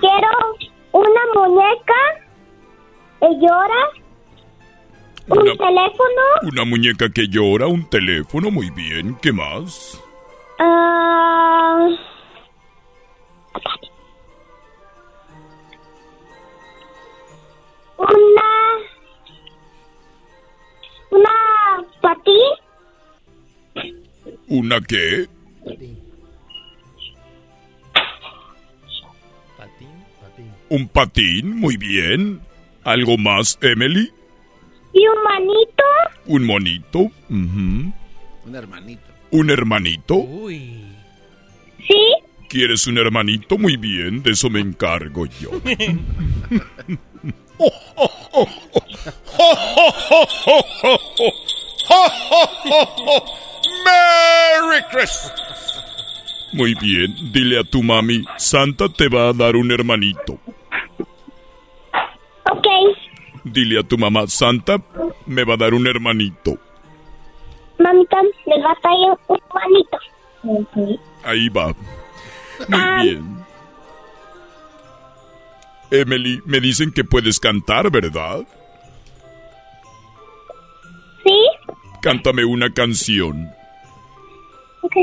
Quiero 0.00 0.30
una 0.92 1.20
muñeca 1.34 2.00
que 3.20 3.28
llora, 3.40 3.82
un 5.28 5.38
Una- 5.38 5.52
teléfono, 5.56 6.22
Una 6.42 6.64
muñeca 6.64 7.08
que 7.10 7.28
llora, 7.28 7.66
un 7.66 7.88
teléfono, 7.88 8.50
muy 8.50 8.70
bien. 8.70 9.16
¿Qué 9.22 9.32
más? 9.32 10.00
ah, 10.58 11.88
una, 17.98 18.50
una 21.10 21.30
patín, 22.00 22.34
¿Una 24.48 24.80
qué? 24.80 25.26
Un 30.68 30.88
patín, 30.88 31.56
muy 31.58 31.76
bien. 31.76 32.40
¿Algo 32.84 33.16
más, 33.18 33.58
Emily? 33.60 34.10
Y 34.92 35.06
un 35.06 35.22
manito, 35.24 35.84
¿Un 36.26 36.44
monito? 36.46 37.10
Un 37.30 38.54
hermanito. 38.54 39.02
¿Un 39.30 39.50
hermanito? 39.50 40.26
sí, 41.86 42.14
¿Quieres 42.48 42.86
un 42.86 42.98
hermanito? 42.98 43.56
Muy 43.56 43.76
bien, 43.76 44.22
de 44.22 44.32
eso 44.32 44.50
me 44.50 44.60
encargo 44.60 45.24
yo. 45.26 45.50
¡Merry 53.84 54.82
Christmas! 54.90 55.32
Muy 56.52 56.74
bien, 56.74 57.14
dile 57.32 57.58
a 57.60 57.64
tu 57.64 57.82
mami, 57.82 58.24
Santa 58.36 58.88
te 58.88 59.08
va 59.08 59.28
a 59.28 59.32
dar 59.32 59.56
un 59.56 59.70
hermanito. 59.72 60.38
ok, 62.50 62.66
Dile 63.44 63.80
a 63.80 63.82
tu 63.82 63.98
mamá, 63.98 64.26
Santa 64.28 64.78
me 65.26 65.44
va 65.44 65.54
a 65.54 65.56
dar 65.56 65.74
un 65.74 65.86
hermanito. 65.86 66.58
mamita, 67.78 68.16
me 68.46 68.62
va 68.62 68.70
a 68.72 68.76
traer 68.80 69.18
un 69.28 69.40
manito. 69.54 70.98
Ahí 71.24 71.48
va. 71.48 71.74
Muy 72.68 73.02
bien. 73.02 73.44
Emily, 75.90 76.40
me 76.46 76.60
dicen 76.60 76.92
que 76.92 77.04
puedes 77.04 77.38
cantar, 77.40 77.90
¿verdad? 77.90 78.46
Sí, 81.24 81.44
Cántame 82.00 82.44
una 82.44 82.72
canción. 82.72 83.50
ok, 84.82 84.94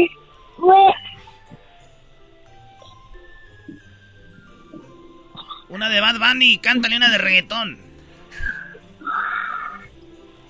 Una 5.70 5.88
de 5.90 6.02
Bad 6.02 6.18
Bunny, 6.20 6.58
cántale 6.58 6.98
una 6.98 7.10
de 7.10 7.18
reggaetón. 7.20 7.89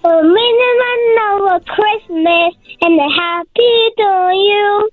A 0.01 0.23
minimum 0.23 1.55
of 1.55 1.61
Christmas 1.65 2.53
and 2.81 2.99
a 2.99 3.09
happy 3.09 3.93
to 3.97 4.31
you. 4.33 4.89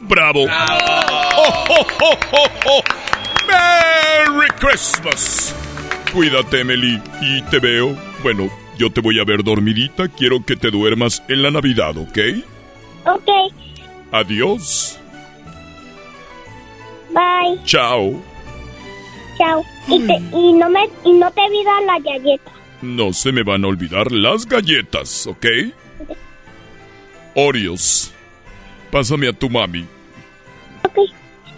¡Bravo! 0.00 0.46
¡Oh, 0.48 1.86
oh, 2.02 2.48
oh! 2.66 2.82
¡Merry 3.46 4.48
Christmas! 4.58 5.54
Cuídate, 6.12 6.60
Emily, 6.60 7.00
y 7.20 7.42
te 7.50 7.58
veo. 7.58 7.94
Bueno, 8.22 8.48
yo 8.78 8.90
te 8.90 9.00
voy 9.02 9.18
a 9.20 9.24
ver 9.24 9.44
dormidita. 9.44 10.08
Quiero 10.08 10.44
que 10.44 10.56
te 10.56 10.70
duermas 10.70 11.22
en 11.28 11.42
la 11.42 11.50
Navidad, 11.50 11.96
¿ok? 11.98 12.18
Ok, 13.06 13.28
Adiós. 14.12 14.98
bye, 17.10 17.58
Chao. 17.64 18.14
chao. 19.38 19.62
Y, 19.88 20.00
te- 20.06 20.22
y 20.36 20.52
no 20.54 20.68
me 20.70 20.88
y 21.04 21.12
no 21.12 21.30
te 21.32 21.40
olvidas 21.42 21.84
la 21.86 21.98
galleta. 22.00 22.50
No 22.82 23.12
se 23.12 23.32
me 23.32 23.42
van 23.42 23.64
a 23.64 23.68
olvidar 23.68 24.12
las 24.12 24.46
galletas, 24.46 25.26
¿ok? 25.26 25.46
Oreos. 27.34 28.12
Pásame 28.90 29.28
a 29.28 29.32
tu 29.32 29.50
mami. 29.50 29.84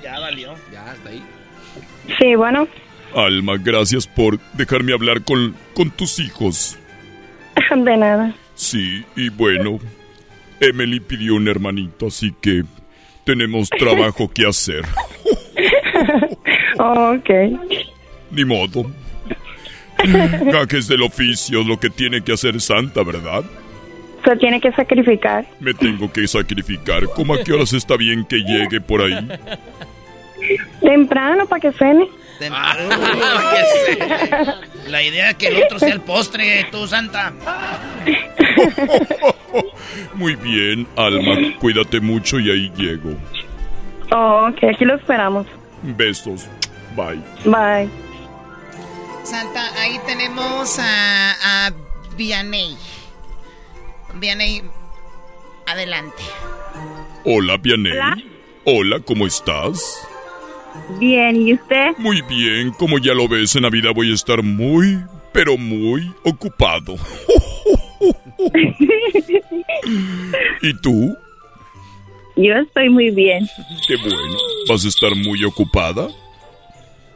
Ya 0.03 0.19
valió. 0.19 0.55
Ya, 0.73 0.91
hasta 0.91 1.11
ahí. 1.11 1.23
Sí, 2.19 2.35
bueno. 2.35 2.67
Alma, 3.15 3.57
gracias 3.59 4.07
por 4.07 4.39
dejarme 4.55 4.93
hablar 4.93 5.23
con, 5.23 5.55
con 5.75 5.91
tus 5.91 6.19
hijos. 6.19 6.79
De 7.77 7.97
nada. 7.97 8.35
Sí, 8.55 9.05
y 9.17 9.29
bueno, 9.29 9.79
Emily 10.61 11.01
pidió 11.01 11.35
un 11.37 11.49
hermanito, 11.49 12.09
así 12.09 12.35
que 12.41 12.65
tenemos 13.25 13.69
trabajo 13.79 14.29
que 14.29 14.47
hacer. 14.47 14.85
ok. 16.79 17.31
Ni 18.31 18.45
modo. 18.45 18.91
Gajes 20.53 20.89
del 20.89 21.03
oficio, 21.03 21.63
lo 21.65 21.79
que 21.79 21.91
tiene 21.91 22.23
que 22.23 22.33
hacer 22.33 22.61
Santa, 22.61 23.03
¿verdad? 23.03 23.45
Se 24.25 24.37
tiene 24.37 24.61
que 24.61 24.73
sacrificar. 24.73 25.45
Me 25.61 25.75
tengo 25.75 26.13
que 26.13 26.27
sacrificar. 26.27 27.05
¿Cómo 27.15 27.35
a 27.35 27.43
qué 27.43 27.53
horas 27.53 27.73
está 27.73 27.97
bien 27.97 28.25
que 28.25 28.39
llegue 28.39 28.81
por 28.81 29.03
ahí? 29.03 29.29
Temprano 30.81 31.47
para 31.47 31.61
que 31.61 31.73
cene. 31.73 32.09
La 34.89 35.03
idea 35.03 35.31
es 35.31 35.37
que 35.37 35.49
el 35.49 35.63
otro 35.63 35.79
sea 35.79 35.93
el 35.93 36.01
postre, 36.01 36.67
tú, 36.71 36.87
Santa. 36.87 37.33
Muy 40.15 40.37
bien, 40.37 40.87
Alma, 40.97 41.37
cuídate 41.59 42.01
mucho 42.01 42.39
y 42.39 42.51
ahí 42.51 42.73
llego. 42.77 43.15
Oh, 44.11 44.49
ok, 44.51 44.65
aquí 44.75 44.85
lo 44.85 44.95
esperamos. 44.95 45.47
Besos. 45.83 46.47
Bye. 46.97 47.21
Bye. 47.45 48.08
Santa, 49.29 49.79
ahí 49.79 49.99
tenemos 50.07 50.79
a, 50.79 51.67
a 51.67 51.73
Vianney. 52.17 52.79
Vianney, 54.15 54.63
adelante. 55.67 56.23
Hola, 57.25 57.59
Vianney. 57.59 57.93
Hola. 57.93 58.17
Hola, 58.65 59.01
¿cómo 59.01 59.27
estás? 59.27 60.09
Bien, 60.99 61.37
¿y 61.37 61.53
usted? 61.53 61.91
Muy 61.99 62.23
bien, 62.23 62.71
como 62.71 62.99
ya 62.99 63.13
lo 63.13 63.29
ves, 63.29 63.55
en 63.55 63.63
Navidad 63.63 63.91
voy 63.95 64.13
a 64.13 64.15
estar 64.15 64.43
muy, 64.43 64.99
pero 65.33 65.59
muy 65.59 66.11
ocupado. 66.25 66.97
¿Y 70.63 70.81
tú? 70.81 71.15
Yo 72.35 72.55
estoy 72.55 72.89
muy 72.89 73.11
bien. 73.11 73.47
Qué 73.87 73.97
bueno. 73.97 74.39
¿Vas 74.71 74.87
a 74.87 74.89
estar 74.89 75.15
muy 75.15 75.45
ocupada? 75.45 76.09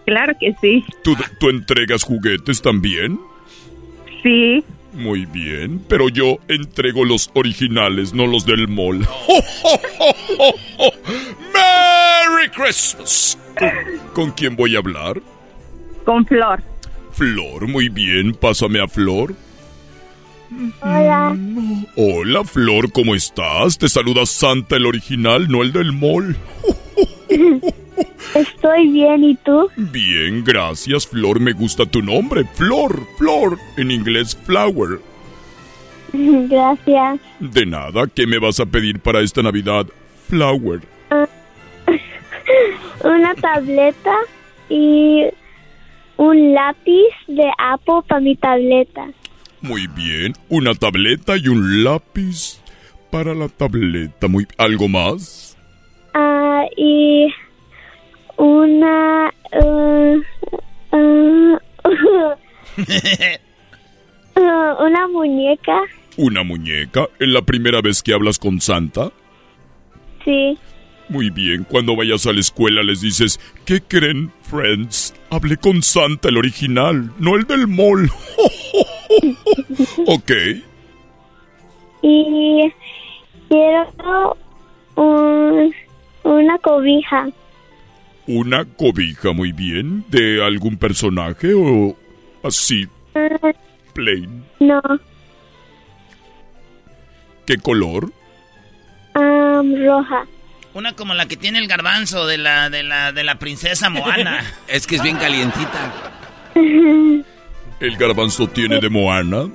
Claro 0.07 0.35
que 0.39 0.55
sí. 0.61 0.85
¿Tú, 1.03 1.16
tú 1.39 1.49
entregas 1.49 2.03
juguetes 2.03 2.61
también? 2.62 3.20
Sí. 4.23 4.65
Muy 4.95 5.24
bien, 5.27 5.83
pero 5.89 6.09
yo 6.11 6.39
entrego 6.49 7.05
los 7.05 7.31
originales, 7.35 8.12
no 8.12 8.27
los 8.27 8.45
del 8.45 8.69
mall. 8.69 8.99
¡Merry 11.55 12.51
Christmas! 12.51 13.39
¿Con, 13.59 13.70
con 14.12 14.31
quién 14.33 14.55
voy 14.55 14.77
a 14.77 14.81
hablar? 14.81 15.23
Con 16.05 16.27
Flor. 16.27 16.62
Flor, 17.12 17.69
muy 17.69 17.89
bien, 17.89 18.35
pásame 18.35 18.81
a 18.81 18.89
Flor. 18.89 19.35
Hola. 20.83 21.35
Hola, 21.97 22.45
Flor, 22.45 22.93
¿cómo 22.93 23.15
estás? 23.15 23.79
Te 23.79 23.89
saluda 23.89 24.27
Santa, 24.27 24.77
el 24.77 24.85
original, 24.85 25.49
no 25.49 25.62
el 25.62 25.73
del 25.73 25.93
mall. 25.93 26.37
Estoy 28.35 28.89
bien, 28.89 29.24
¿y 29.24 29.35
tú? 29.36 29.69
Bien, 29.77 30.43
gracias, 30.44 31.06
Flor, 31.06 31.40
me 31.40 31.52
gusta 31.52 31.86
tu 31.86 32.02
nombre. 32.02 32.44
Flor, 32.55 33.06
Flor, 33.19 33.59
en 33.77 33.90
inglés 33.90 34.36
flower. 34.44 35.01
Gracias. 36.12 37.20
De 37.40 37.66
nada, 37.66 38.06
¿qué 38.14 38.27
me 38.27 38.39
vas 38.39 38.60
a 38.60 38.66
pedir 38.66 39.01
para 39.01 39.20
esta 39.20 39.43
Navidad? 39.43 39.86
Flower. 40.28 40.81
Una 43.05 43.35
tableta 43.35 44.14
y 44.69 45.24
un 46.16 46.55
lápiz 46.55 47.10
de 47.27 47.51
Apple 47.59 48.01
para 48.09 48.20
mi 48.20 48.36
tableta. 48.36 49.09
Muy 49.60 49.86
bien, 49.89 50.35
una 50.48 50.74
tableta 50.74 51.36
y 51.36 51.48
un 51.48 51.85
lápiz 51.85 52.60
para 53.10 53.35
la 53.35 53.48
tableta. 53.48 54.28
Muy 54.28 54.47
¿Algo 54.56 54.89
más? 54.89 55.56
Ah, 56.14 56.64
y 56.77 57.27
una... 58.37 59.33
uh, 59.53 60.23
uh, 60.93 61.59
uh, 64.37 64.85
una 64.85 65.09
muñeca. 65.09 65.81
¿Una 66.17 66.43
muñeca? 66.43 67.09
¿Es 67.19 67.29
la 67.29 67.43
primera 67.43 67.81
vez 67.81 68.03
que 68.03 68.15
hablas 68.15 68.39
con 68.39 68.61
Santa? 68.61 69.11
Sí. 70.25 70.59
Muy 71.09 71.31
bien, 71.31 71.65
cuando 71.65 71.97
vayas 71.97 72.27
a 72.27 72.33
la 72.33 72.41
escuela 72.41 72.83
les 72.83 73.01
dices, 73.01 73.39
¿qué 73.67 73.81
creen, 73.83 74.33
friends? 74.43 75.15
Hablé 75.31 75.57
con 75.57 75.83
Santa, 75.83 76.29
el 76.29 76.39
original, 76.39 77.13
no 77.19 77.37
el 77.37 77.45
del 77.45 77.67
mall. 77.67 78.09
ok. 80.07 80.31
Y 82.03 82.73
quiero 83.49 84.37
un, 84.97 85.75
una 86.25 86.59
cobija. 86.59 87.29
¿Una 88.35 88.65
cobija 88.65 89.33
muy 89.33 89.53
bien? 89.53 90.05
¿De 90.09 90.43
algún 90.43 90.79
personaje 90.79 91.53
o 91.55 91.95
así? 92.43 92.89
Plain. 93.93 94.43
no, 94.61 94.81
¿Qué 97.47 97.57
color? 97.59 98.11
am, 99.15 99.75
roja. 99.85 100.25
Una 100.75 100.95
como 100.95 101.13
la 101.13 101.27
que 101.27 101.37
tiene 101.37 101.59
el 101.59 101.67
garbanzo 101.69 102.27
de 102.27 102.39
la, 102.39 102.71
de 102.71 102.83
la, 102.83 103.13
de 103.13 103.23
la 103.25 103.39
princesa 103.39 103.91
Moana. 103.91 104.43
Es 104.69 104.87
que 104.87 104.97
es 104.97 105.03
bien 105.03 105.19
calientita. 105.19 105.93
¿El 106.55 107.97
garbanzo 107.99 108.47
tiene 108.49 108.79
de 108.81 108.89
Moana? 108.89 109.49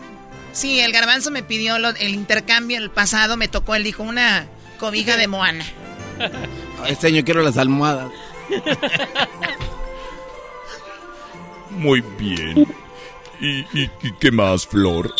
Sí, 0.51 0.79
el 0.79 0.91
garbanzo 0.91 1.31
me 1.31 1.41
pidió 1.41 1.79
lo- 1.79 1.89
el 1.95 2.13
intercambio 2.13 2.77
el 2.77 2.91
pasado, 2.91 3.37
me 3.37 3.47
tocó, 3.47 3.73
él 3.75 3.83
dijo 3.83 4.03
una 4.03 4.45
cobija 4.79 5.17
de 5.17 5.27
Moana. 5.27 5.65
Este 6.87 7.07
año 7.07 7.23
quiero 7.23 7.41
las 7.41 7.57
almohadas. 7.57 8.11
Muy 11.71 12.01
bien. 12.17 12.65
¿Y, 13.39 13.59
y- 13.79 13.91
y 14.03 14.11
qué 14.19 14.31
más, 14.31 14.65
Flor? 14.65 15.11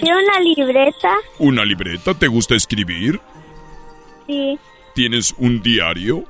Quiero 0.00 0.18
una 0.20 0.40
libreta. 0.40 1.14
¿Una 1.38 1.64
libreta? 1.64 2.14
¿Te 2.14 2.26
gusta 2.28 2.54
escribir? 2.54 3.20
Sí, 4.26 4.58
¿Tienes 4.94 5.34
un 5.38 5.62
diario? 5.62 6.24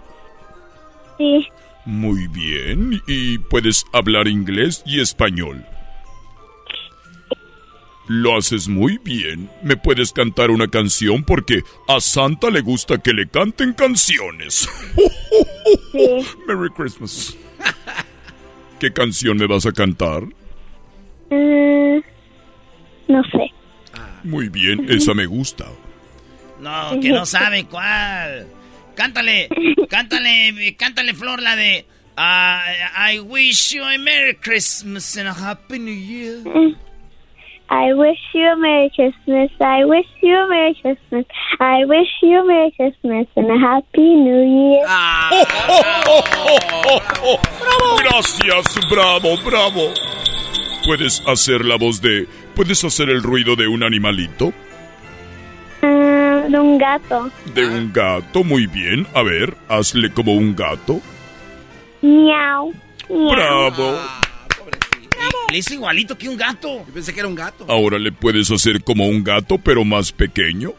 sí. 1.17 1.49
Muy 1.85 2.27
bien. 2.29 3.01
¿Y 3.07 3.39
puedes 3.39 3.87
hablar 3.95 4.29
inglés 4.29 4.83
y 4.85 5.01
español? 5.01 5.65
Lo 8.09 8.37
haces 8.39 8.69
muy 8.69 8.99
bien. 8.99 9.51
¿Me 9.63 9.77
puedes 9.77 10.13
cantar 10.13 10.51
una 10.51 10.69
canción? 10.69 11.25
Porque 11.25 11.63
a 11.87 12.01
Santa 12.01 12.49
le 12.51 12.63
gusta 12.63 12.99
que 12.99 13.13
le 13.13 13.29
canten 13.29 13.75
canciones. 13.75 14.67
Merry 16.47 16.71
Christmas. 16.71 17.37
¿Qué 18.81 18.93
canción 18.93 19.37
me 19.37 19.47
vas 19.47 19.67
a 19.67 19.73
cantar? 19.73 20.23
Mm, 21.31 22.01
no 23.09 23.23
sé. 23.25 23.53
Muy 24.25 24.49
bien, 24.49 24.87
esa 24.89 25.13
me 25.13 25.27
gusta. 25.27 25.67
No, 26.61 26.99
que 27.01 27.11
no 27.11 27.27
sabe 27.27 27.67
cuál. 27.67 28.47
Cántale, 28.95 29.49
cántale, 29.91 30.77
cántale, 30.77 31.13
Flor, 31.15 31.43
la 31.43 31.57
de... 31.57 31.85
ah, 32.17 32.63
I 33.13 33.21
wish 33.21 33.75
you 33.75 33.85
a 33.85 33.99
Merry 33.99 34.35
Christmas 34.35 35.17
and 35.17 35.29
a 35.29 35.33
Happy 35.33 35.79
New 35.79 35.95
Year. 35.95 36.43
I 37.71 37.93
wish 37.93 38.19
you 38.33 38.47
a 38.47 38.57
Merry 38.57 38.91
Christmas. 38.95 39.51
I 39.61 39.85
wish 39.85 40.07
you 40.23 40.35
a 40.35 40.49
Merry 40.49 40.75
Christmas. 40.81 41.27
I 41.61 41.85
wish 41.85 42.09
you 42.23 42.41
a 42.41 42.45
Merry 42.47 42.73
Christmas 42.73 43.27
and 43.37 43.51
a 43.51 43.59
Happy 43.59 44.15
New 44.17 44.43
Year. 44.43 44.87
Gracias, 47.99 48.91
bravo, 48.91 49.37
bravo. 49.45 49.93
¿Puedes 50.87 51.23
hacer 51.27 51.65
la 51.67 51.77
voz 51.77 52.01
de... 52.01 52.27
¿Puedes 52.57 52.83
hacer 52.85 53.11
el 53.11 53.23
ruido 53.23 53.55
de 53.55 53.69
un 53.69 53.83
animalito? 53.83 54.55
Ah, 55.83 56.47
de 56.49 56.59
un 56.59 56.79
gato. 56.79 57.31
De 57.55 57.67
un 57.67 57.93
gato, 57.93 58.45
muy 58.45 58.67
bien. 58.67 59.07
A 59.15 59.23
ver, 59.23 59.55
hazle 59.69 60.11
como 60.11 60.33
un 60.33 60.57
gato. 60.57 61.01
Miau. 62.01 62.73
miau. 63.11 63.31
Bravo. 63.31 63.99
Le 65.51 65.59
hizo 65.59 65.75
igualito 65.75 66.17
que 66.17 66.29
un 66.29 66.37
gato. 66.37 66.85
Yo 66.87 66.93
pensé 66.93 67.13
que 67.13 67.21
era 67.21 67.29
un 67.29 67.35
gato. 67.35 67.65
Ahora 67.69 67.99
le 67.99 68.13
puedes 68.13 68.51
hacer 68.51 68.85
como 68.85 69.07
un 69.07 69.25
gato, 69.25 69.59
pero 69.59 69.85
más 69.85 70.13
pequeño. 70.13 70.73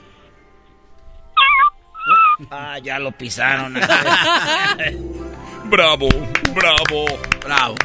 Ah, 2.52 2.78
ya 2.82 3.00
lo 3.00 3.12
pisaron. 3.12 3.74
Bravo, 5.66 6.10
bravo. 6.56 7.06
Bravo. 7.44 7.76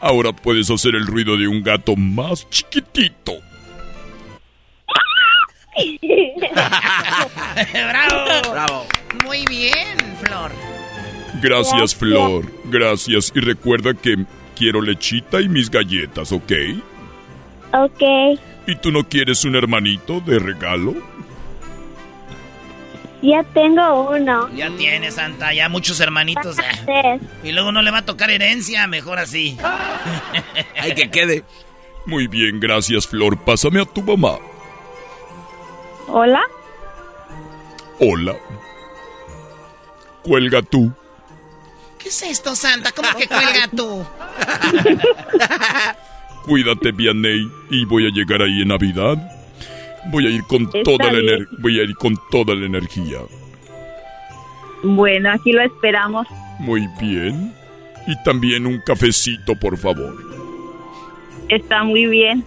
Ahora 0.00 0.32
puedes 0.32 0.70
hacer 0.70 0.94
el 0.94 1.04
ruido 1.06 1.36
de 1.36 1.48
un 1.48 1.62
gato 1.62 1.96
más 1.96 2.48
chiquitito. 2.48 3.32
¡Bravo! 7.72 8.50
Bravo. 8.52 8.86
Muy 9.24 9.44
bien, 9.46 9.96
Flor. 10.22 10.52
Gracias, 11.42 11.94
Flor. 11.94 12.44
Gracias. 12.64 13.32
Y 13.34 13.40
recuerda 13.40 13.94
que 13.94 14.24
quiero 14.58 14.82
lechita 14.82 15.40
y 15.40 15.48
mis 15.48 15.70
galletas, 15.70 16.32
¿ok? 16.32 16.52
Ok. 17.72 18.02
¿Y 18.66 18.76
tú 18.76 18.90
no 18.90 19.08
quieres 19.08 19.44
un 19.44 19.54
hermanito 19.54 20.20
de 20.20 20.38
regalo? 20.40 20.94
Ya 23.22 23.42
tengo 23.42 24.10
uno. 24.10 24.48
Ya 24.54 24.70
tiene, 24.76 25.10
Santa, 25.10 25.52
ya 25.54 25.68
muchos 25.68 26.00
hermanitos. 26.00 26.56
Y 27.42 27.52
luego 27.52 27.72
no 27.72 27.82
le 27.82 27.90
va 27.90 27.98
a 27.98 28.04
tocar 28.04 28.30
herencia, 28.30 28.86
mejor 28.86 29.18
así. 29.18 29.56
Hay 30.80 30.94
que 30.94 31.10
quede. 31.10 31.44
Muy 32.06 32.26
bien, 32.26 32.58
gracias, 32.58 33.06
Flor. 33.06 33.38
Pásame 33.38 33.80
a 33.80 33.84
tu 33.84 34.02
mamá. 34.02 34.38
Hola. 36.08 36.42
Hola. 38.00 38.36
Cuelga 40.22 40.62
tú. 40.62 40.92
¿Qué 42.08 42.12
es 42.12 42.22
esto, 42.22 42.56
Santa? 42.56 42.90
¿Cómo 42.92 43.10
que 43.18 43.28
cuelga 43.28 43.68
tú? 43.76 44.02
Cuídate, 46.46 46.90
Vianney. 46.92 47.46
Y 47.68 47.84
voy 47.84 48.06
a 48.06 48.10
llegar 48.10 48.40
ahí 48.40 48.62
en 48.62 48.68
Navidad. 48.68 49.16
Voy 50.06 50.26
a 50.26 50.30
ir 50.30 50.42
con 50.44 50.62
Está 50.62 50.82
toda 50.84 51.12
la 51.12 51.18
ener- 51.18 51.46
voy 51.58 51.78
a 51.78 51.82
ir 51.82 51.94
con 51.96 52.14
toda 52.30 52.54
la 52.54 52.64
energía. 52.64 53.18
Bueno, 54.82 55.30
aquí 55.32 55.52
lo 55.52 55.60
esperamos. 55.60 56.26
Muy 56.58 56.88
bien. 56.98 57.52
Y 58.06 58.16
también 58.24 58.66
un 58.66 58.80
cafecito, 58.86 59.54
por 59.60 59.76
favor. 59.76 60.16
Está 61.50 61.84
muy 61.84 62.06
bien. 62.06 62.42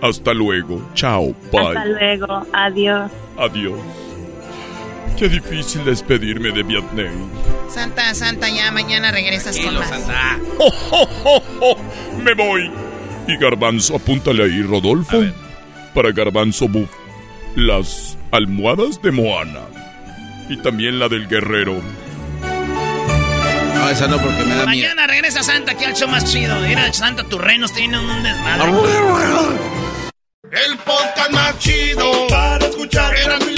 Hasta 0.00 0.32
luego. 0.32 0.80
Chao. 0.94 1.34
Hasta 1.52 1.84
Bye. 1.84 1.92
luego. 1.92 2.46
Adiós. 2.54 3.10
Adiós. 3.36 3.78
Qué 5.18 5.28
difícil 5.28 5.84
despedirme 5.84 6.52
de 6.52 6.62
Vianney. 6.62 7.10
Santa, 7.68 8.14
Santa, 8.14 8.48
ya 8.48 8.70
mañana 8.70 9.10
regresas 9.10 9.58
con 9.58 9.74
más. 9.74 9.88
Santa. 9.88 10.38
¡Oh, 10.58 10.72
oh, 10.92 11.08
oh, 11.24 11.42
oh! 11.60 11.76
¡Me 12.22 12.34
voy! 12.34 12.70
Y 13.26 13.36
Garbanzo, 13.36 13.96
apúntale 13.96 14.44
ahí, 14.44 14.62
Rodolfo. 14.62 15.20
Para 15.92 16.12
Garbanzo 16.12 16.68
Buff. 16.68 16.88
Las 17.56 18.16
almohadas 18.30 19.02
de 19.02 19.10
Moana. 19.10 19.62
Y 20.48 20.56
también 20.58 21.00
la 21.00 21.08
del 21.08 21.26
guerrero. 21.26 21.80
No, 23.74 23.88
esa 23.90 24.06
no 24.06 24.18
porque 24.18 24.44
me 24.44 24.54
da 24.54 24.66
miedo. 24.66 24.88
Mañana 24.88 25.06
regresa 25.08 25.42
Santa 25.42 25.72
aquí 25.72 25.84
al 25.84 25.94
show 25.94 26.08
más 26.08 26.24
chido. 26.30 26.60
Mira, 26.60 26.92
Santa, 26.92 27.24
tus 27.24 27.40
reinos 27.40 27.72
tienen 27.72 28.00
un 28.00 28.22
desmadre. 28.22 28.72
El 30.52 30.78
podcast 30.78 31.30
más 31.32 31.58
chido 31.58 32.28
para 32.28 32.64
escuchar. 32.64 33.14
Era 33.16 33.38
mi 33.40 33.57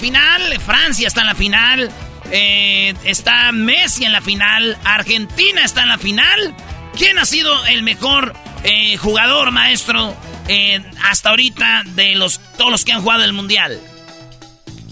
Final, 0.00 0.60
Francia 0.60 1.06
está 1.06 1.20
en 1.20 1.26
la 1.26 1.34
final, 1.34 1.90
eh, 2.32 2.94
está 3.04 3.52
Messi 3.52 4.04
en 4.04 4.12
la 4.12 4.20
final, 4.20 4.76
Argentina 4.84 5.64
está 5.64 5.82
en 5.82 5.88
la 5.88 5.98
final. 5.98 6.54
¿Quién 6.96 7.18
ha 7.18 7.24
sido 7.24 7.64
el 7.66 7.82
mejor 7.82 8.34
eh, 8.64 8.96
jugador, 8.96 9.52
maestro, 9.52 10.16
eh, 10.48 10.82
hasta 11.08 11.30
ahorita 11.30 11.82
de 11.94 12.16
los 12.16 12.40
todos 12.56 12.70
los 12.70 12.84
que 12.84 12.92
han 12.92 13.02
jugado 13.02 13.24
el 13.24 13.32
mundial? 13.32 13.80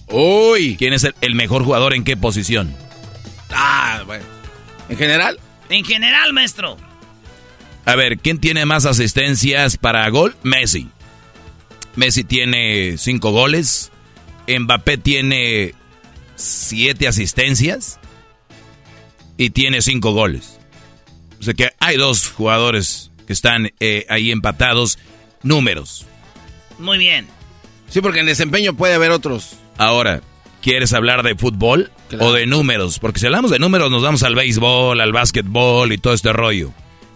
Uy. 0.08 0.76
¿Quién 0.78 0.92
es 0.92 1.04
el, 1.04 1.14
el 1.20 1.34
mejor 1.34 1.64
jugador 1.64 1.94
en 1.94 2.04
qué 2.04 2.16
posición? 2.16 2.74
Ah, 3.50 4.02
bueno. 4.06 4.24
¿En 4.88 4.96
general? 4.96 5.38
En 5.68 5.84
general, 5.84 6.32
maestro. 6.32 6.76
A 7.84 7.94
ver, 7.94 8.18
¿quién 8.18 8.38
tiene 8.38 8.64
más 8.66 8.84
asistencias 8.84 9.76
para 9.76 10.08
gol? 10.10 10.36
Messi. 10.42 10.88
Messi 11.96 12.24
tiene 12.24 12.96
cinco 12.98 13.32
goles. 13.32 13.90
Mbappé 14.48 14.98
tiene 14.98 15.74
siete 16.36 17.08
asistencias. 17.08 17.98
Y 19.36 19.50
tiene 19.50 19.82
cinco 19.82 20.12
goles. 20.12 20.58
O 21.38 21.44
sea 21.44 21.54
que 21.54 21.70
hay 21.78 21.96
dos 21.96 22.28
jugadores 22.28 23.12
que 23.26 23.32
están 23.32 23.70
eh, 23.78 24.06
ahí 24.08 24.32
empatados. 24.32 24.98
Números. 25.42 26.06
Muy 26.78 26.98
bien. 26.98 27.28
Sí, 27.88 28.00
porque 28.00 28.20
en 28.20 28.26
desempeño 28.26 28.74
puede 28.74 28.94
haber 28.94 29.12
otros. 29.12 29.56
Ahora, 29.76 30.20
¿quieres 30.60 30.92
hablar 30.92 31.22
de 31.22 31.36
fútbol 31.36 31.92
o 32.18 32.32
de 32.32 32.46
números? 32.46 32.98
Porque 32.98 33.20
si 33.20 33.26
hablamos 33.26 33.50
de 33.50 33.58
números 33.58 33.90
nos 33.90 34.02
vamos 34.02 34.22
al 34.24 34.34
béisbol, 34.34 35.00
al 35.00 35.12
básquetbol 35.12 35.92
y 35.92 35.98
todo 35.98 36.14
este 36.14 36.32
rollo. 36.32 36.72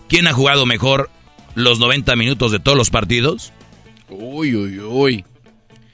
¿Quién 0.09 0.28
ha 0.28 0.32
jugado 0.32 0.66
mejor 0.66 1.10
los 1.54 1.78
90 1.78 2.14
minutos 2.16 2.52
de 2.52 2.60
todos 2.60 2.78
los 2.78 2.90
partidos? 2.90 3.52
Uy, 4.09 4.54
uy, 4.54 4.78
uy. 4.78 5.24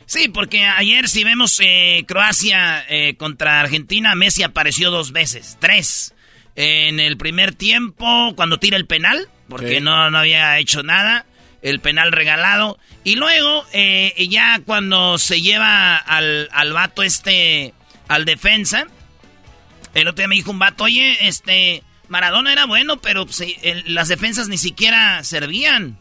Sí, 0.09 0.28
porque 0.30 0.64
ayer 0.64 1.06
si 1.06 1.22
vemos 1.22 1.60
eh, 1.62 2.02
Croacia 2.09 2.82
eh, 2.89 3.14
contra 3.18 3.60
Argentina, 3.60 4.14
Messi 4.14 4.43
apareció 4.43 4.90
dos 4.90 5.12
veces, 5.12 5.59
tres. 5.60 6.14
En 6.56 6.98
el 6.98 7.18
primer 7.18 7.55
tiempo, 7.55 8.32
cuando 8.35 8.59
tira 8.59 8.78
el 8.78 8.86
penal, 8.86 9.28
porque 9.51 9.76
Sí. 9.76 9.80
no, 9.82 10.10
no 10.10 10.18
había 10.18 10.59
hecho 10.59 10.82
nada, 10.82 11.26
el 11.60 11.80
penal 11.80 12.10
regalado. 12.12 12.78
Y 13.05 13.16
luego, 13.16 13.66
eh, 13.74 14.14
ya 14.30 14.60
cuando 14.64 15.18
se 15.18 15.43
lleva 15.43 15.98
al, 15.98 16.48
al 16.52 16.72
vato 16.72 17.02
este, 17.02 17.74
al 18.09 18.24
defensa, 18.24 18.86
el 19.93 20.09
otro 20.09 20.22
día 20.22 20.28
me 20.28 20.36
dijo 20.36 20.51
un 20.52 20.59
vato, 20.59 20.85
oye, 20.85 21.18
este, 21.28 21.82
Maradona 22.09 22.51
era 22.51 22.64
bueno, 22.64 22.97
pero 23.02 23.26
el- 23.62 23.94
las 23.94 24.09
defensas 24.09 24.48
ni 24.48 24.56
siquiera 24.56 25.22
servían. 25.22 25.98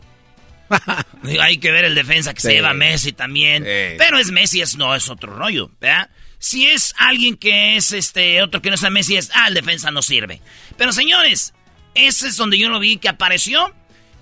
Hay 1.41 1.57
que 1.57 1.72
ver 1.72 1.85
el 1.85 1.95
defensa 1.95 2.34
que 2.34 2.41
se 2.41 2.53
lleva 2.53 2.72
a 2.72 2.73
Messi 2.73 3.11
también. 3.14 3.64
Pero 3.64 4.18
es 4.18 4.31
Messi, 4.31 4.61
es 4.61 4.76
no, 4.77 4.95
es 4.95 5.10
otro 5.10 5.35
rollo, 5.35 5.72
¿verdad? 5.80 6.10
Si 6.39 6.68
es 6.68 6.94
alguien 6.98 7.35
que 7.35 7.77
es 7.77 7.91
este 7.91 8.41
otro 8.44 8.61
que 8.61 8.69
no 8.69 8.76
es 8.76 8.91
Messi, 8.91 9.18
es 9.18 9.31
ah, 9.34 9.48
el 9.48 9.53
defensa 9.53 9.89
no 9.91 10.02
sirve. 10.02 10.41
Pero 10.77 10.91
señores, 10.94 11.53
ese 11.95 12.27
es 12.27 12.38
donde 12.38 12.57
yo 12.60 12.69
lo 12.69 12.80
vi 12.80 12.98
que 12.98 13.10
apareció. 13.10 13.73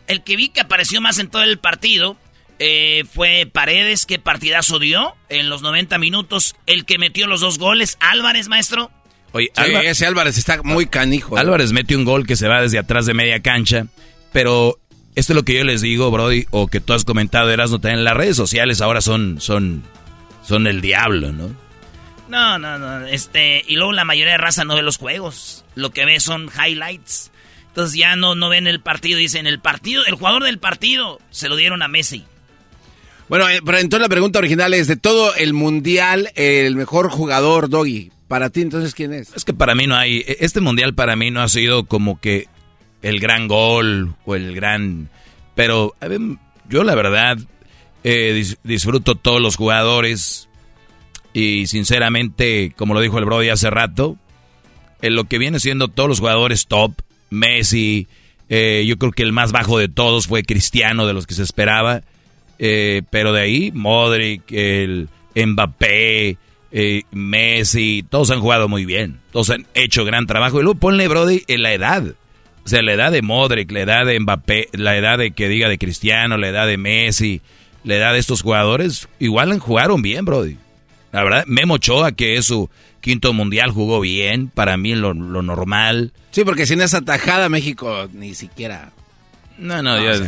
El 0.08 0.24
que 0.24 0.36
vi 0.36 0.50
que 0.50 0.62
apareció 0.62 1.02
más 1.02 1.18
en 1.20 1.30
todo 1.30 1.44
el 1.44 1.58
partido 1.58 2.16
eh, 2.60 3.04
fue 3.14 3.50
Paredes, 3.52 4.06
que 4.06 4.20
partidazo 4.20 4.80
dio 4.80 5.16
en 5.30 5.50
los 5.50 5.62
90 5.62 5.98
minutos. 5.98 6.56
El 6.68 6.86
que 6.86 6.98
metió 6.98 7.28
los 7.28 7.42
dos 7.42 7.58
goles, 7.58 7.98
Álvarez, 8.00 8.48
maestro. 8.48 8.92
Oye, 9.34 9.50
Sí, 9.56 9.62
Álva- 9.62 9.82
ese 9.84 10.06
Álvarez 10.06 10.38
está 10.38 10.62
muy 10.64 10.86
canijo. 10.86 11.36
¿eh? 11.38 11.42
Álvarez 11.42 11.74
mete 11.74 11.96
un 11.98 12.06
gol 12.06 12.26
que 12.26 12.38
se 12.38 12.48
va 12.48 12.62
desde 12.62 12.78
atrás 12.80 13.06
de 13.06 13.14
media 13.14 13.42
cancha, 13.42 13.88
pero 14.32 14.80
esto 15.16 15.34
es 15.34 15.36
lo 15.36 15.44
que 15.44 15.54
yo 15.56 15.64
les 15.64 15.82
digo, 15.82 16.12
Brody, 16.12 16.46
o 16.52 16.68
que 16.68 16.82
tú 16.82 16.94
has 16.94 17.06
comentado, 17.06 17.50
Erasmo, 17.50 17.80
también 17.80 18.04
las 18.04 18.16
redes 18.16 18.36
sociales 18.36 18.82
ahora 18.82 19.02
son, 19.02 19.40
son, 19.40 19.84
son 20.44 20.68
el 20.68 20.82
diablo, 20.82 21.32
¿no? 21.32 21.50
No, 22.28 22.60
no, 22.60 22.78
no. 22.78 23.06
Este, 23.08 23.64
y 23.68 23.76
luego 23.76 23.94
la 23.94 24.06
mayoría 24.06 24.34
de 24.34 24.38
raza 24.38 24.66
no 24.66 24.76
ve 24.76 24.82
los 24.82 24.98
juegos. 24.98 25.64
Lo 25.76 25.92
que 25.92 26.06
ve 26.06 26.20
son 26.20 26.50
highlights. 26.50 27.32
Entonces 27.68 27.98
ya 27.98 28.16
no, 28.16 28.36
no 28.36 28.50
ven 28.50 28.68
el 28.68 28.82
partido. 28.82 29.20
Dicen, 29.20 29.48
el 29.48 29.60
partido, 29.60 30.06
el 30.06 30.16
jugador 30.16 30.44
del 30.44 30.60
partido 30.60 31.20
se 31.30 31.50
lo 31.50 31.56
dieron 31.56 31.82
a 31.82 31.88
Messi. 31.88 32.26
Bueno, 33.30 33.50
eh, 33.50 33.62
pero 33.66 33.78
entonces 33.80 34.02
la 34.02 34.10
pregunta 34.10 34.40
original 34.40 34.74
es, 34.74 34.88
de 34.88 34.98
todo 34.98 35.34
el 35.36 35.54
mundial, 35.54 36.32
el 36.36 36.76
mejor 36.76 37.10
jugador, 37.10 37.70
Doggy, 37.70 38.12
para 38.28 38.50
ti 38.50 38.62
entonces, 38.62 38.94
¿quién 38.94 39.14
es? 39.14 39.34
Es 39.36 39.46
que 39.46 39.54
para 39.54 39.74
mí 39.74 39.88
no 39.88 39.96
hay, 39.96 40.24
este 40.40 40.62
mundial 40.62 40.94
para 40.94 41.16
mí 41.16 41.32
no 41.32 41.42
ha 41.42 41.50
sido 41.50 41.86
como 41.86 42.20
que 42.20 42.48
el 43.06 43.20
gran 43.20 43.48
gol 43.48 44.16
o 44.26 44.36
el 44.36 44.56
gran, 44.56 45.10
pero 45.54 45.94
yo 46.68 46.84
la 46.84 46.96
verdad 46.96 47.38
eh, 48.04 48.34
dis- 48.36 48.58
disfruto 48.64 49.14
todos 49.14 49.40
los 49.40 49.56
jugadores 49.58 50.50
y 51.32 51.68
sinceramente, 51.68 52.74
como 52.76 52.96
lo 52.96 53.02
dijo 53.02 53.20
el 53.20 53.26
Brody 53.26 53.50
hace 53.50 53.70
rato, 53.70 54.18
en 55.04 55.16
lo 55.16 55.26
que 55.26 55.38
viene 55.38 55.60
siendo 55.60 55.88
todos 55.88 56.10
los 56.10 56.20
jugadores 56.20 56.66
top, 56.66 56.94
Messi, 57.30 58.08
eh, 58.50 58.86
yo 58.88 58.98
creo 58.98 59.12
que 59.12 59.24
el 59.24 59.34
más 59.34 59.52
bajo 59.52 59.78
de 59.78 59.88
todos 59.88 60.26
fue 60.28 60.44
Cristiano 60.44 61.06
de 61.06 61.14
los 61.14 61.28
que 61.28 61.36
se 61.36 61.44
esperaba, 61.44 62.02
eh, 62.58 63.04
pero 63.12 63.34
de 63.34 63.42
ahí 63.42 63.72
Modric, 63.72 64.52
el 64.52 65.10
Mbappé, 65.36 66.38
eh, 66.72 67.04
Messi, 67.12 68.04
todos 68.10 68.32
han 68.32 68.40
jugado 68.40 68.68
muy 68.68 68.86
bien, 68.86 69.20
todos 69.32 69.52
han 69.52 69.68
hecho 69.76 70.06
gran 70.06 70.26
trabajo 70.26 70.60
y 70.60 70.64
luego 70.64 70.80
ponle 70.80 71.08
Brody 71.08 71.44
en 71.48 71.62
la 71.62 71.74
edad. 71.74 72.16
O 72.66 72.70
sea, 72.70 72.82
la 72.82 72.94
edad 72.94 73.12
de 73.12 73.22
Modric, 73.22 73.72
la 73.72 73.82
edad 73.82 74.06
de 74.06 74.20
Mbappé, 74.20 74.70
la 74.74 74.98
edad 74.98 75.18
de 75.20 75.32
que 75.32 75.48
diga 75.48 75.70
de 75.70 75.78
Cristiano, 75.78 76.38
la 76.38 76.48
edad 76.50 76.66
de 76.66 76.78
Messi, 76.78 77.42
la 77.84 77.96
edad 77.96 78.14
de 78.14 78.20
estos 78.20 78.42
jugadores, 78.42 79.08
igual 79.20 79.60
jugaron 79.60 80.02
bien, 80.02 80.26
Brody. 80.26 80.58
La 81.12 81.24
verdad, 81.24 81.44
Memo 81.48 81.76
Ochoa, 81.76 82.12
que 82.14 82.38
es 82.38 82.46
su 82.48 82.70
quinto 83.02 83.34
mundial, 83.34 83.70
jugó 83.72 84.00
bien, 84.02 84.48
para 84.50 84.78
mí 84.78 84.96
lo, 84.96 85.14
lo 85.14 85.44
normal. 85.44 86.12
Sí, 86.32 86.44
porque 86.44 86.66
sin 86.66 86.82
esa 86.82 87.02
tajada 87.02 87.50
México 87.50 88.10
ni 88.14 88.34
siquiera... 88.34 88.92
No, 89.60 89.82
no, 89.84 89.98
No, 89.98 90.04
ya- 90.04 90.12
o 90.20 90.24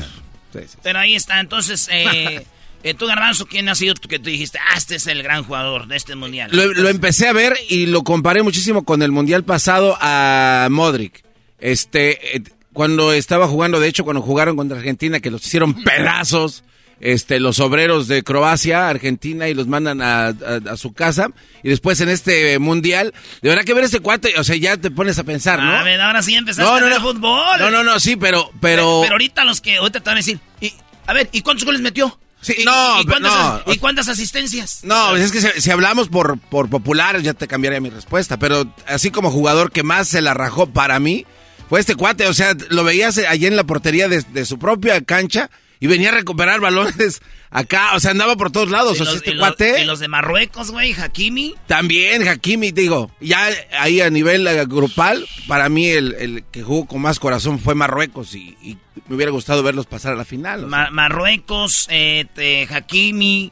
sea, 0.53 0.67
Pero 0.83 0.99
ahí 0.99 1.15
está. 1.15 1.39
Entonces, 1.39 1.89
eh, 1.91 2.45
eh, 2.83 2.93
tú, 2.93 3.07
Garbanzo, 3.07 3.47
¿quién 3.47 3.67
ha 3.67 3.75
sido 3.75 3.95
tú 3.95 4.07
que 4.07 4.19
tú 4.19 4.29
dijiste, 4.29 4.59
ah, 4.59 4.77
este 4.77 4.95
es 4.95 5.07
el 5.07 5.23
gran 5.23 5.43
jugador 5.43 5.87
de 5.87 5.97
este 5.97 6.15
mundial? 6.15 6.51
Lo, 6.53 6.71
lo 6.71 6.87
empecé 6.87 7.27
a 7.27 7.33
ver 7.33 7.57
y 7.67 7.87
lo 7.87 8.03
comparé 8.03 8.43
muchísimo 8.43 8.85
con 8.85 9.01
el 9.01 9.11
mundial 9.11 9.43
pasado 9.43 9.97
a 9.99 10.67
Modric. 10.69 11.23
Este, 11.59 12.37
eh, 12.37 12.41
cuando 12.73 13.13
estaba 13.13 13.47
jugando, 13.47 13.79
de 13.79 13.87
hecho, 13.87 14.03
cuando 14.03 14.21
jugaron 14.21 14.55
contra 14.55 14.77
Argentina, 14.77 15.19
que 15.19 15.31
los 15.31 15.45
hicieron 15.45 15.73
pedazos, 15.83 16.63
este, 16.99 17.39
los 17.39 17.59
obreros 17.59 18.07
de 18.07 18.23
Croacia, 18.23 18.89
Argentina, 18.89 19.47
y 19.47 19.53
los 19.53 19.67
mandan 19.67 20.01
a, 20.01 20.27
a- 20.27 20.33
a 20.71 20.77
su 20.77 20.93
casa. 20.93 21.29
Y 21.63 21.69
después 21.69 22.01
en 22.01 22.09
este 22.09 22.57
mundial, 22.59 23.13
de 23.41 23.49
verdad 23.49 23.63
que 23.65 23.73
ver 23.73 23.83
este 23.83 23.99
cuate, 23.99 24.33
o 24.39 24.43
sea, 24.43 24.55
ya 24.55 24.77
te 24.77 24.89
pones 24.91 25.17
a 25.19 25.23
pensar, 25.23 25.59
¿no? 25.61 25.71
A 25.77 25.83
ver, 25.83 25.99
ahora 26.01 26.21
sí 26.23 26.35
empezaste 26.35 26.63
No, 26.63 26.79
no, 26.79 26.85
a 26.85 26.89
ver 26.89 26.99
no. 26.99 27.05
fútbol. 27.07 27.59
No, 27.59 27.69
no, 27.71 27.83
no, 27.83 27.99
sí, 27.99 28.15
pero, 28.15 28.49
pero. 28.61 28.83
Pero, 28.83 28.99
pero 29.01 29.13
ahorita 29.13 29.43
los 29.45 29.61
que 29.61 29.77
ahorita 29.77 29.99
te 29.99 30.09
van 30.09 30.17
a 30.17 30.19
decir, 30.19 30.39
y, 30.61 30.73
a 31.05 31.13
ver, 31.13 31.29
¿y 31.31 31.41
cuántos 31.41 31.65
goles 31.65 31.81
metió? 31.81 32.19
Sí, 32.39 32.53
¿Y, 32.59 32.65
no, 32.65 33.01
y 33.01 33.05
cuántas, 33.05 33.65
no. 33.65 33.73
¿y 33.73 33.77
cuántas 33.77 34.07
asistencias? 34.09 34.81
No, 34.83 35.15
es 35.15 35.31
que 35.31 35.41
si, 35.41 35.47
si 35.61 35.71
hablamos 35.71 36.07
por, 36.07 36.39
por 36.39 36.69
populares 36.69 37.23
ya 37.23 37.33
te 37.33 37.47
cambiaría 37.47 37.79
mi 37.81 37.89
respuesta, 37.89 38.37
pero 38.37 38.71
así 38.87 39.09
como 39.09 39.31
jugador 39.31 39.71
que 39.71 39.81
más 39.81 40.07
se 40.07 40.21
la 40.21 40.35
rajó 40.35 40.67
para 40.67 40.99
mí 40.99 41.25
fue 41.69 41.79
este 41.79 41.95
cuate, 41.95 42.27
o 42.27 42.33
sea, 42.33 42.55
lo 42.69 42.83
veías 42.83 43.17
allí 43.17 43.45
en 43.45 43.55
la 43.55 43.63
portería 43.65 44.07
de, 44.07 44.21
de 44.21 44.45
su 44.45 44.57
propia 44.59 45.01
cancha 45.01 45.49
y 45.79 45.85
venía 45.87 46.09
a 46.09 46.13
recuperar 46.13 46.59
balones 46.59 47.21
acá, 47.51 47.91
o 47.95 47.99
sea, 47.99 48.11
andaba 48.11 48.35
por 48.35 48.51
todos 48.51 48.69
lados, 48.69 48.97
Y 48.97 49.01
o 49.01 49.05
sea, 49.05 49.13
los, 49.13 49.15
este 49.17 49.29
y 49.31 49.33
los- 49.35 49.47
cuate 49.47 49.81
y 49.81 49.85
los 49.85 49.99
de 49.99 50.07
Marruecos, 50.07 50.71
güey, 50.71 50.93
Hakimi. 50.93 51.53
también, 51.67 52.27
Hakimi, 52.27 52.71
digo, 52.71 53.11
ya 53.21 53.47
ahí 53.79 54.01
a 54.01 54.09
nivel 54.09 54.47
eh, 54.47 54.65
grupal, 54.65 55.25
para 55.47 55.69
mí 55.69 55.87
el, 55.87 56.15
el 56.19 56.43
que 56.51 56.63
jugó 56.63 56.87
con 56.87 57.01
más 57.01 57.19
corazón 57.19 57.59
fue 57.59 57.75
Marruecos 57.75 58.33
y, 58.33 58.57
y 58.63 58.77
me 59.07 59.15
hubiera 59.15 59.31
gustado 59.31 59.61
verlos 59.61 59.85
pasar 59.85 60.13
a 60.13 60.15
la 60.15 60.25
final. 60.25 60.59
o 60.65 60.69
sea. 60.69 60.69
Ma- 60.69 60.89
Marruecos, 60.89 61.87
eh, 61.91 62.25
te- 62.33 62.67
Hakimi, 62.73 63.51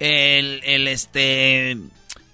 el, 0.00 0.60
el 0.64 0.88
este, 0.88 1.72
el, 1.72 1.82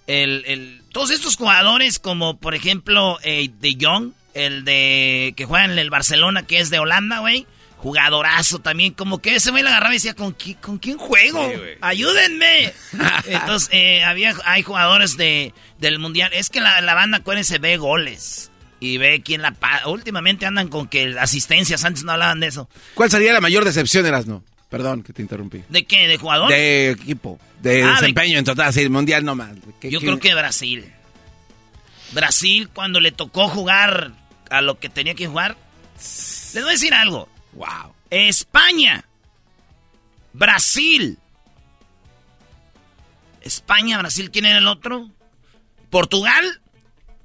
el- 0.06 0.82
todos 0.92 1.10
estos 1.10 1.36
jugadores 1.36 1.98
como 1.98 2.36
por 2.38 2.54
ejemplo 2.54 3.18
eh, 3.24 3.50
De 3.60 3.76
Jong, 3.80 4.12
el 4.34 4.64
de 4.64 5.34
que 5.36 5.44
juega 5.44 5.64
en 5.64 5.78
el 5.78 5.90
Barcelona 5.90 6.42
que 6.44 6.58
es 6.60 6.70
de 6.70 6.78
Holanda, 6.78 7.18
güey, 7.20 7.46
jugadorazo 7.78 8.60
también, 8.60 8.92
como 8.94 9.18
que 9.20 9.34
ese 9.34 9.50
güey 9.50 9.62
la 9.62 9.70
agarraba 9.70 9.92
y 9.92 9.96
decía, 9.96 10.14
¿con, 10.14 10.36
qui- 10.36 10.58
con 10.60 10.78
quién 10.78 10.98
juego? 10.98 11.52
Ayúdenme. 11.80 12.72
Entonces 13.26 13.68
eh, 13.72 14.04
había, 14.04 14.34
hay 14.44 14.62
jugadores 14.62 15.16
de, 15.16 15.52
del 15.78 15.98
mundial, 15.98 16.30
es 16.32 16.48
que 16.48 16.60
la, 16.60 16.80
la 16.80 16.94
banda 16.94 17.18
acuérdense 17.18 17.58
ve 17.58 17.76
goles. 17.76 18.50
Y 18.78 18.98
ve 18.98 19.22
quién 19.24 19.42
la 19.42 19.52
pa- 19.52 19.86
Últimamente 19.86 20.44
andan 20.44 20.66
con 20.68 20.88
que 20.88 21.14
asistencias, 21.18 21.84
antes 21.84 22.02
no 22.02 22.12
hablaban 22.12 22.40
de 22.40 22.48
eso. 22.48 22.68
¿Cuál 22.94 23.10
sería 23.12 23.32
la 23.32 23.40
mayor 23.40 23.64
decepción, 23.64 24.04
Erasno? 24.06 24.42
Perdón 24.70 25.02
que 25.04 25.12
te 25.12 25.22
interrumpí. 25.22 25.62
¿De 25.68 25.84
qué? 25.84 26.08
¿De 26.08 26.16
jugador? 26.18 26.48
De 26.48 26.90
equipo, 26.90 27.38
de 27.60 27.82
Ah, 27.82 27.86
de- 27.86 27.92
desempeño 27.92 28.38
en 28.38 28.44
total, 28.44 28.72
sí, 28.72 28.88
mundial 28.88 29.24
no 29.24 29.34
más. 29.36 29.50
¿Qué- 29.80 29.90
Yo 29.90 30.00
creo 30.00 30.18
que 30.18 30.34
Brasil. 30.34 30.84
Brasil, 32.12 32.68
cuando 32.72 33.00
le 33.00 33.12
tocó 33.12 33.48
jugar 33.48 34.12
a 34.52 34.60
lo 34.60 34.78
que 34.78 34.88
tenía 34.88 35.14
que 35.14 35.26
jugar. 35.26 35.56
Les 35.96 36.54
voy 36.54 36.68
a 36.68 36.72
decir 36.72 36.94
algo. 36.94 37.28
Wow. 37.52 37.94
España. 38.10 39.04
Brasil. 40.32 41.18
España, 43.40 43.98
Brasil, 43.98 44.30
¿quién 44.30 44.44
era 44.44 44.58
el 44.58 44.68
otro? 44.68 45.10
Portugal. 45.90 46.60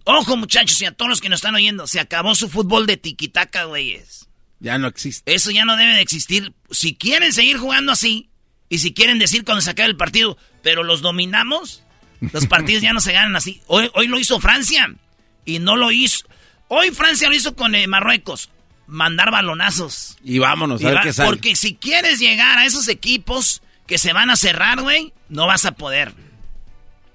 Ojo, 0.05 0.37
muchachos, 0.37 0.81
y 0.81 0.85
a 0.85 0.91
todos 0.91 1.09
los 1.09 1.21
que 1.21 1.29
nos 1.29 1.39
están 1.39 1.55
oyendo, 1.55 1.85
se 1.85 1.99
acabó 1.99 2.33
su 2.33 2.49
fútbol 2.49 2.87
de 2.87 2.97
tiquitaca, 2.97 3.65
güeyes. 3.65 4.29
Ya 4.59 4.77
no 4.77 4.87
existe. 4.87 5.33
Eso 5.33 5.51
ya 5.51 5.65
no 5.65 5.75
debe 5.75 5.93
de 5.93 6.01
existir. 6.01 6.53
Si 6.71 6.95
quieren 6.95 7.33
seguir 7.33 7.57
jugando 7.57 7.91
así, 7.91 8.29
y 8.69 8.79
si 8.79 8.93
quieren 8.93 9.19
decir 9.19 9.43
cuando 9.43 9.61
se 9.61 9.69
acabe 9.69 9.89
el 9.89 9.97
partido, 9.97 10.37
pero 10.63 10.83
los 10.83 11.01
dominamos, 11.01 11.83
los 12.19 12.47
partidos 12.47 12.81
ya 12.81 12.93
no 12.93 13.01
se 13.01 13.11
ganan 13.11 13.35
así. 13.35 13.61
Hoy, 13.67 13.91
hoy 13.93 14.07
lo 14.07 14.17
hizo 14.17 14.39
Francia, 14.39 14.95
y 15.45 15.59
no 15.59 15.75
lo 15.75 15.91
hizo. 15.91 16.25
Hoy 16.69 16.91
Francia 16.91 17.29
lo 17.29 17.35
hizo 17.35 17.55
con 17.55 17.75
eh, 17.75 17.87
Marruecos. 17.87 18.49
Mandar 18.87 19.31
balonazos. 19.31 20.17
Y 20.23 20.39
vámonos, 20.39 20.81
Y 20.81 20.85
a 20.85 20.89
ver 20.89 20.97
va- 20.97 21.01
qué 21.03 21.13
sale. 21.13 21.29
porque 21.29 21.55
si 21.55 21.75
quieres 21.75 22.19
llegar 22.19 22.57
a 22.57 22.65
esos 22.65 22.87
equipos 22.87 23.61
que 23.85 23.97
se 23.97 24.13
van 24.13 24.29
a 24.29 24.35
cerrar, 24.37 24.81
güey, 24.81 25.13
no 25.29 25.45
vas 25.47 25.65
a 25.65 25.73
poder. 25.73 26.13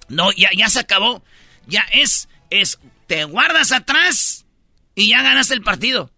No, 0.09 0.33
ya, 0.33 0.51
ya 0.57 0.69
se 0.69 0.81
acabó. 0.81 1.23
Ya 1.67 1.83
es, 1.93 2.29
es, 2.51 2.79
te 3.07 3.25
guardas 3.25 3.73
atrás 3.73 4.45
y 4.95 5.09
ya 5.09 5.23
ganaste 5.23 5.55
el 5.55 5.63
partido. 5.63 6.11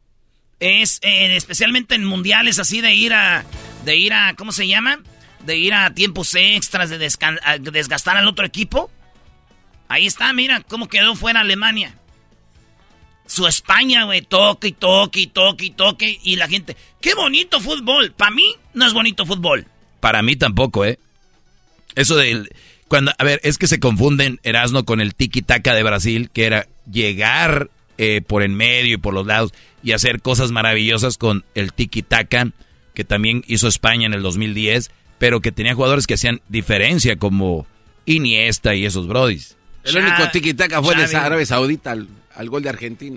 Es, 0.61 0.99
eh, 1.03 1.37
especialmente 1.37 1.95
en 1.95 2.05
mundiales 2.05 2.59
así 2.59 2.81
de 2.81 2.95
ir 2.95 3.13
a, 3.15 3.45
de 3.85 3.97
ir 3.97 4.13
a, 4.13 4.35
¿cómo 4.35 4.51
se 4.53 4.67
llama? 4.67 5.01
De 5.45 5.57
ir 5.57 5.75
a 5.75 5.93
tiempos 5.95 6.35
extras, 6.35 6.89
de 6.91 6.99
desgastar 6.99 8.17
al 8.17 8.27
otro 8.27 8.47
equipo. 8.47 8.91
Ahí 9.89 10.07
está, 10.07 10.33
mira 10.33 10.61
cómo 10.63 10.89
quedó 10.89 11.15
fuera 11.15 11.41
Alemania. 11.41 11.95
Su 13.27 13.47
España, 13.47 14.05
güey, 14.05 14.23
toque 14.23 14.69
y 14.69 14.73
toque 14.73 15.21
y 15.21 15.27
toque 15.27 15.65
y 15.67 15.71
toque. 15.71 16.21
Y 16.23 16.37
la 16.37 16.49
gente, 16.49 16.77
qué 17.01 17.15
bonito 17.15 17.61
fútbol. 17.61 18.13
Para 18.13 18.31
mí 18.31 18.45
no 18.75 18.87
es 18.87 18.93
bonito 18.93 19.25
fútbol. 19.25 19.67
Para 20.01 20.23
mí 20.23 20.37
tampoco, 20.37 20.85
¿eh? 20.85 20.99
Eso 21.95 22.17
de... 22.17 22.49
Cuando, 22.89 23.13
a 23.17 23.25
ver, 23.25 23.41
es 23.43 23.57
que 23.57 23.67
se 23.67 23.81
confunden 23.81 24.41
Erasmo 24.43 24.85
con 24.85 25.01
el 25.01 25.15
tiki-taka 25.15 25.75
de 25.75 25.83
Brasil, 25.83 26.31
que 26.33 26.45
era 26.45 26.69
llegar 26.91 27.71
eh, 27.97 28.21
por 28.27 28.43
en 28.43 28.55
medio 28.55 28.95
y 28.95 28.99
por 28.99 29.15
los 29.15 29.27
lados 29.27 29.55
y 29.83 29.93
hacer 29.93 30.21
cosas 30.21 30.51
maravillosas 30.51 31.17
con 31.17 31.45
el 31.55 31.73
tiki-taka, 31.73 32.53
que 32.93 33.05
también 33.05 33.45
hizo 33.47 33.69
España 33.69 34.07
en 34.07 34.15
el 34.15 34.23
2010, 34.23 34.91
pero 35.19 35.41
que 35.41 35.53
tenía 35.53 35.75
jugadores 35.75 36.07
que 36.07 36.15
hacían 36.15 36.41
diferencia, 36.49 37.17
como 37.17 37.67
Iniesta 38.07 38.75
y 38.75 38.85
esos 38.85 39.07
brodis. 39.07 39.57
El 39.85 39.97
único 39.97 40.23
tiki-taka 40.33 40.83
fue 40.83 40.95
de 40.95 41.17
Arabia 41.17 41.47
Saudita 41.47 41.95
al, 42.35 42.51
gol 42.51 42.63
de 42.63 42.69
Argentina. 42.69 43.17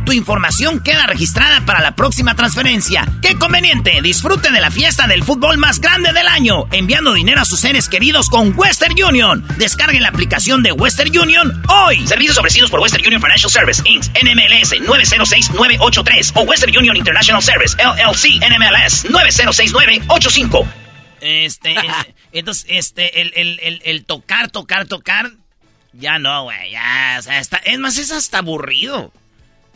tu 0.00 0.12
información 0.12 0.80
queda 0.80 1.06
registrada 1.06 1.64
para 1.66 1.80
la 1.80 1.94
próxima 1.94 2.34
transferencia. 2.34 3.06
¡Qué 3.22 3.36
conveniente! 3.36 4.00
Disfrute 4.02 4.50
de 4.50 4.60
la 4.60 4.70
fiesta 4.70 5.06
del 5.06 5.22
fútbol 5.22 5.58
más 5.58 5.80
grande 5.80 6.12
del 6.12 6.26
año, 6.26 6.66
enviando 6.72 7.12
dinero 7.12 7.40
a 7.40 7.44
sus 7.44 7.60
seres 7.60 7.88
queridos 7.88 8.28
con 8.28 8.52
Western 8.56 8.94
Union. 9.02 9.44
Descarguen 9.58 10.02
la 10.02 10.08
aplicación 10.08 10.62
de 10.62 10.72
Western 10.72 11.16
Union 11.16 11.62
hoy. 11.68 12.06
Servicios 12.06 12.38
ofrecidos 12.38 12.70
por 12.70 12.80
Western 12.80 13.06
Union 13.06 13.20
Financial 13.20 13.50
Service, 13.50 13.82
Inc., 13.84 14.04
NMLS 14.22 14.80
906983 14.80 16.32
o 16.34 16.42
Western 16.42 16.76
Union 16.76 16.96
International 16.96 17.42
Service, 17.42 17.76
LLC, 17.76 18.40
NMLS 18.40 19.10
906985. 19.10 20.66
Este, 21.20 21.74
entonces, 22.32 22.66
este, 22.68 23.20
el, 23.20 23.32
el, 23.36 23.60
el, 23.62 23.82
el 23.84 24.04
tocar, 24.04 24.50
tocar, 24.50 24.86
tocar, 24.86 25.32
ya 25.92 26.18
no, 26.18 26.44
güey, 26.44 26.70
ya, 26.70 27.16
o 27.18 27.22
sea, 27.22 27.38
está, 27.40 27.58
es 27.58 27.78
más, 27.78 27.98
es 27.98 28.10
hasta 28.12 28.38
aburrido. 28.38 29.12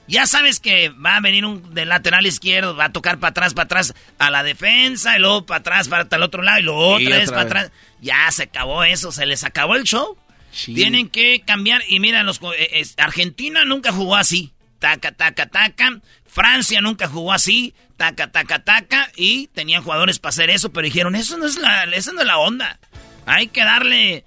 Ya 0.06 0.26
sabes 0.26 0.60
que 0.60 0.90
va 0.90 1.16
a 1.16 1.20
venir 1.20 1.46
un 1.46 1.74
del 1.74 1.88
lateral 1.88 2.26
izquierdo, 2.26 2.76
va 2.76 2.86
a 2.86 2.92
tocar 2.92 3.18
para 3.18 3.30
atrás, 3.30 3.54
para 3.54 3.64
atrás 3.64 3.94
a 4.18 4.30
la 4.30 4.42
defensa, 4.42 5.16
y 5.16 5.20
luego 5.20 5.46
para 5.46 5.60
atrás, 5.60 5.88
para 5.88 6.06
el 6.10 6.22
otro 6.22 6.42
lado, 6.42 6.58
y 6.58 6.62
luego 6.62 6.88
otra 6.96 7.16
vez 7.16 7.30
para 7.30 7.42
atrás. 7.42 7.72
Ya 8.00 8.30
se 8.30 8.44
acabó 8.44 8.84
eso, 8.84 9.12
se 9.12 9.24
les 9.24 9.44
acabó 9.44 9.76
el 9.76 9.84
show. 9.84 10.18
Tienen 10.66 11.08
que 11.08 11.40
cambiar. 11.40 11.82
Y 11.88 12.00
mira, 12.00 12.22
los, 12.22 12.40
eh, 12.58 12.84
Argentina 12.98 13.64
nunca 13.64 13.92
jugó 13.92 14.16
así. 14.16 14.52
Taca, 14.78 15.12
taca, 15.12 15.46
taca. 15.46 16.00
Francia 16.26 16.80
nunca 16.80 17.08
jugó 17.08 17.32
así. 17.32 17.74
Taca, 17.96 18.30
taca, 18.30 18.62
taca. 18.62 19.10
Y 19.16 19.48
tenían 19.48 19.82
jugadores 19.82 20.18
para 20.18 20.30
hacer 20.30 20.50
eso, 20.50 20.72
pero 20.72 20.84
dijeron, 20.84 21.14
eso 21.14 21.38
no 21.38 21.46
es 21.46 21.56
la, 21.56 21.84
eso 21.84 22.12
no 22.12 22.20
es 22.20 22.26
la 22.26 22.38
onda. 22.38 22.78
Hay 23.26 23.48
que 23.48 23.64
darle... 23.64 24.24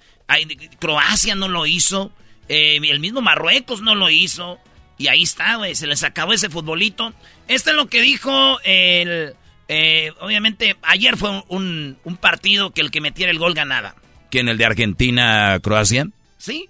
Croacia 0.79 1.35
no 1.35 1.47
lo 1.47 1.65
hizo. 1.65 2.11
Eh, 2.49 2.79
el 2.83 2.99
mismo 2.99 3.21
Marruecos 3.21 3.81
no 3.81 3.95
lo 3.95 4.09
hizo. 4.09 4.59
Y 4.97 5.07
ahí 5.09 5.23
está, 5.23 5.57
güey, 5.57 5.75
se 5.75 5.87
les 5.87 6.03
acabó 6.03 6.33
ese 6.33 6.49
futbolito. 6.49 7.13
Esto 7.47 7.69
es 7.71 7.75
lo 7.75 7.87
que 7.87 8.01
dijo 8.01 8.59
el... 8.63 9.35
Eh, 9.69 10.13
obviamente, 10.21 10.77
ayer 10.81 11.17
fue 11.17 11.43
un, 11.49 11.97
partido 12.19 12.71
que 12.71 12.81
el 12.81 12.89
que 12.89 13.01
metiera 13.01 13.31
el 13.31 13.37
gol 13.37 13.53
ganaba. 13.53 13.95
¿Quién, 14.31 14.47
el 14.47 14.57
de 14.57 14.65
Argentina-Croacia? 14.65 16.09
Sí, 16.37 16.69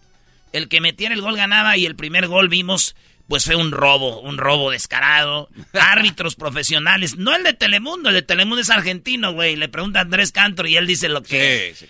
el 0.52 0.68
que 0.68 0.82
metiera 0.82 1.14
el 1.14 1.22
gol 1.22 1.38
ganaba 1.38 1.78
y 1.78 1.86
el 1.86 1.96
primer 1.96 2.28
gol 2.28 2.50
vimos, 2.50 2.96
pues 3.28 3.46
fue 3.46 3.56
un 3.56 3.72
robo, 3.72 4.20
un 4.22 4.38
robo 4.38 4.72
descarado. 4.72 5.48
Árbitros 5.74 6.36
profesionales, 6.36 7.18
no 7.18 7.36
el 7.36 7.44
de 7.44 7.54
Telemundo, 7.54 8.10
el 8.10 8.16
de 8.16 8.22
Telemundo 8.24 8.62
es 8.62 8.70
argentino, 8.72 9.32
güey. 9.32 9.56
Le 9.56 9.70
pregunta 9.70 10.00
a 10.00 10.02
Andrés 10.02 10.32
Cantor 10.32 10.68
y 10.68 10.76
él 10.76 10.88
dice 10.88 11.08
lo 11.08 11.22
que... 11.24 11.76
Sí, 11.78 11.86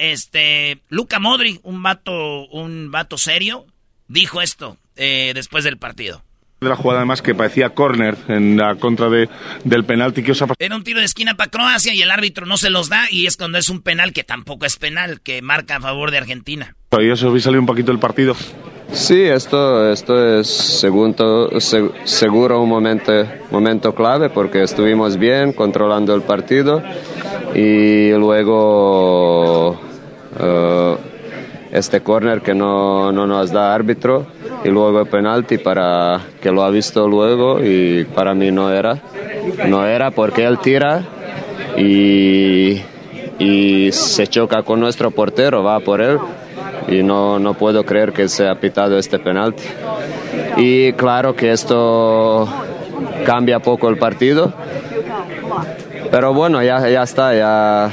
este, 0.00 0.80
Luca 0.88 1.20
Modri, 1.20 1.60
un 1.62 1.82
vato, 1.82 2.46
un 2.46 2.90
vato 2.90 3.18
serio, 3.18 3.66
dijo 4.08 4.40
esto 4.40 4.78
eh, 4.96 5.32
después 5.34 5.64
del 5.64 5.78
partido. 5.78 6.22
De 6.60 6.70
la 6.70 6.76
jugada 6.76 7.00
además 7.00 7.20
que 7.20 7.34
parecía 7.34 7.70
córner 7.70 8.16
en 8.28 8.56
la 8.56 8.76
contra 8.76 9.10
de, 9.10 9.28
del 9.64 9.84
penalti 9.84 10.22
que 10.22 10.32
os 10.32 10.40
ha 10.40 10.46
Era 10.58 10.74
un 10.74 10.84
tiro 10.84 11.00
de 11.00 11.04
esquina 11.04 11.34
para 11.34 11.50
Croacia 11.50 11.92
y 11.92 12.00
el 12.00 12.10
árbitro 12.10 12.46
no 12.46 12.56
se 12.56 12.70
los 12.70 12.88
da 12.88 13.04
y 13.10 13.26
es 13.26 13.36
cuando 13.36 13.58
es 13.58 13.68
un 13.68 13.82
penal 13.82 14.14
que 14.14 14.24
tampoco 14.24 14.64
es 14.64 14.76
penal, 14.76 15.20
que 15.20 15.42
marca 15.42 15.76
a 15.76 15.80
favor 15.80 16.10
de 16.10 16.16
Argentina. 16.16 16.74
¿Y 16.98 17.10
eso 17.10 17.28
habéis 17.28 17.44
salido 17.44 17.60
un 17.60 17.66
poquito 17.66 17.92
del 17.92 18.00
partido? 18.00 18.34
Sí, 18.90 19.20
esto, 19.20 19.92
esto 19.92 20.38
es 20.40 20.46
segundo, 20.46 21.50
seguro 22.04 22.62
un 22.62 22.70
momento, 22.70 23.12
momento 23.50 23.94
clave 23.94 24.30
porque 24.30 24.62
estuvimos 24.62 25.18
bien 25.18 25.52
controlando 25.52 26.14
el 26.14 26.22
partido 26.22 26.82
y 27.54 28.12
luego... 28.12 29.78
Uh, 30.38 31.16
este 31.72 32.00
corner 32.00 32.40
que 32.40 32.54
no, 32.54 33.12
no, 33.12 33.26
nos 33.26 33.50
da 33.50 33.74
árbitro 33.74 34.26
y 34.64 34.68
luego 34.68 35.00
el 35.00 35.06
penalti 35.06 35.58
para 35.58 36.20
que 36.40 36.50
lo 36.50 36.62
ha 36.62 36.70
visto 36.70 37.08
luego 37.08 37.60
y 37.62 38.04
para 38.04 38.34
mí 38.34 38.50
no 38.50 38.72
era. 38.72 38.98
No 39.68 39.86
era 39.86 40.10
porque 40.10 40.44
él 40.44 40.58
tira 40.58 41.02
y, 41.76 42.80
y 43.38 43.92
se 43.92 44.26
choca 44.26 44.62
con 44.62 44.80
nuestro 44.80 45.10
portero, 45.10 45.62
va 45.62 45.80
por 45.80 46.00
él 46.00 46.18
y 46.88 47.02
no, 47.02 47.38
no 47.38 47.54
puedo 47.54 47.84
creer 47.84 48.12
que 48.12 48.28
se 48.28 48.48
ha 48.48 48.54
pitado 48.56 48.98
este 48.98 49.18
penalti. 49.18 49.62
Y 50.56 50.92
claro 50.94 51.34
que 51.34 51.52
esto 51.52 52.48
cambia 53.24 53.60
poco 53.60 53.88
el 53.88 53.98
partido, 53.98 54.52
pero 56.10 56.32
bueno, 56.32 56.62
ya, 56.62 56.88
ya 56.88 57.02
está, 57.02 57.34
ya 57.34 57.90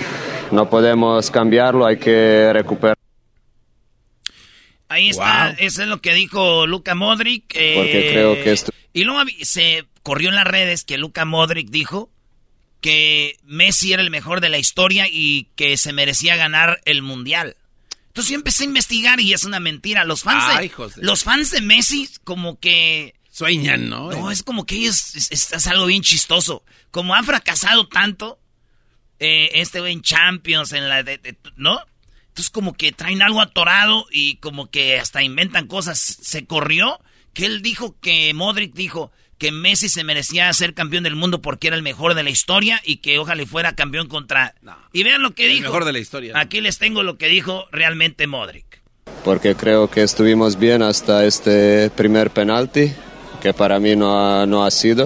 no 0.52 0.70
podemos 0.70 1.30
cambiarlo, 1.32 1.86
hay 1.86 1.98
que 1.98 2.52
recuperar. 2.54 2.93
Ahí 4.94 5.10
está, 5.10 5.56
eso 5.58 5.82
es 5.82 5.88
lo 5.88 6.02
que 6.02 6.14
dijo 6.14 6.68
Luca 6.68 6.94
Modric. 6.94 7.48
Porque 7.48 8.10
creo 8.12 8.36
que 8.36 8.52
esto... 8.52 8.72
Y 8.94 9.06
luego 9.06 9.24
se 9.42 9.88
corrió 10.04 10.30
en 10.30 10.36
las 10.36 10.46
redes 10.46 10.84
que 10.84 11.00
Luca 11.00 11.26
Modric 11.26 11.70
dijo 11.70 12.12
que 12.80 13.40
Messi 13.44 13.92
era 13.92 14.04
el 14.04 14.12
mejor 14.12 14.40
de 14.40 14.50
la 14.50 14.60
historia 14.60 15.08
y 15.10 15.48
que 15.56 15.78
se 15.78 15.94
merecía 15.94 16.36
ganar 16.36 16.80
el 16.86 17.02
mundial. 17.02 17.56
Entonces 18.08 18.30
yo 18.30 18.36
empecé 18.36 18.66
a 18.66 18.68
investigar 18.68 19.20
y 19.20 19.34
es 19.34 19.46
una 19.46 19.60
mentira. 19.60 20.04
Los 20.04 20.22
fans, 20.22 20.60
de, 20.60 21.02
los 21.02 21.24
fans 21.24 21.50
de 21.50 21.62
Messi 21.62 22.08
como 22.24 22.60
que... 22.60 23.16
Sueñan, 23.32 23.90
¿no? 23.90 24.12
No, 24.12 24.30
es 24.30 24.44
como 24.44 24.68
que 24.68 24.76
ellos... 24.76 25.16
Es, 25.16 25.66
algo 25.66 25.88
bien 25.88 26.04
chistoso. 26.04 26.64
Como 26.92 27.16
han 27.16 27.26
fracasado 27.26 27.88
tanto, 27.88 28.38
eh, 29.18 29.50
este 29.54 29.80
en 29.90 30.04
Champions, 30.04 30.72
en 30.74 30.88
la... 30.88 31.04
¿No? 31.56 31.80
Entonces 32.34 32.50
como 32.50 32.74
que 32.74 32.92
traen 32.92 33.22
algo 33.22 33.42
atorado 33.42 34.08
y 34.10 34.38
como 34.38 34.72
que 34.72 34.98
hasta 34.98 35.22
inventan 35.22 35.68
cosas. 35.68 36.00
Se 36.00 36.48
corrió 36.48 37.00
que 37.32 37.46
él 37.46 37.62
dijo 37.62 37.96
que 38.02 38.34
Modric 38.34 38.74
dijo 38.74 39.12
que 39.38 39.52
Messi 39.52 39.88
se 39.88 40.04
merecía 40.04 40.52
ser 40.52 40.74
campeón 40.74 41.04
del 41.04 41.16
mundo 41.16 41.44
porque 41.44 41.68
era 41.68 41.76
el 41.76 41.84
mejor 41.84 42.16
de 42.16 42.24
la 42.24 42.32
historia 42.32 42.82
y 42.84 42.98
que 42.98 43.20
ojalá 43.20 43.46
fuera 43.46 43.76
campeón 43.76 44.08
contra... 44.08 44.56
y 44.92 45.04
vean 45.04 45.22
lo 45.22 45.36
que 45.36 45.46
dijo. 45.46 45.58
El 45.58 45.64
mejor 45.66 45.86
de 45.86 45.94
la 45.94 46.00
historia. 46.00 46.34
Aquí 46.36 46.60
les 46.60 46.80
tengo 46.80 47.04
lo 47.04 47.20
que 47.20 47.28
dijo 47.28 47.68
realmente 47.72 48.26
Modric. 48.26 48.82
Porque 49.24 49.54
creo 49.54 49.92
que 49.92 50.02
estuvimos 50.02 50.58
bien 50.58 50.82
hasta 50.82 51.26
este 51.26 51.92
primer 51.92 52.32
penalti, 52.32 52.94
que 53.44 53.54
para 53.54 53.80
mí 53.80 53.96
no 53.96 54.42
ha, 54.42 54.48
no 54.48 54.66
ha 54.66 54.72
sido. 54.72 55.06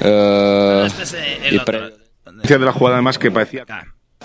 Uh, 0.00 0.86
este 0.86 1.02
es 1.02 1.16
el 1.42 1.60
otro. 1.60 1.90
de 2.24 2.58
la 2.60 2.72
jugada 2.72 2.96
además 2.96 3.18
que 3.18 3.30
parecía 3.30 3.66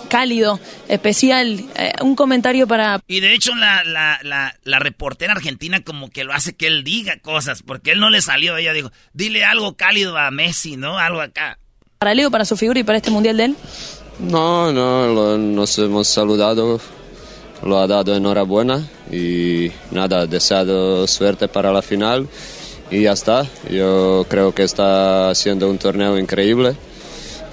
cálido, 0.09 0.59
especial. 0.87 1.63
Eh, 1.75 1.93
un 2.01 2.15
comentario 2.15 2.67
para... 2.67 2.99
Y 3.07 3.19
de 3.19 3.33
hecho 3.33 3.55
la, 3.55 3.83
la, 3.83 4.19
la, 4.23 4.55
la, 4.63 4.79
reportera 4.79 5.33
argentina 5.33 5.83
como 5.83 6.09
que 6.09 6.23
lo 6.23 6.33
hace 6.33 6.53
que 6.55 6.67
él 6.67 6.83
diga 6.83 7.17
cosas, 7.19 7.61
porque 7.63 7.91
él 7.91 7.99
no 7.99 8.09
le 8.09 8.21
salió. 8.21 8.57
Ella 8.57 8.73
dijo, 8.73 8.91
dile 9.13 9.45
algo 9.45 9.75
cálido 9.75 10.17
a 10.17 10.31
Messi, 10.31 10.77
¿no? 10.77 10.97
Algo 10.97 11.21
acá. 11.21 11.59
Para 11.99 12.13
Leo, 12.13 12.31
para 12.31 12.45
su 12.45 12.57
figura 12.57 12.79
y 12.79 12.83
para 12.83 12.97
este 12.97 13.11
mundial 13.11 13.37
de 13.37 13.45
él. 13.45 13.55
No, 14.19 14.71
no, 14.71 15.07
lo- 15.07 15.37
nos 15.37 15.77
hemos 15.79 16.07
saludado, 16.07 16.79
lo 17.63 17.79
ha 17.79 17.87
dado 17.87 18.15
enhorabuena 18.15 18.87
y 19.11 19.71
nada, 19.91 20.27
deseado 20.27 21.07
suerte 21.07 21.47
para 21.47 21.71
la 21.71 21.81
final 21.81 22.27
y 22.91 23.03
ya 23.03 23.13
está. 23.13 23.47
Yo 23.71 24.25
creo 24.29 24.53
que 24.53 24.63
está 24.63 25.29
haciendo 25.29 25.69
un 25.69 25.77
torneo 25.79 26.17
increíble 26.19 26.75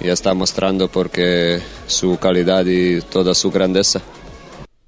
y 0.03 0.09
está 0.09 0.33
mostrando 0.33 0.89
porque 0.89 1.61
su 1.87 2.17
calidad 2.17 2.65
y 2.65 3.01
toda 3.01 3.33
su 3.33 3.51
grandeza. 3.51 4.01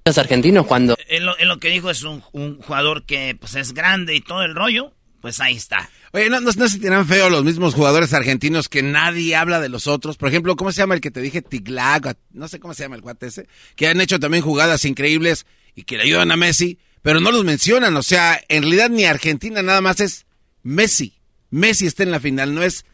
Los 0.05 0.17
argentinos 0.17 0.65
cuando... 0.65 0.95
En 1.07 1.25
lo, 1.25 1.37
en 1.39 1.47
lo 1.47 1.59
que 1.59 1.69
dijo 1.69 1.89
es 1.89 2.03
un, 2.03 2.23
un 2.33 2.61
jugador 2.61 3.05
que 3.05 3.37
pues 3.39 3.55
es 3.55 3.73
grande 3.73 4.15
y 4.15 4.21
todo 4.21 4.43
el 4.43 4.55
rollo, 4.55 4.93
pues 5.21 5.39
ahí 5.39 5.55
está. 5.55 5.89
Oye, 6.11 6.29
¿no, 6.29 6.41
no, 6.41 6.51
no 6.51 6.67
se 6.67 6.79
tiran 6.79 7.07
feo 7.07 7.29
los 7.29 7.43
mismos 7.43 7.73
jugadores 7.73 8.13
argentinos 8.13 8.67
que 8.67 8.83
nadie 8.83 9.35
habla 9.35 9.61
de 9.61 9.69
los 9.69 9.87
otros? 9.87 10.17
Por 10.17 10.29
ejemplo, 10.29 10.55
¿cómo 10.55 10.71
se 10.71 10.79
llama 10.79 10.95
el 10.95 11.01
que 11.01 11.11
te 11.11 11.21
dije? 11.21 11.41
Tiglac, 11.41 12.17
no 12.31 12.47
sé 12.47 12.59
cómo 12.59 12.73
se 12.73 12.83
llama 12.83 12.97
el 12.97 13.01
cuate 13.01 13.27
ese, 13.27 13.47
que 13.75 13.87
han 13.87 14.01
hecho 14.01 14.19
también 14.19 14.43
jugadas 14.43 14.83
increíbles 14.85 15.45
y 15.75 15.83
que 15.83 15.97
le 15.97 16.03
ayudan 16.03 16.31
a 16.31 16.35
Messi, 16.35 16.79
pero 17.01 17.19
no 17.19 17.31
los 17.31 17.45
mencionan. 17.45 17.95
O 17.95 18.03
sea, 18.03 18.41
en 18.49 18.63
realidad 18.63 18.89
ni 18.89 19.05
Argentina 19.05 19.61
nada 19.61 19.79
más 19.79 20.01
es 20.01 20.25
Messi. 20.63 21.19
Messi 21.49 21.85
está 21.85 22.03
en 22.03 22.11
la 22.11 22.19
final, 22.19 22.53
no 22.53 22.61
es 22.61 22.85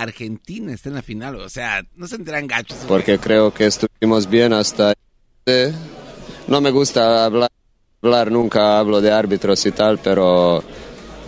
Argentina 0.00 0.72
está 0.72 0.88
en 0.88 0.94
la 0.96 1.02
final. 1.02 1.36
O 1.36 1.48
sea, 1.48 1.82
no 1.96 2.06
se 2.06 2.16
enteran 2.16 2.46
gachos. 2.46 2.78
porque 2.88 3.18
creo 3.18 3.52
que 3.52 3.66
estuvimos 3.66 4.28
bien 4.28 4.52
hasta... 4.52 4.94
No 6.48 6.60
me 6.60 6.70
gusta 6.70 7.24
hablar, 7.24 7.50
hablar, 8.02 8.30
nunca 8.30 8.78
hablo 8.78 9.00
de 9.00 9.10
árbitros 9.12 9.64
y 9.66 9.72
tal, 9.72 9.98
pero 9.98 10.62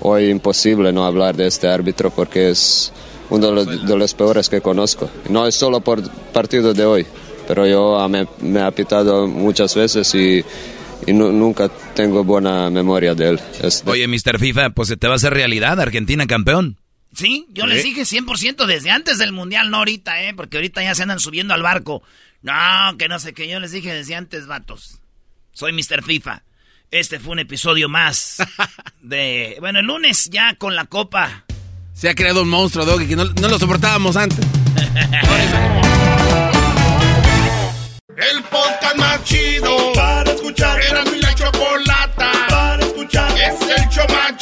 hoy 0.00 0.26
imposible 0.30 0.92
no 0.92 1.04
hablar 1.06 1.36
de 1.36 1.46
este 1.46 1.68
árbitro 1.68 2.10
porque 2.10 2.50
es 2.50 2.92
uno 3.30 3.46
de 3.48 3.52
los, 3.52 3.86
de 3.86 3.96
los 3.96 4.14
peores 4.14 4.48
que 4.48 4.60
conozco. 4.60 5.10
No 5.30 5.46
es 5.46 5.54
solo 5.54 5.80
por 5.80 6.02
partido 6.32 6.72
de 6.74 6.84
hoy, 6.84 7.06
pero 7.48 7.66
yo 7.66 8.06
me, 8.08 8.26
me 8.40 8.60
ha 8.60 8.70
pitado 8.70 9.26
muchas 9.26 9.74
veces 9.74 10.14
y, 10.14 10.44
y 11.06 11.12
nu- 11.12 11.32
nunca 11.32 11.68
tengo 11.94 12.24
buena 12.24 12.68
memoria 12.70 13.14
de 13.14 13.30
él. 13.30 13.40
Es 13.62 13.84
de- 13.84 13.90
Oye, 13.90 14.06
Mr. 14.08 14.38
FIFA, 14.38 14.70
pues 14.70 14.88
se 14.88 14.96
te 14.96 15.06
va 15.08 15.14
a 15.14 15.16
hacer 15.16 15.32
realidad, 15.32 15.80
Argentina 15.80 16.26
campeón. 16.26 16.76
Sí, 17.14 17.46
yo 17.50 17.66
les 17.66 17.82
dije 17.82 18.02
100% 18.02 18.66
desde 18.66 18.90
antes 18.90 19.18
del 19.18 19.32
Mundial, 19.32 19.70
no 19.70 19.78
ahorita, 19.78 20.22
¿eh? 20.22 20.34
Porque 20.34 20.58
ahorita 20.58 20.82
ya 20.82 20.94
se 20.94 21.02
andan 21.02 21.20
subiendo 21.20 21.54
al 21.54 21.62
barco. 21.62 22.02
No, 22.42 22.52
que 22.98 23.08
no 23.08 23.18
sé 23.18 23.32
qué, 23.32 23.48
yo 23.48 23.58
les 23.58 23.72
dije 23.72 23.92
desde 23.94 24.14
antes, 24.14 24.46
vatos. 24.46 25.00
Soy 25.52 25.72
Mr. 25.72 26.02
FIFA. 26.04 26.42
Este 26.90 27.18
fue 27.18 27.32
un 27.32 27.38
episodio 27.38 27.88
más 27.88 28.36
de... 29.00 29.56
Bueno, 29.60 29.80
el 29.80 29.86
lunes 29.86 30.28
ya 30.30 30.54
con 30.54 30.76
la 30.76 30.84
copa. 30.84 31.44
Se 31.94 32.10
ha 32.10 32.14
creado 32.14 32.42
un 32.42 32.48
monstruo, 32.48 32.84
Doggy, 32.84 33.06
que 33.06 33.16
no, 33.16 33.24
no 33.24 33.48
lo 33.48 33.58
soportábamos 33.58 34.16
antes. 34.16 34.44
El 38.16 38.42
podcast 38.44 38.96
más 38.96 39.22
chido 39.24 39.92
para 39.92 40.32
escuchar. 40.32 40.80
Era 40.80 41.04
mi 41.04 41.18
la 41.18 41.34
chocolata 41.34 42.32
para 42.48 42.82
escuchar. 42.82 43.30
Es 43.38 43.60
el 43.60 43.88
show 43.90 44.06
más 44.08 44.36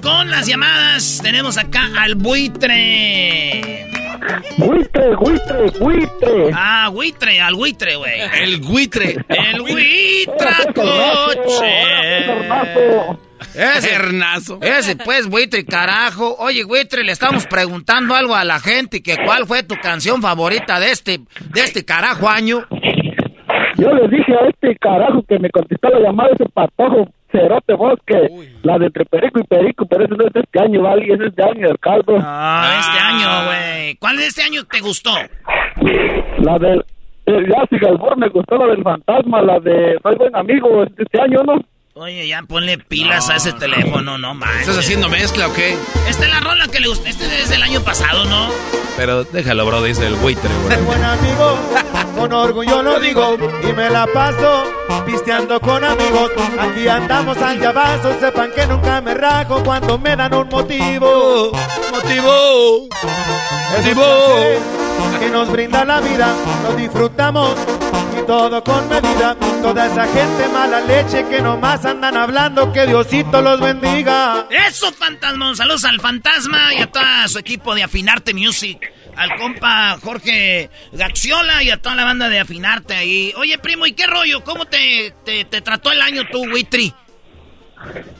con 0.00 0.30
las 0.30 0.46
llamadas. 0.46 1.20
Tenemos 1.22 1.58
acá 1.58 1.88
al 1.98 2.14
buitre. 2.14 3.86
Buitre, 4.56 5.16
buitre, 5.16 5.70
buitre. 5.78 6.50
Ah, 6.54 6.88
buitre, 6.92 7.40
al 7.40 7.54
buitre, 7.54 7.96
güey. 7.96 8.20
El 8.40 8.60
buitre. 8.60 9.16
El 9.28 9.60
buitracoche. 9.62 10.74
Ese, 13.54 13.94
Hernazo. 13.94 14.58
ese 14.62 14.96
pues, 14.96 15.28
buitre, 15.28 15.64
carajo. 15.64 16.36
Oye, 16.38 16.64
buitre, 16.64 17.04
le 17.04 17.12
estamos 17.12 17.46
preguntando 17.46 18.14
algo 18.14 18.34
a 18.34 18.44
la 18.44 18.58
gente 18.60 19.02
que 19.02 19.16
cuál 19.24 19.46
fue 19.46 19.62
tu 19.62 19.76
canción 19.76 20.22
favorita 20.22 20.80
de 20.80 20.90
este, 20.90 21.18
de 21.18 21.60
este 21.60 21.84
carajo 21.84 22.28
año. 22.28 22.66
Yo 23.76 23.92
le 23.92 24.08
dije 24.08 24.32
a 24.32 24.48
este 24.48 24.76
carajo 24.76 25.22
que 25.28 25.38
me 25.38 25.50
contestó 25.50 25.88
la 25.90 26.00
llamada, 26.00 26.30
ese 26.32 26.46
patojo 26.46 27.08
cerote 27.34 27.74
vos, 27.74 27.98
que 28.06 28.28
la 28.62 28.78
de 28.78 28.86
entre 28.86 29.04
Perico 29.04 29.40
y 29.40 29.44
Perico, 29.44 29.86
pero 29.86 30.04
eso 30.04 30.14
no 30.14 30.26
es 30.26 30.32
de 30.32 30.40
este 30.40 30.60
año, 30.60 30.82
¿vale? 30.82 31.04
Ese 31.12 31.26
es 31.26 31.34
de 31.34 31.42
año 31.42 31.68
del 31.68 31.78
caldo. 31.78 32.16
Ah, 32.20 32.70
de 32.70 32.78
este 32.80 32.98
año, 32.98 33.46
güey. 33.46 33.96
¿Cuál 33.96 34.16
de 34.16 34.26
este 34.26 34.42
año 34.42 34.64
te 34.64 34.80
gustó? 34.80 35.10
La 36.38 36.58
del... 36.58 36.84
El 37.26 37.46
Jazzy 37.46 37.78
Galbor 37.78 38.18
me 38.18 38.28
gustó 38.28 38.58
la 38.58 38.66
del 38.66 38.82
fantasma, 38.82 39.40
la 39.40 39.58
de 39.58 39.98
Soy 40.02 40.14
buen 40.16 40.36
amigo, 40.36 40.84
este 40.84 41.20
año, 41.22 41.42
¿no? 41.42 41.54
Oye, 41.96 42.26
ya 42.26 42.42
ponle 42.42 42.76
pilas 42.76 43.30
a 43.30 43.36
ese 43.36 43.52
teléfono, 43.52 44.18
no 44.18 44.34
manches. 44.34 44.62
¿Estás 44.62 44.78
haciendo 44.78 45.08
mezcla 45.08 45.46
o 45.46 45.52
qué? 45.52 45.78
Esta 46.08 46.24
es 46.24 46.28
la 46.28 46.40
rola 46.40 46.66
que 46.66 46.80
le 46.80 46.88
gustó. 46.88 47.06
Este 47.06 47.24
es 47.40 47.48
del 47.50 47.62
año 47.62 47.82
pasado, 47.82 48.24
¿no? 48.24 48.48
Pero 48.96 49.22
déjalo, 49.22 49.64
bro, 49.64 49.80
dice 49.80 50.04
el 50.04 50.16
buitre, 50.16 50.50
güey. 50.64 50.82
buen 50.82 51.04
amigo, 51.04 51.56
con 52.16 52.32
orgullo 52.32 52.82
lo 52.82 52.98
digo, 52.98 53.36
y 53.62 53.72
me 53.74 53.90
la 53.90 54.08
paso 54.08 54.64
pisteando 55.06 55.60
con 55.60 55.84
amigos. 55.84 56.32
Aquí 56.58 56.88
andamos 56.88 57.38
al 57.38 57.60
llavazo, 57.60 58.18
sepan 58.18 58.50
que 58.50 58.66
nunca 58.66 59.00
me 59.00 59.14
rajo 59.14 59.62
cuando 59.62 59.96
me 59.96 60.16
dan 60.16 60.34
un 60.34 60.48
motivo. 60.48 61.52
Motivo. 61.92 62.88
Motivo. 63.70 64.04
Que 65.24 65.30
nos 65.30 65.50
brinda 65.50 65.86
la 65.86 66.02
vida, 66.02 66.36
lo 66.64 66.76
disfrutamos 66.76 67.56
y 68.20 68.26
todo 68.26 68.62
con 68.62 68.86
medida. 68.90 69.34
Toda 69.62 69.86
esa 69.86 70.04
gente 70.04 70.48
mala 70.52 70.82
leche 70.82 71.24
que 71.30 71.40
nomás 71.40 71.82
andan 71.86 72.14
hablando, 72.14 72.70
que 72.74 72.86
Diosito 72.86 73.40
los 73.40 73.58
bendiga. 73.58 74.46
Eso, 74.50 74.92
fantasma. 74.92 75.54
Saludos 75.54 75.86
al 75.86 75.98
fantasma 75.98 76.74
y 76.74 76.82
a 76.82 76.88
todo 76.88 77.02
su 77.28 77.38
equipo 77.38 77.74
de 77.74 77.84
Afinarte 77.84 78.34
Music. 78.34 78.78
Al 79.16 79.34
compa 79.38 79.96
Jorge 80.02 80.68
Gaxiola 80.92 81.62
y 81.62 81.70
a 81.70 81.80
toda 81.80 81.94
la 81.94 82.04
banda 82.04 82.28
de 82.28 82.40
Afinarte 82.40 82.94
ahí. 82.94 83.32
Oye, 83.38 83.56
primo, 83.56 83.86
¿y 83.86 83.92
qué 83.92 84.06
rollo? 84.06 84.44
¿Cómo 84.44 84.66
te, 84.66 85.14
te, 85.24 85.46
te 85.46 85.62
trató 85.62 85.90
el 85.90 86.02
año 86.02 86.24
tú, 86.30 86.42
Witri? 86.52 86.92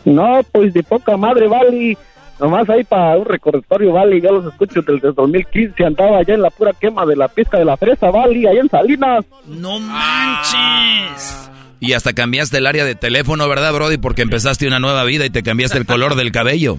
No, 0.06 0.40
pues 0.52 0.72
de 0.72 0.82
poca 0.82 1.18
madre, 1.18 1.48
vale. 1.48 1.98
Nomás 2.40 2.69
ahí 2.69 2.82
para 2.85 3.16
un 3.16 3.24
recordatorio, 3.27 3.93
vale. 3.93 4.20
Yo 4.20 4.32
los 4.32 4.52
escucho 4.52 4.82
desde 4.82 5.09
el 5.09 5.15
2015. 5.15 5.85
Andaba 5.85 6.19
allá 6.19 6.35
en 6.35 6.43
la 6.43 6.51
pura 6.51 6.73
quema 6.73 7.06
de 7.06 7.16
la 7.16 7.28
pista 7.28 7.59
de 7.59 7.65
la 7.65 7.77
fresa, 7.77 8.11
vale. 8.11 8.48
Allá 8.48 8.61
en 8.61 8.69
Salinas. 8.69 9.24
¡No 9.47 9.78
manches! 9.81 11.51
Y 11.81 11.93
hasta 11.93 12.12
cambiaste 12.12 12.59
el 12.59 12.66
área 12.66 12.85
de 12.85 12.94
teléfono, 12.94 13.48
¿verdad, 13.48 13.73
Brody? 13.73 13.98
Porque 13.98 14.23
empezaste 14.23 14.66
una 14.66 14.78
nueva 14.81 15.05
vida 15.05 15.27
y 15.27 15.31
te 15.31 15.43
cambiaste 15.43 15.78
el 15.78 15.86
color 15.86 16.15
del 16.16 16.32
cabello. 16.32 16.78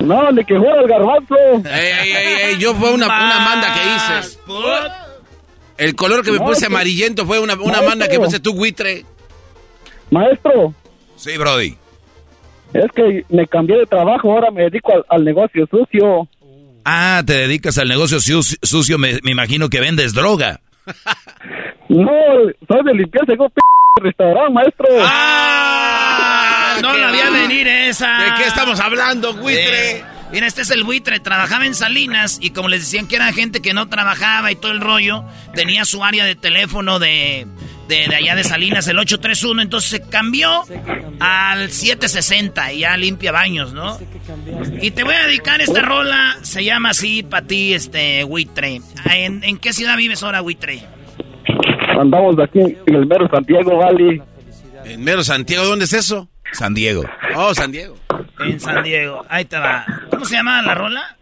No, 0.00 0.30
ni 0.30 0.44
que 0.44 0.56
fuera 0.56 0.80
el 0.80 0.86
garbanzo. 0.88 1.34
Ey, 1.64 1.92
ey, 2.02 2.12
ey, 2.12 2.34
ey, 2.52 2.58
yo 2.58 2.74
fue 2.74 2.92
una, 2.92 3.06
una 3.06 3.40
manda 3.40 3.74
que 3.74 3.80
hice. 4.20 4.38
El 5.76 5.94
color 5.96 6.24
que 6.24 6.30
me 6.32 6.38
puse 6.38 6.66
amarillento 6.66 7.26
fue 7.26 7.40
una, 7.40 7.54
una 7.54 7.64
Maestro. 7.64 7.88
manda 7.88 8.08
que 8.08 8.18
puse 8.18 8.40
tú, 8.40 8.54
buitre. 8.54 9.04
Maestro, 10.10 10.72
Sí, 11.16 11.36
Brody. 11.36 11.76
Es 12.74 12.90
que 12.94 13.24
me 13.28 13.46
cambié 13.46 13.78
de 13.78 13.86
trabajo. 13.86 14.32
Ahora 14.32 14.50
me 14.50 14.62
dedico 14.62 14.92
al, 14.94 15.04
al 15.08 15.24
negocio 15.24 15.66
sucio. 15.70 16.28
Ah, 16.84 17.22
te 17.26 17.34
dedicas 17.34 17.76
al 17.78 17.88
negocio 17.88 18.18
su- 18.20 18.42
sucio, 18.62 18.98
me, 18.98 19.18
me 19.22 19.30
imagino 19.32 19.68
que 19.68 19.80
vendes 19.80 20.14
droga. 20.14 20.60
No, 21.88 22.10
soy 22.66 22.84
de 22.84 22.94
limpieza 22.94 23.32
en 23.32 23.40
un 23.40 23.50
p 23.50 23.60
restaurante, 24.02 24.52
maestro. 24.52 24.86
Ah, 25.00 26.78
no 26.82 26.96
la 26.96 27.10
vi 27.10 27.18
a 27.20 27.30
venir 27.30 27.66
esa. 27.66 28.22
¿De 28.24 28.34
qué 28.38 28.46
estamos 28.46 28.78
hablando, 28.80 29.34
buitre? 29.34 29.98
Eh, 29.98 30.04
Mira, 30.30 30.46
este 30.46 30.60
es 30.60 30.70
el 30.70 30.84
buitre, 30.84 31.20
trabajaba 31.20 31.64
en 31.64 31.74
Salinas 31.74 32.38
y 32.42 32.50
como 32.50 32.68
les 32.68 32.80
decían 32.82 33.08
que 33.08 33.16
era 33.16 33.32
gente 33.32 33.62
que 33.62 33.72
no 33.72 33.88
trabajaba 33.88 34.52
y 34.52 34.56
todo 34.56 34.72
el 34.72 34.80
rollo, 34.82 35.24
tenía 35.54 35.86
su 35.86 36.04
área 36.04 36.26
de 36.26 36.34
teléfono 36.36 36.98
de, 36.98 37.46
de, 37.88 38.06
de 38.08 38.14
allá 38.14 38.34
de 38.36 38.44
Salinas, 38.44 38.86
el 38.88 38.98
831, 38.98 39.62
entonces 39.62 39.90
se 39.90 40.00
cambió 40.08 40.64
al 41.20 41.70
760 41.70 42.72
y 42.72 42.80
ya 42.80 42.96
limpia 42.96 43.32
baños, 43.32 43.72
¿no? 43.72 43.98
Y 44.80 44.90
te 44.92 45.04
voy 45.04 45.14
a 45.14 45.26
dedicar 45.26 45.60
esta 45.60 45.82
rola, 45.82 46.36
se 46.42 46.64
llama 46.64 46.90
así 46.90 47.22
para 47.22 47.46
ti, 47.46 47.74
este, 47.74 48.24
buitre. 48.24 48.80
¿En, 49.10 49.42
en 49.42 49.58
qué 49.58 49.72
ciudad 49.72 49.96
vives 49.96 50.22
ahora, 50.22 50.40
buitre? 50.40 50.82
Andamos 51.98 52.36
aquí 52.38 52.60
en 52.60 52.94
el 52.94 53.06
mero 53.06 53.28
Santiago, 53.28 53.78
vale. 53.78 54.22
En 54.84 55.02
mero 55.02 55.24
Santiago, 55.24 55.66
¿dónde 55.66 55.86
es 55.86 55.92
eso? 55.92 56.28
San 56.52 56.74
Diego. 56.74 57.04
Oh, 57.34 57.54
San 57.54 57.72
Diego. 57.72 57.96
En 58.40 58.60
San 58.60 58.82
Diego, 58.82 59.24
ahí 59.28 59.44
te 59.44 59.58
va. 59.58 59.84
¿Cómo 60.10 60.24
se 60.24 60.36
llama 60.36 60.62
la 60.62 60.74
rola? 60.74 61.16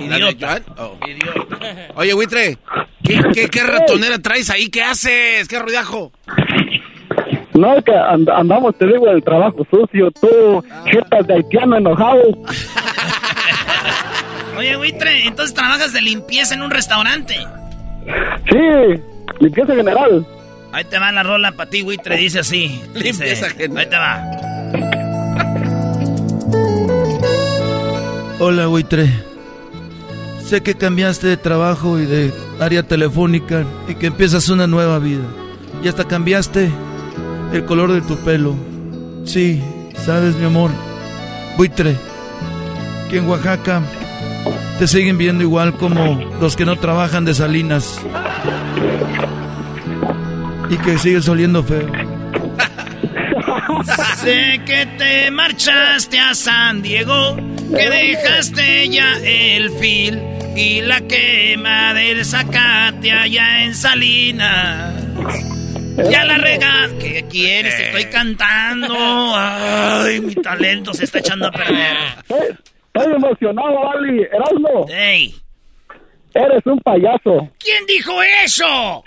Idiota. 0.00 0.60
Oh. 0.78 0.96
Idiota. 1.06 1.88
Oye, 1.94 2.14
buitre, 2.14 2.58
¿qué, 3.02 3.20
qué, 3.34 3.48
qué 3.48 3.62
ratonera 3.64 4.18
traes 4.18 4.50
ahí? 4.50 4.68
¿Qué 4.68 4.82
haces? 4.82 5.48
¿Qué 5.48 5.58
ruidajo? 5.58 6.12
No, 7.54 7.74
es 7.78 7.84
que 7.84 7.92
and- 7.92 8.28
andamos, 8.28 8.76
te 8.76 8.86
digo, 8.86 9.08
el 9.08 9.22
trabajo 9.22 9.66
sucio, 9.70 10.10
tú, 10.10 10.62
jetas 10.86 11.26
de 11.26 11.34
haitiano 11.34 11.76
enojado. 11.78 12.20
Oye, 14.58 14.76
buitre, 14.76 15.26
entonces 15.26 15.54
trabajas 15.54 15.92
de 15.92 16.00
limpieza 16.02 16.54
en 16.54 16.62
un 16.62 16.70
restaurante. 16.70 17.36
Sí, 18.50 18.58
limpieza 19.40 19.74
general. 19.74 20.26
Ahí 20.72 20.84
te 20.84 20.98
va 20.98 21.12
la 21.12 21.22
rola 21.22 21.52
para 21.52 21.70
ti, 21.70 21.82
buitre, 21.82 22.16
dice 22.16 22.40
así. 22.40 22.80
Dice, 22.94 23.24
Limpieza 23.24 23.48
general. 23.50 23.78
Ahí 23.78 23.86
te 23.86 23.96
va. 23.96 24.22
Hola, 28.38 28.66
buitre. 28.66 29.08
Sé 30.46 30.62
que 30.62 30.76
cambiaste 30.76 31.26
de 31.26 31.36
trabajo 31.36 31.98
y 31.98 32.06
de 32.06 32.32
área 32.60 32.84
telefónica 32.84 33.64
y 33.88 33.96
que 33.96 34.06
empiezas 34.06 34.48
una 34.48 34.68
nueva 34.68 35.00
vida. 35.00 35.24
Y 35.82 35.88
hasta 35.88 36.04
cambiaste 36.04 36.70
el 37.52 37.64
color 37.64 37.90
de 37.90 38.00
tu 38.00 38.16
pelo. 38.18 38.54
Sí, 39.24 39.60
sabes, 40.04 40.36
mi 40.36 40.44
amor. 40.44 40.70
Buitre, 41.56 41.96
que 43.10 43.18
en 43.18 43.26
Oaxaca 43.26 43.82
te 44.78 44.86
siguen 44.86 45.18
viendo 45.18 45.42
igual 45.42 45.74
como 45.74 46.14
los 46.40 46.54
que 46.54 46.64
no 46.64 46.76
trabajan 46.76 47.24
de 47.24 47.34
salinas. 47.34 48.00
Y 50.70 50.76
que 50.76 50.96
sigues 50.96 51.28
oliendo 51.28 51.64
feo. 51.64 51.90
Sé 54.22 54.60
que 54.64 54.86
te 54.96 55.28
marchaste 55.32 56.20
a 56.20 56.34
San 56.34 56.82
Diego, 56.82 57.34
que 57.34 57.90
dejaste 57.90 58.88
ya 58.90 59.16
el 59.24 59.72
fil 59.72 60.35
y 60.56 60.80
la 60.80 61.00
quema 61.02 61.92
del 61.92 62.24
zacate 62.24 63.12
allá 63.12 63.64
en 63.64 63.74
Salinas. 63.74 65.04
Ya 66.10 66.24
la 66.24 66.38
rega. 66.38 66.88
¿Qué 66.98 67.24
quieres? 67.30 67.78
Estoy 67.78 68.04
cantando. 68.06 68.94
Ay, 68.96 70.20
mi 70.20 70.34
talento 70.34 70.94
se 70.94 71.04
está 71.04 71.18
echando 71.18 71.48
a 71.48 71.50
perder. 71.50 71.96
Estoy 72.94 73.14
emocionado, 73.14 73.90
Ali. 73.90 74.22
Erasmo. 74.22 74.86
¡Ey! 74.88 75.34
Eres 76.34 76.66
un 76.66 76.78
payaso. 76.80 77.48
¿Quién 77.58 77.86
dijo 77.86 78.12
eso? 78.44 79.04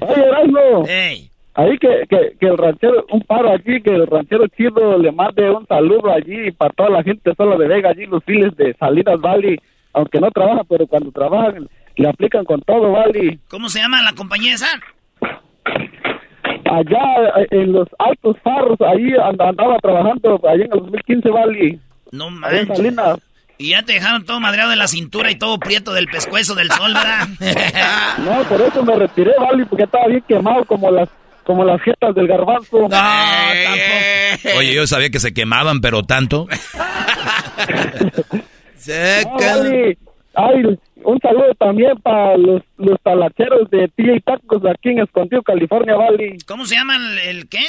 Oye, 0.00 0.22
Erasmo. 0.22 0.86
¡Ey! 0.88 1.28
Ahí 1.54 1.76
que, 1.78 2.04
que, 2.08 2.34
que 2.40 2.46
el 2.46 2.56
ranchero, 2.56 3.04
un 3.10 3.20
paro 3.22 3.52
aquí, 3.52 3.82
que 3.82 3.90
el 3.90 4.06
ranchero 4.06 4.46
chido 4.48 4.96
le 4.96 5.12
mande 5.12 5.50
un 5.50 5.66
saludo 5.66 6.10
allí 6.10 6.50
para 6.52 6.72
toda 6.72 6.88
la 6.88 7.02
gente 7.02 7.34
solo 7.36 7.58
de 7.58 7.68
Vega, 7.68 7.90
allí 7.90 8.06
los 8.06 8.24
files 8.24 8.56
de 8.56 8.74
Salinas 8.74 9.20
Valley, 9.20 9.60
aunque 9.92 10.20
no 10.20 10.30
trabaja, 10.30 10.62
pero 10.68 10.86
cuando 10.86 11.10
trabajan 11.12 11.68
le 11.96 12.08
aplican 12.08 12.44
con 12.44 12.60
todo, 12.62 12.92
Valley. 12.92 13.38
¿Cómo 13.48 13.68
se 13.68 13.78
llama 13.80 14.00
la 14.02 14.12
compañía 14.14 14.54
esa? 14.54 14.68
Allá 16.64 17.40
eh, 17.42 17.46
en 17.50 17.72
los 17.72 17.86
altos 17.98 18.36
farros, 18.42 18.78
ahí 18.80 19.12
and- 19.22 19.40
andaba 19.42 19.76
trabajando, 19.78 20.40
allá 20.48 20.64
en 20.64 20.72
el 20.72 20.80
2015, 20.80 21.28
Valley. 21.28 21.80
No 22.12 22.26
Allá 22.26 22.60
en 22.60 22.68
manches. 22.68 22.76
Salinas. 22.76 23.18
Y 23.58 23.70
ya 23.70 23.82
te 23.82 23.92
dejaron 23.92 24.24
todo 24.24 24.40
madreado 24.40 24.70
de 24.70 24.76
la 24.76 24.88
cintura 24.88 25.30
y 25.30 25.36
todo 25.36 25.58
prieto 25.58 25.92
del 25.92 26.06
pescuezo 26.06 26.54
del 26.54 26.70
sol, 26.70 26.94
¿verdad? 26.94 27.28
No, 28.24 28.42
por 28.44 28.60
eso 28.60 28.82
me 28.82 28.96
retiré, 28.96 29.32
Valley, 29.38 29.66
porque 29.66 29.84
estaba 29.84 30.06
bien 30.08 30.24
quemado 30.26 30.64
como 30.64 30.90
las 30.90 31.08
como 31.44 31.64
las 31.64 31.80
jetas 31.82 32.14
del 32.14 32.28
garbanzo. 32.28 32.88
Oye, 34.56 34.74
yo 34.74 34.86
sabía 34.86 35.10
que 35.10 35.18
se 35.20 35.34
quemaban, 35.34 35.80
pero 35.80 36.02
tanto. 36.04 36.46
No, 38.88 39.36
Valley. 39.36 39.98
Ay, 40.34 40.62
un 41.04 41.18
saludo 41.20 41.54
también 41.58 41.96
para 42.00 42.36
los, 42.38 42.62
los 42.78 42.98
talacheros 43.02 43.68
de 43.70 43.88
Tía 43.88 44.14
y 44.16 44.20
Tacos 44.20 44.62
aquí 44.64 44.90
en 44.90 45.00
Escondido, 45.00 45.42
California, 45.42 45.94
Valley. 45.96 46.38
¿Cómo 46.46 46.64
se 46.64 46.74
llama 46.76 46.96
el, 46.96 47.18
el 47.18 47.48
qué? 47.48 47.66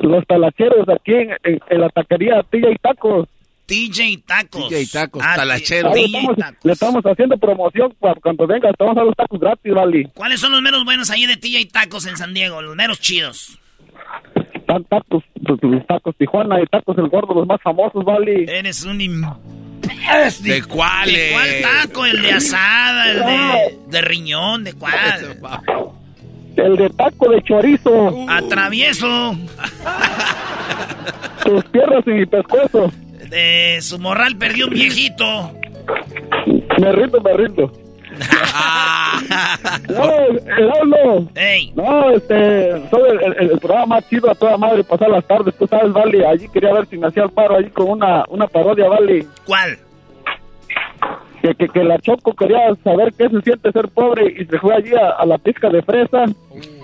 Los 0.00 0.26
talacheros 0.26 0.88
aquí 0.88 1.12
en, 1.14 1.30
en- 1.42 1.60
en 1.68 1.80
la 1.80 1.88
taquería 1.88 2.42
Tía 2.50 2.70
y 2.70 2.76
Tacos. 2.76 3.28
TJ 3.66 4.24
Tacos. 4.26 4.68
TJ 4.68 4.92
Tacos, 4.92 5.22
Ah, 5.24 5.34
talacheros. 5.36 5.92
TJ 5.92 6.04
estamos- 6.06 6.36
Tacos. 6.36 6.64
le 6.64 6.72
estamos 6.72 7.02
haciendo 7.06 7.38
promoción 7.38 7.94
para 8.00 8.14
cuando 8.20 8.46
venga, 8.46 8.70
te 8.72 8.84
vamos 8.84 8.98
a 8.98 9.04
los 9.04 9.14
tacos 9.16 9.38
gratis, 9.40 9.72
Valley. 9.72 10.04
¿Cuáles 10.14 10.40
son 10.40 10.52
los 10.52 10.60
menos 10.60 10.84
buenos 10.84 11.08
ahí 11.10 11.24
de 11.26 11.36
TJ 11.36 11.66
Tacos 11.72 12.06
en 12.06 12.16
San 12.16 12.34
Diego? 12.34 12.60
Los 12.62 12.74
menos 12.76 13.00
chidos. 13.00 13.58
Están 14.70 14.84
tacos, 14.84 15.24
los, 15.40 15.58
los 15.62 15.84
tacos 15.88 16.14
Tijuana 16.16 16.60
y 16.62 16.66
tacos 16.66 16.96
El 16.96 17.08
Gordo, 17.08 17.34
los 17.34 17.46
más 17.46 17.60
famosos, 17.60 18.04
Valley. 18.04 18.46
Eres 18.48 18.84
un... 18.84 19.00
im- 19.00 19.36
¿De 20.42 20.62
cuáles? 20.62 21.16
¿De 21.16 21.30
cuál 21.32 21.48
taco? 21.82 22.06
¿El 22.06 22.22
de 22.22 22.32
asada? 22.32 23.10
¿El 23.10 23.18
de, 23.18 23.78
de 23.88 24.00
riñón? 24.02 24.62
¿De 24.62 24.74
cuál? 24.74 25.36
El 26.56 26.76
de 26.76 26.88
taco 26.90 27.30
de 27.30 27.42
chorizo, 27.42 28.26
Atravieso. 28.28 29.36
tus 31.44 31.64
piernas 31.64 32.04
y 32.06 32.10
mi 32.10 32.26
pescuezo. 32.26 32.92
De 33.28 33.78
su 33.80 33.98
morral 33.98 34.36
perdió 34.36 34.66
un 34.68 34.74
viejito. 34.74 35.52
Me 36.78 36.92
rindo, 36.92 37.20
me 37.20 37.32
rindo. 37.36 37.72
No, 39.88 40.04
Erasmo. 40.56 41.30
Ey. 41.34 41.72
No, 41.74 42.10
este, 42.10 42.88
soy 42.90 43.10
el, 43.10 43.22
el- 43.38 43.50
el 43.52 43.58
programa 43.58 43.86
más 43.96 44.08
chido 44.08 44.30
a 44.30 44.34
toda 44.34 44.56
madre 44.56 44.84
pasar 44.84 45.08
las 45.10 45.24
tardes, 45.26 45.54
tú 45.56 45.66
sabes, 45.66 45.92
Vale. 45.92 46.26
Allí 46.26 46.48
quería 46.48 46.72
ver 46.72 46.86
si 46.86 46.96
me 46.98 47.06
hacía 47.08 47.24
el 47.24 47.30
paro 47.30 47.56
allí 47.56 47.70
con 47.70 47.88
una, 47.90 48.24
una 48.28 48.46
parodia, 48.46 48.88
Vale. 48.88 49.26
¿Cuál? 49.46 49.78
Que, 51.42 51.54
que, 51.54 51.68
que 51.68 51.84
la 51.84 51.98
Choco 51.98 52.34
quería 52.34 52.58
saber 52.84 53.14
qué 53.16 53.28
se 53.30 53.40
siente 53.40 53.72
ser 53.72 53.88
pobre 53.88 54.34
y 54.38 54.44
se 54.44 54.58
fue 54.58 54.74
allí 54.74 54.94
a, 54.94 55.10
a 55.18 55.24
la 55.24 55.38
pizca 55.38 55.70
de 55.70 55.80
fresa. 55.82 56.24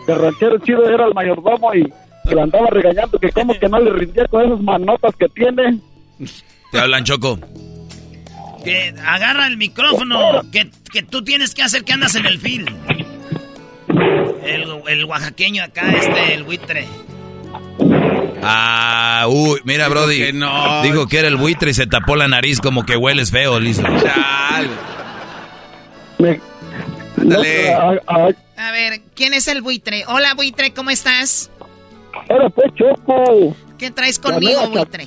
El 0.08 0.18
ranchero 0.18 0.58
chido 0.60 0.88
era 0.88 1.04
el 1.06 1.12
mayordomo 1.14 1.74
y 1.74 1.84
que 2.26 2.34
le 2.34 2.40
andaba 2.40 2.66
regañando 2.70 3.18
que 3.18 3.30
como 3.30 3.52
que 3.58 3.68
no 3.68 3.78
le 3.78 3.90
rindía 3.90 4.26
con 4.28 4.44
esas 4.46 4.60
manotas 4.60 5.14
que 5.16 5.28
tiene. 5.28 5.78
Te 6.72 6.78
hablan, 6.80 7.04
Choco. 7.04 7.38
Que 8.66 8.94
agarra 9.06 9.46
el 9.46 9.56
micrófono. 9.56 10.42
Que, 10.50 10.70
que 10.92 11.02
tú 11.02 11.22
tienes 11.22 11.54
que 11.54 11.62
hacer 11.62 11.84
que 11.84 11.92
andas 11.92 12.14
en 12.16 12.26
el 12.26 12.38
fil. 12.40 12.66
El, 14.44 14.66
el 14.88 15.04
oaxaqueño 15.04 15.62
acá, 15.64 15.90
este, 15.92 16.34
el 16.34 16.44
buitre. 16.44 16.86
Ah, 18.42 19.26
uy, 19.28 19.60
mira, 19.64 19.88
Brody. 19.88 20.18
que 20.18 20.32
no. 20.32 20.82
Dijo 20.82 21.06
que 21.06 21.18
era 21.18 21.28
el 21.28 21.36
buitre 21.36 21.70
y 21.70 21.74
se 21.74 21.86
tapó 21.86 22.16
la 22.16 22.28
nariz 22.28 22.60
como 22.60 22.84
que 22.84 22.96
hueles 22.96 23.30
feo, 23.30 23.58
listo. 23.58 23.86
Me- 26.18 26.40
Ándale. 27.20 27.72
No, 27.72 28.00
a- 28.56 28.70
ver, 28.72 29.00
¿quién 29.14 29.32
es 29.34 29.48
el 29.48 29.62
buitre? 29.62 30.04
Hola, 30.06 30.34
buitre, 30.34 30.72
¿cómo 30.72 30.90
estás? 30.90 31.50
Era 32.28 32.48
pues 32.50 32.70
Choco, 32.74 33.56
¿Qué 33.78 33.90
traes 33.90 34.18
conmigo, 34.18 34.68
buitre? 34.68 35.06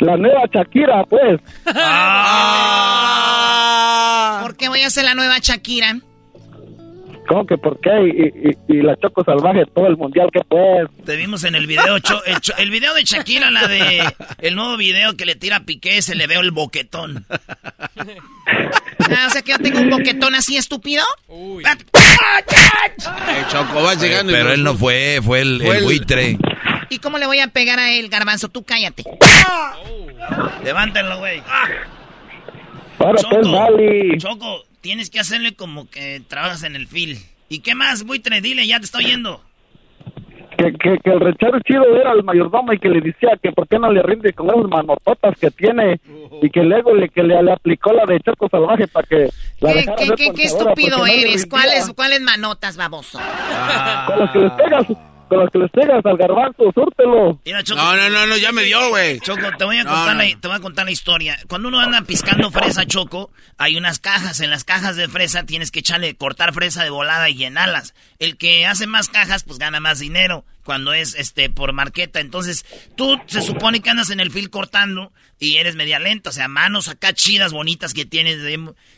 La 0.00 0.16
nueva 0.16 0.42
Shakira, 0.52 1.04
pues. 1.04 1.40
¿Por 4.42 4.56
qué 4.56 4.68
voy 4.68 4.82
a 4.82 4.90
ser 4.90 5.04
la 5.04 5.14
nueva 5.14 5.38
Shakira? 5.38 5.98
¿Cómo 7.28 7.44
que 7.46 7.58
por 7.58 7.80
qué? 7.80 7.90
Y, 8.06 8.48
y, 8.50 8.78
y 8.78 8.82
la 8.82 8.96
Choco 8.96 9.24
Salvaje, 9.24 9.64
todo 9.74 9.86
el 9.88 9.96
mundial, 9.96 10.28
¿qué 10.32 10.40
pues? 10.48 10.88
Te 11.04 11.16
vimos 11.16 11.42
en 11.44 11.54
el 11.54 11.66
video, 11.66 11.98
Cho- 11.98 12.24
el, 12.24 12.40
Cho- 12.40 12.56
el 12.58 12.70
video 12.70 12.94
de 12.94 13.04
Shakira, 13.04 13.50
la 13.50 13.66
de 13.66 14.02
el 14.38 14.54
nuevo 14.54 14.76
video 14.76 15.16
que 15.16 15.26
le 15.26 15.34
tira 15.34 15.56
a 15.56 15.60
Piqué, 15.64 16.02
se 16.02 16.14
le 16.14 16.26
veo 16.26 16.40
el 16.40 16.52
boquetón. 16.52 17.24
Ah, 17.98 19.26
o 19.26 19.30
sea 19.30 19.42
que 19.42 19.52
yo 19.52 19.58
tengo 19.58 19.80
un 19.80 19.90
boquetón 19.90 20.34
así 20.34 20.56
estúpido. 20.56 21.04
Eh, 21.28 21.62
Choco, 23.48 23.82
vas 23.82 24.00
llegando 24.00 24.32
y 24.32 24.34
Pero 24.34 24.52
él 24.52 24.62
no 24.62 24.74
fue, 24.74 25.20
fue 25.22 25.40
el, 25.40 25.60
Fue 25.60 25.70
el 25.72 25.76
el- 25.78 25.84
buitre. 25.84 26.38
¿Y 26.88 26.98
cómo 27.00 27.18
le 27.18 27.26
voy 27.26 27.40
a 27.40 27.48
pegar 27.48 27.78
a 27.80 27.90
él, 27.92 28.08
garbanzo? 28.08 28.48
Tú 28.48 28.62
cállate. 28.62 29.02
Levántenlo, 30.64 31.18
güey. 31.18 31.42
Ahora 32.98 33.20
pues, 33.28 33.50
vale. 33.50 34.16
Choco, 34.18 34.64
tienes 34.86 35.10
que 35.10 35.18
hacerle 35.18 35.52
como 35.56 35.90
que 35.90 36.22
trabajas 36.28 36.62
en 36.62 36.76
el 36.76 36.86
fil. 36.86 37.18
¿Y 37.48 37.58
qué 37.58 37.74
más, 37.74 38.04
buitre? 38.04 38.40
Dile, 38.40 38.64
ya 38.68 38.78
te 38.78 38.84
estoy 38.84 39.06
yendo. 39.06 39.40
Que, 40.56 40.72
que, 40.74 40.96
que 41.02 41.10
el 41.10 41.18
ranchero 41.20 41.58
chido 41.66 41.84
era 41.96 42.12
el 42.12 42.22
mayordomo 42.22 42.72
y 42.72 42.78
que 42.78 42.88
le 42.88 43.00
decía 43.00 43.30
que 43.42 43.50
por 43.50 43.66
qué 43.66 43.80
no 43.80 43.90
le 43.90 44.00
rinde 44.02 44.32
con 44.32 44.48
esas 44.48 44.70
manototas 44.70 45.36
que 45.40 45.50
tiene 45.50 46.00
y 46.40 46.48
que 46.50 46.62
luego 46.62 46.94
le, 46.94 47.08
que 47.08 47.24
le, 47.24 47.42
le 47.42 47.50
aplicó 47.52 47.92
la 47.92 48.04
de 48.06 48.20
Choco 48.20 48.48
Salvaje 48.48 48.86
para 48.86 49.06
que 49.08 49.28
la 49.58 49.72
¿Qué, 49.72 49.86
qué, 49.98 50.06
qué, 50.16 50.32
qué 50.32 50.44
estúpido 50.44 50.98
no 50.98 51.04
le 51.06 51.20
eres? 51.20 51.42
rindía. 51.42 51.48
¿Cuáles, 51.50 51.92
¿Cuáles 51.94 52.20
manotas, 52.20 52.76
baboso? 52.76 53.18
Con 54.06 54.18
las 54.20 54.30
que 54.30 54.38
les 54.38 54.52
pegas, 54.52 54.86
con 55.28 55.38
las 55.40 55.50
que 55.50 55.58
les 55.58 55.70
pegas 55.70 56.04
al 56.04 56.16
garbanzo, 56.16 56.64
súrtelo. 56.74 57.40
Mira, 57.44 57.62
Choco. 57.62 57.80
No, 57.82 57.96
no, 57.96 58.08
no, 58.10 58.26
no, 58.26 58.36
ya 58.36 58.52
me 58.52 58.62
dio, 58.62 58.88
güey. 58.90 59.18
Choco, 59.20 59.42
te 59.58 59.64
voy 59.64 59.78
a 59.78 59.84
No, 59.84 59.90
contar 59.90 60.16
no. 60.16 60.22
La, 60.22 60.40
te 60.40 60.48
voy 60.48 60.56
a 60.56 60.60
contar 60.60 60.84
la 60.84 60.90
historia. 60.92 61.38
Cuando 61.48 61.68
uno 61.68 61.80
anda 61.80 62.02
piscando 62.02 62.50
fresa, 62.50 62.86
Choco, 62.86 63.30
hay 63.58 63.76
unas 63.76 63.98
cajas. 63.98 64.40
En 64.40 64.50
las 64.50 64.64
cajas 64.64 64.96
de 64.96 65.08
fresa 65.08 65.44
tienes 65.44 65.70
que 65.70 65.80
echarle, 65.80 66.16
cortar 66.16 66.52
fresa 66.54 66.84
de 66.84 66.90
volada 66.90 67.28
y 67.28 67.34
llenarlas. 67.34 67.94
El 68.18 68.36
que 68.36 68.66
hace 68.66 68.86
más 68.86 69.08
cajas, 69.08 69.44
pues 69.44 69.58
gana 69.58 69.80
más 69.80 69.98
dinero. 69.98 70.44
Cuando 70.66 70.92
es 70.92 71.14
este 71.14 71.48
por 71.48 71.72
marqueta. 71.72 72.20
Entonces, 72.20 72.66
tú 72.96 73.18
se 73.26 73.40
supone 73.40 73.80
que 73.80 73.88
andas 73.88 74.10
en 74.10 74.20
el 74.20 74.30
fil 74.30 74.50
cortando 74.50 75.12
y 75.38 75.56
eres 75.58 75.76
media 75.76 75.98
lenta, 75.98 76.30
o 76.30 76.32
sea, 76.32 76.48
manos 76.48 76.88
acá 76.88 77.12
chidas, 77.12 77.52
bonitas 77.52 77.94
que 77.94 78.04
tienes. 78.04 78.38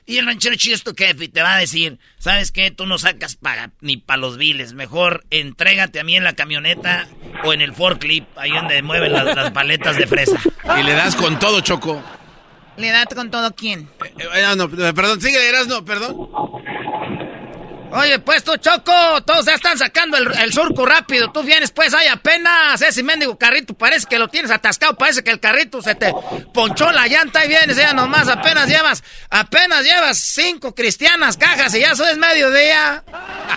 y 0.07 0.17
el 0.17 0.27
ranchero 0.27 0.57
chido 0.57 0.75
es 0.75 0.83
tu 0.83 0.95
jefe 0.97 1.29
te 1.29 1.43
va 1.43 1.55
a 1.55 1.59
decir, 1.59 1.99
¿sabes 2.19 2.53
qué? 2.53 2.71
Tú 2.71 2.87
no 2.87 2.99
sacas 2.99 3.37
para, 3.37 3.71
ni 3.81 3.99
para 3.99 4.19
los 4.19 4.39
viles. 4.39 4.73
Mejor 4.73 5.25
entrégate 5.31 6.01
a 6.01 6.05
mí 6.05 6.17
en 6.17 6.25
la 6.25 6.35
camioneta 6.35 7.07
o 7.45 7.53
en 7.53 7.61
el 7.61 7.75
forklift, 7.75 8.27
ahí 8.37 8.51
donde 8.51 8.81
mueven 8.83 9.13
las, 9.13 9.51
paletas 9.51 9.97
de 9.99 10.07
fresa. 10.07 10.41
Y 10.81 10.83
le 10.83 10.95
das 10.95 11.15
con 11.15 11.39
todo, 11.39 11.61
Choco. 11.61 12.03
¿Le 12.77 12.91
das 12.91 13.07
con 13.15 13.31
todo 13.31 13.55
quién? 13.55 13.91
Eh, 14.05 14.13
eh, 14.19 14.45
ah, 14.47 14.55
no, 14.57 14.71
perdón, 14.71 15.21
sigue, 15.21 15.49
eras 15.49 15.67
no, 15.67 15.85
perdón. 15.85 16.17
Oye, 17.91 18.19
pues 18.19 18.45
tú, 18.45 18.57
Choco, 18.57 19.23
todos 19.25 19.47
ya 19.47 19.55
están 19.55 19.79
sacando 19.79 20.19
el, 20.19 20.53
surco 20.53 20.85
rápido. 20.85 21.31
Tú 21.33 21.43
vienes, 21.43 21.71
pues, 21.71 21.95
hay 21.95 22.07
apenas 22.09 22.81
ese 22.83 23.03
mendigo 23.03 23.39
carrito. 23.39 23.75
Parece 23.75 24.07
que 24.07 24.19
lo 24.19 24.29
tienes 24.29 24.51
atascado. 24.51 24.95
Parece 24.97 25.25
que 25.25 25.31
el 25.31 25.41
carrito 25.41 25.81
se 25.81 25.95
te 25.95 26.13
ponchó 26.53 26.93
la 26.93 27.07
llanta 27.07 27.45
y 27.45 27.49
vienes 27.49 27.77
ya 27.77 27.95
nomás. 27.95 28.29
Apenas 28.29 28.69
llevas, 28.69 29.03
apenas 29.31 29.85
llevas 29.85 30.19
cinco 30.19 30.75
cristianas 30.75 31.37
cajas 31.37 31.75
y 31.75 31.81
ya 31.81 31.93
eso 31.93 32.07
es 32.07 32.19
mediodía. 32.19 33.05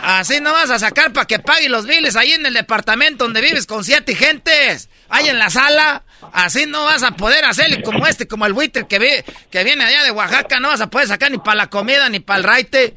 Así 0.02 0.40
no 0.40 0.54
vas 0.54 0.70
a 0.70 0.80
sacar 0.80 1.12
para 1.12 1.28
que 1.28 1.40
pague 1.40 1.68
los 1.68 1.86
biles 1.86 2.16
ahí 2.16 2.32
en 2.32 2.46
el 2.46 2.54
departamento 2.54 3.26
donde 3.26 3.42
vives 3.42 3.66
con 3.66 3.84
siete 3.84 4.16
gentes. 4.16 4.90
Ahí 5.10 5.28
en 5.28 5.40
la 5.40 5.50
sala. 5.50 6.04
Así 6.32 6.66
no 6.68 6.86
vas 6.86 7.04
a 7.04 7.12
poder 7.12 7.44
hacerle 7.44 7.82
como 7.82 8.08
este, 8.08 8.28
como 8.28 8.46
el 8.46 8.54
buitre 8.54 8.88
que, 8.88 9.26
que 9.50 9.64
viene 9.64 9.84
allá 9.84 10.04
de 10.04 10.12
Oaxaca. 10.12 10.60
No 10.62 10.70
vas 10.70 10.80
a 10.80 10.90
poder 10.90 11.08
sacar 11.08 11.32
ni 11.32 11.38
para 11.40 11.56
la 11.56 11.70
comida 11.70 12.08
ni 12.08 12.22
para 12.22 12.38
el 12.38 12.44
raite. 12.46 12.96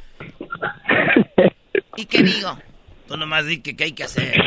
¿Y 1.97 2.07
qué 2.07 2.23
digo? 2.23 2.59
Tú 3.09 3.17
nomás 3.17 3.47
di 3.47 3.59
que 3.59 3.77
qué 3.77 3.85
hay 3.85 3.93
que 3.93 4.05
hacer. 4.05 4.41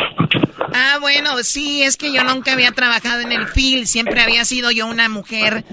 Ah, 0.74 0.98
bueno, 1.00 1.44
sí, 1.44 1.84
es 1.84 1.98
que 1.98 2.12
yo 2.12 2.24
nunca 2.24 2.54
había 2.54 2.72
trabajado 2.72 3.22
en 3.22 3.32
el 3.32 3.48
film, 3.48 3.86
siempre 3.86 4.22
había 4.22 4.44
sido 4.46 4.72
yo 4.72 4.88
una 4.88 5.10
mujer, 5.10 5.64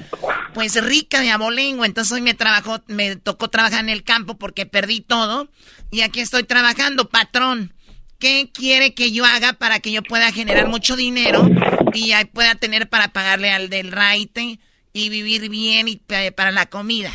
pues 0.53 0.83
rica 0.83 1.21
de 1.21 1.31
abolengo, 1.31 1.85
entonces 1.85 2.13
hoy 2.13 2.21
me 2.21 2.35
trabajó, 2.35 2.83
me 2.87 3.17
tocó 3.17 3.49
trabajar 3.49 3.81
en 3.81 3.89
el 3.89 4.05
campo 4.05 4.37
porque 4.37 4.67
perdí 4.67 5.01
todo 5.01 5.49
y 5.91 6.03
aquí 6.03 6.21
estoy 6.21 6.45
trabajando, 6.45 7.09
patrón. 7.09 7.73
¿Qué 8.19 8.51
quiere 8.53 8.95
que 8.95 9.13
yo 9.13 9.25
haga 9.25 9.55
para 9.55 9.81
que 9.81 9.93
yo 9.93 10.03
pueda 10.03 10.33
generar 10.33 10.69
mucho 10.69 10.97
dinero 10.97 11.49
y 11.93 12.13
pueda 12.33 12.55
tener 12.55 12.89
para 12.89 13.09
pagarle 13.09 13.51
al 13.51 13.69
del 13.69 13.93
raite 13.93 14.59
y 14.93 15.09
vivir 15.09 15.49
bien 15.51 15.89
y 15.89 15.97
para 15.97 16.51
la 16.51 16.67
comida? 16.67 17.13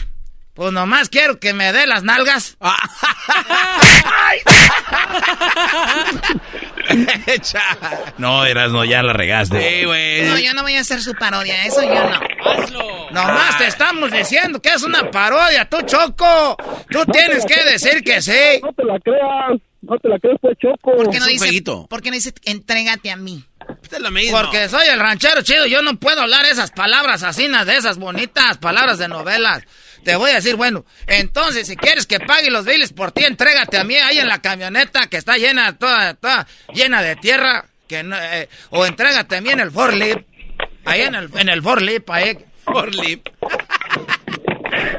Pues 0.59 0.73
nomás 0.73 1.07
quiero 1.07 1.39
que 1.39 1.53
me 1.53 1.71
dé 1.71 1.87
las 1.87 2.03
nalgas. 2.03 2.57
no, 8.17 8.43
eras 8.43 8.69
no, 8.69 8.83
ya 8.83 9.01
la 9.01 9.13
regaste. 9.13 9.85
No, 10.27 10.37
yo 10.37 10.53
no 10.53 10.63
voy 10.63 10.75
a 10.75 10.81
hacer 10.81 11.01
su 11.01 11.13
parodia, 11.13 11.63
eso 11.63 11.81
yo 11.81 11.93
no. 11.93 12.19
Hazlo. 12.43 13.09
Nomás 13.11 13.57
te 13.57 13.67
estamos 13.67 14.11
diciendo 14.11 14.61
que 14.61 14.73
es 14.73 14.83
una 14.83 15.09
parodia, 15.09 15.63
tú 15.63 15.77
Choco. 15.83 16.57
Tú 16.91 17.05
tienes 17.05 17.45
que 17.45 17.63
decir 17.63 18.03
que 18.03 18.21
sí. 18.21 18.59
No 18.61 18.73
te 18.73 18.83
la 18.83 18.99
creas, 18.99 19.61
no 19.81 19.97
te 19.97 20.09
la 20.09 20.19
creas, 20.19 20.39
pues 20.41 20.57
Choco. 20.57 20.93
¿Por 20.93 21.09
qué 21.09 21.19
no 21.19 21.27
dice, 21.27 21.63
¿por 21.87 22.01
qué 22.01 22.09
no 22.09 22.15
dice 22.15 22.33
entrégate 22.43 23.11
a 23.11 23.15
mí? 23.15 23.45
Porque 24.31 24.67
soy 24.67 24.87
el 24.87 24.99
ranchero 24.99 25.41
chido, 25.41 25.67
yo 25.67 25.81
no 25.81 25.99
puedo 25.99 26.21
hablar 26.21 26.45
esas 26.45 26.71
palabras 26.71 27.23
así, 27.23 27.47
de 27.47 27.77
esas 27.77 27.97
bonitas 27.97 28.57
palabras 28.57 28.97
de 28.97 29.07
novelas. 29.07 29.63
Te 30.03 30.15
voy 30.15 30.31
a 30.31 30.35
decir, 30.35 30.55
bueno, 30.55 30.85
entonces 31.07 31.67
si 31.67 31.75
quieres 31.75 32.05
que 32.07 32.19
pague 32.19 32.49
los 32.49 32.65
biles 32.65 32.93
por 32.93 33.11
ti, 33.11 33.25
entrégate 33.25 33.77
a 33.77 33.83
mí 33.83 33.95
ahí 33.95 34.19
en 34.19 34.27
la 34.27 34.41
camioneta 34.41 35.07
que 35.07 35.17
está 35.17 35.37
llena, 35.37 35.77
toda, 35.77 36.13
toda 36.13 36.47
llena 36.73 37.01
de 37.01 37.15
tierra, 37.15 37.65
que 37.87 38.03
eh, 38.05 38.49
o 38.69 38.85
entrégate 38.85 39.37
a 39.37 39.41
mí 39.41 39.49
en 39.49 39.59
el 39.59 39.71
forlip, 39.71 40.25
ahí 40.85 41.01
en 41.01 41.15
el, 41.15 41.29
en 41.35 41.49
el 41.49 41.61
forlip, 41.61 42.09
ahí. 42.09 42.37
Forlip. 42.63 43.27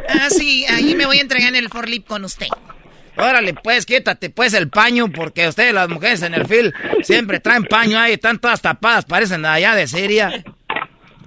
ah, 0.08 0.28
sí, 0.30 0.66
ahí 0.66 0.94
me 0.94 1.06
voy 1.06 1.18
a 1.18 1.22
entregar 1.22 1.48
en 1.50 1.56
el 1.56 1.68
forlip 1.68 2.06
con 2.06 2.24
usted. 2.24 2.48
Órale, 3.16 3.54
pues, 3.54 3.86
quítate 3.86 4.30
pues 4.30 4.54
el 4.54 4.70
paño, 4.70 5.10
porque 5.10 5.46
ustedes 5.46 5.74
las 5.74 5.88
mujeres 5.88 6.22
en 6.22 6.34
el 6.34 6.46
fil 6.46 6.72
siempre 7.02 7.38
traen 7.38 7.64
paño 7.64 7.98
ahí, 7.98 8.14
están 8.14 8.38
todas 8.38 8.62
tapadas, 8.62 9.04
parecen 9.04 9.44
allá 9.44 9.74
de 9.74 9.86
Siria. 9.86 10.42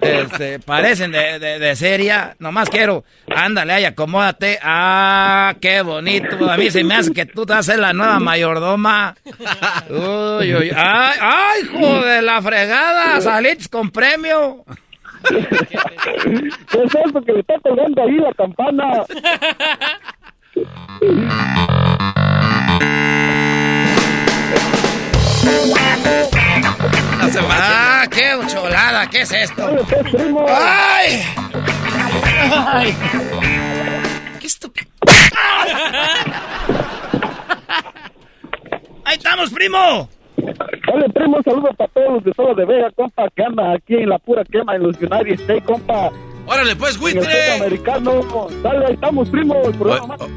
Este, 0.03 0.59
parecen 0.59 1.11
de, 1.11 1.39
de, 1.39 1.75
Siria. 1.75 2.35
Nomás 2.39 2.69
quiero, 2.69 3.03
ándale 3.33 3.73
ahí, 3.73 3.85
acomódate. 3.85 4.59
Ah, 4.61 5.55
qué 5.61 5.81
bonito. 5.81 6.49
A 6.49 6.57
mí 6.57 6.69
se 6.69 6.83
me 6.83 6.95
hace 6.95 7.13
que 7.13 7.25
tú 7.25 7.45
te 7.45 7.53
haces 7.53 7.77
la 7.77 7.93
nueva 7.93 8.19
mayordoma. 8.19 9.15
Uy, 9.89 10.55
uy, 10.55 10.71
ay, 10.75 11.17
ay, 11.19 11.61
hijo 11.63 12.01
de 12.01 12.21
la 12.21 12.41
fregada, 12.41 13.21
saliste 13.21 13.69
con 13.69 13.89
premio. 13.91 14.65
¿Qué 15.27 15.37
es 16.83 16.95
eso 16.95 17.21
que 17.21 17.31
le 17.33 17.39
está 17.39 17.55
colgando 17.61 18.03
ahí 18.03 18.17
la 18.17 18.33
campana? 18.33 19.05
¡Ah, 27.41 28.05
qué 28.11 28.39
cholada! 28.47 29.09
¿Qué 29.09 29.21
es 29.21 29.31
esto? 29.31 29.67
¡Ay! 30.47 31.23
¡Ay! 32.51 32.95
¡Qué 34.39 34.47
estúpido! 34.47 34.87
¡Ahí 39.05 39.15
estamos, 39.17 39.51
primo! 39.51 40.09
Dale, 40.37 41.09
primo, 41.09 41.41
saludos 41.43 41.75
para 41.77 41.91
todos 41.91 42.13
los 42.13 42.23
de 42.23 42.33
Solo 42.33 42.53
de 42.55 42.65
Vega, 42.65 42.91
compa, 42.91 43.29
que 43.35 43.43
anda 43.43 43.73
aquí 43.73 43.95
en 43.95 44.09
la 44.09 44.19
pura 44.19 44.43
quema 44.43 44.75
en 44.75 44.83
los 44.83 44.97
United 44.97 45.39
States, 45.39 45.63
compa. 45.63 46.11
Órale, 46.45 46.75
pues, 46.75 46.97
buitre. 46.97 47.53
americano. 47.53 48.21
Dale, 48.61 48.85
ahí 48.87 48.93
estamos, 48.93 49.29
primo. 49.29 49.55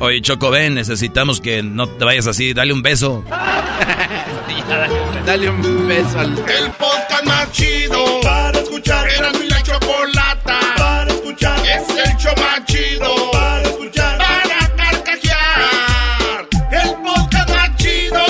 oye, 0.01 0.21
Choco, 0.23 0.51
ven, 0.51 0.75
necesitamos 0.75 1.41
que 1.41 1.63
no 1.63 1.89
te 1.89 2.05
vayas 2.05 2.27
así. 2.27 2.53
Dale 2.55 2.73
un 2.73 2.83
beso. 2.83 3.25
dale 5.27 5.51
un 5.51 5.89
beso 5.89 6.19
al... 6.19 6.33
El 6.33 6.71
podcast 6.73 7.25
más 7.25 7.51
chido 7.53 8.21
para 8.23 8.59
escuchar. 8.59 9.09
Era 9.11 9.33
mi 9.33 9.49
la 9.49 9.63
chocolata 9.63 10.61
para 10.77 11.11
escuchar. 11.13 11.59
Es 11.67 11.89
el 11.89 12.17
show 12.17 12.35
más 12.37 12.65
chido 12.67 13.31
para 13.33 13.63
escuchar. 13.63 14.19
Para 14.19 14.77
carcajear. 14.77 16.49
El 16.71 16.95
podcast 17.03 17.51
más 17.51 17.77
chido. 17.77 18.23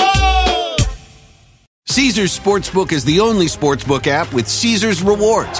Caesar's 1.87 2.31
Sportsbook 2.31 2.91
is 2.91 3.05
the 3.05 3.19
only 3.19 3.47
sportsbook 3.47 4.07
app 4.07 4.33
with 4.33 4.47
Caesar's 4.47 5.01
Rewards. 5.03 5.59